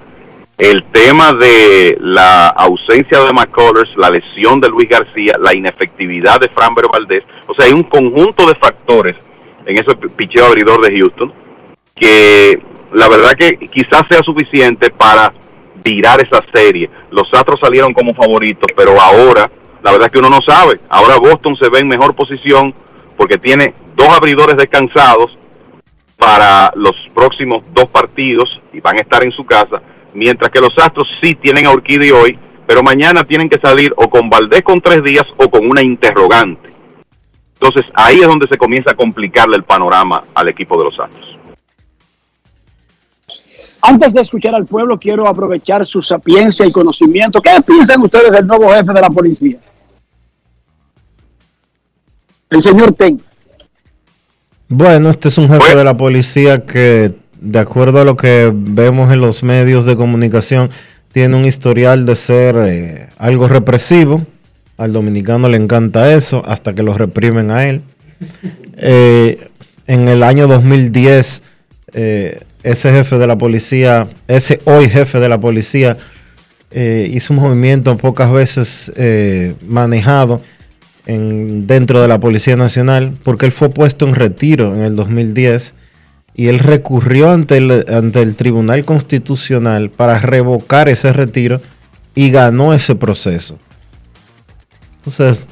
el 0.58 0.84
tema 0.84 1.32
de 1.32 1.98
la 2.00 2.46
ausencia 2.46 3.18
de 3.18 3.32
McCullers, 3.32 3.96
la 3.96 4.10
lesión 4.10 4.60
de 4.60 4.68
Luis 4.68 4.88
García, 4.88 5.36
la 5.40 5.52
inefectividad 5.54 6.38
de 6.38 6.48
Framber 6.50 6.86
Valdés, 6.90 7.24
o 7.48 7.54
sea, 7.54 7.66
hay 7.66 7.72
un 7.72 7.82
conjunto 7.82 8.46
de 8.46 8.54
factores 8.54 9.16
en 9.66 9.78
ese 9.78 9.96
picheo 10.16 10.46
abridor 10.46 10.80
de 10.80 10.98
Houston 10.98 11.32
que 11.94 12.60
la 12.92 13.08
verdad 13.08 13.32
que 13.32 13.56
quizás 13.68 14.02
sea 14.08 14.22
suficiente 14.22 14.90
para 14.90 15.32
virar 15.82 16.20
esa 16.20 16.44
serie. 16.52 16.90
Los 17.10 17.28
Astros 17.32 17.60
salieron 17.60 17.92
como 17.92 18.14
favoritos, 18.14 18.66
pero 18.76 19.00
ahora, 19.00 19.50
la 19.82 19.92
verdad 19.92 20.10
que 20.10 20.18
uno 20.18 20.30
no 20.30 20.38
sabe. 20.46 20.80
Ahora 20.88 21.16
Boston 21.16 21.56
se 21.56 21.68
ve 21.70 21.80
en 21.80 21.88
mejor 21.88 22.14
posición 22.14 22.74
porque 23.16 23.38
tiene 23.38 23.74
dos 23.94 24.08
abridores 24.08 24.56
descansados 24.56 25.36
para 26.16 26.72
los 26.76 26.94
próximos 27.14 27.62
dos 27.72 27.86
partidos 27.86 28.60
y 28.72 28.80
van 28.80 28.98
a 28.98 29.02
estar 29.02 29.22
en 29.24 29.32
su 29.32 29.44
casa, 29.44 29.82
mientras 30.14 30.50
que 30.50 30.60
los 30.60 30.72
Astros 30.78 31.08
sí 31.22 31.34
tienen 31.34 31.66
a 31.66 31.72
Urquidi 31.72 32.10
hoy, 32.10 32.38
pero 32.66 32.82
mañana 32.82 33.24
tienen 33.24 33.48
que 33.48 33.60
salir 33.60 33.92
o 33.96 34.08
con 34.08 34.28
Valdés 34.28 34.62
con 34.62 34.80
tres 34.80 35.02
días 35.02 35.24
o 35.36 35.48
con 35.48 35.66
una 35.66 35.82
interrogante. 35.82 36.75
Entonces 37.60 37.90
ahí 37.94 38.20
es 38.20 38.26
donde 38.26 38.46
se 38.48 38.56
comienza 38.56 38.92
a 38.92 38.94
complicarle 38.94 39.56
el 39.56 39.64
panorama 39.64 40.22
al 40.34 40.48
equipo 40.48 40.78
de 40.78 40.84
los 40.84 41.00
Astros. 41.00 41.38
Antes 43.82 44.12
de 44.12 44.20
escuchar 44.20 44.54
al 44.54 44.66
pueblo, 44.66 44.98
quiero 44.98 45.28
aprovechar 45.28 45.86
su 45.86 46.02
sapiencia 46.02 46.66
y 46.66 46.72
conocimiento. 46.72 47.40
¿Qué 47.40 47.50
piensan 47.64 48.02
ustedes 48.02 48.32
del 48.32 48.46
nuevo 48.46 48.68
jefe 48.70 48.92
de 48.92 49.00
la 49.00 49.10
policía? 49.10 49.58
El 52.50 52.62
señor 52.62 52.92
Ten. 52.94 53.20
Bueno, 54.68 55.10
este 55.10 55.28
es 55.28 55.38
un 55.38 55.48
jefe 55.48 55.76
de 55.76 55.84
la 55.84 55.96
policía 55.96 56.66
que, 56.66 57.14
de 57.40 57.58
acuerdo 57.58 58.00
a 58.00 58.04
lo 58.04 58.16
que 58.16 58.50
vemos 58.52 59.12
en 59.12 59.20
los 59.20 59.44
medios 59.44 59.84
de 59.84 59.96
comunicación, 59.96 60.70
tiene 61.12 61.36
un 61.36 61.44
historial 61.44 62.04
de 62.06 62.16
ser 62.16 62.56
eh, 62.66 63.08
algo 63.18 63.46
represivo. 63.46 64.26
Al 64.76 64.92
dominicano 64.92 65.48
le 65.48 65.56
encanta 65.56 66.12
eso, 66.12 66.42
hasta 66.46 66.74
que 66.74 66.82
lo 66.82 66.96
reprimen 66.96 67.50
a 67.50 67.68
él. 67.68 67.82
Eh, 68.76 69.48
en 69.86 70.08
el 70.08 70.22
año 70.22 70.46
2010, 70.48 71.42
eh, 71.94 72.40
ese 72.62 72.92
jefe 72.92 73.18
de 73.18 73.26
la 73.26 73.38
policía, 73.38 74.08
ese 74.28 74.60
hoy 74.64 74.88
jefe 74.88 75.18
de 75.20 75.28
la 75.28 75.40
policía, 75.40 75.96
hizo 76.72 77.32
un 77.32 77.40
movimiento 77.40 77.96
pocas 77.96 78.30
veces 78.30 78.92
manejado 79.66 80.42
dentro 81.06 82.02
de 82.02 82.08
la 82.08 82.18
Policía 82.18 82.56
Nacional, 82.56 83.12
porque 83.22 83.46
él 83.46 83.52
fue 83.52 83.70
puesto 83.70 84.06
en 84.06 84.14
retiro 84.14 84.74
en 84.74 84.82
el 84.82 84.96
2010 84.96 85.74
y 86.34 86.48
él 86.48 86.58
recurrió 86.58 87.30
ante 87.30 87.56
el 87.56 88.34
Tribunal 88.36 88.84
Constitucional 88.84 89.90
para 89.90 90.18
revocar 90.18 90.88
ese 90.88 91.12
retiro 91.12 91.62
y 92.14 92.30
ganó 92.30 92.74
ese 92.74 92.94
proceso. 92.94 93.58
Entonces, 95.06 95.46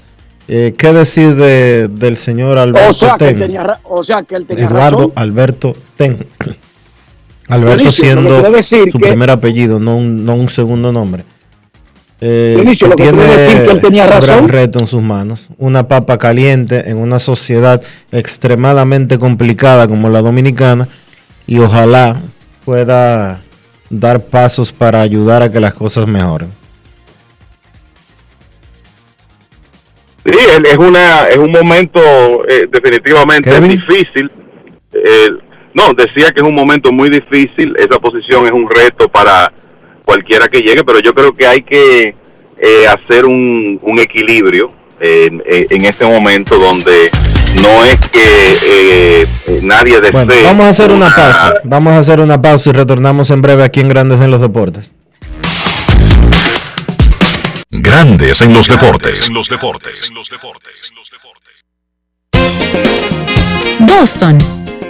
eh, 0.48 0.74
¿qué 0.76 0.92
decir 0.92 1.36
del 1.36 2.16
señor 2.16 2.58
Alberto 2.58 3.06
Ten? 3.16 3.56
o 3.84 4.02
sea 4.02 4.24
que 4.24 4.34
él 4.34 4.46
tenía 4.46 4.66
Eduardo 4.66 5.12
Alberto 5.14 5.76
Ten. 5.96 6.26
Alberto 7.48 7.92
siendo 7.92 8.42
su 8.62 8.98
primer 8.98 9.30
apellido, 9.30 9.78
no 9.78 10.00
no 10.00 10.34
un 10.34 10.48
segundo 10.48 10.90
nombre. 10.90 11.24
Eh, 12.20 12.76
tiene 12.96 13.12
un 13.12 14.20
gran 14.20 14.48
reto 14.48 14.78
en 14.80 14.86
sus 14.86 15.02
manos. 15.02 15.48
Una 15.58 15.86
papa 15.86 16.16
caliente 16.18 16.88
en 16.88 16.96
una 16.96 17.18
sociedad 17.18 17.82
extremadamente 18.12 19.18
complicada 19.18 19.86
como 19.86 20.08
la 20.08 20.22
dominicana 20.22 20.88
y 21.46 21.58
ojalá 21.58 22.16
pueda 22.64 23.40
dar 23.90 24.20
pasos 24.24 24.72
para 24.72 25.00
ayudar 25.00 25.42
a 25.42 25.50
que 25.50 25.60
las 25.60 25.74
cosas 25.74 26.06
mejoren. 26.06 26.63
Sí, 30.24 30.38
es 30.64 30.78
una 30.78 31.28
es 31.28 31.36
un 31.36 31.52
momento 31.52 32.00
eh, 32.48 32.66
definitivamente 32.70 33.60
difícil. 33.60 34.30
no, 35.74 35.92
decía 35.94 36.30
que 36.30 36.40
es 36.40 36.46
un 36.46 36.54
momento 36.54 36.92
muy 36.92 37.10
difícil. 37.10 37.74
Esa 37.78 37.98
posición 37.98 38.46
es 38.46 38.52
un 38.52 38.68
reto 38.68 39.08
para 39.08 39.52
cualquiera 40.04 40.48
que 40.48 40.60
llegue, 40.60 40.84
pero 40.84 41.00
yo 41.00 41.12
creo 41.14 41.32
que 41.32 41.46
hay 41.46 41.62
que 41.62 42.14
eh, 42.58 42.86
hacer 42.86 43.24
un, 43.24 43.78
un 43.82 43.98
equilibrio 43.98 44.72
en, 45.00 45.42
en, 45.46 45.84
este 45.84 46.06
momento 46.06 46.58
donde 46.58 47.10
no 47.60 47.84
es 47.84 48.00
que 48.10 48.56
eh, 48.66 49.26
nadie 49.62 50.00
desee. 50.00 50.44
vamos 50.44 50.66
a 50.66 50.68
hacer 50.68 50.90
una, 50.90 51.08
pausa. 51.10 51.54
Vamos 51.64 51.92
a 51.92 51.98
hacer 51.98 52.20
una 52.20 52.40
pausa 52.40 52.70
y 52.70 52.72
retornamos 52.72 53.30
en 53.30 53.42
breve 53.42 53.64
aquí 53.64 53.80
en 53.80 53.88
Grandes 53.88 54.20
en 54.20 54.30
los 54.30 54.40
Deportes. 54.40 54.93
Grandes 57.76 58.40
en 58.40 58.52
los 58.52 58.68
deportes. 58.68 59.28
En 59.28 59.34
los 59.34 59.48
deportes. 59.48 60.12
Boston, 63.80 64.38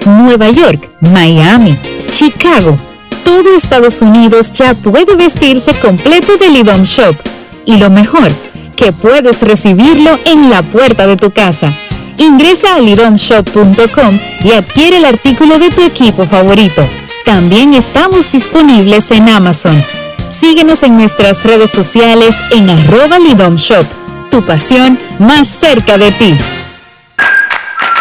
Nueva 0.06 0.50
York, 0.50 0.88
Miami, 1.00 1.78
Chicago 2.10 2.78
todo 3.24 3.56
Estados 3.56 4.02
Unidos 4.02 4.52
ya 4.52 4.74
puede 4.74 5.16
vestirse 5.16 5.72
completo 5.74 6.36
de 6.36 6.50
Lidom 6.50 6.84
Shop. 6.84 7.16
Y 7.64 7.78
lo 7.78 7.90
mejor, 7.90 8.30
que 8.76 8.92
puedes 8.92 9.40
recibirlo 9.40 10.18
en 10.26 10.50
la 10.50 10.62
puerta 10.62 11.06
de 11.06 11.16
tu 11.16 11.30
casa. 11.30 11.72
Ingresa 12.18 12.76
a 12.76 12.80
lidomshop.com 12.80 14.18
y 14.44 14.52
adquiere 14.52 14.98
el 14.98 15.04
artículo 15.06 15.58
de 15.58 15.70
tu 15.70 15.82
equipo 15.82 16.26
favorito. 16.26 16.84
También 17.24 17.74
estamos 17.74 18.30
disponibles 18.30 19.10
en 19.10 19.28
Amazon. 19.28 19.82
Síguenos 20.30 20.82
en 20.82 20.96
nuestras 20.96 21.44
redes 21.44 21.70
sociales 21.70 22.36
en 22.50 22.70
arroba 22.70 23.18
lidomshop. 23.18 23.84
Tu 24.30 24.42
pasión 24.42 24.98
más 25.18 25.48
cerca 25.48 25.96
de 25.96 26.10
ti. 26.12 26.36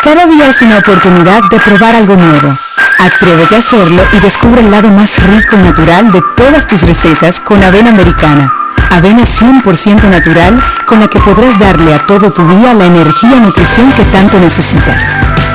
Cada 0.03 0.25
día 0.25 0.47
es 0.47 0.61
una 0.61 0.79
oportunidad 0.79 1.43
de 1.49 1.59
probar 1.59 1.95
algo 1.95 2.15
nuevo. 2.15 2.57
Atrévete 2.99 3.55
a 3.55 3.59
hacerlo 3.59 4.01
y 4.13 4.19
descubre 4.19 4.61
el 4.61 4.71
lado 4.71 4.89
más 4.89 5.21
rico 5.23 5.55
y 5.55 5.59
natural 5.59 6.11
de 6.11 6.21
todas 6.35 6.67
tus 6.67 6.81
recetas 6.83 7.39
con 7.39 7.63
avena 7.63 7.89
americana. 7.89 8.51
Avena 8.91 9.23
100% 9.23 10.03
natural 10.09 10.61
con 10.85 10.99
la 10.99 11.07
que 11.07 11.19
podrás 11.19 11.57
darle 11.57 11.93
a 11.93 12.05
todo 12.05 12.31
tu 12.31 12.47
día 12.47 12.73
la 12.73 12.85
energía 12.85 13.37
y 13.37 13.39
nutrición 13.39 13.91
que 13.93 14.03
tanto 14.05 14.39
necesitas. 14.39 15.13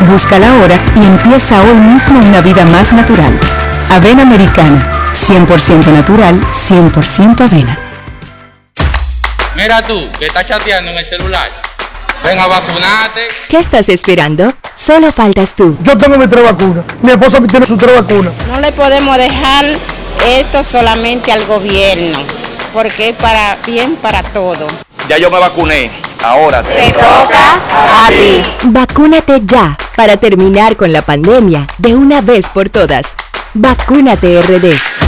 Búscala 0.08 0.50
ahora 0.50 0.76
y 0.96 1.06
empieza 1.06 1.60
hoy 1.62 1.76
mismo 1.76 2.18
una 2.18 2.40
vida 2.40 2.64
más 2.66 2.92
natural. 2.92 3.38
Avena 3.90 4.22
Americana, 4.22 4.97
100% 5.18 5.86
natural, 5.92 6.40
100% 6.50 7.40
avena. 7.40 7.78
Mira 9.56 9.82
tú, 9.82 10.08
que 10.18 10.26
estás 10.26 10.44
chateando 10.44 10.92
en 10.92 10.98
el 10.98 11.04
celular. 11.04 11.50
Ven 12.24 12.38
a 12.38 12.46
vacunarte. 12.46 13.28
¿Qué 13.48 13.58
estás 13.58 13.88
esperando? 13.88 14.54
Solo 14.74 15.12
faltas 15.12 15.54
tú. 15.56 15.76
Yo 15.82 15.98
tengo 15.98 16.16
mi 16.16 16.28
tres 16.28 16.44
vacunas. 16.44 16.84
Mi 17.02 17.10
esposa 17.10 17.40
tiene 17.40 17.66
su 17.66 17.76
tres 17.76 17.94
vacunas. 17.96 18.32
No 18.48 18.60
le 18.60 18.72
podemos 18.72 19.18
dejar 19.18 19.64
esto 20.38 20.62
solamente 20.62 21.32
al 21.32 21.44
gobierno, 21.46 22.20
porque 22.72 23.10
es 23.10 23.16
para 23.16 23.56
bien 23.66 23.96
para 23.96 24.22
todo. 24.22 24.68
Ya 25.08 25.18
yo 25.18 25.30
me 25.30 25.38
vacuné. 25.40 25.90
Ahora 26.22 26.62
te 26.62 26.90
toca 26.92 27.60
a 28.06 28.08
ti. 28.08 28.42
Vacúnate 28.64 29.42
ya 29.44 29.76
para 29.96 30.16
terminar 30.16 30.76
con 30.76 30.92
la 30.92 31.02
pandemia 31.02 31.66
de 31.78 31.94
una 31.94 32.20
vez 32.20 32.48
por 32.48 32.70
todas. 32.70 33.16
Vacúnate 33.54 34.40
RD. 34.40 35.07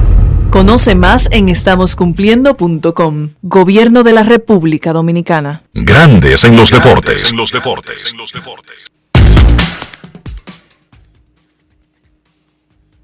Conoce 0.51 0.95
más 0.95 1.29
en 1.31 1.47
estamoscumpliendo.com. 1.47 3.29
Gobierno 3.41 4.03
de 4.03 4.11
la 4.11 4.23
República 4.23 4.91
Dominicana. 4.91 5.63
Grandes 5.73 6.43
en 6.43 6.57
los 6.57 6.69
deportes. 6.69 7.31
En 7.31 7.37
los 7.37 7.53
deportes. 7.53 8.13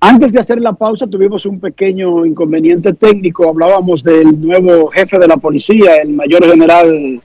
Antes 0.01 0.33
de 0.33 0.41
hacer 0.41 0.59
la 0.59 0.73
pausa 0.73 1.07
tuvimos 1.07 1.45
un 1.45 1.61
pequeño 1.61 2.25
inconveniente 2.25 2.93
técnico. 2.93 3.47
Hablábamos 3.47 4.03
del 4.03 4.41
nuevo 4.41 4.89
jefe 4.89 5.17
de 5.17 5.27
la 5.29 5.37
policía, 5.37 5.95
el 6.03 6.09
mayor 6.09 6.45
general 6.45 7.21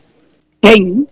Ken. 0.60 1.08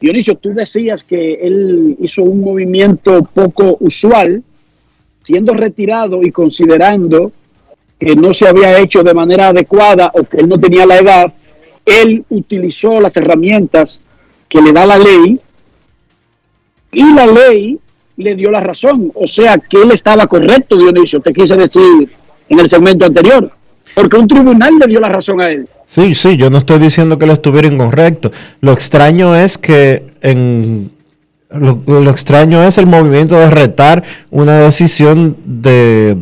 Dionisio, 0.00 0.34
tú 0.34 0.52
decías 0.52 1.04
que 1.04 1.34
él 1.34 1.96
hizo 2.00 2.24
un 2.24 2.40
movimiento 2.40 3.22
poco 3.22 3.76
usual, 3.78 4.42
siendo 5.22 5.54
retirado 5.54 6.24
y 6.24 6.32
considerando 6.32 7.30
que 7.98 8.14
no 8.14 8.32
se 8.32 8.46
había 8.46 8.78
hecho 8.78 9.02
de 9.02 9.14
manera 9.14 9.48
adecuada 9.48 10.10
o 10.14 10.24
que 10.24 10.38
él 10.38 10.48
no 10.48 10.58
tenía 10.58 10.86
la 10.86 10.98
edad, 10.98 11.32
él 11.84 12.24
utilizó 12.28 13.00
las 13.00 13.16
herramientas 13.16 14.00
que 14.48 14.62
le 14.62 14.72
da 14.72 14.86
la 14.86 14.98
ley 14.98 15.40
y 16.92 17.14
la 17.14 17.26
ley 17.26 17.78
le 18.16 18.34
dio 18.34 18.50
la 18.50 18.60
razón. 18.60 19.10
O 19.14 19.26
sea 19.26 19.58
que 19.58 19.82
él 19.82 19.90
estaba 19.92 20.26
correcto, 20.26 20.76
Dionisio, 20.76 21.20
te 21.20 21.32
quise 21.32 21.56
decir 21.56 22.10
en 22.48 22.60
el 22.60 22.68
segmento 22.68 23.04
anterior, 23.04 23.50
porque 23.94 24.16
un 24.16 24.28
tribunal 24.28 24.78
le 24.78 24.86
dio 24.86 25.00
la 25.00 25.08
razón 25.08 25.40
a 25.40 25.50
él. 25.50 25.68
Sí, 25.86 26.14
sí, 26.14 26.36
yo 26.36 26.50
no 26.50 26.58
estoy 26.58 26.78
diciendo 26.78 27.18
que 27.18 27.24
él 27.24 27.30
estuviera 27.30 27.68
incorrecto. 27.68 28.30
Lo 28.60 28.72
extraño 28.72 29.34
es 29.34 29.58
que 29.58 30.04
en 30.20 30.90
lo, 31.50 31.82
lo 31.86 32.10
extraño 32.10 32.62
es 32.62 32.78
el 32.78 32.86
movimiento 32.86 33.38
de 33.38 33.50
retar 33.50 34.04
una 34.30 34.58
decisión 34.58 35.36
de 35.44 36.18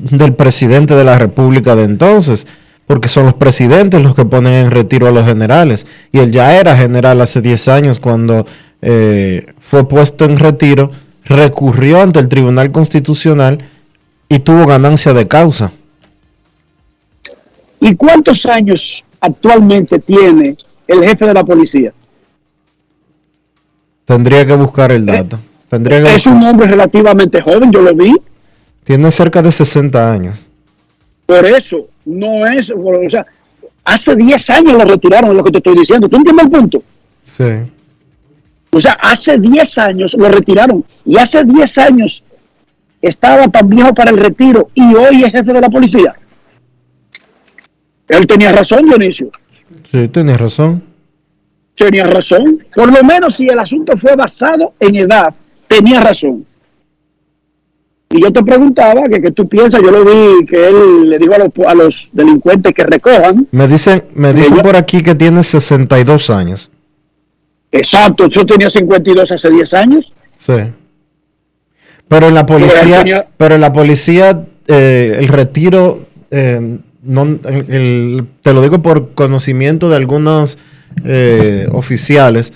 del 0.00 0.34
presidente 0.34 0.94
de 0.94 1.04
la 1.04 1.18
República 1.18 1.76
de 1.76 1.84
entonces, 1.84 2.46
porque 2.86 3.08
son 3.08 3.26
los 3.26 3.34
presidentes 3.34 4.02
los 4.02 4.14
que 4.14 4.24
ponen 4.24 4.54
en 4.54 4.70
retiro 4.70 5.06
a 5.06 5.10
los 5.12 5.24
generales. 5.24 5.86
Y 6.10 6.18
él 6.18 6.32
ya 6.32 6.58
era 6.58 6.76
general 6.76 7.20
hace 7.20 7.40
10 7.40 7.68
años 7.68 8.00
cuando 8.00 8.46
eh, 8.82 9.46
fue 9.60 9.86
puesto 9.86 10.24
en 10.24 10.38
retiro, 10.38 10.90
recurrió 11.24 12.00
ante 12.00 12.18
el 12.18 12.28
Tribunal 12.28 12.72
Constitucional 12.72 13.58
y 14.28 14.38
tuvo 14.40 14.66
ganancia 14.66 15.12
de 15.12 15.28
causa. 15.28 15.72
¿Y 17.80 17.94
cuántos 17.94 18.44
años 18.46 19.04
actualmente 19.20 19.98
tiene 19.98 20.56
el 20.86 21.04
jefe 21.04 21.26
de 21.26 21.34
la 21.34 21.44
policía? 21.44 21.92
Tendría 24.04 24.44
que 24.44 24.56
buscar 24.56 24.90
el 24.92 25.06
dato. 25.06 25.38
Tendría 25.68 26.02
que 26.02 26.14
es 26.16 26.26
un 26.26 26.42
hombre 26.42 26.66
relativamente 26.66 27.40
joven, 27.40 27.70
yo 27.70 27.82
lo 27.82 27.94
vi. 27.94 28.12
Tiene 28.90 29.08
cerca 29.12 29.40
de 29.40 29.52
60 29.52 30.12
años. 30.12 30.36
Por 31.24 31.46
eso, 31.46 31.86
no 32.06 32.44
es, 32.44 32.72
o 32.76 33.08
sea, 33.08 33.24
hace 33.84 34.16
10 34.16 34.50
años 34.50 34.72
lo 34.72 34.84
retiraron, 34.84 35.36
lo 35.36 35.44
que 35.44 35.52
te 35.52 35.58
estoy 35.58 35.76
diciendo. 35.76 36.08
¿Tú 36.08 36.16
entiendes 36.16 36.46
el 36.46 36.50
punto? 36.50 36.82
Sí. 37.22 37.44
O 38.72 38.80
sea, 38.80 38.94
hace 38.94 39.38
10 39.38 39.78
años 39.78 40.14
lo 40.14 40.28
retiraron 40.28 40.84
y 41.04 41.16
hace 41.18 41.44
10 41.44 41.78
años 41.78 42.24
estaba 43.00 43.46
tan 43.46 43.68
viejo 43.68 43.94
para 43.94 44.10
el 44.10 44.16
retiro 44.16 44.70
y 44.74 44.92
hoy 44.92 45.22
es 45.22 45.30
jefe 45.30 45.52
de 45.52 45.60
la 45.60 45.70
policía. 45.70 46.16
Él 48.08 48.26
tenía 48.26 48.50
razón, 48.50 48.86
Dionisio. 48.86 49.30
Sí, 49.92 50.08
tenía 50.08 50.36
razón. 50.36 50.82
Tenía 51.76 52.06
razón. 52.06 52.66
Por 52.74 52.92
lo 52.92 53.04
menos 53.04 53.36
si 53.36 53.46
el 53.46 53.60
asunto 53.60 53.96
fue 53.96 54.16
basado 54.16 54.74
en 54.80 54.96
edad, 54.96 55.32
tenía 55.68 56.00
razón. 56.00 56.44
Y 58.12 58.20
yo 58.20 58.32
te 58.32 58.42
preguntaba 58.42 59.04
que, 59.04 59.22
que 59.22 59.30
tú 59.30 59.48
piensas, 59.48 59.80
yo 59.82 59.90
lo 59.92 60.04
vi 60.04 60.44
que 60.44 60.68
él 60.68 61.08
le 61.10 61.18
dijo 61.18 61.32
a 61.34 61.38
los, 61.38 61.50
a 61.66 61.74
los 61.74 62.08
delincuentes 62.12 62.74
que 62.74 62.82
recojan. 62.82 63.46
Me 63.52 63.68
dicen, 63.68 64.02
me 64.14 64.32
dicen 64.32 64.58
por 64.58 64.74
aquí 64.74 65.00
que 65.02 65.14
tiene 65.14 65.44
62 65.44 66.28
años. 66.30 66.70
Exacto, 67.70 68.26
yo 68.28 68.44
tenía 68.44 68.68
52 68.68 69.30
hace 69.30 69.48
10 69.48 69.74
años. 69.74 70.12
Sí. 70.36 70.54
Pero 72.08 72.26
en 72.26 72.34
la 72.34 72.44
policía, 72.46 73.28
pero 73.36 73.54
en 73.54 73.60
la 73.60 73.72
policía, 73.72 74.44
eh, 74.66 75.16
el 75.20 75.28
retiro, 75.28 76.06
eh, 76.32 76.78
no, 77.04 77.22
el- 77.22 78.26
te 78.42 78.52
lo 78.52 78.60
digo 78.62 78.82
por 78.82 79.14
conocimiento 79.14 79.88
de 79.88 79.94
algunos 79.96 80.58
eh, 81.04 81.68
oficiales 81.70 82.52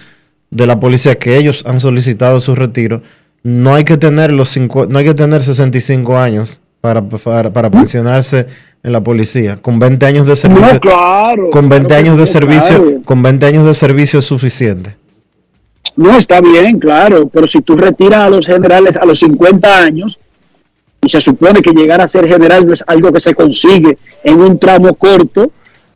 de 0.51 0.67
la 0.67 0.81
policía 0.81 1.15
que 1.17 1.37
ellos 1.37 1.63
han 1.65 1.79
solicitado 1.79 2.41
su 2.41 2.57
retiro. 2.57 3.03
No 3.45 3.75
hay 3.75 3.85
que 3.85 3.97
tener 3.97 4.33
los 4.33 4.57
cincu- 4.57 4.89
no 4.89 4.99
hay 4.99 5.05
que 5.05 5.15
tener 5.15 5.43
65 5.43 6.19
años 6.19 6.61
para, 6.81 7.03
para, 7.03 7.53
para 7.53 7.71
pensionarse 7.71 8.47
en 8.83 8.93
la 8.93 9.01
policía. 9.03 9.57
Con 9.57 9.79
20 9.79 10.05
años 10.07 10.27
de 10.27 10.35
servicio, 10.37 10.75
No, 10.75 10.81
claro. 10.81 11.51
con 11.51 11.69
20 11.69 11.87
claro 11.87 12.03
que 12.03 12.09
años 12.09 12.19
de 12.19 12.27
servicio, 12.27 12.83
claro. 12.83 13.03
con 13.05 13.23
20 13.23 13.47
años 13.47 13.67
de 13.67 13.75
servicio 13.75 14.19
es 14.19 14.25
suficiente. 14.25 14.97
No, 15.97 16.17
está 16.17 16.41
bien, 16.41 16.79
claro, 16.81 17.29
pero 17.33 17.47
si 17.47 17.61
tú 17.61 17.77
retiras 17.77 18.21
a 18.25 18.29
los 18.31 18.47
generales 18.47 18.97
a 18.97 19.05
los 19.07 19.19
50 19.21 19.79
años, 19.79 20.19
y 21.03 21.09
se 21.11 21.21
supone 21.21 21.61
que 21.61 21.71
llegar 21.73 22.01
a 22.01 22.09
ser 22.09 22.27
general 22.27 22.67
no 22.67 22.73
es 22.73 22.83
algo 22.87 23.13
que 23.13 23.21
se 23.21 23.35
consigue 23.35 23.99
en 24.25 24.41
un 24.41 24.59
tramo 24.59 24.95
corto, 24.95 25.53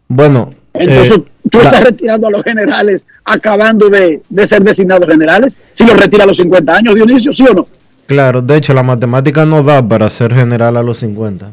Bueno, 0.07 0.51
entonces 0.75 1.19
eh, 1.19 1.25
tú 1.49 1.61
estás 1.61 1.83
retirando 1.83 2.29
a 2.29 2.31
los 2.31 2.43
generales 2.43 3.07
acabando 3.25 3.89
de, 3.89 4.23
de 4.29 4.47
ser 4.47 4.63
designados 4.63 5.09
generales. 5.09 5.57
Si 5.75 5.87
los 5.87 5.99
retira 5.99 6.25
a 6.25 6.27
los 6.27 6.37
50 6.37 6.73
años, 6.73 6.95
Dionisio, 6.95 7.33
¿sí 7.33 7.45
o 7.49 7.55
no? 7.55 7.67
Claro, 8.07 8.41
de 8.41 8.57
hecho 8.57 8.73
la 8.73 8.83
matemática 8.83 9.45
no 9.45 9.63
da 9.63 9.87
para 9.87 10.09
ser 10.09 10.35
general 10.35 10.79
a 10.79 10.83
los 10.83 10.99
50, 10.99 11.51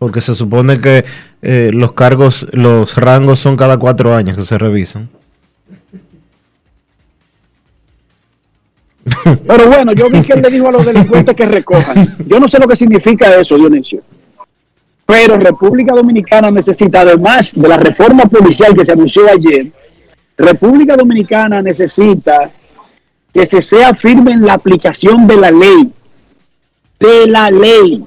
porque 0.00 0.20
se 0.20 0.34
supone 0.34 0.80
que 0.80 1.04
eh, 1.40 1.70
los 1.72 1.92
cargos, 1.92 2.48
los 2.50 2.96
rangos 2.96 3.38
son 3.38 3.56
cada 3.56 3.78
cuatro 3.78 4.12
años 4.12 4.36
que 4.36 4.44
se 4.44 4.58
revisan. 4.58 5.08
Pero 9.46 9.68
bueno, 9.68 9.92
yo 9.92 10.10
vi 10.10 10.22
que 10.22 10.32
él 10.32 10.42
le 10.42 10.50
dijo 10.50 10.68
a 10.68 10.72
los 10.72 10.84
delincuentes 10.84 11.36
que 11.36 11.46
recojan. 11.46 12.16
Yo 12.26 12.40
no 12.40 12.48
sé 12.48 12.58
lo 12.58 12.66
que 12.66 12.74
significa 12.74 13.32
eso, 13.36 13.56
Dionisio. 13.56 14.00
Pero 15.06 15.36
República 15.36 15.94
Dominicana 15.94 16.50
necesita, 16.50 17.00
además 17.00 17.52
de 17.54 17.68
la 17.68 17.76
reforma 17.76 18.24
policial 18.24 18.74
que 18.74 18.84
se 18.84 18.92
anunció 18.92 19.28
ayer, 19.28 19.70
República 20.36 20.96
Dominicana 20.96 21.60
necesita 21.62 22.50
que 23.32 23.46
se 23.46 23.60
sea 23.60 23.94
firme 23.94 24.32
en 24.32 24.46
la 24.46 24.54
aplicación 24.54 25.26
de 25.26 25.36
la 25.36 25.50
ley. 25.50 25.92
De 26.98 27.26
la 27.26 27.50
ley. 27.50 28.04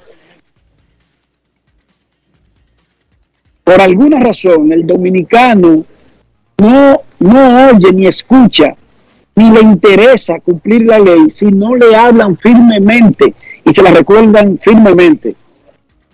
Por 3.62 3.80
alguna 3.80 4.18
razón, 4.18 4.72
el 4.72 4.86
dominicano 4.86 5.84
no, 6.58 7.02
no 7.18 7.68
oye 7.68 7.92
ni 7.92 8.06
escucha 8.06 8.74
ni 9.38 9.52
le 9.52 9.60
interesa 9.60 10.40
cumplir 10.40 10.84
la 10.84 10.98
ley 10.98 11.30
si 11.30 11.46
no 11.46 11.76
le 11.76 11.94
hablan 11.94 12.36
firmemente 12.36 13.34
y 13.64 13.72
se 13.72 13.82
la 13.82 13.92
recuerdan 13.92 14.58
firmemente. 14.58 15.36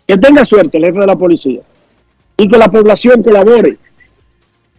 Que 0.07 0.17
tenga 0.19 0.45
suerte 0.45 0.77
el 0.79 0.85
jefe 0.85 1.01
de 1.01 1.07
la 1.07 1.17
policía 1.17 1.61
y 2.37 2.49
que 2.49 2.59
la 2.59 2.69
población 2.69 3.23
colabore. 3.23 3.79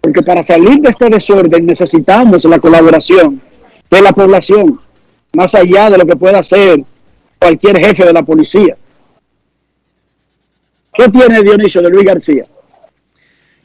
Porque 0.01 0.21
para 0.21 0.43
salir 0.43 0.79
de 0.81 0.89
este 0.89 1.09
desorden 1.09 1.65
necesitamos 1.65 2.43
la 2.45 2.59
colaboración 2.59 3.41
de 3.89 4.01
la 4.01 4.11
población, 4.11 4.79
más 5.33 5.55
allá 5.55 5.89
de 5.89 5.97
lo 5.97 6.05
que 6.05 6.15
pueda 6.15 6.39
hacer 6.39 6.83
cualquier 7.39 7.79
jefe 7.79 8.05
de 8.05 8.13
la 8.13 8.23
policía. 8.23 8.77
¿Qué 10.93 11.09
tiene 11.09 11.41
Dionisio 11.41 11.81
de 11.81 11.89
Luis 11.89 12.05
García? 12.05 12.45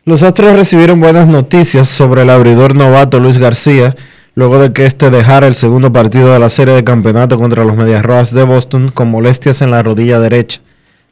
Los 0.05 0.23
Astros 0.23 0.57
recibieron 0.57 0.99
buenas 0.99 1.29
noticias 1.29 1.89
sobre 1.89 2.23
el 2.23 2.31
abridor 2.31 2.75
novato 2.75 3.21
Luis 3.21 3.39
García, 3.39 3.95
luego 4.35 4.59
de 4.59 4.73
que 4.73 4.87
este 4.87 5.11
dejara 5.11 5.47
el 5.47 5.55
segundo 5.55 5.93
partido 5.93 6.33
de 6.33 6.39
la 6.39 6.51
serie 6.51 6.75
de 6.75 6.85
campeonato 6.85 7.39
contra 7.39 7.65
los 7.65 7.77
Medias 7.77 8.05
Rojas 8.05 8.33
de 8.33 8.45
Boston 8.45 8.91
con 8.93 9.11
molestias 9.11 9.63
en 9.63 9.71
la 9.71 9.83
rodilla 9.83 10.19
derecha. 10.19 10.61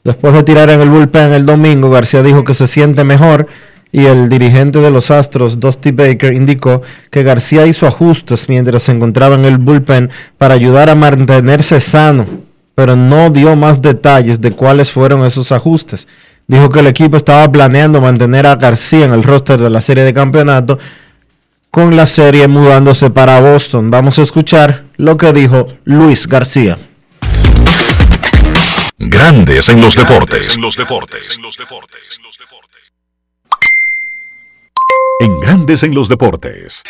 Después 0.08 0.32
de 0.32 0.42
tirar 0.42 0.70
en 0.70 0.80
el 0.80 0.88
bullpen 0.88 1.34
el 1.34 1.44
domingo, 1.44 1.90
García 1.90 2.22
dijo 2.22 2.42
que 2.42 2.54
se 2.54 2.66
siente 2.66 3.04
mejor 3.04 3.46
y 3.92 4.06
el 4.06 4.30
dirigente 4.30 4.78
de 4.78 4.90
los 4.90 5.10
Astros, 5.10 5.60
Dusty 5.60 5.90
Baker, 5.90 6.32
indicó 6.32 6.80
que 7.10 7.22
García 7.22 7.66
hizo 7.66 7.86
ajustes 7.86 8.48
mientras 8.48 8.84
se 8.84 8.92
encontraba 8.92 9.34
en 9.34 9.44
el 9.44 9.58
bullpen 9.58 10.08
para 10.38 10.54
ayudar 10.54 10.88
a 10.88 10.94
mantenerse 10.94 11.78
sano, 11.78 12.24
pero 12.74 12.96
no 12.96 13.28
dio 13.28 13.54
más 13.54 13.82
detalles 13.82 14.40
de 14.40 14.52
cuáles 14.52 14.90
fueron 14.90 15.26
esos 15.26 15.52
ajustes. 15.52 16.08
Dijo 16.46 16.70
que 16.70 16.80
el 16.80 16.86
equipo 16.86 17.18
estaba 17.18 17.52
planeando 17.52 18.00
mantener 18.00 18.46
a 18.46 18.56
García 18.56 19.04
en 19.04 19.12
el 19.12 19.22
roster 19.22 19.60
de 19.60 19.68
la 19.68 19.82
serie 19.82 20.04
de 20.04 20.14
campeonato 20.14 20.78
con 21.70 21.96
la 21.96 22.06
serie 22.06 22.48
mudándose 22.48 23.10
para 23.10 23.42
Boston. 23.42 23.90
Vamos 23.90 24.18
a 24.18 24.22
escuchar 24.22 24.84
lo 24.96 25.18
que 25.18 25.34
dijo 25.34 25.66
Luis 25.84 26.26
García. 26.26 26.78
Grandes 29.00 29.68
en 29.68 29.80
los 29.80 29.94
deportes. 29.94 30.56
En 30.56 30.62
los 30.62 30.76
deportes. 30.76 31.38
En 35.20 35.40
Grandes 35.40 35.84
en 35.84 35.94
los 35.94 36.08
deportes. 36.08 36.82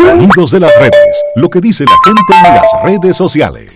Sonidos 0.00 0.52
de 0.52 0.60
las 0.60 0.70
redes. 0.78 1.24
Lo 1.34 1.50
que 1.50 1.60
dice 1.60 1.84
la 1.84 1.96
gente 2.04 2.22
en 2.36 2.54
las 2.54 2.70
redes 2.84 3.16
sociales. 3.16 3.74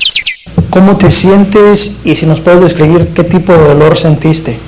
¿Cómo 0.70 0.96
te 0.96 1.10
sientes 1.10 1.98
y 2.04 2.14
si 2.14 2.26
nos 2.26 2.40
puedes 2.40 2.60
describir 2.60 3.08
qué 3.08 3.24
tipo 3.24 3.54
de 3.54 3.58
dolor 3.58 3.98
sentiste? 3.98 4.60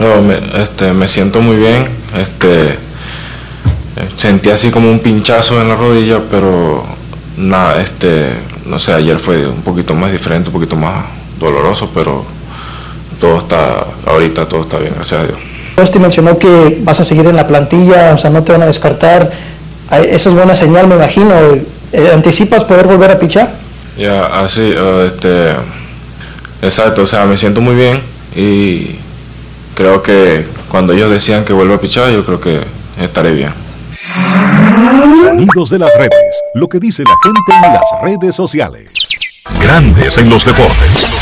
me, 0.00 0.60
este, 0.60 0.92
me 0.92 1.06
siento 1.06 1.40
muy 1.40 1.58
bien. 1.58 1.88
Este, 2.16 2.76
sentí 4.16 4.50
así 4.50 4.72
como 4.72 4.90
un 4.90 4.98
pinchazo 4.98 5.62
en 5.62 5.68
la 5.68 5.76
rodilla, 5.76 6.22
pero 6.28 6.84
nada, 7.36 7.80
este, 7.80 8.32
no 8.66 8.80
sé, 8.80 8.94
ayer 8.94 9.20
fue 9.20 9.46
un 9.46 9.62
poquito 9.62 9.94
más 9.94 10.10
diferente, 10.10 10.48
un 10.48 10.54
poquito 10.54 10.74
más 10.74 11.17
doloroso, 11.38 11.90
pero 11.94 12.24
todo 13.20 13.38
está, 13.38 13.84
ahorita 14.06 14.46
todo 14.46 14.62
está 14.62 14.78
bien, 14.78 14.92
gracias 14.94 15.20
a 15.20 15.24
Dios. 15.24 15.38
Usted 15.82 16.00
mencionó 16.00 16.38
que 16.38 16.80
vas 16.82 16.98
a 17.00 17.04
seguir 17.04 17.26
en 17.26 17.36
la 17.36 17.46
plantilla, 17.46 18.12
o 18.14 18.18
sea, 18.18 18.30
no 18.30 18.42
te 18.42 18.52
van 18.52 18.62
a 18.62 18.66
descartar. 18.66 19.30
Esa 19.90 20.28
es 20.28 20.34
buena 20.34 20.54
señal, 20.54 20.88
me 20.88 20.96
imagino. 20.96 21.34
Eh, 21.92 22.10
¿Anticipas 22.12 22.64
poder 22.64 22.86
volver 22.86 23.10
a 23.10 23.18
pichar? 23.18 23.50
Ya, 23.96 24.26
así, 24.42 24.60
uh, 24.60 25.06
este, 25.06 25.54
exacto, 26.62 27.02
o 27.02 27.06
sea, 27.06 27.24
me 27.24 27.36
siento 27.36 27.60
muy 27.60 27.74
bien 27.74 28.00
y 28.36 28.96
creo 29.74 30.02
que 30.02 30.44
cuando 30.70 30.92
ellos 30.92 31.10
decían 31.10 31.44
que 31.44 31.52
vuelva 31.52 31.76
a 31.76 31.80
pichar, 31.80 32.10
yo 32.10 32.24
creo 32.24 32.40
que 32.40 32.60
estaré 33.00 33.32
bien. 33.32 33.50
Sonidos 35.20 35.70
de 35.70 35.78
las 35.78 35.90
redes, 35.96 36.42
lo 36.54 36.68
que 36.68 36.78
dice 36.78 37.02
la 37.04 37.14
gente 37.22 37.66
en 37.66 37.72
las 37.74 38.02
redes 38.02 38.36
sociales. 38.36 38.92
Grandes 39.60 40.18
en 40.18 40.30
los 40.30 40.44
deportes. 40.44 41.17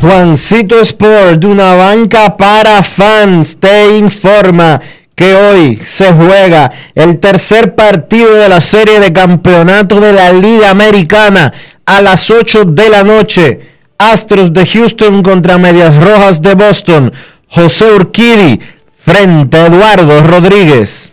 Juancito 0.00 0.80
Sport, 0.80 1.40
de 1.40 1.46
una 1.46 1.74
banca 1.74 2.34
para 2.34 2.82
fans, 2.82 3.58
te 3.60 3.98
informa 3.98 4.80
que 5.14 5.34
hoy 5.34 5.78
se 5.84 6.10
juega 6.10 6.72
el 6.94 7.18
tercer 7.18 7.74
partido 7.74 8.32
de 8.32 8.48
la 8.48 8.62
serie 8.62 8.98
de 8.98 9.12
campeonato 9.12 10.00
de 10.00 10.14
la 10.14 10.32
Liga 10.32 10.70
Americana 10.70 11.52
a 11.84 12.00
las 12.00 12.30
8 12.30 12.64
de 12.64 12.88
la 12.88 13.04
noche. 13.04 13.60
Astros 13.98 14.54
de 14.54 14.64
Houston 14.64 15.22
contra 15.22 15.58
Medias 15.58 15.94
Rojas 16.02 16.40
de 16.40 16.54
Boston. 16.54 17.12
José 17.48 17.92
Urquidi 17.92 18.58
frente 19.04 19.58
a 19.58 19.66
Eduardo 19.66 20.22
Rodríguez. 20.22 21.12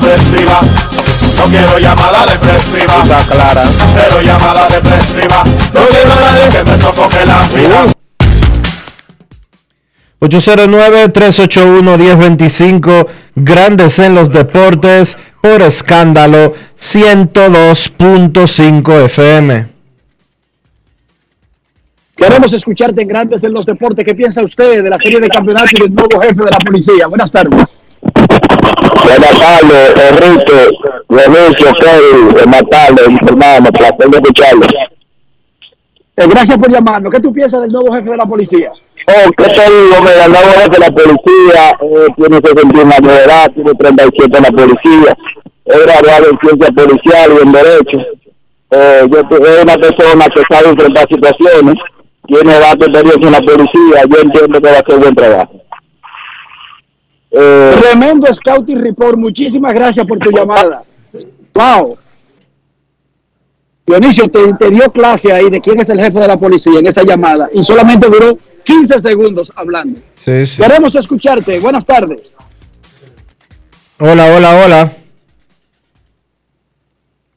No 1.41 1.47
quiero 1.47 1.79
llamada 1.79 2.25
depresiva. 2.27 3.01
clara. 3.27 3.63
Cero 3.63 4.21
llamada 4.23 4.67
depresiva. 4.67 5.43
No 5.73 5.81
quiero 5.87 6.15
nadie 6.15 6.49
que 6.51 6.63
me 6.69 6.77
sofoque 6.77 7.25
la 7.25 7.41
vida. 7.47 7.87
809-381-1025, 10.21 13.07
Grandes 13.35 13.97
en 13.97 14.13
los 14.13 14.31
Deportes, 14.31 15.17
por 15.41 15.63
escándalo 15.63 16.53
102.5 16.77 19.05
FM. 19.05 19.65
Queremos 22.15 22.53
escucharte 22.53 23.01
en 23.01 23.07
Grandes 23.07 23.43
en 23.43 23.53
los 23.53 23.65
Deportes. 23.65 24.05
¿Qué 24.05 24.13
piensa 24.13 24.43
usted 24.43 24.83
de 24.83 24.89
la 24.91 24.99
serie 24.99 25.19
de 25.19 25.27
campeonatos 25.27 25.73
y 25.73 25.77
del 25.77 25.91
nuevo 25.91 26.21
jefe 26.21 26.35
de 26.35 26.51
la 26.51 26.59
policía? 26.59 27.07
Buenas 27.07 27.31
tardes. 27.31 27.80
Buenas 28.99 29.39
tardes, 29.39 29.95
Enrique, 30.09 30.69
Dionisio, 31.09 31.73
Kevin, 31.79 32.49
Matarle, 32.49 33.17
hermano, 33.25 33.71
placer 33.71 34.09
de 34.09 34.17
escucharlo. 34.17 34.65
Eh, 36.17 36.27
gracias 36.27 36.57
por 36.57 36.69
llamarnos. 36.69 37.11
¿Qué 37.11 37.19
tú 37.19 37.31
piensas 37.31 37.61
del 37.61 37.71
nuevo 37.71 37.93
jefe 37.93 38.09
de 38.09 38.17
la 38.17 38.25
policía? 38.25 38.71
Oh, 39.07 39.31
¿qué 39.37 39.45
te 39.45 39.51
digo? 39.51 39.95
Mira, 40.01 40.25
el 40.25 40.31
nuevo 40.31 40.51
jefe 40.51 40.69
de 40.69 40.79
la 40.79 40.91
policía 40.91 41.77
eh, 41.81 42.07
tiene 42.17 42.37
61 42.43 42.93
años 42.93 43.15
de 43.15 43.23
edad, 43.23 43.51
tiene 43.53 43.73
37 43.73 44.37
en 44.37 44.43
la 44.43 44.51
policía, 44.51 45.17
es 45.65 45.85
graduado 45.85 46.25
en 46.29 46.39
ciencia 46.39 46.71
policial 46.73 47.31
y 47.31 47.41
en 47.43 47.51
derecho. 47.51 47.97
Eh, 48.71 49.01
yo 49.09 49.21
soy 49.29 49.63
una 49.63 49.75
persona 49.75 50.25
que 50.27 50.43
sabe 50.49 50.69
enfrentar 50.69 51.07
situaciones, 51.09 51.75
tiene 52.27 52.59
bastante 52.59 52.85
experiencia 52.85 53.27
en 53.27 53.33
la 53.33 53.39
policía, 53.39 54.03
yo 54.09 54.21
entiendo 54.21 54.61
que 54.61 54.69
va 54.69 54.77
a 54.77 54.79
hacer 54.79 54.99
buen 54.99 55.15
trabajo. 55.15 55.60
Eh, 57.31 57.75
Tremendo 57.81 58.33
Scouting 58.33 58.81
Report. 58.81 59.17
Muchísimas 59.17 59.73
gracias 59.73 60.05
por 60.05 60.19
tu 60.19 60.31
llamada. 60.31 60.83
Wow. 61.53 61.97
Dionisio, 63.85 64.29
te, 64.29 64.53
te, 64.53 64.69
dio 64.69 64.91
clase 64.91 65.33
ahí 65.33 65.49
de 65.49 65.59
quién 65.59 65.79
es 65.79 65.89
el 65.89 65.99
jefe 65.99 66.19
de 66.19 66.27
la 66.27 66.37
policía 66.37 66.79
en 66.79 66.87
esa 66.87 67.03
llamada 67.03 67.49
y 67.51 67.63
solamente 67.63 68.07
duró 68.07 68.37
15 68.63 68.99
segundos 68.99 69.51
hablando. 69.55 69.99
Sí, 70.23 70.45
sí. 70.45 70.61
Queremos 70.61 70.95
escucharte. 70.95 71.59
Buenas 71.59 71.85
tardes. 71.85 72.35
Hola, 73.99 74.33
hola, 74.35 74.65
hola. 74.65 74.91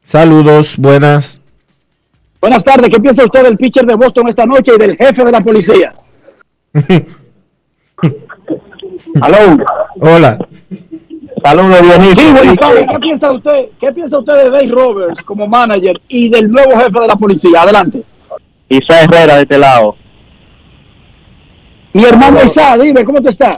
Saludos, 0.02 0.76
buenas. 0.76 1.40
Buenas 2.40 2.62
tardes. 2.62 2.90
¿Qué 2.90 3.00
piensa 3.00 3.24
usted 3.24 3.42
del 3.42 3.56
pitcher 3.56 3.86
de 3.86 3.94
Boston 3.94 4.28
esta 4.28 4.44
noche 4.46 4.72
y 4.74 4.78
del 4.78 4.96
jefe 4.96 5.24
de 5.24 5.32
la 5.32 5.40
policía? 5.40 5.94
Aló. 9.20 9.64
Hola. 10.00 10.38
Saludos, 11.42 11.82
Dionisio. 11.82 12.14
Sí, 12.14 12.32
buenas 12.32 12.56
tardes. 12.56 12.86
¿Qué 12.90 12.98
piensa 12.98 13.32
usted, 13.32 13.68
qué 13.80 13.92
piensa 13.92 14.18
usted 14.18 14.34
de 14.34 14.50
Dave 14.50 14.68
Roberts 14.68 15.22
como 15.22 15.46
manager 15.46 16.00
y 16.08 16.28
del 16.28 16.50
nuevo 16.50 16.72
jefe 16.78 17.00
de 17.00 17.06
la 17.06 17.16
policía? 17.16 17.62
Adelante. 17.62 18.02
Isa 18.68 19.02
Herrera 19.02 19.36
de 19.36 19.42
este 19.42 19.58
lado. 19.58 19.96
Mi 21.92 22.04
hermano 22.04 22.38
Isa, 22.44 22.76
dime, 22.78 23.04
¿cómo 23.04 23.20
te 23.20 23.30
está? 23.30 23.56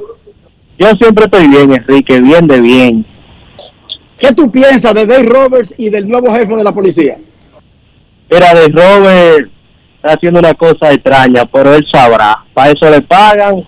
Yo 0.78 0.90
siempre 1.00 1.24
estoy 1.24 1.48
bien, 1.48 1.72
Enrique, 1.72 2.20
bien 2.20 2.46
de 2.46 2.60
bien. 2.60 3.06
¿Qué 4.18 4.32
tú 4.32 4.50
piensas 4.50 4.92
de 4.94 5.06
Dave 5.06 5.24
Roberts 5.24 5.74
y 5.78 5.88
del 5.88 6.08
nuevo 6.08 6.32
jefe 6.34 6.54
de 6.54 6.64
la 6.64 6.72
policía? 6.72 7.18
Era 8.28 8.52
de 8.54 8.66
Robert 8.68 9.50
está 9.96 10.14
haciendo 10.14 10.40
una 10.40 10.54
cosa 10.54 10.92
extraña, 10.92 11.44
pero 11.46 11.74
él 11.74 11.86
sabrá. 11.90 12.44
Para 12.54 12.70
eso 12.70 12.88
le 12.90 13.02
pagan. 13.02 13.66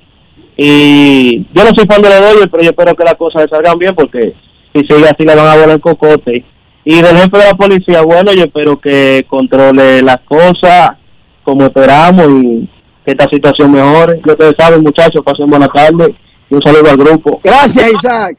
Y 0.60 1.47
yo 1.55 1.64
no 1.64 1.70
soy 1.72 1.86
fan 1.86 2.02
de 2.02 2.09
los 2.09 2.20
Dodgers, 2.20 2.48
pero 2.51 2.64
yo 2.64 2.70
espero 2.70 2.97
que 2.97 3.05
las 3.05 3.14
cosas 3.14 3.43
le 3.43 3.48
salgan 3.48 3.78
bien 3.78 3.94
porque 3.94 4.35
si 4.74 4.80
sigue 4.80 5.05
así 5.05 5.24
le 5.24 5.36
van 5.36 5.47
a 5.47 5.55
volar 5.55 5.70
el 5.70 5.80
cocote. 5.80 6.44
Y 6.85 7.01
del 7.01 7.16
jefe 7.16 7.39
de 7.39 7.44
la 7.44 7.55
policía, 7.55 8.02
bueno, 8.02 8.32
yo 8.32 8.43
espero 8.43 8.80
que 8.80 9.24
controle 9.28 10.02
las 10.02 10.18
cosas 10.28 10.97
como 11.44 11.64
esperamos 11.64 12.26
y 12.43 12.68
que 13.05 13.12
esta 13.12 13.28
situación 13.30 13.70
mejore. 13.70 14.20
Ya 14.26 14.32
ustedes 14.32 14.55
saben, 14.59 14.82
muchachos, 14.82 15.22
pasen 15.24 15.47
buena 15.47 15.68
tarde 15.68 16.16
y 16.51 16.55
un 16.56 16.62
saludo 16.62 16.90
al 16.90 16.97
grupo. 16.97 17.40
Gracias, 17.44 17.93
Isaac. 17.93 18.36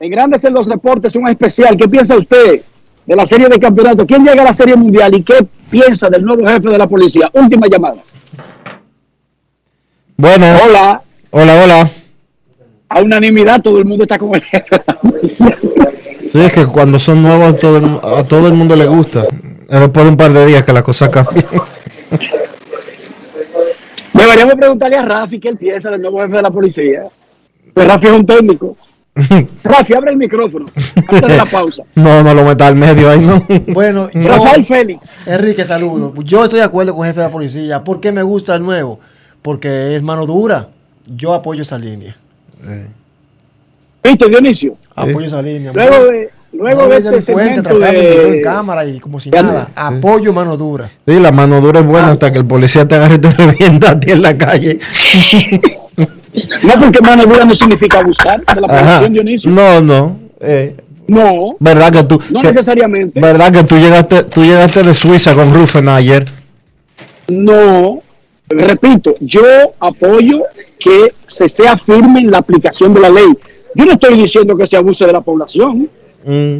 En 0.00 0.10
Grandes 0.10 0.44
en 0.44 0.54
los 0.54 0.66
Deportes, 0.66 1.14
un 1.14 1.28
especial. 1.28 1.76
¿Qué 1.76 1.86
piensa 1.88 2.16
usted 2.16 2.62
de 3.06 3.14
la 3.16 3.26
serie 3.26 3.48
de 3.48 3.60
campeonato? 3.60 4.04
¿Quién 4.04 4.24
llega 4.24 4.42
a 4.42 4.46
la 4.46 4.54
serie 4.54 4.74
mundial 4.74 5.14
y 5.14 5.22
qué 5.22 5.46
piensa 5.70 6.10
del 6.10 6.24
nuevo 6.24 6.44
jefe 6.48 6.68
de 6.68 6.78
la 6.78 6.88
policía? 6.88 7.30
Última 7.32 7.68
llamada. 7.68 8.02
Buenas. 10.16 10.68
Hola. 10.68 11.03
Hola, 11.36 11.64
hola. 11.64 11.90
A 12.88 13.02
unanimidad 13.02 13.60
todo 13.60 13.78
el 13.78 13.84
mundo 13.84 14.04
está 14.04 14.16
con 14.20 14.32
el 14.36 14.40
jefe 14.42 14.66
de 14.70 14.82
la 14.86 14.94
policía. 14.94 15.58
Sí, 16.30 16.40
es 16.40 16.52
que 16.52 16.64
cuando 16.64 16.96
son 17.00 17.22
nuevos 17.24 17.58
todo 17.58 17.78
el- 17.78 17.98
a 18.02 18.22
todo 18.22 18.46
el 18.46 18.54
mundo 18.54 18.76
le 18.76 18.86
gusta. 18.86 19.24
Es 19.68 19.80
después 19.80 20.04
de 20.04 20.10
un 20.10 20.16
par 20.16 20.32
de 20.32 20.46
días 20.46 20.62
que 20.62 20.72
la 20.72 20.84
cosa 20.84 21.10
cambia. 21.10 21.44
Deberíamos 24.12 24.54
preguntarle 24.54 24.96
a 24.96 25.02
Rafi 25.02 25.40
qué 25.40 25.48
él 25.48 25.56
piensa 25.58 25.90
del 25.90 26.02
nuevo 26.02 26.20
jefe 26.20 26.36
de 26.36 26.42
la 26.42 26.50
policía. 26.52 27.02
Pues 27.72 27.88
Rafi 27.88 28.06
es 28.06 28.12
un 28.12 28.26
técnico. 28.26 28.76
Rafi, 29.64 29.92
abre 29.94 30.12
el 30.12 30.16
micrófono 30.16 30.66
antes 30.94 31.20
de 31.20 31.36
la 31.36 31.46
pausa. 31.46 31.82
No, 31.96 32.22
no 32.22 32.32
lo 32.32 32.44
metas 32.44 32.68
al 32.68 32.76
medio 32.76 33.10
ahí, 33.10 33.18
¿no? 33.18 33.44
Bueno, 33.72 34.08
yo, 34.14 34.28
Rafael 34.28 34.64
Félix. 34.66 35.02
Enrique, 35.26 35.64
saludo. 35.64 36.14
Yo 36.22 36.44
estoy 36.44 36.60
de 36.60 36.64
acuerdo 36.66 36.94
con 36.94 37.04
el 37.04 37.10
jefe 37.10 37.22
de 37.22 37.26
la 37.26 37.32
policía. 37.32 37.82
¿Por 37.82 38.00
qué 38.00 38.12
me 38.12 38.22
gusta 38.22 38.54
el 38.54 38.62
nuevo? 38.62 39.00
Porque 39.42 39.96
es 39.96 40.02
mano 40.04 40.26
dura. 40.26 40.68
Yo 41.06 41.34
apoyo 41.34 41.62
esa 41.62 41.78
línea. 41.78 42.16
¿Viste, 44.02 44.28
Dionisio? 44.28 44.76
Apoyo 44.94 45.26
esa 45.26 45.42
línea. 45.42 45.72
Luego 45.74 46.04
de, 46.06 46.30
luego 46.52 46.82
No 46.82 46.88
de 46.88 46.96
este 46.96 47.22
segmento 47.22 47.78
de... 47.78 48.36
en 48.36 48.42
cámara 48.42 48.84
y 48.84 49.00
como 49.00 49.18
si 49.20 49.30
Ya 49.30 49.42
nada. 49.42 49.68
no. 49.74 49.82
Apoyo 49.98 50.32
mano 50.32 50.56
dura. 50.56 50.88
Sí, 51.06 51.18
la 51.18 51.32
mano 51.32 51.60
dura 51.60 51.80
es 51.80 51.86
buena 51.86 52.10
hasta 52.10 52.32
que 52.32 52.38
el 52.38 52.46
policía 52.46 52.86
te 52.86 52.94
agarre 52.94 53.16
y 53.16 53.18
te 53.18 53.28
revienta 53.36 53.90
a 53.92 54.00
ti 54.00 54.12
en 54.12 54.22
la 54.22 54.36
calle. 54.36 54.78
No, 56.64 56.72
porque 56.80 57.00
mano 57.00 57.24
dura 57.26 57.44
no 57.44 57.54
significa 57.54 58.00
abusar 58.00 58.44
de 58.44 58.60
la 58.60 58.66
Ajá. 58.66 58.76
población, 58.80 59.12
Dionisio. 59.12 59.50
No, 59.52 59.80
no. 59.80 60.18
eh, 60.40 60.74
No, 61.06 61.54
¿Verdad 61.60 61.92
que 61.92 62.02
tú? 62.02 62.20
no 62.30 62.40
que- 62.42 62.48
necesariamente. 62.48 63.20
¿Verdad 63.20 63.52
que 63.52 63.62
tú 63.62 63.76
llegaste, 63.78 64.24
tú 64.24 64.42
llegaste 64.42 64.82
de 64.82 64.94
Suiza 64.94 65.32
con 65.36 65.54
Rufen 65.54 65.88
ayer? 65.88 66.24
No, 67.28 68.02
repito, 68.48 69.14
yo 69.20 69.42
apoyo 69.78 70.42
que 70.84 71.14
se 71.26 71.48
sea 71.48 71.78
firme 71.78 72.20
en 72.20 72.30
la 72.30 72.38
aplicación 72.38 72.92
de 72.92 73.00
la 73.00 73.08
ley. 73.08 73.32
Yo 73.74 73.86
no 73.86 73.92
estoy 73.92 74.18
diciendo 74.18 74.54
que 74.54 74.66
se 74.66 74.76
abuse 74.76 75.06
de 75.06 75.12
la 75.14 75.22
población. 75.22 75.88
Mm. 76.24 76.58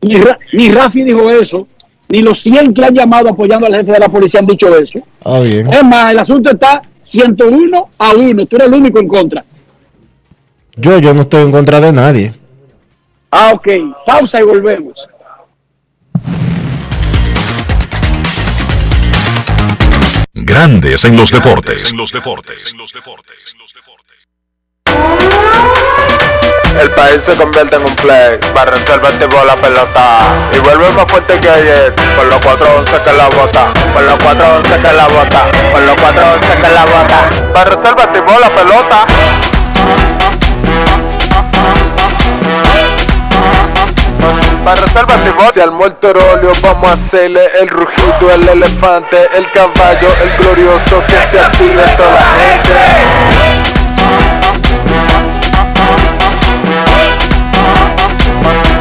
Ni, 0.00 0.14
Ra- 0.20 0.38
ni 0.54 0.70
Rafi 0.70 1.02
dijo 1.04 1.30
eso, 1.30 1.68
ni 2.08 2.22
los 2.22 2.40
100 2.40 2.72
que 2.72 2.84
han 2.86 2.94
llamado 2.94 3.28
apoyando 3.28 3.66
al 3.66 3.74
jefe 3.74 3.92
de 3.92 3.98
la 3.98 4.08
policía 4.08 4.40
han 4.40 4.46
dicho 4.46 4.74
eso. 4.76 5.00
Ah, 5.22 5.40
bien. 5.40 5.68
Es 5.68 5.84
más, 5.84 6.12
el 6.12 6.18
asunto 6.20 6.50
está 6.50 6.80
101 7.02 7.88
a 7.98 8.12
1. 8.14 8.46
Tú 8.46 8.56
eres 8.56 8.68
el 8.68 8.74
único 8.74 8.98
en 8.98 9.08
contra. 9.08 9.44
Yo, 10.76 10.98
yo 10.98 11.12
no 11.14 11.22
estoy 11.22 11.42
en 11.42 11.52
contra 11.52 11.80
de 11.80 11.92
nadie. 11.92 12.34
Ah, 13.30 13.52
ok. 13.54 13.68
Pausa 14.06 14.40
y 14.40 14.44
volvemos. 14.44 15.06
Grandes 20.38 21.06
en 21.06 21.16
los 21.16 21.30
deportes. 21.30 21.92
En 21.92 21.96
los 21.96 22.12
deportes. 22.12 22.70
En 22.72 22.78
los 22.78 22.92
deportes. 22.92 23.56
El 26.78 26.90
país 26.90 27.22
se 27.22 27.34
convierte 27.36 27.76
en 27.76 27.86
un 27.86 27.96
play, 27.96 28.38
para 28.52 28.72
reservar 28.72 29.12
tipo 29.12 29.42
la 29.46 29.56
pelota. 29.56 30.18
Y 30.54 30.58
vuelve 30.58 30.90
más 30.92 31.10
fuerte 31.10 31.40
que 31.40 31.48
ayer, 31.48 31.94
por 32.14 32.26
los 32.26 32.38
411 32.42 33.02
que 33.02 33.12
la 33.14 33.28
bota, 33.28 33.72
por 33.94 34.02
los 34.02 34.18
411 34.18 34.80
que 34.82 34.92
la 34.92 35.08
bota, 35.08 35.50
por 35.72 35.80
los 35.80 35.96
411 35.96 36.56
que 36.58 36.68
la 36.68 36.84
bota. 36.84 37.52
Para 37.54 37.70
reservar 37.70 38.12
tipo 38.12 38.38
la 38.38 38.50
pelota. 38.54 39.06
Para 44.64 44.80
reservar 44.80 45.18
tipo 45.24 45.52
Si 45.52 45.60
al 45.60 45.72
muerto 45.72 46.08
óleo 46.08 46.52
vamos 46.62 46.90
a 46.90 46.94
hacerle 46.94 47.42
el 47.60 47.68
rugido, 47.68 48.30
el 48.32 48.48
elefante, 48.48 49.16
el 49.36 49.50
caballo, 49.52 50.08
el 50.22 50.36
glorioso 50.38 51.02
que 51.06 51.20
se 51.30 51.40
active 51.40 51.82
toda 51.96 52.14
la 52.14 52.20
gente. 52.20 53.86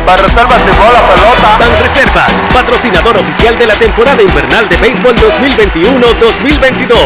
Para 0.05 0.21
reservas 0.21 0.61
tipo 0.63 0.83
la 0.83 1.01
pelota. 1.01 1.57
Ban 1.59 1.69
Reservas, 1.81 2.31
patrocinador 2.53 3.17
oficial 3.17 3.57
de 3.57 3.65
la 3.65 3.73
temporada 3.73 4.21
invernal 4.21 4.69
de 4.69 4.77
béisbol 4.77 5.15
2021-2022. 5.15 6.97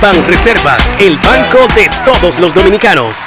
Ban 0.00 0.26
Reservas, 0.26 0.82
el 0.98 1.16
banco 1.16 1.68
de 1.74 1.90
todos 2.04 2.40
los 2.40 2.54
dominicanos. 2.54 3.18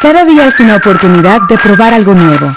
Cada 0.00 0.24
día 0.24 0.46
es 0.46 0.60
una 0.60 0.76
oportunidad 0.76 1.40
de 1.48 1.58
probar 1.58 1.92
algo 1.92 2.14
nuevo. 2.14 2.56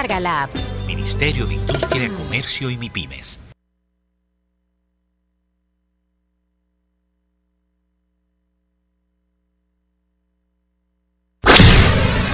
la 0.07 0.43
app. 0.43 0.51
Ministerio 0.87 1.45
de 1.45 1.53
Industria, 1.53 2.09
Comercio 2.09 2.69
y 2.71 2.77
MIPIMES. 2.77 3.39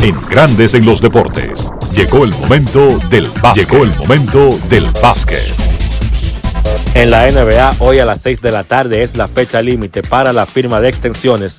En 0.02 0.22
Grandes 0.30 0.76
en 0.76 0.86
los 0.86 1.02
deportes. 1.02 1.68
Llegó 1.92 2.24
el 2.24 2.32
momento 2.32 3.00
del 3.10 3.30
básquet. 3.42 3.70
Llegó 3.70 3.84
el 3.84 3.94
momento 3.98 4.58
del 4.70 4.86
básquet. 5.02 5.54
En 6.94 7.12
la 7.12 7.30
NBA, 7.30 7.76
hoy 7.80 8.00
a 8.00 8.06
las 8.06 8.22
6 8.22 8.40
de 8.42 8.52
la 8.52 8.64
tarde 8.64 9.04
es 9.04 9.18
la 9.18 9.28
fecha 9.28 9.62
límite 9.62 10.04
para 10.04 10.32
la 10.32 10.46
firma 10.46 10.80
de 10.80 10.88
extensiones 10.88 11.58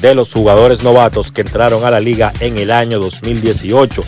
de 0.00 0.14
los 0.16 0.32
jugadores 0.32 0.82
novatos 0.82 1.30
que 1.30 1.42
entraron 1.42 1.84
a 1.84 1.90
la 1.90 2.00
liga 2.00 2.32
en 2.40 2.58
el 2.58 2.72
año 2.72 2.98
2018. 2.98 4.02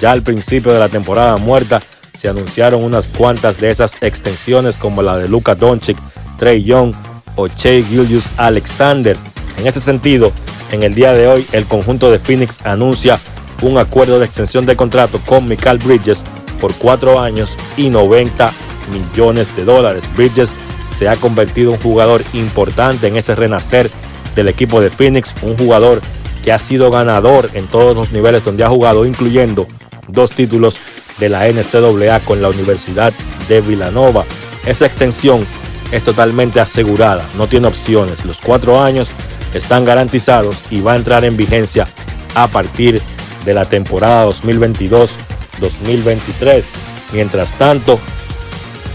Ya 0.00 0.12
al 0.12 0.22
principio 0.22 0.72
de 0.72 0.78
la 0.78 0.88
temporada 0.88 1.36
muerta 1.36 1.80
se 2.14 2.28
anunciaron 2.28 2.82
unas 2.82 3.08
cuantas 3.08 3.58
de 3.58 3.70
esas 3.70 3.96
extensiones 4.00 4.78
como 4.78 5.02
la 5.02 5.18
de 5.18 5.28
Luka 5.28 5.54
Doncic, 5.54 5.98
Trey 6.38 6.64
Young 6.64 6.94
o 7.36 7.48
Shea 7.48 7.84
Gillius 7.84 8.28
Alexander. 8.38 9.16
En 9.58 9.66
ese 9.66 9.80
sentido, 9.80 10.32
en 10.72 10.82
el 10.82 10.94
día 10.94 11.12
de 11.12 11.28
hoy 11.28 11.46
el 11.52 11.66
conjunto 11.66 12.10
de 12.10 12.18
Phoenix 12.18 12.58
anuncia 12.64 13.20
un 13.62 13.76
acuerdo 13.76 14.18
de 14.18 14.24
extensión 14.24 14.64
de 14.64 14.74
contrato 14.74 15.20
con 15.26 15.46
Michael 15.46 15.78
Bridges 15.78 16.24
por 16.60 16.74
cuatro 16.74 17.20
años 17.20 17.56
y 17.76 17.90
90 17.90 18.50
millones 18.90 19.54
de 19.54 19.64
dólares. 19.64 20.04
Bridges 20.16 20.54
se 20.96 21.08
ha 21.08 21.16
convertido 21.16 21.70
en 21.70 21.76
un 21.76 21.82
jugador 21.82 22.22
importante 22.32 23.06
en 23.06 23.16
ese 23.16 23.34
renacer 23.34 23.90
del 24.34 24.48
equipo 24.48 24.80
de 24.80 24.90
Phoenix, 24.90 25.34
un 25.42 25.56
jugador 25.58 26.00
que 26.42 26.52
ha 26.52 26.58
sido 26.58 26.90
ganador 26.90 27.50
en 27.52 27.66
todos 27.66 27.94
los 27.94 28.12
niveles 28.12 28.44
donde 28.44 28.64
ha 28.64 28.68
jugado, 28.68 29.04
incluyendo 29.04 29.66
dos 30.12 30.30
títulos 30.30 30.78
de 31.18 31.28
la 31.28 31.48
NCAA 31.48 32.20
con 32.20 32.42
la 32.42 32.48
Universidad 32.48 33.12
de 33.48 33.60
Villanova. 33.60 34.24
Esa 34.66 34.86
extensión 34.86 35.46
es 35.92 36.04
totalmente 36.04 36.60
asegurada, 36.60 37.26
no 37.36 37.46
tiene 37.46 37.66
opciones. 37.66 38.24
Los 38.24 38.38
cuatro 38.38 38.80
años 38.80 39.10
están 39.54 39.84
garantizados 39.84 40.62
y 40.70 40.80
va 40.80 40.92
a 40.92 40.96
entrar 40.96 41.24
en 41.24 41.36
vigencia 41.36 41.88
a 42.34 42.46
partir 42.46 43.02
de 43.44 43.54
la 43.54 43.64
temporada 43.64 44.28
2022-2023. 44.28 46.64
Mientras 47.12 47.54
tanto, 47.54 47.98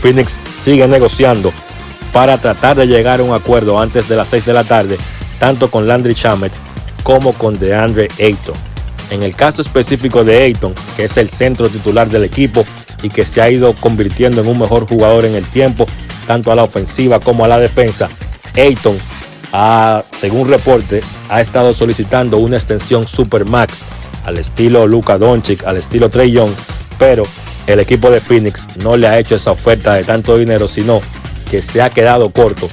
Phoenix 0.02 0.40
sigue 0.50 0.88
negociando 0.88 1.52
para 2.14 2.38
tratar 2.38 2.78
de 2.78 2.88
llegar 2.88 3.20
a 3.20 3.24
un 3.24 3.34
acuerdo 3.34 3.78
antes 3.80 4.08
de 4.08 4.16
las 4.16 4.30
6 4.30 4.46
de 4.46 4.54
la 4.54 4.64
tarde, 4.64 4.98
tanto 5.40 5.70
con 5.70 5.86
Landry 5.88 6.14
Shamet 6.14 6.54
como 7.04 7.34
con 7.34 7.60
DeAndre 7.60 8.08
Ayton. 8.20 8.56
En 9.10 9.24
el 9.24 9.36
caso 9.36 9.62
específico 9.62 10.24
de 10.24 10.44
Ayton, 10.44 10.74
que 10.96 11.06
es 11.06 11.18
el 11.18 11.30
centro 11.30 11.70
titular 11.70 12.10
del 12.10 12.24
equipo 12.24 12.66
y 13.04 13.10
que 13.10 13.26
se 13.26 13.42
ha 13.42 13.50
ido 13.50 13.74
convirtiendo 13.74 14.42
en 14.42 14.48
un 14.48 14.60
mejor 14.60 14.88
jugador 14.88 15.26
en 15.26 15.36
el 15.36 15.46
tiempo, 15.46 15.86
tanto 16.28 16.52
a 16.52 16.56
la 16.56 16.64
ofensiva 16.64 17.20
como 17.20 17.46
a 17.46 17.48
la 17.48 17.60
defensa, 17.60 18.10
Ayton, 18.56 18.98
según 20.12 20.50
reportes, 20.50 21.06
ha 21.30 21.40
estado 21.40 21.74
solicitando 21.74 22.38
una 22.38 22.58
extensión 22.58 23.08
Supermax 23.08 23.84
al 24.26 24.38
estilo 24.38 24.88
Luka 24.88 25.18
Doncic, 25.18 25.64
al 25.66 25.78
estilo 25.78 26.10
Trey 26.10 26.32
Young, 26.32 26.52
pero 26.98 27.24
el 27.68 27.80
equipo 27.80 28.10
de 28.10 28.20
Phoenix 28.20 28.68
no 28.84 28.98
le 28.98 29.08
ha 29.08 29.20
hecho 29.20 29.36
esa 29.36 29.52
oferta 29.52 29.94
de 29.94 30.04
tanto 30.04 30.38
dinero, 30.38 30.68
sino 30.68 31.02
que 31.50 31.62
se 31.62 31.82
ha 31.82 31.90
quedado 31.90 32.32
corto 32.32 32.68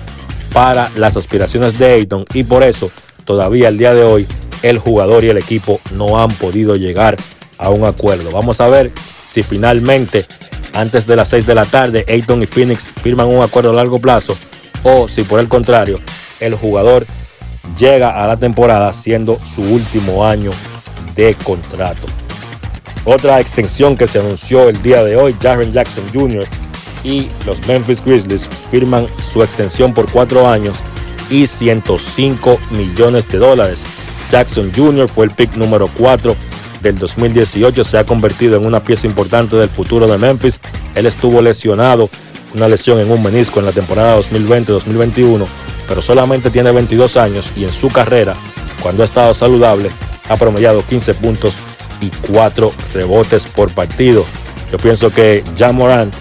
para 0.52 0.90
las 0.96 1.16
aspiraciones 1.16 1.78
de 1.78 1.92
Ayton 1.92 2.24
y 2.34 2.44
por 2.44 2.62
eso 2.62 2.90
todavía 3.24 3.68
el 3.68 3.78
día 3.78 3.94
de 3.94 4.02
hoy 4.02 4.26
el 4.62 4.78
jugador 4.78 5.24
y 5.24 5.28
el 5.28 5.38
equipo 5.38 5.80
no 5.92 6.20
han 6.20 6.30
podido 6.30 6.76
llegar 6.76 7.16
a 7.58 7.70
un 7.70 7.84
acuerdo. 7.84 8.30
Vamos 8.30 8.60
a 8.60 8.68
ver 8.68 8.92
si 9.26 9.42
finalmente 9.42 10.26
antes 10.72 11.06
de 11.06 11.16
las 11.16 11.28
6 11.28 11.46
de 11.46 11.54
la 11.54 11.64
tarde 11.64 12.04
Ayton 12.08 12.42
y 12.42 12.46
Phoenix 12.46 12.88
firman 13.02 13.28
un 13.28 13.42
acuerdo 13.42 13.70
a 13.70 13.74
largo 13.74 13.98
plazo 13.98 14.36
o 14.82 15.08
si 15.08 15.22
por 15.22 15.40
el 15.40 15.48
contrario 15.48 16.00
el 16.40 16.54
jugador 16.54 17.06
llega 17.78 18.22
a 18.22 18.26
la 18.26 18.36
temporada 18.36 18.92
siendo 18.92 19.38
su 19.54 19.62
último 19.62 20.26
año 20.26 20.50
de 21.14 21.34
contrato. 21.34 22.06
Otra 23.04 23.40
extensión 23.40 23.96
que 23.96 24.06
se 24.06 24.20
anunció 24.20 24.68
el 24.68 24.80
día 24.82 25.02
de 25.02 25.16
hoy, 25.16 25.34
Jaren 25.40 25.72
Jackson 25.72 26.04
Jr. 26.12 26.46
y 27.02 27.28
los 27.46 27.64
Memphis 27.66 28.04
Grizzlies 28.04 28.48
firman 28.70 29.06
su 29.32 29.42
extensión 29.42 29.92
por 29.92 30.10
cuatro 30.10 30.48
años 30.48 30.78
y 31.28 31.46
105 31.46 32.58
millones 32.70 33.28
de 33.28 33.38
dólares. 33.38 33.84
Jackson 34.32 34.72
Jr. 34.74 35.08
fue 35.08 35.26
el 35.26 35.30
pick 35.30 35.56
número 35.56 35.86
4 35.98 36.34
del 36.80 36.98
2018, 36.98 37.84
se 37.84 37.98
ha 37.98 38.04
convertido 38.04 38.56
en 38.56 38.64
una 38.64 38.82
pieza 38.82 39.06
importante 39.06 39.56
del 39.56 39.68
futuro 39.68 40.08
de 40.08 40.16
Memphis. 40.16 40.58
Él 40.94 41.04
estuvo 41.04 41.42
lesionado, 41.42 42.08
una 42.54 42.66
lesión 42.66 42.98
en 42.98 43.10
un 43.10 43.22
menisco 43.22 43.60
en 43.60 43.66
la 43.66 43.72
temporada 43.72 44.18
2020-2021, 44.20 45.44
pero 45.86 46.00
solamente 46.00 46.48
tiene 46.48 46.72
22 46.72 47.18
años 47.18 47.50
y 47.56 47.64
en 47.64 47.72
su 47.72 47.88
carrera, 47.88 48.34
cuando 48.82 49.02
ha 49.02 49.04
estado 49.04 49.34
saludable, 49.34 49.90
ha 50.30 50.36
promediado 50.36 50.82
15 50.82 51.12
puntos 51.14 51.54
y 52.00 52.08
4 52.32 52.72
rebotes 52.94 53.44
por 53.44 53.70
partido. 53.70 54.24
Yo 54.72 54.78
pienso 54.78 55.10
que 55.10 55.44
Jan 55.58 55.76
Morant 55.76 56.12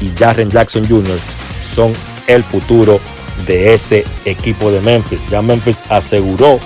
y 0.00 0.10
Jaren 0.18 0.50
Jackson 0.50 0.84
Jr. 0.88 1.18
son 1.72 1.92
el 2.26 2.42
futuro 2.42 2.98
de 3.46 3.74
ese 3.74 4.04
equipo 4.24 4.72
de 4.72 4.80
Memphis. 4.80 5.20
Ya 5.30 5.40
Memphis 5.40 5.84
aseguró 5.88 6.58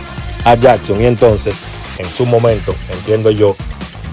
a 0.45 0.55
Jackson 0.55 1.01
y 1.01 1.07
entonces 1.07 1.57
en 1.99 2.11
su 2.11 2.27
momento, 2.27 2.75
entiendo 2.91 3.31
yo, 3.31 3.57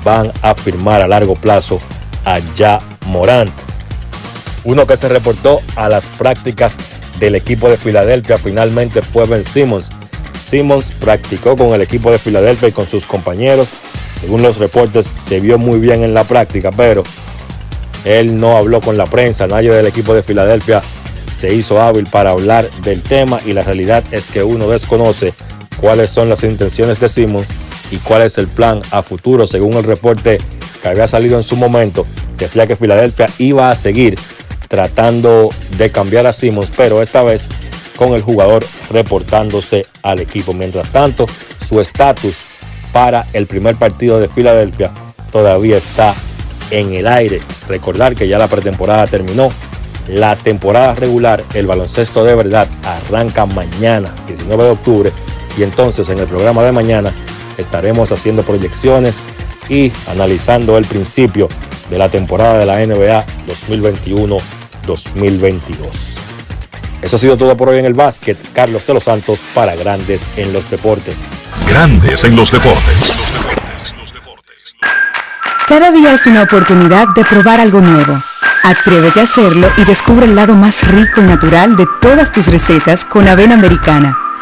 van 0.04 0.32
a 0.42 0.54
firmar 0.56 1.02
a 1.02 1.08
largo 1.08 1.36
plazo 1.36 1.80
a 2.26 2.40
Ja 2.58 2.80
Morant. 3.08 3.54
Uno 4.64 4.86
que 4.86 4.98
se 4.98 5.08
reportó 5.10 5.60
a 5.76 5.90
las 5.90 6.06
prácticas 6.06 6.78
del 7.20 7.36
equipo 7.36 7.70
de 7.70 7.78
Filadelfia 7.78 8.38
finalmente 8.38 9.02
fue 9.02 9.26
Ben 9.26 9.44
Simmons. 9.44 9.90
Simmons 10.42 10.92
practicó 10.92 11.56
con 11.56 11.74
el 11.74 11.82
equipo 11.82 12.12
de 12.12 12.20
Filadelfia 12.20 12.70
y 12.70 12.72
con 12.72 12.88
sus 12.88 13.06
compañeros. 13.06 13.70
Según 14.20 14.42
los 14.42 14.58
reportes, 14.58 15.12
se 15.18 15.40
vio 15.40 15.58
muy 15.58 15.80
bien 15.80 16.04
en 16.04 16.14
la 16.14 16.24
práctica, 16.24 16.72
pero 16.72 17.04
él 18.06 18.38
no 18.40 18.58
habló 18.58 18.82
con 18.82 18.98
la 18.98 19.06
prensa. 19.06 19.48
Nadie 19.48 19.72
del 19.72 19.88
equipo 19.88 20.14
de 20.14 20.24
Filadelfia 20.24 20.82
se 21.32 21.54
hizo 21.54 21.82
hábil 21.82 22.06
para 22.06 22.32
hablar 22.32 22.70
del 22.82 23.02
tema 23.02 23.40
y 23.46 23.54
la 23.54 23.64
realidad 23.64 24.04
es 24.12 24.28
que 24.28 24.44
uno 24.44 24.68
desconoce 24.68 25.34
cuáles 25.80 26.10
son 26.10 26.30
las 26.30 26.44
intenciones 26.44 27.00
de 27.00 27.10
Simmons 27.10 27.50
y 27.92 27.98
cuál 27.98 28.24
es 28.24 28.38
el 28.38 28.48
plan 28.48 28.82
a 28.92 29.02
futuro, 29.02 29.46
según 29.48 29.74
el 29.74 29.84
reporte 29.84 30.40
que 30.82 30.88
había 30.88 31.08
salido 31.08 31.38
en 31.38 31.44
su 31.44 31.56
momento, 31.56 32.06
decía 32.38 32.68
que 32.68 32.76
Filadelfia 32.76 33.30
iba 33.38 33.70
a 33.70 33.76
seguir 33.76 34.18
tratando 34.68 35.50
de 35.78 35.92
cambiar 35.92 36.28
a 36.28 36.34
Simmons, 36.34 36.72
pero 36.76 37.02
esta 37.02 37.24
vez 37.24 37.50
con 37.98 38.14
el 38.14 38.22
jugador 38.22 38.66
reportándose 38.90 39.86
al 40.02 40.22
equipo. 40.22 40.54
Mientras 40.54 40.90
tanto, 40.90 41.26
su 41.68 41.80
estatus 41.80 42.38
para 42.92 43.28
el 43.34 43.48
primer 43.48 43.76
partido 43.76 44.20
de 44.20 44.28
Filadelfia 44.28 44.92
todavía 45.32 45.78
está 45.78 46.16
en 46.72 46.94
el 46.94 47.08
aire. 47.08 47.42
Recordar 47.68 48.16
que 48.16 48.28
ya 48.28 48.38
la 48.38 48.48
pretemporada 48.48 49.06
terminó. 49.08 49.50
La 50.08 50.36
temporada 50.36 50.96
regular, 50.96 51.44
el 51.54 51.68
baloncesto 51.68 52.24
de 52.24 52.34
verdad, 52.34 52.68
arranca 52.84 53.46
mañana, 53.46 54.16
19 54.28 54.64
de 54.64 54.70
octubre. 54.70 55.12
Y 55.58 55.64
entonces 55.64 56.08
en 56.10 56.20
el 56.20 56.28
programa 56.28 56.64
de 56.64 56.72
mañana 56.72 57.12
estaremos 57.58 58.12
haciendo 58.12 58.44
proyecciones 58.44 59.22
y 59.70 59.92
analizando 60.08 60.78
el 60.78 60.86
principio 60.86 61.48
de 61.90 61.98
la 61.98 62.10
temporada 62.10 62.58
de 62.58 62.66
la 62.66 62.86
NBA 62.86 63.26
2021-2022. 63.70 64.42
Eso 67.02 67.16
ha 67.16 67.20
sido 67.20 67.38
todo 67.38 67.58
por 67.58 67.70
hoy 67.70 67.80
en 67.80 67.86
el 67.86 67.94
básquet. 67.94 68.38
Carlos 68.54 68.86
de 68.86 68.94
los 68.94 69.04
Santos 69.04 69.42
para 69.54 69.76
Grandes 69.76 70.30
en 70.38 70.54
los 70.54 70.70
Deportes. 70.70 71.26
Grandes 71.68 72.24
en 72.24 72.36
los 72.36 72.52
Deportes. 72.52 73.22
Cada 75.68 75.92
día 75.92 76.14
es 76.14 76.28
una 76.28 76.44
oportunidad 76.44 77.08
de 77.16 77.24
probar 77.24 77.60
algo 77.60 77.80
nuevo. 77.80 78.22
Atrévete 78.64 79.22
a 79.22 79.24
hacerlo 79.24 79.68
y 79.78 79.86
descubre 79.86 80.26
el 80.26 80.36
lado 80.36 80.54
más 80.54 80.88
rico 80.88 81.22
y 81.22 81.24
natural 81.24 81.76
de 81.76 81.88
todas 82.02 82.32
tus 82.32 82.48
recetas 82.48 83.06
con 83.06 83.28
avena 83.28 83.56
americana. 83.56 84.16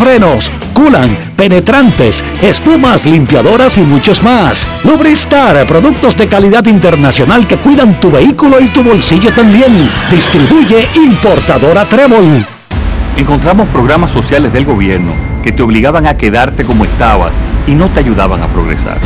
frenos, 0.00 0.50
culan, 0.72 1.34
penetrantes, 1.36 2.24
espumas, 2.40 3.04
limpiadoras 3.04 3.76
y 3.76 3.82
muchos 3.82 4.22
más. 4.22 4.66
Lubristar, 4.82 5.66
productos 5.66 6.16
de 6.16 6.26
calidad 6.26 6.64
internacional 6.64 7.46
que 7.46 7.58
cuidan 7.58 8.00
tu 8.00 8.10
vehículo 8.10 8.58
y 8.60 8.68
tu 8.68 8.82
bolsillo 8.82 9.30
también. 9.34 9.90
Distribuye 10.10 10.88
importadora 10.94 11.84
Trébol. 11.84 12.46
Encontramos 13.18 13.68
programas 13.68 14.10
sociales 14.10 14.54
del 14.54 14.64
gobierno 14.64 15.12
que 15.42 15.52
te 15.52 15.62
obligaban 15.62 16.06
a 16.06 16.16
quedarte 16.16 16.64
como 16.64 16.86
estabas 16.86 17.34
y 17.66 17.72
no 17.72 17.90
te 17.90 18.00
ayudaban 18.00 18.42
a 18.42 18.48
progresar. 18.48 18.98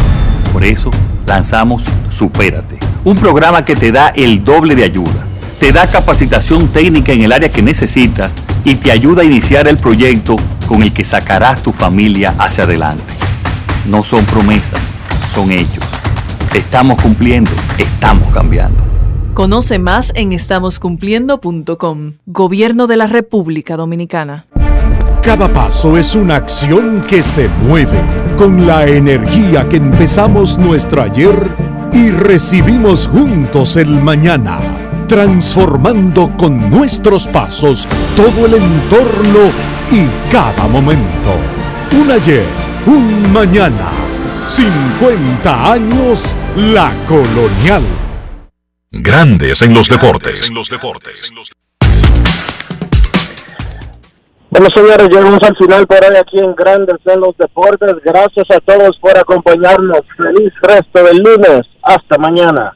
Por 0.52 0.64
eso 0.64 0.92
lanzamos 1.26 1.82
Supérate, 2.08 2.78
un 3.02 3.16
programa 3.16 3.64
que 3.64 3.74
te 3.74 3.90
da 3.90 4.10
el 4.10 4.44
doble 4.44 4.76
de 4.76 4.84
ayuda 4.84 5.26
te 5.64 5.72
da 5.72 5.86
capacitación 5.86 6.68
técnica 6.68 7.12
en 7.12 7.22
el 7.22 7.32
área 7.32 7.50
que 7.50 7.62
necesitas 7.62 8.34
y 8.66 8.74
te 8.74 8.92
ayuda 8.92 9.22
a 9.22 9.24
iniciar 9.24 9.66
el 9.66 9.78
proyecto 9.78 10.36
con 10.66 10.82
el 10.82 10.92
que 10.92 11.04
sacarás 11.04 11.62
tu 11.62 11.72
familia 11.72 12.34
hacia 12.38 12.64
adelante. 12.64 13.14
No 13.86 14.02
son 14.02 14.24
promesas, 14.24 14.94
son 15.26 15.52
hechos. 15.52 15.84
Estamos 16.54 17.00
cumpliendo, 17.00 17.50
estamos 17.78 18.32
cambiando. 18.32 18.82
Conoce 19.34 19.78
más 19.78 20.12
en 20.14 20.32
estamoscumpliendo.com. 20.32 22.12
Gobierno 22.26 22.86
de 22.86 22.96
la 22.96 23.06
República 23.06 23.76
Dominicana. 23.76 24.46
Cada 25.22 25.52
paso 25.52 25.96
es 25.96 26.14
una 26.14 26.36
acción 26.36 27.04
que 27.08 27.22
se 27.22 27.48
mueve 27.48 27.98
con 28.36 28.66
la 28.66 28.86
energía 28.86 29.68
que 29.68 29.76
empezamos 29.76 30.58
nuestro 30.58 31.02
ayer 31.02 31.34
y 31.92 32.10
recibimos 32.10 33.06
juntos 33.06 33.76
el 33.76 33.88
mañana, 33.88 34.60
transformando 35.08 36.36
con 36.36 36.70
nuestros 36.70 37.26
pasos 37.28 37.88
todo 38.16 38.46
el 38.46 38.54
entorno 38.54 39.73
y 39.90 40.06
cada 40.30 40.66
momento. 40.66 41.34
Un 41.92 42.10
ayer, 42.10 42.44
un 42.86 43.32
mañana, 43.32 43.90
50 44.48 45.72
años 45.72 46.36
la 46.56 46.92
colonial. 47.06 47.82
Grandes 48.90 49.62
en 49.62 49.74
los 49.74 49.88
deportes. 49.88 50.50
Bueno, 54.50 54.68
señores, 54.72 55.08
llegamos 55.10 55.40
al 55.42 55.56
final 55.56 55.84
por 55.86 55.98
hoy 56.04 56.16
aquí 56.16 56.38
en 56.38 56.54
Grandes 56.54 56.98
en 57.06 57.20
los 57.20 57.36
Deportes. 57.36 57.94
Gracias 58.04 58.46
a 58.50 58.60
todos 58.60 58.96
por 59.00 59.18
acompañarnos. 59.18 60.02
Feliz 60.16 60.52
resto 60.62 61.02
del 61.02 61.18
lunes. 61.18 61.62
Hasta 61.82 62.18
mañana. 62.18 62.72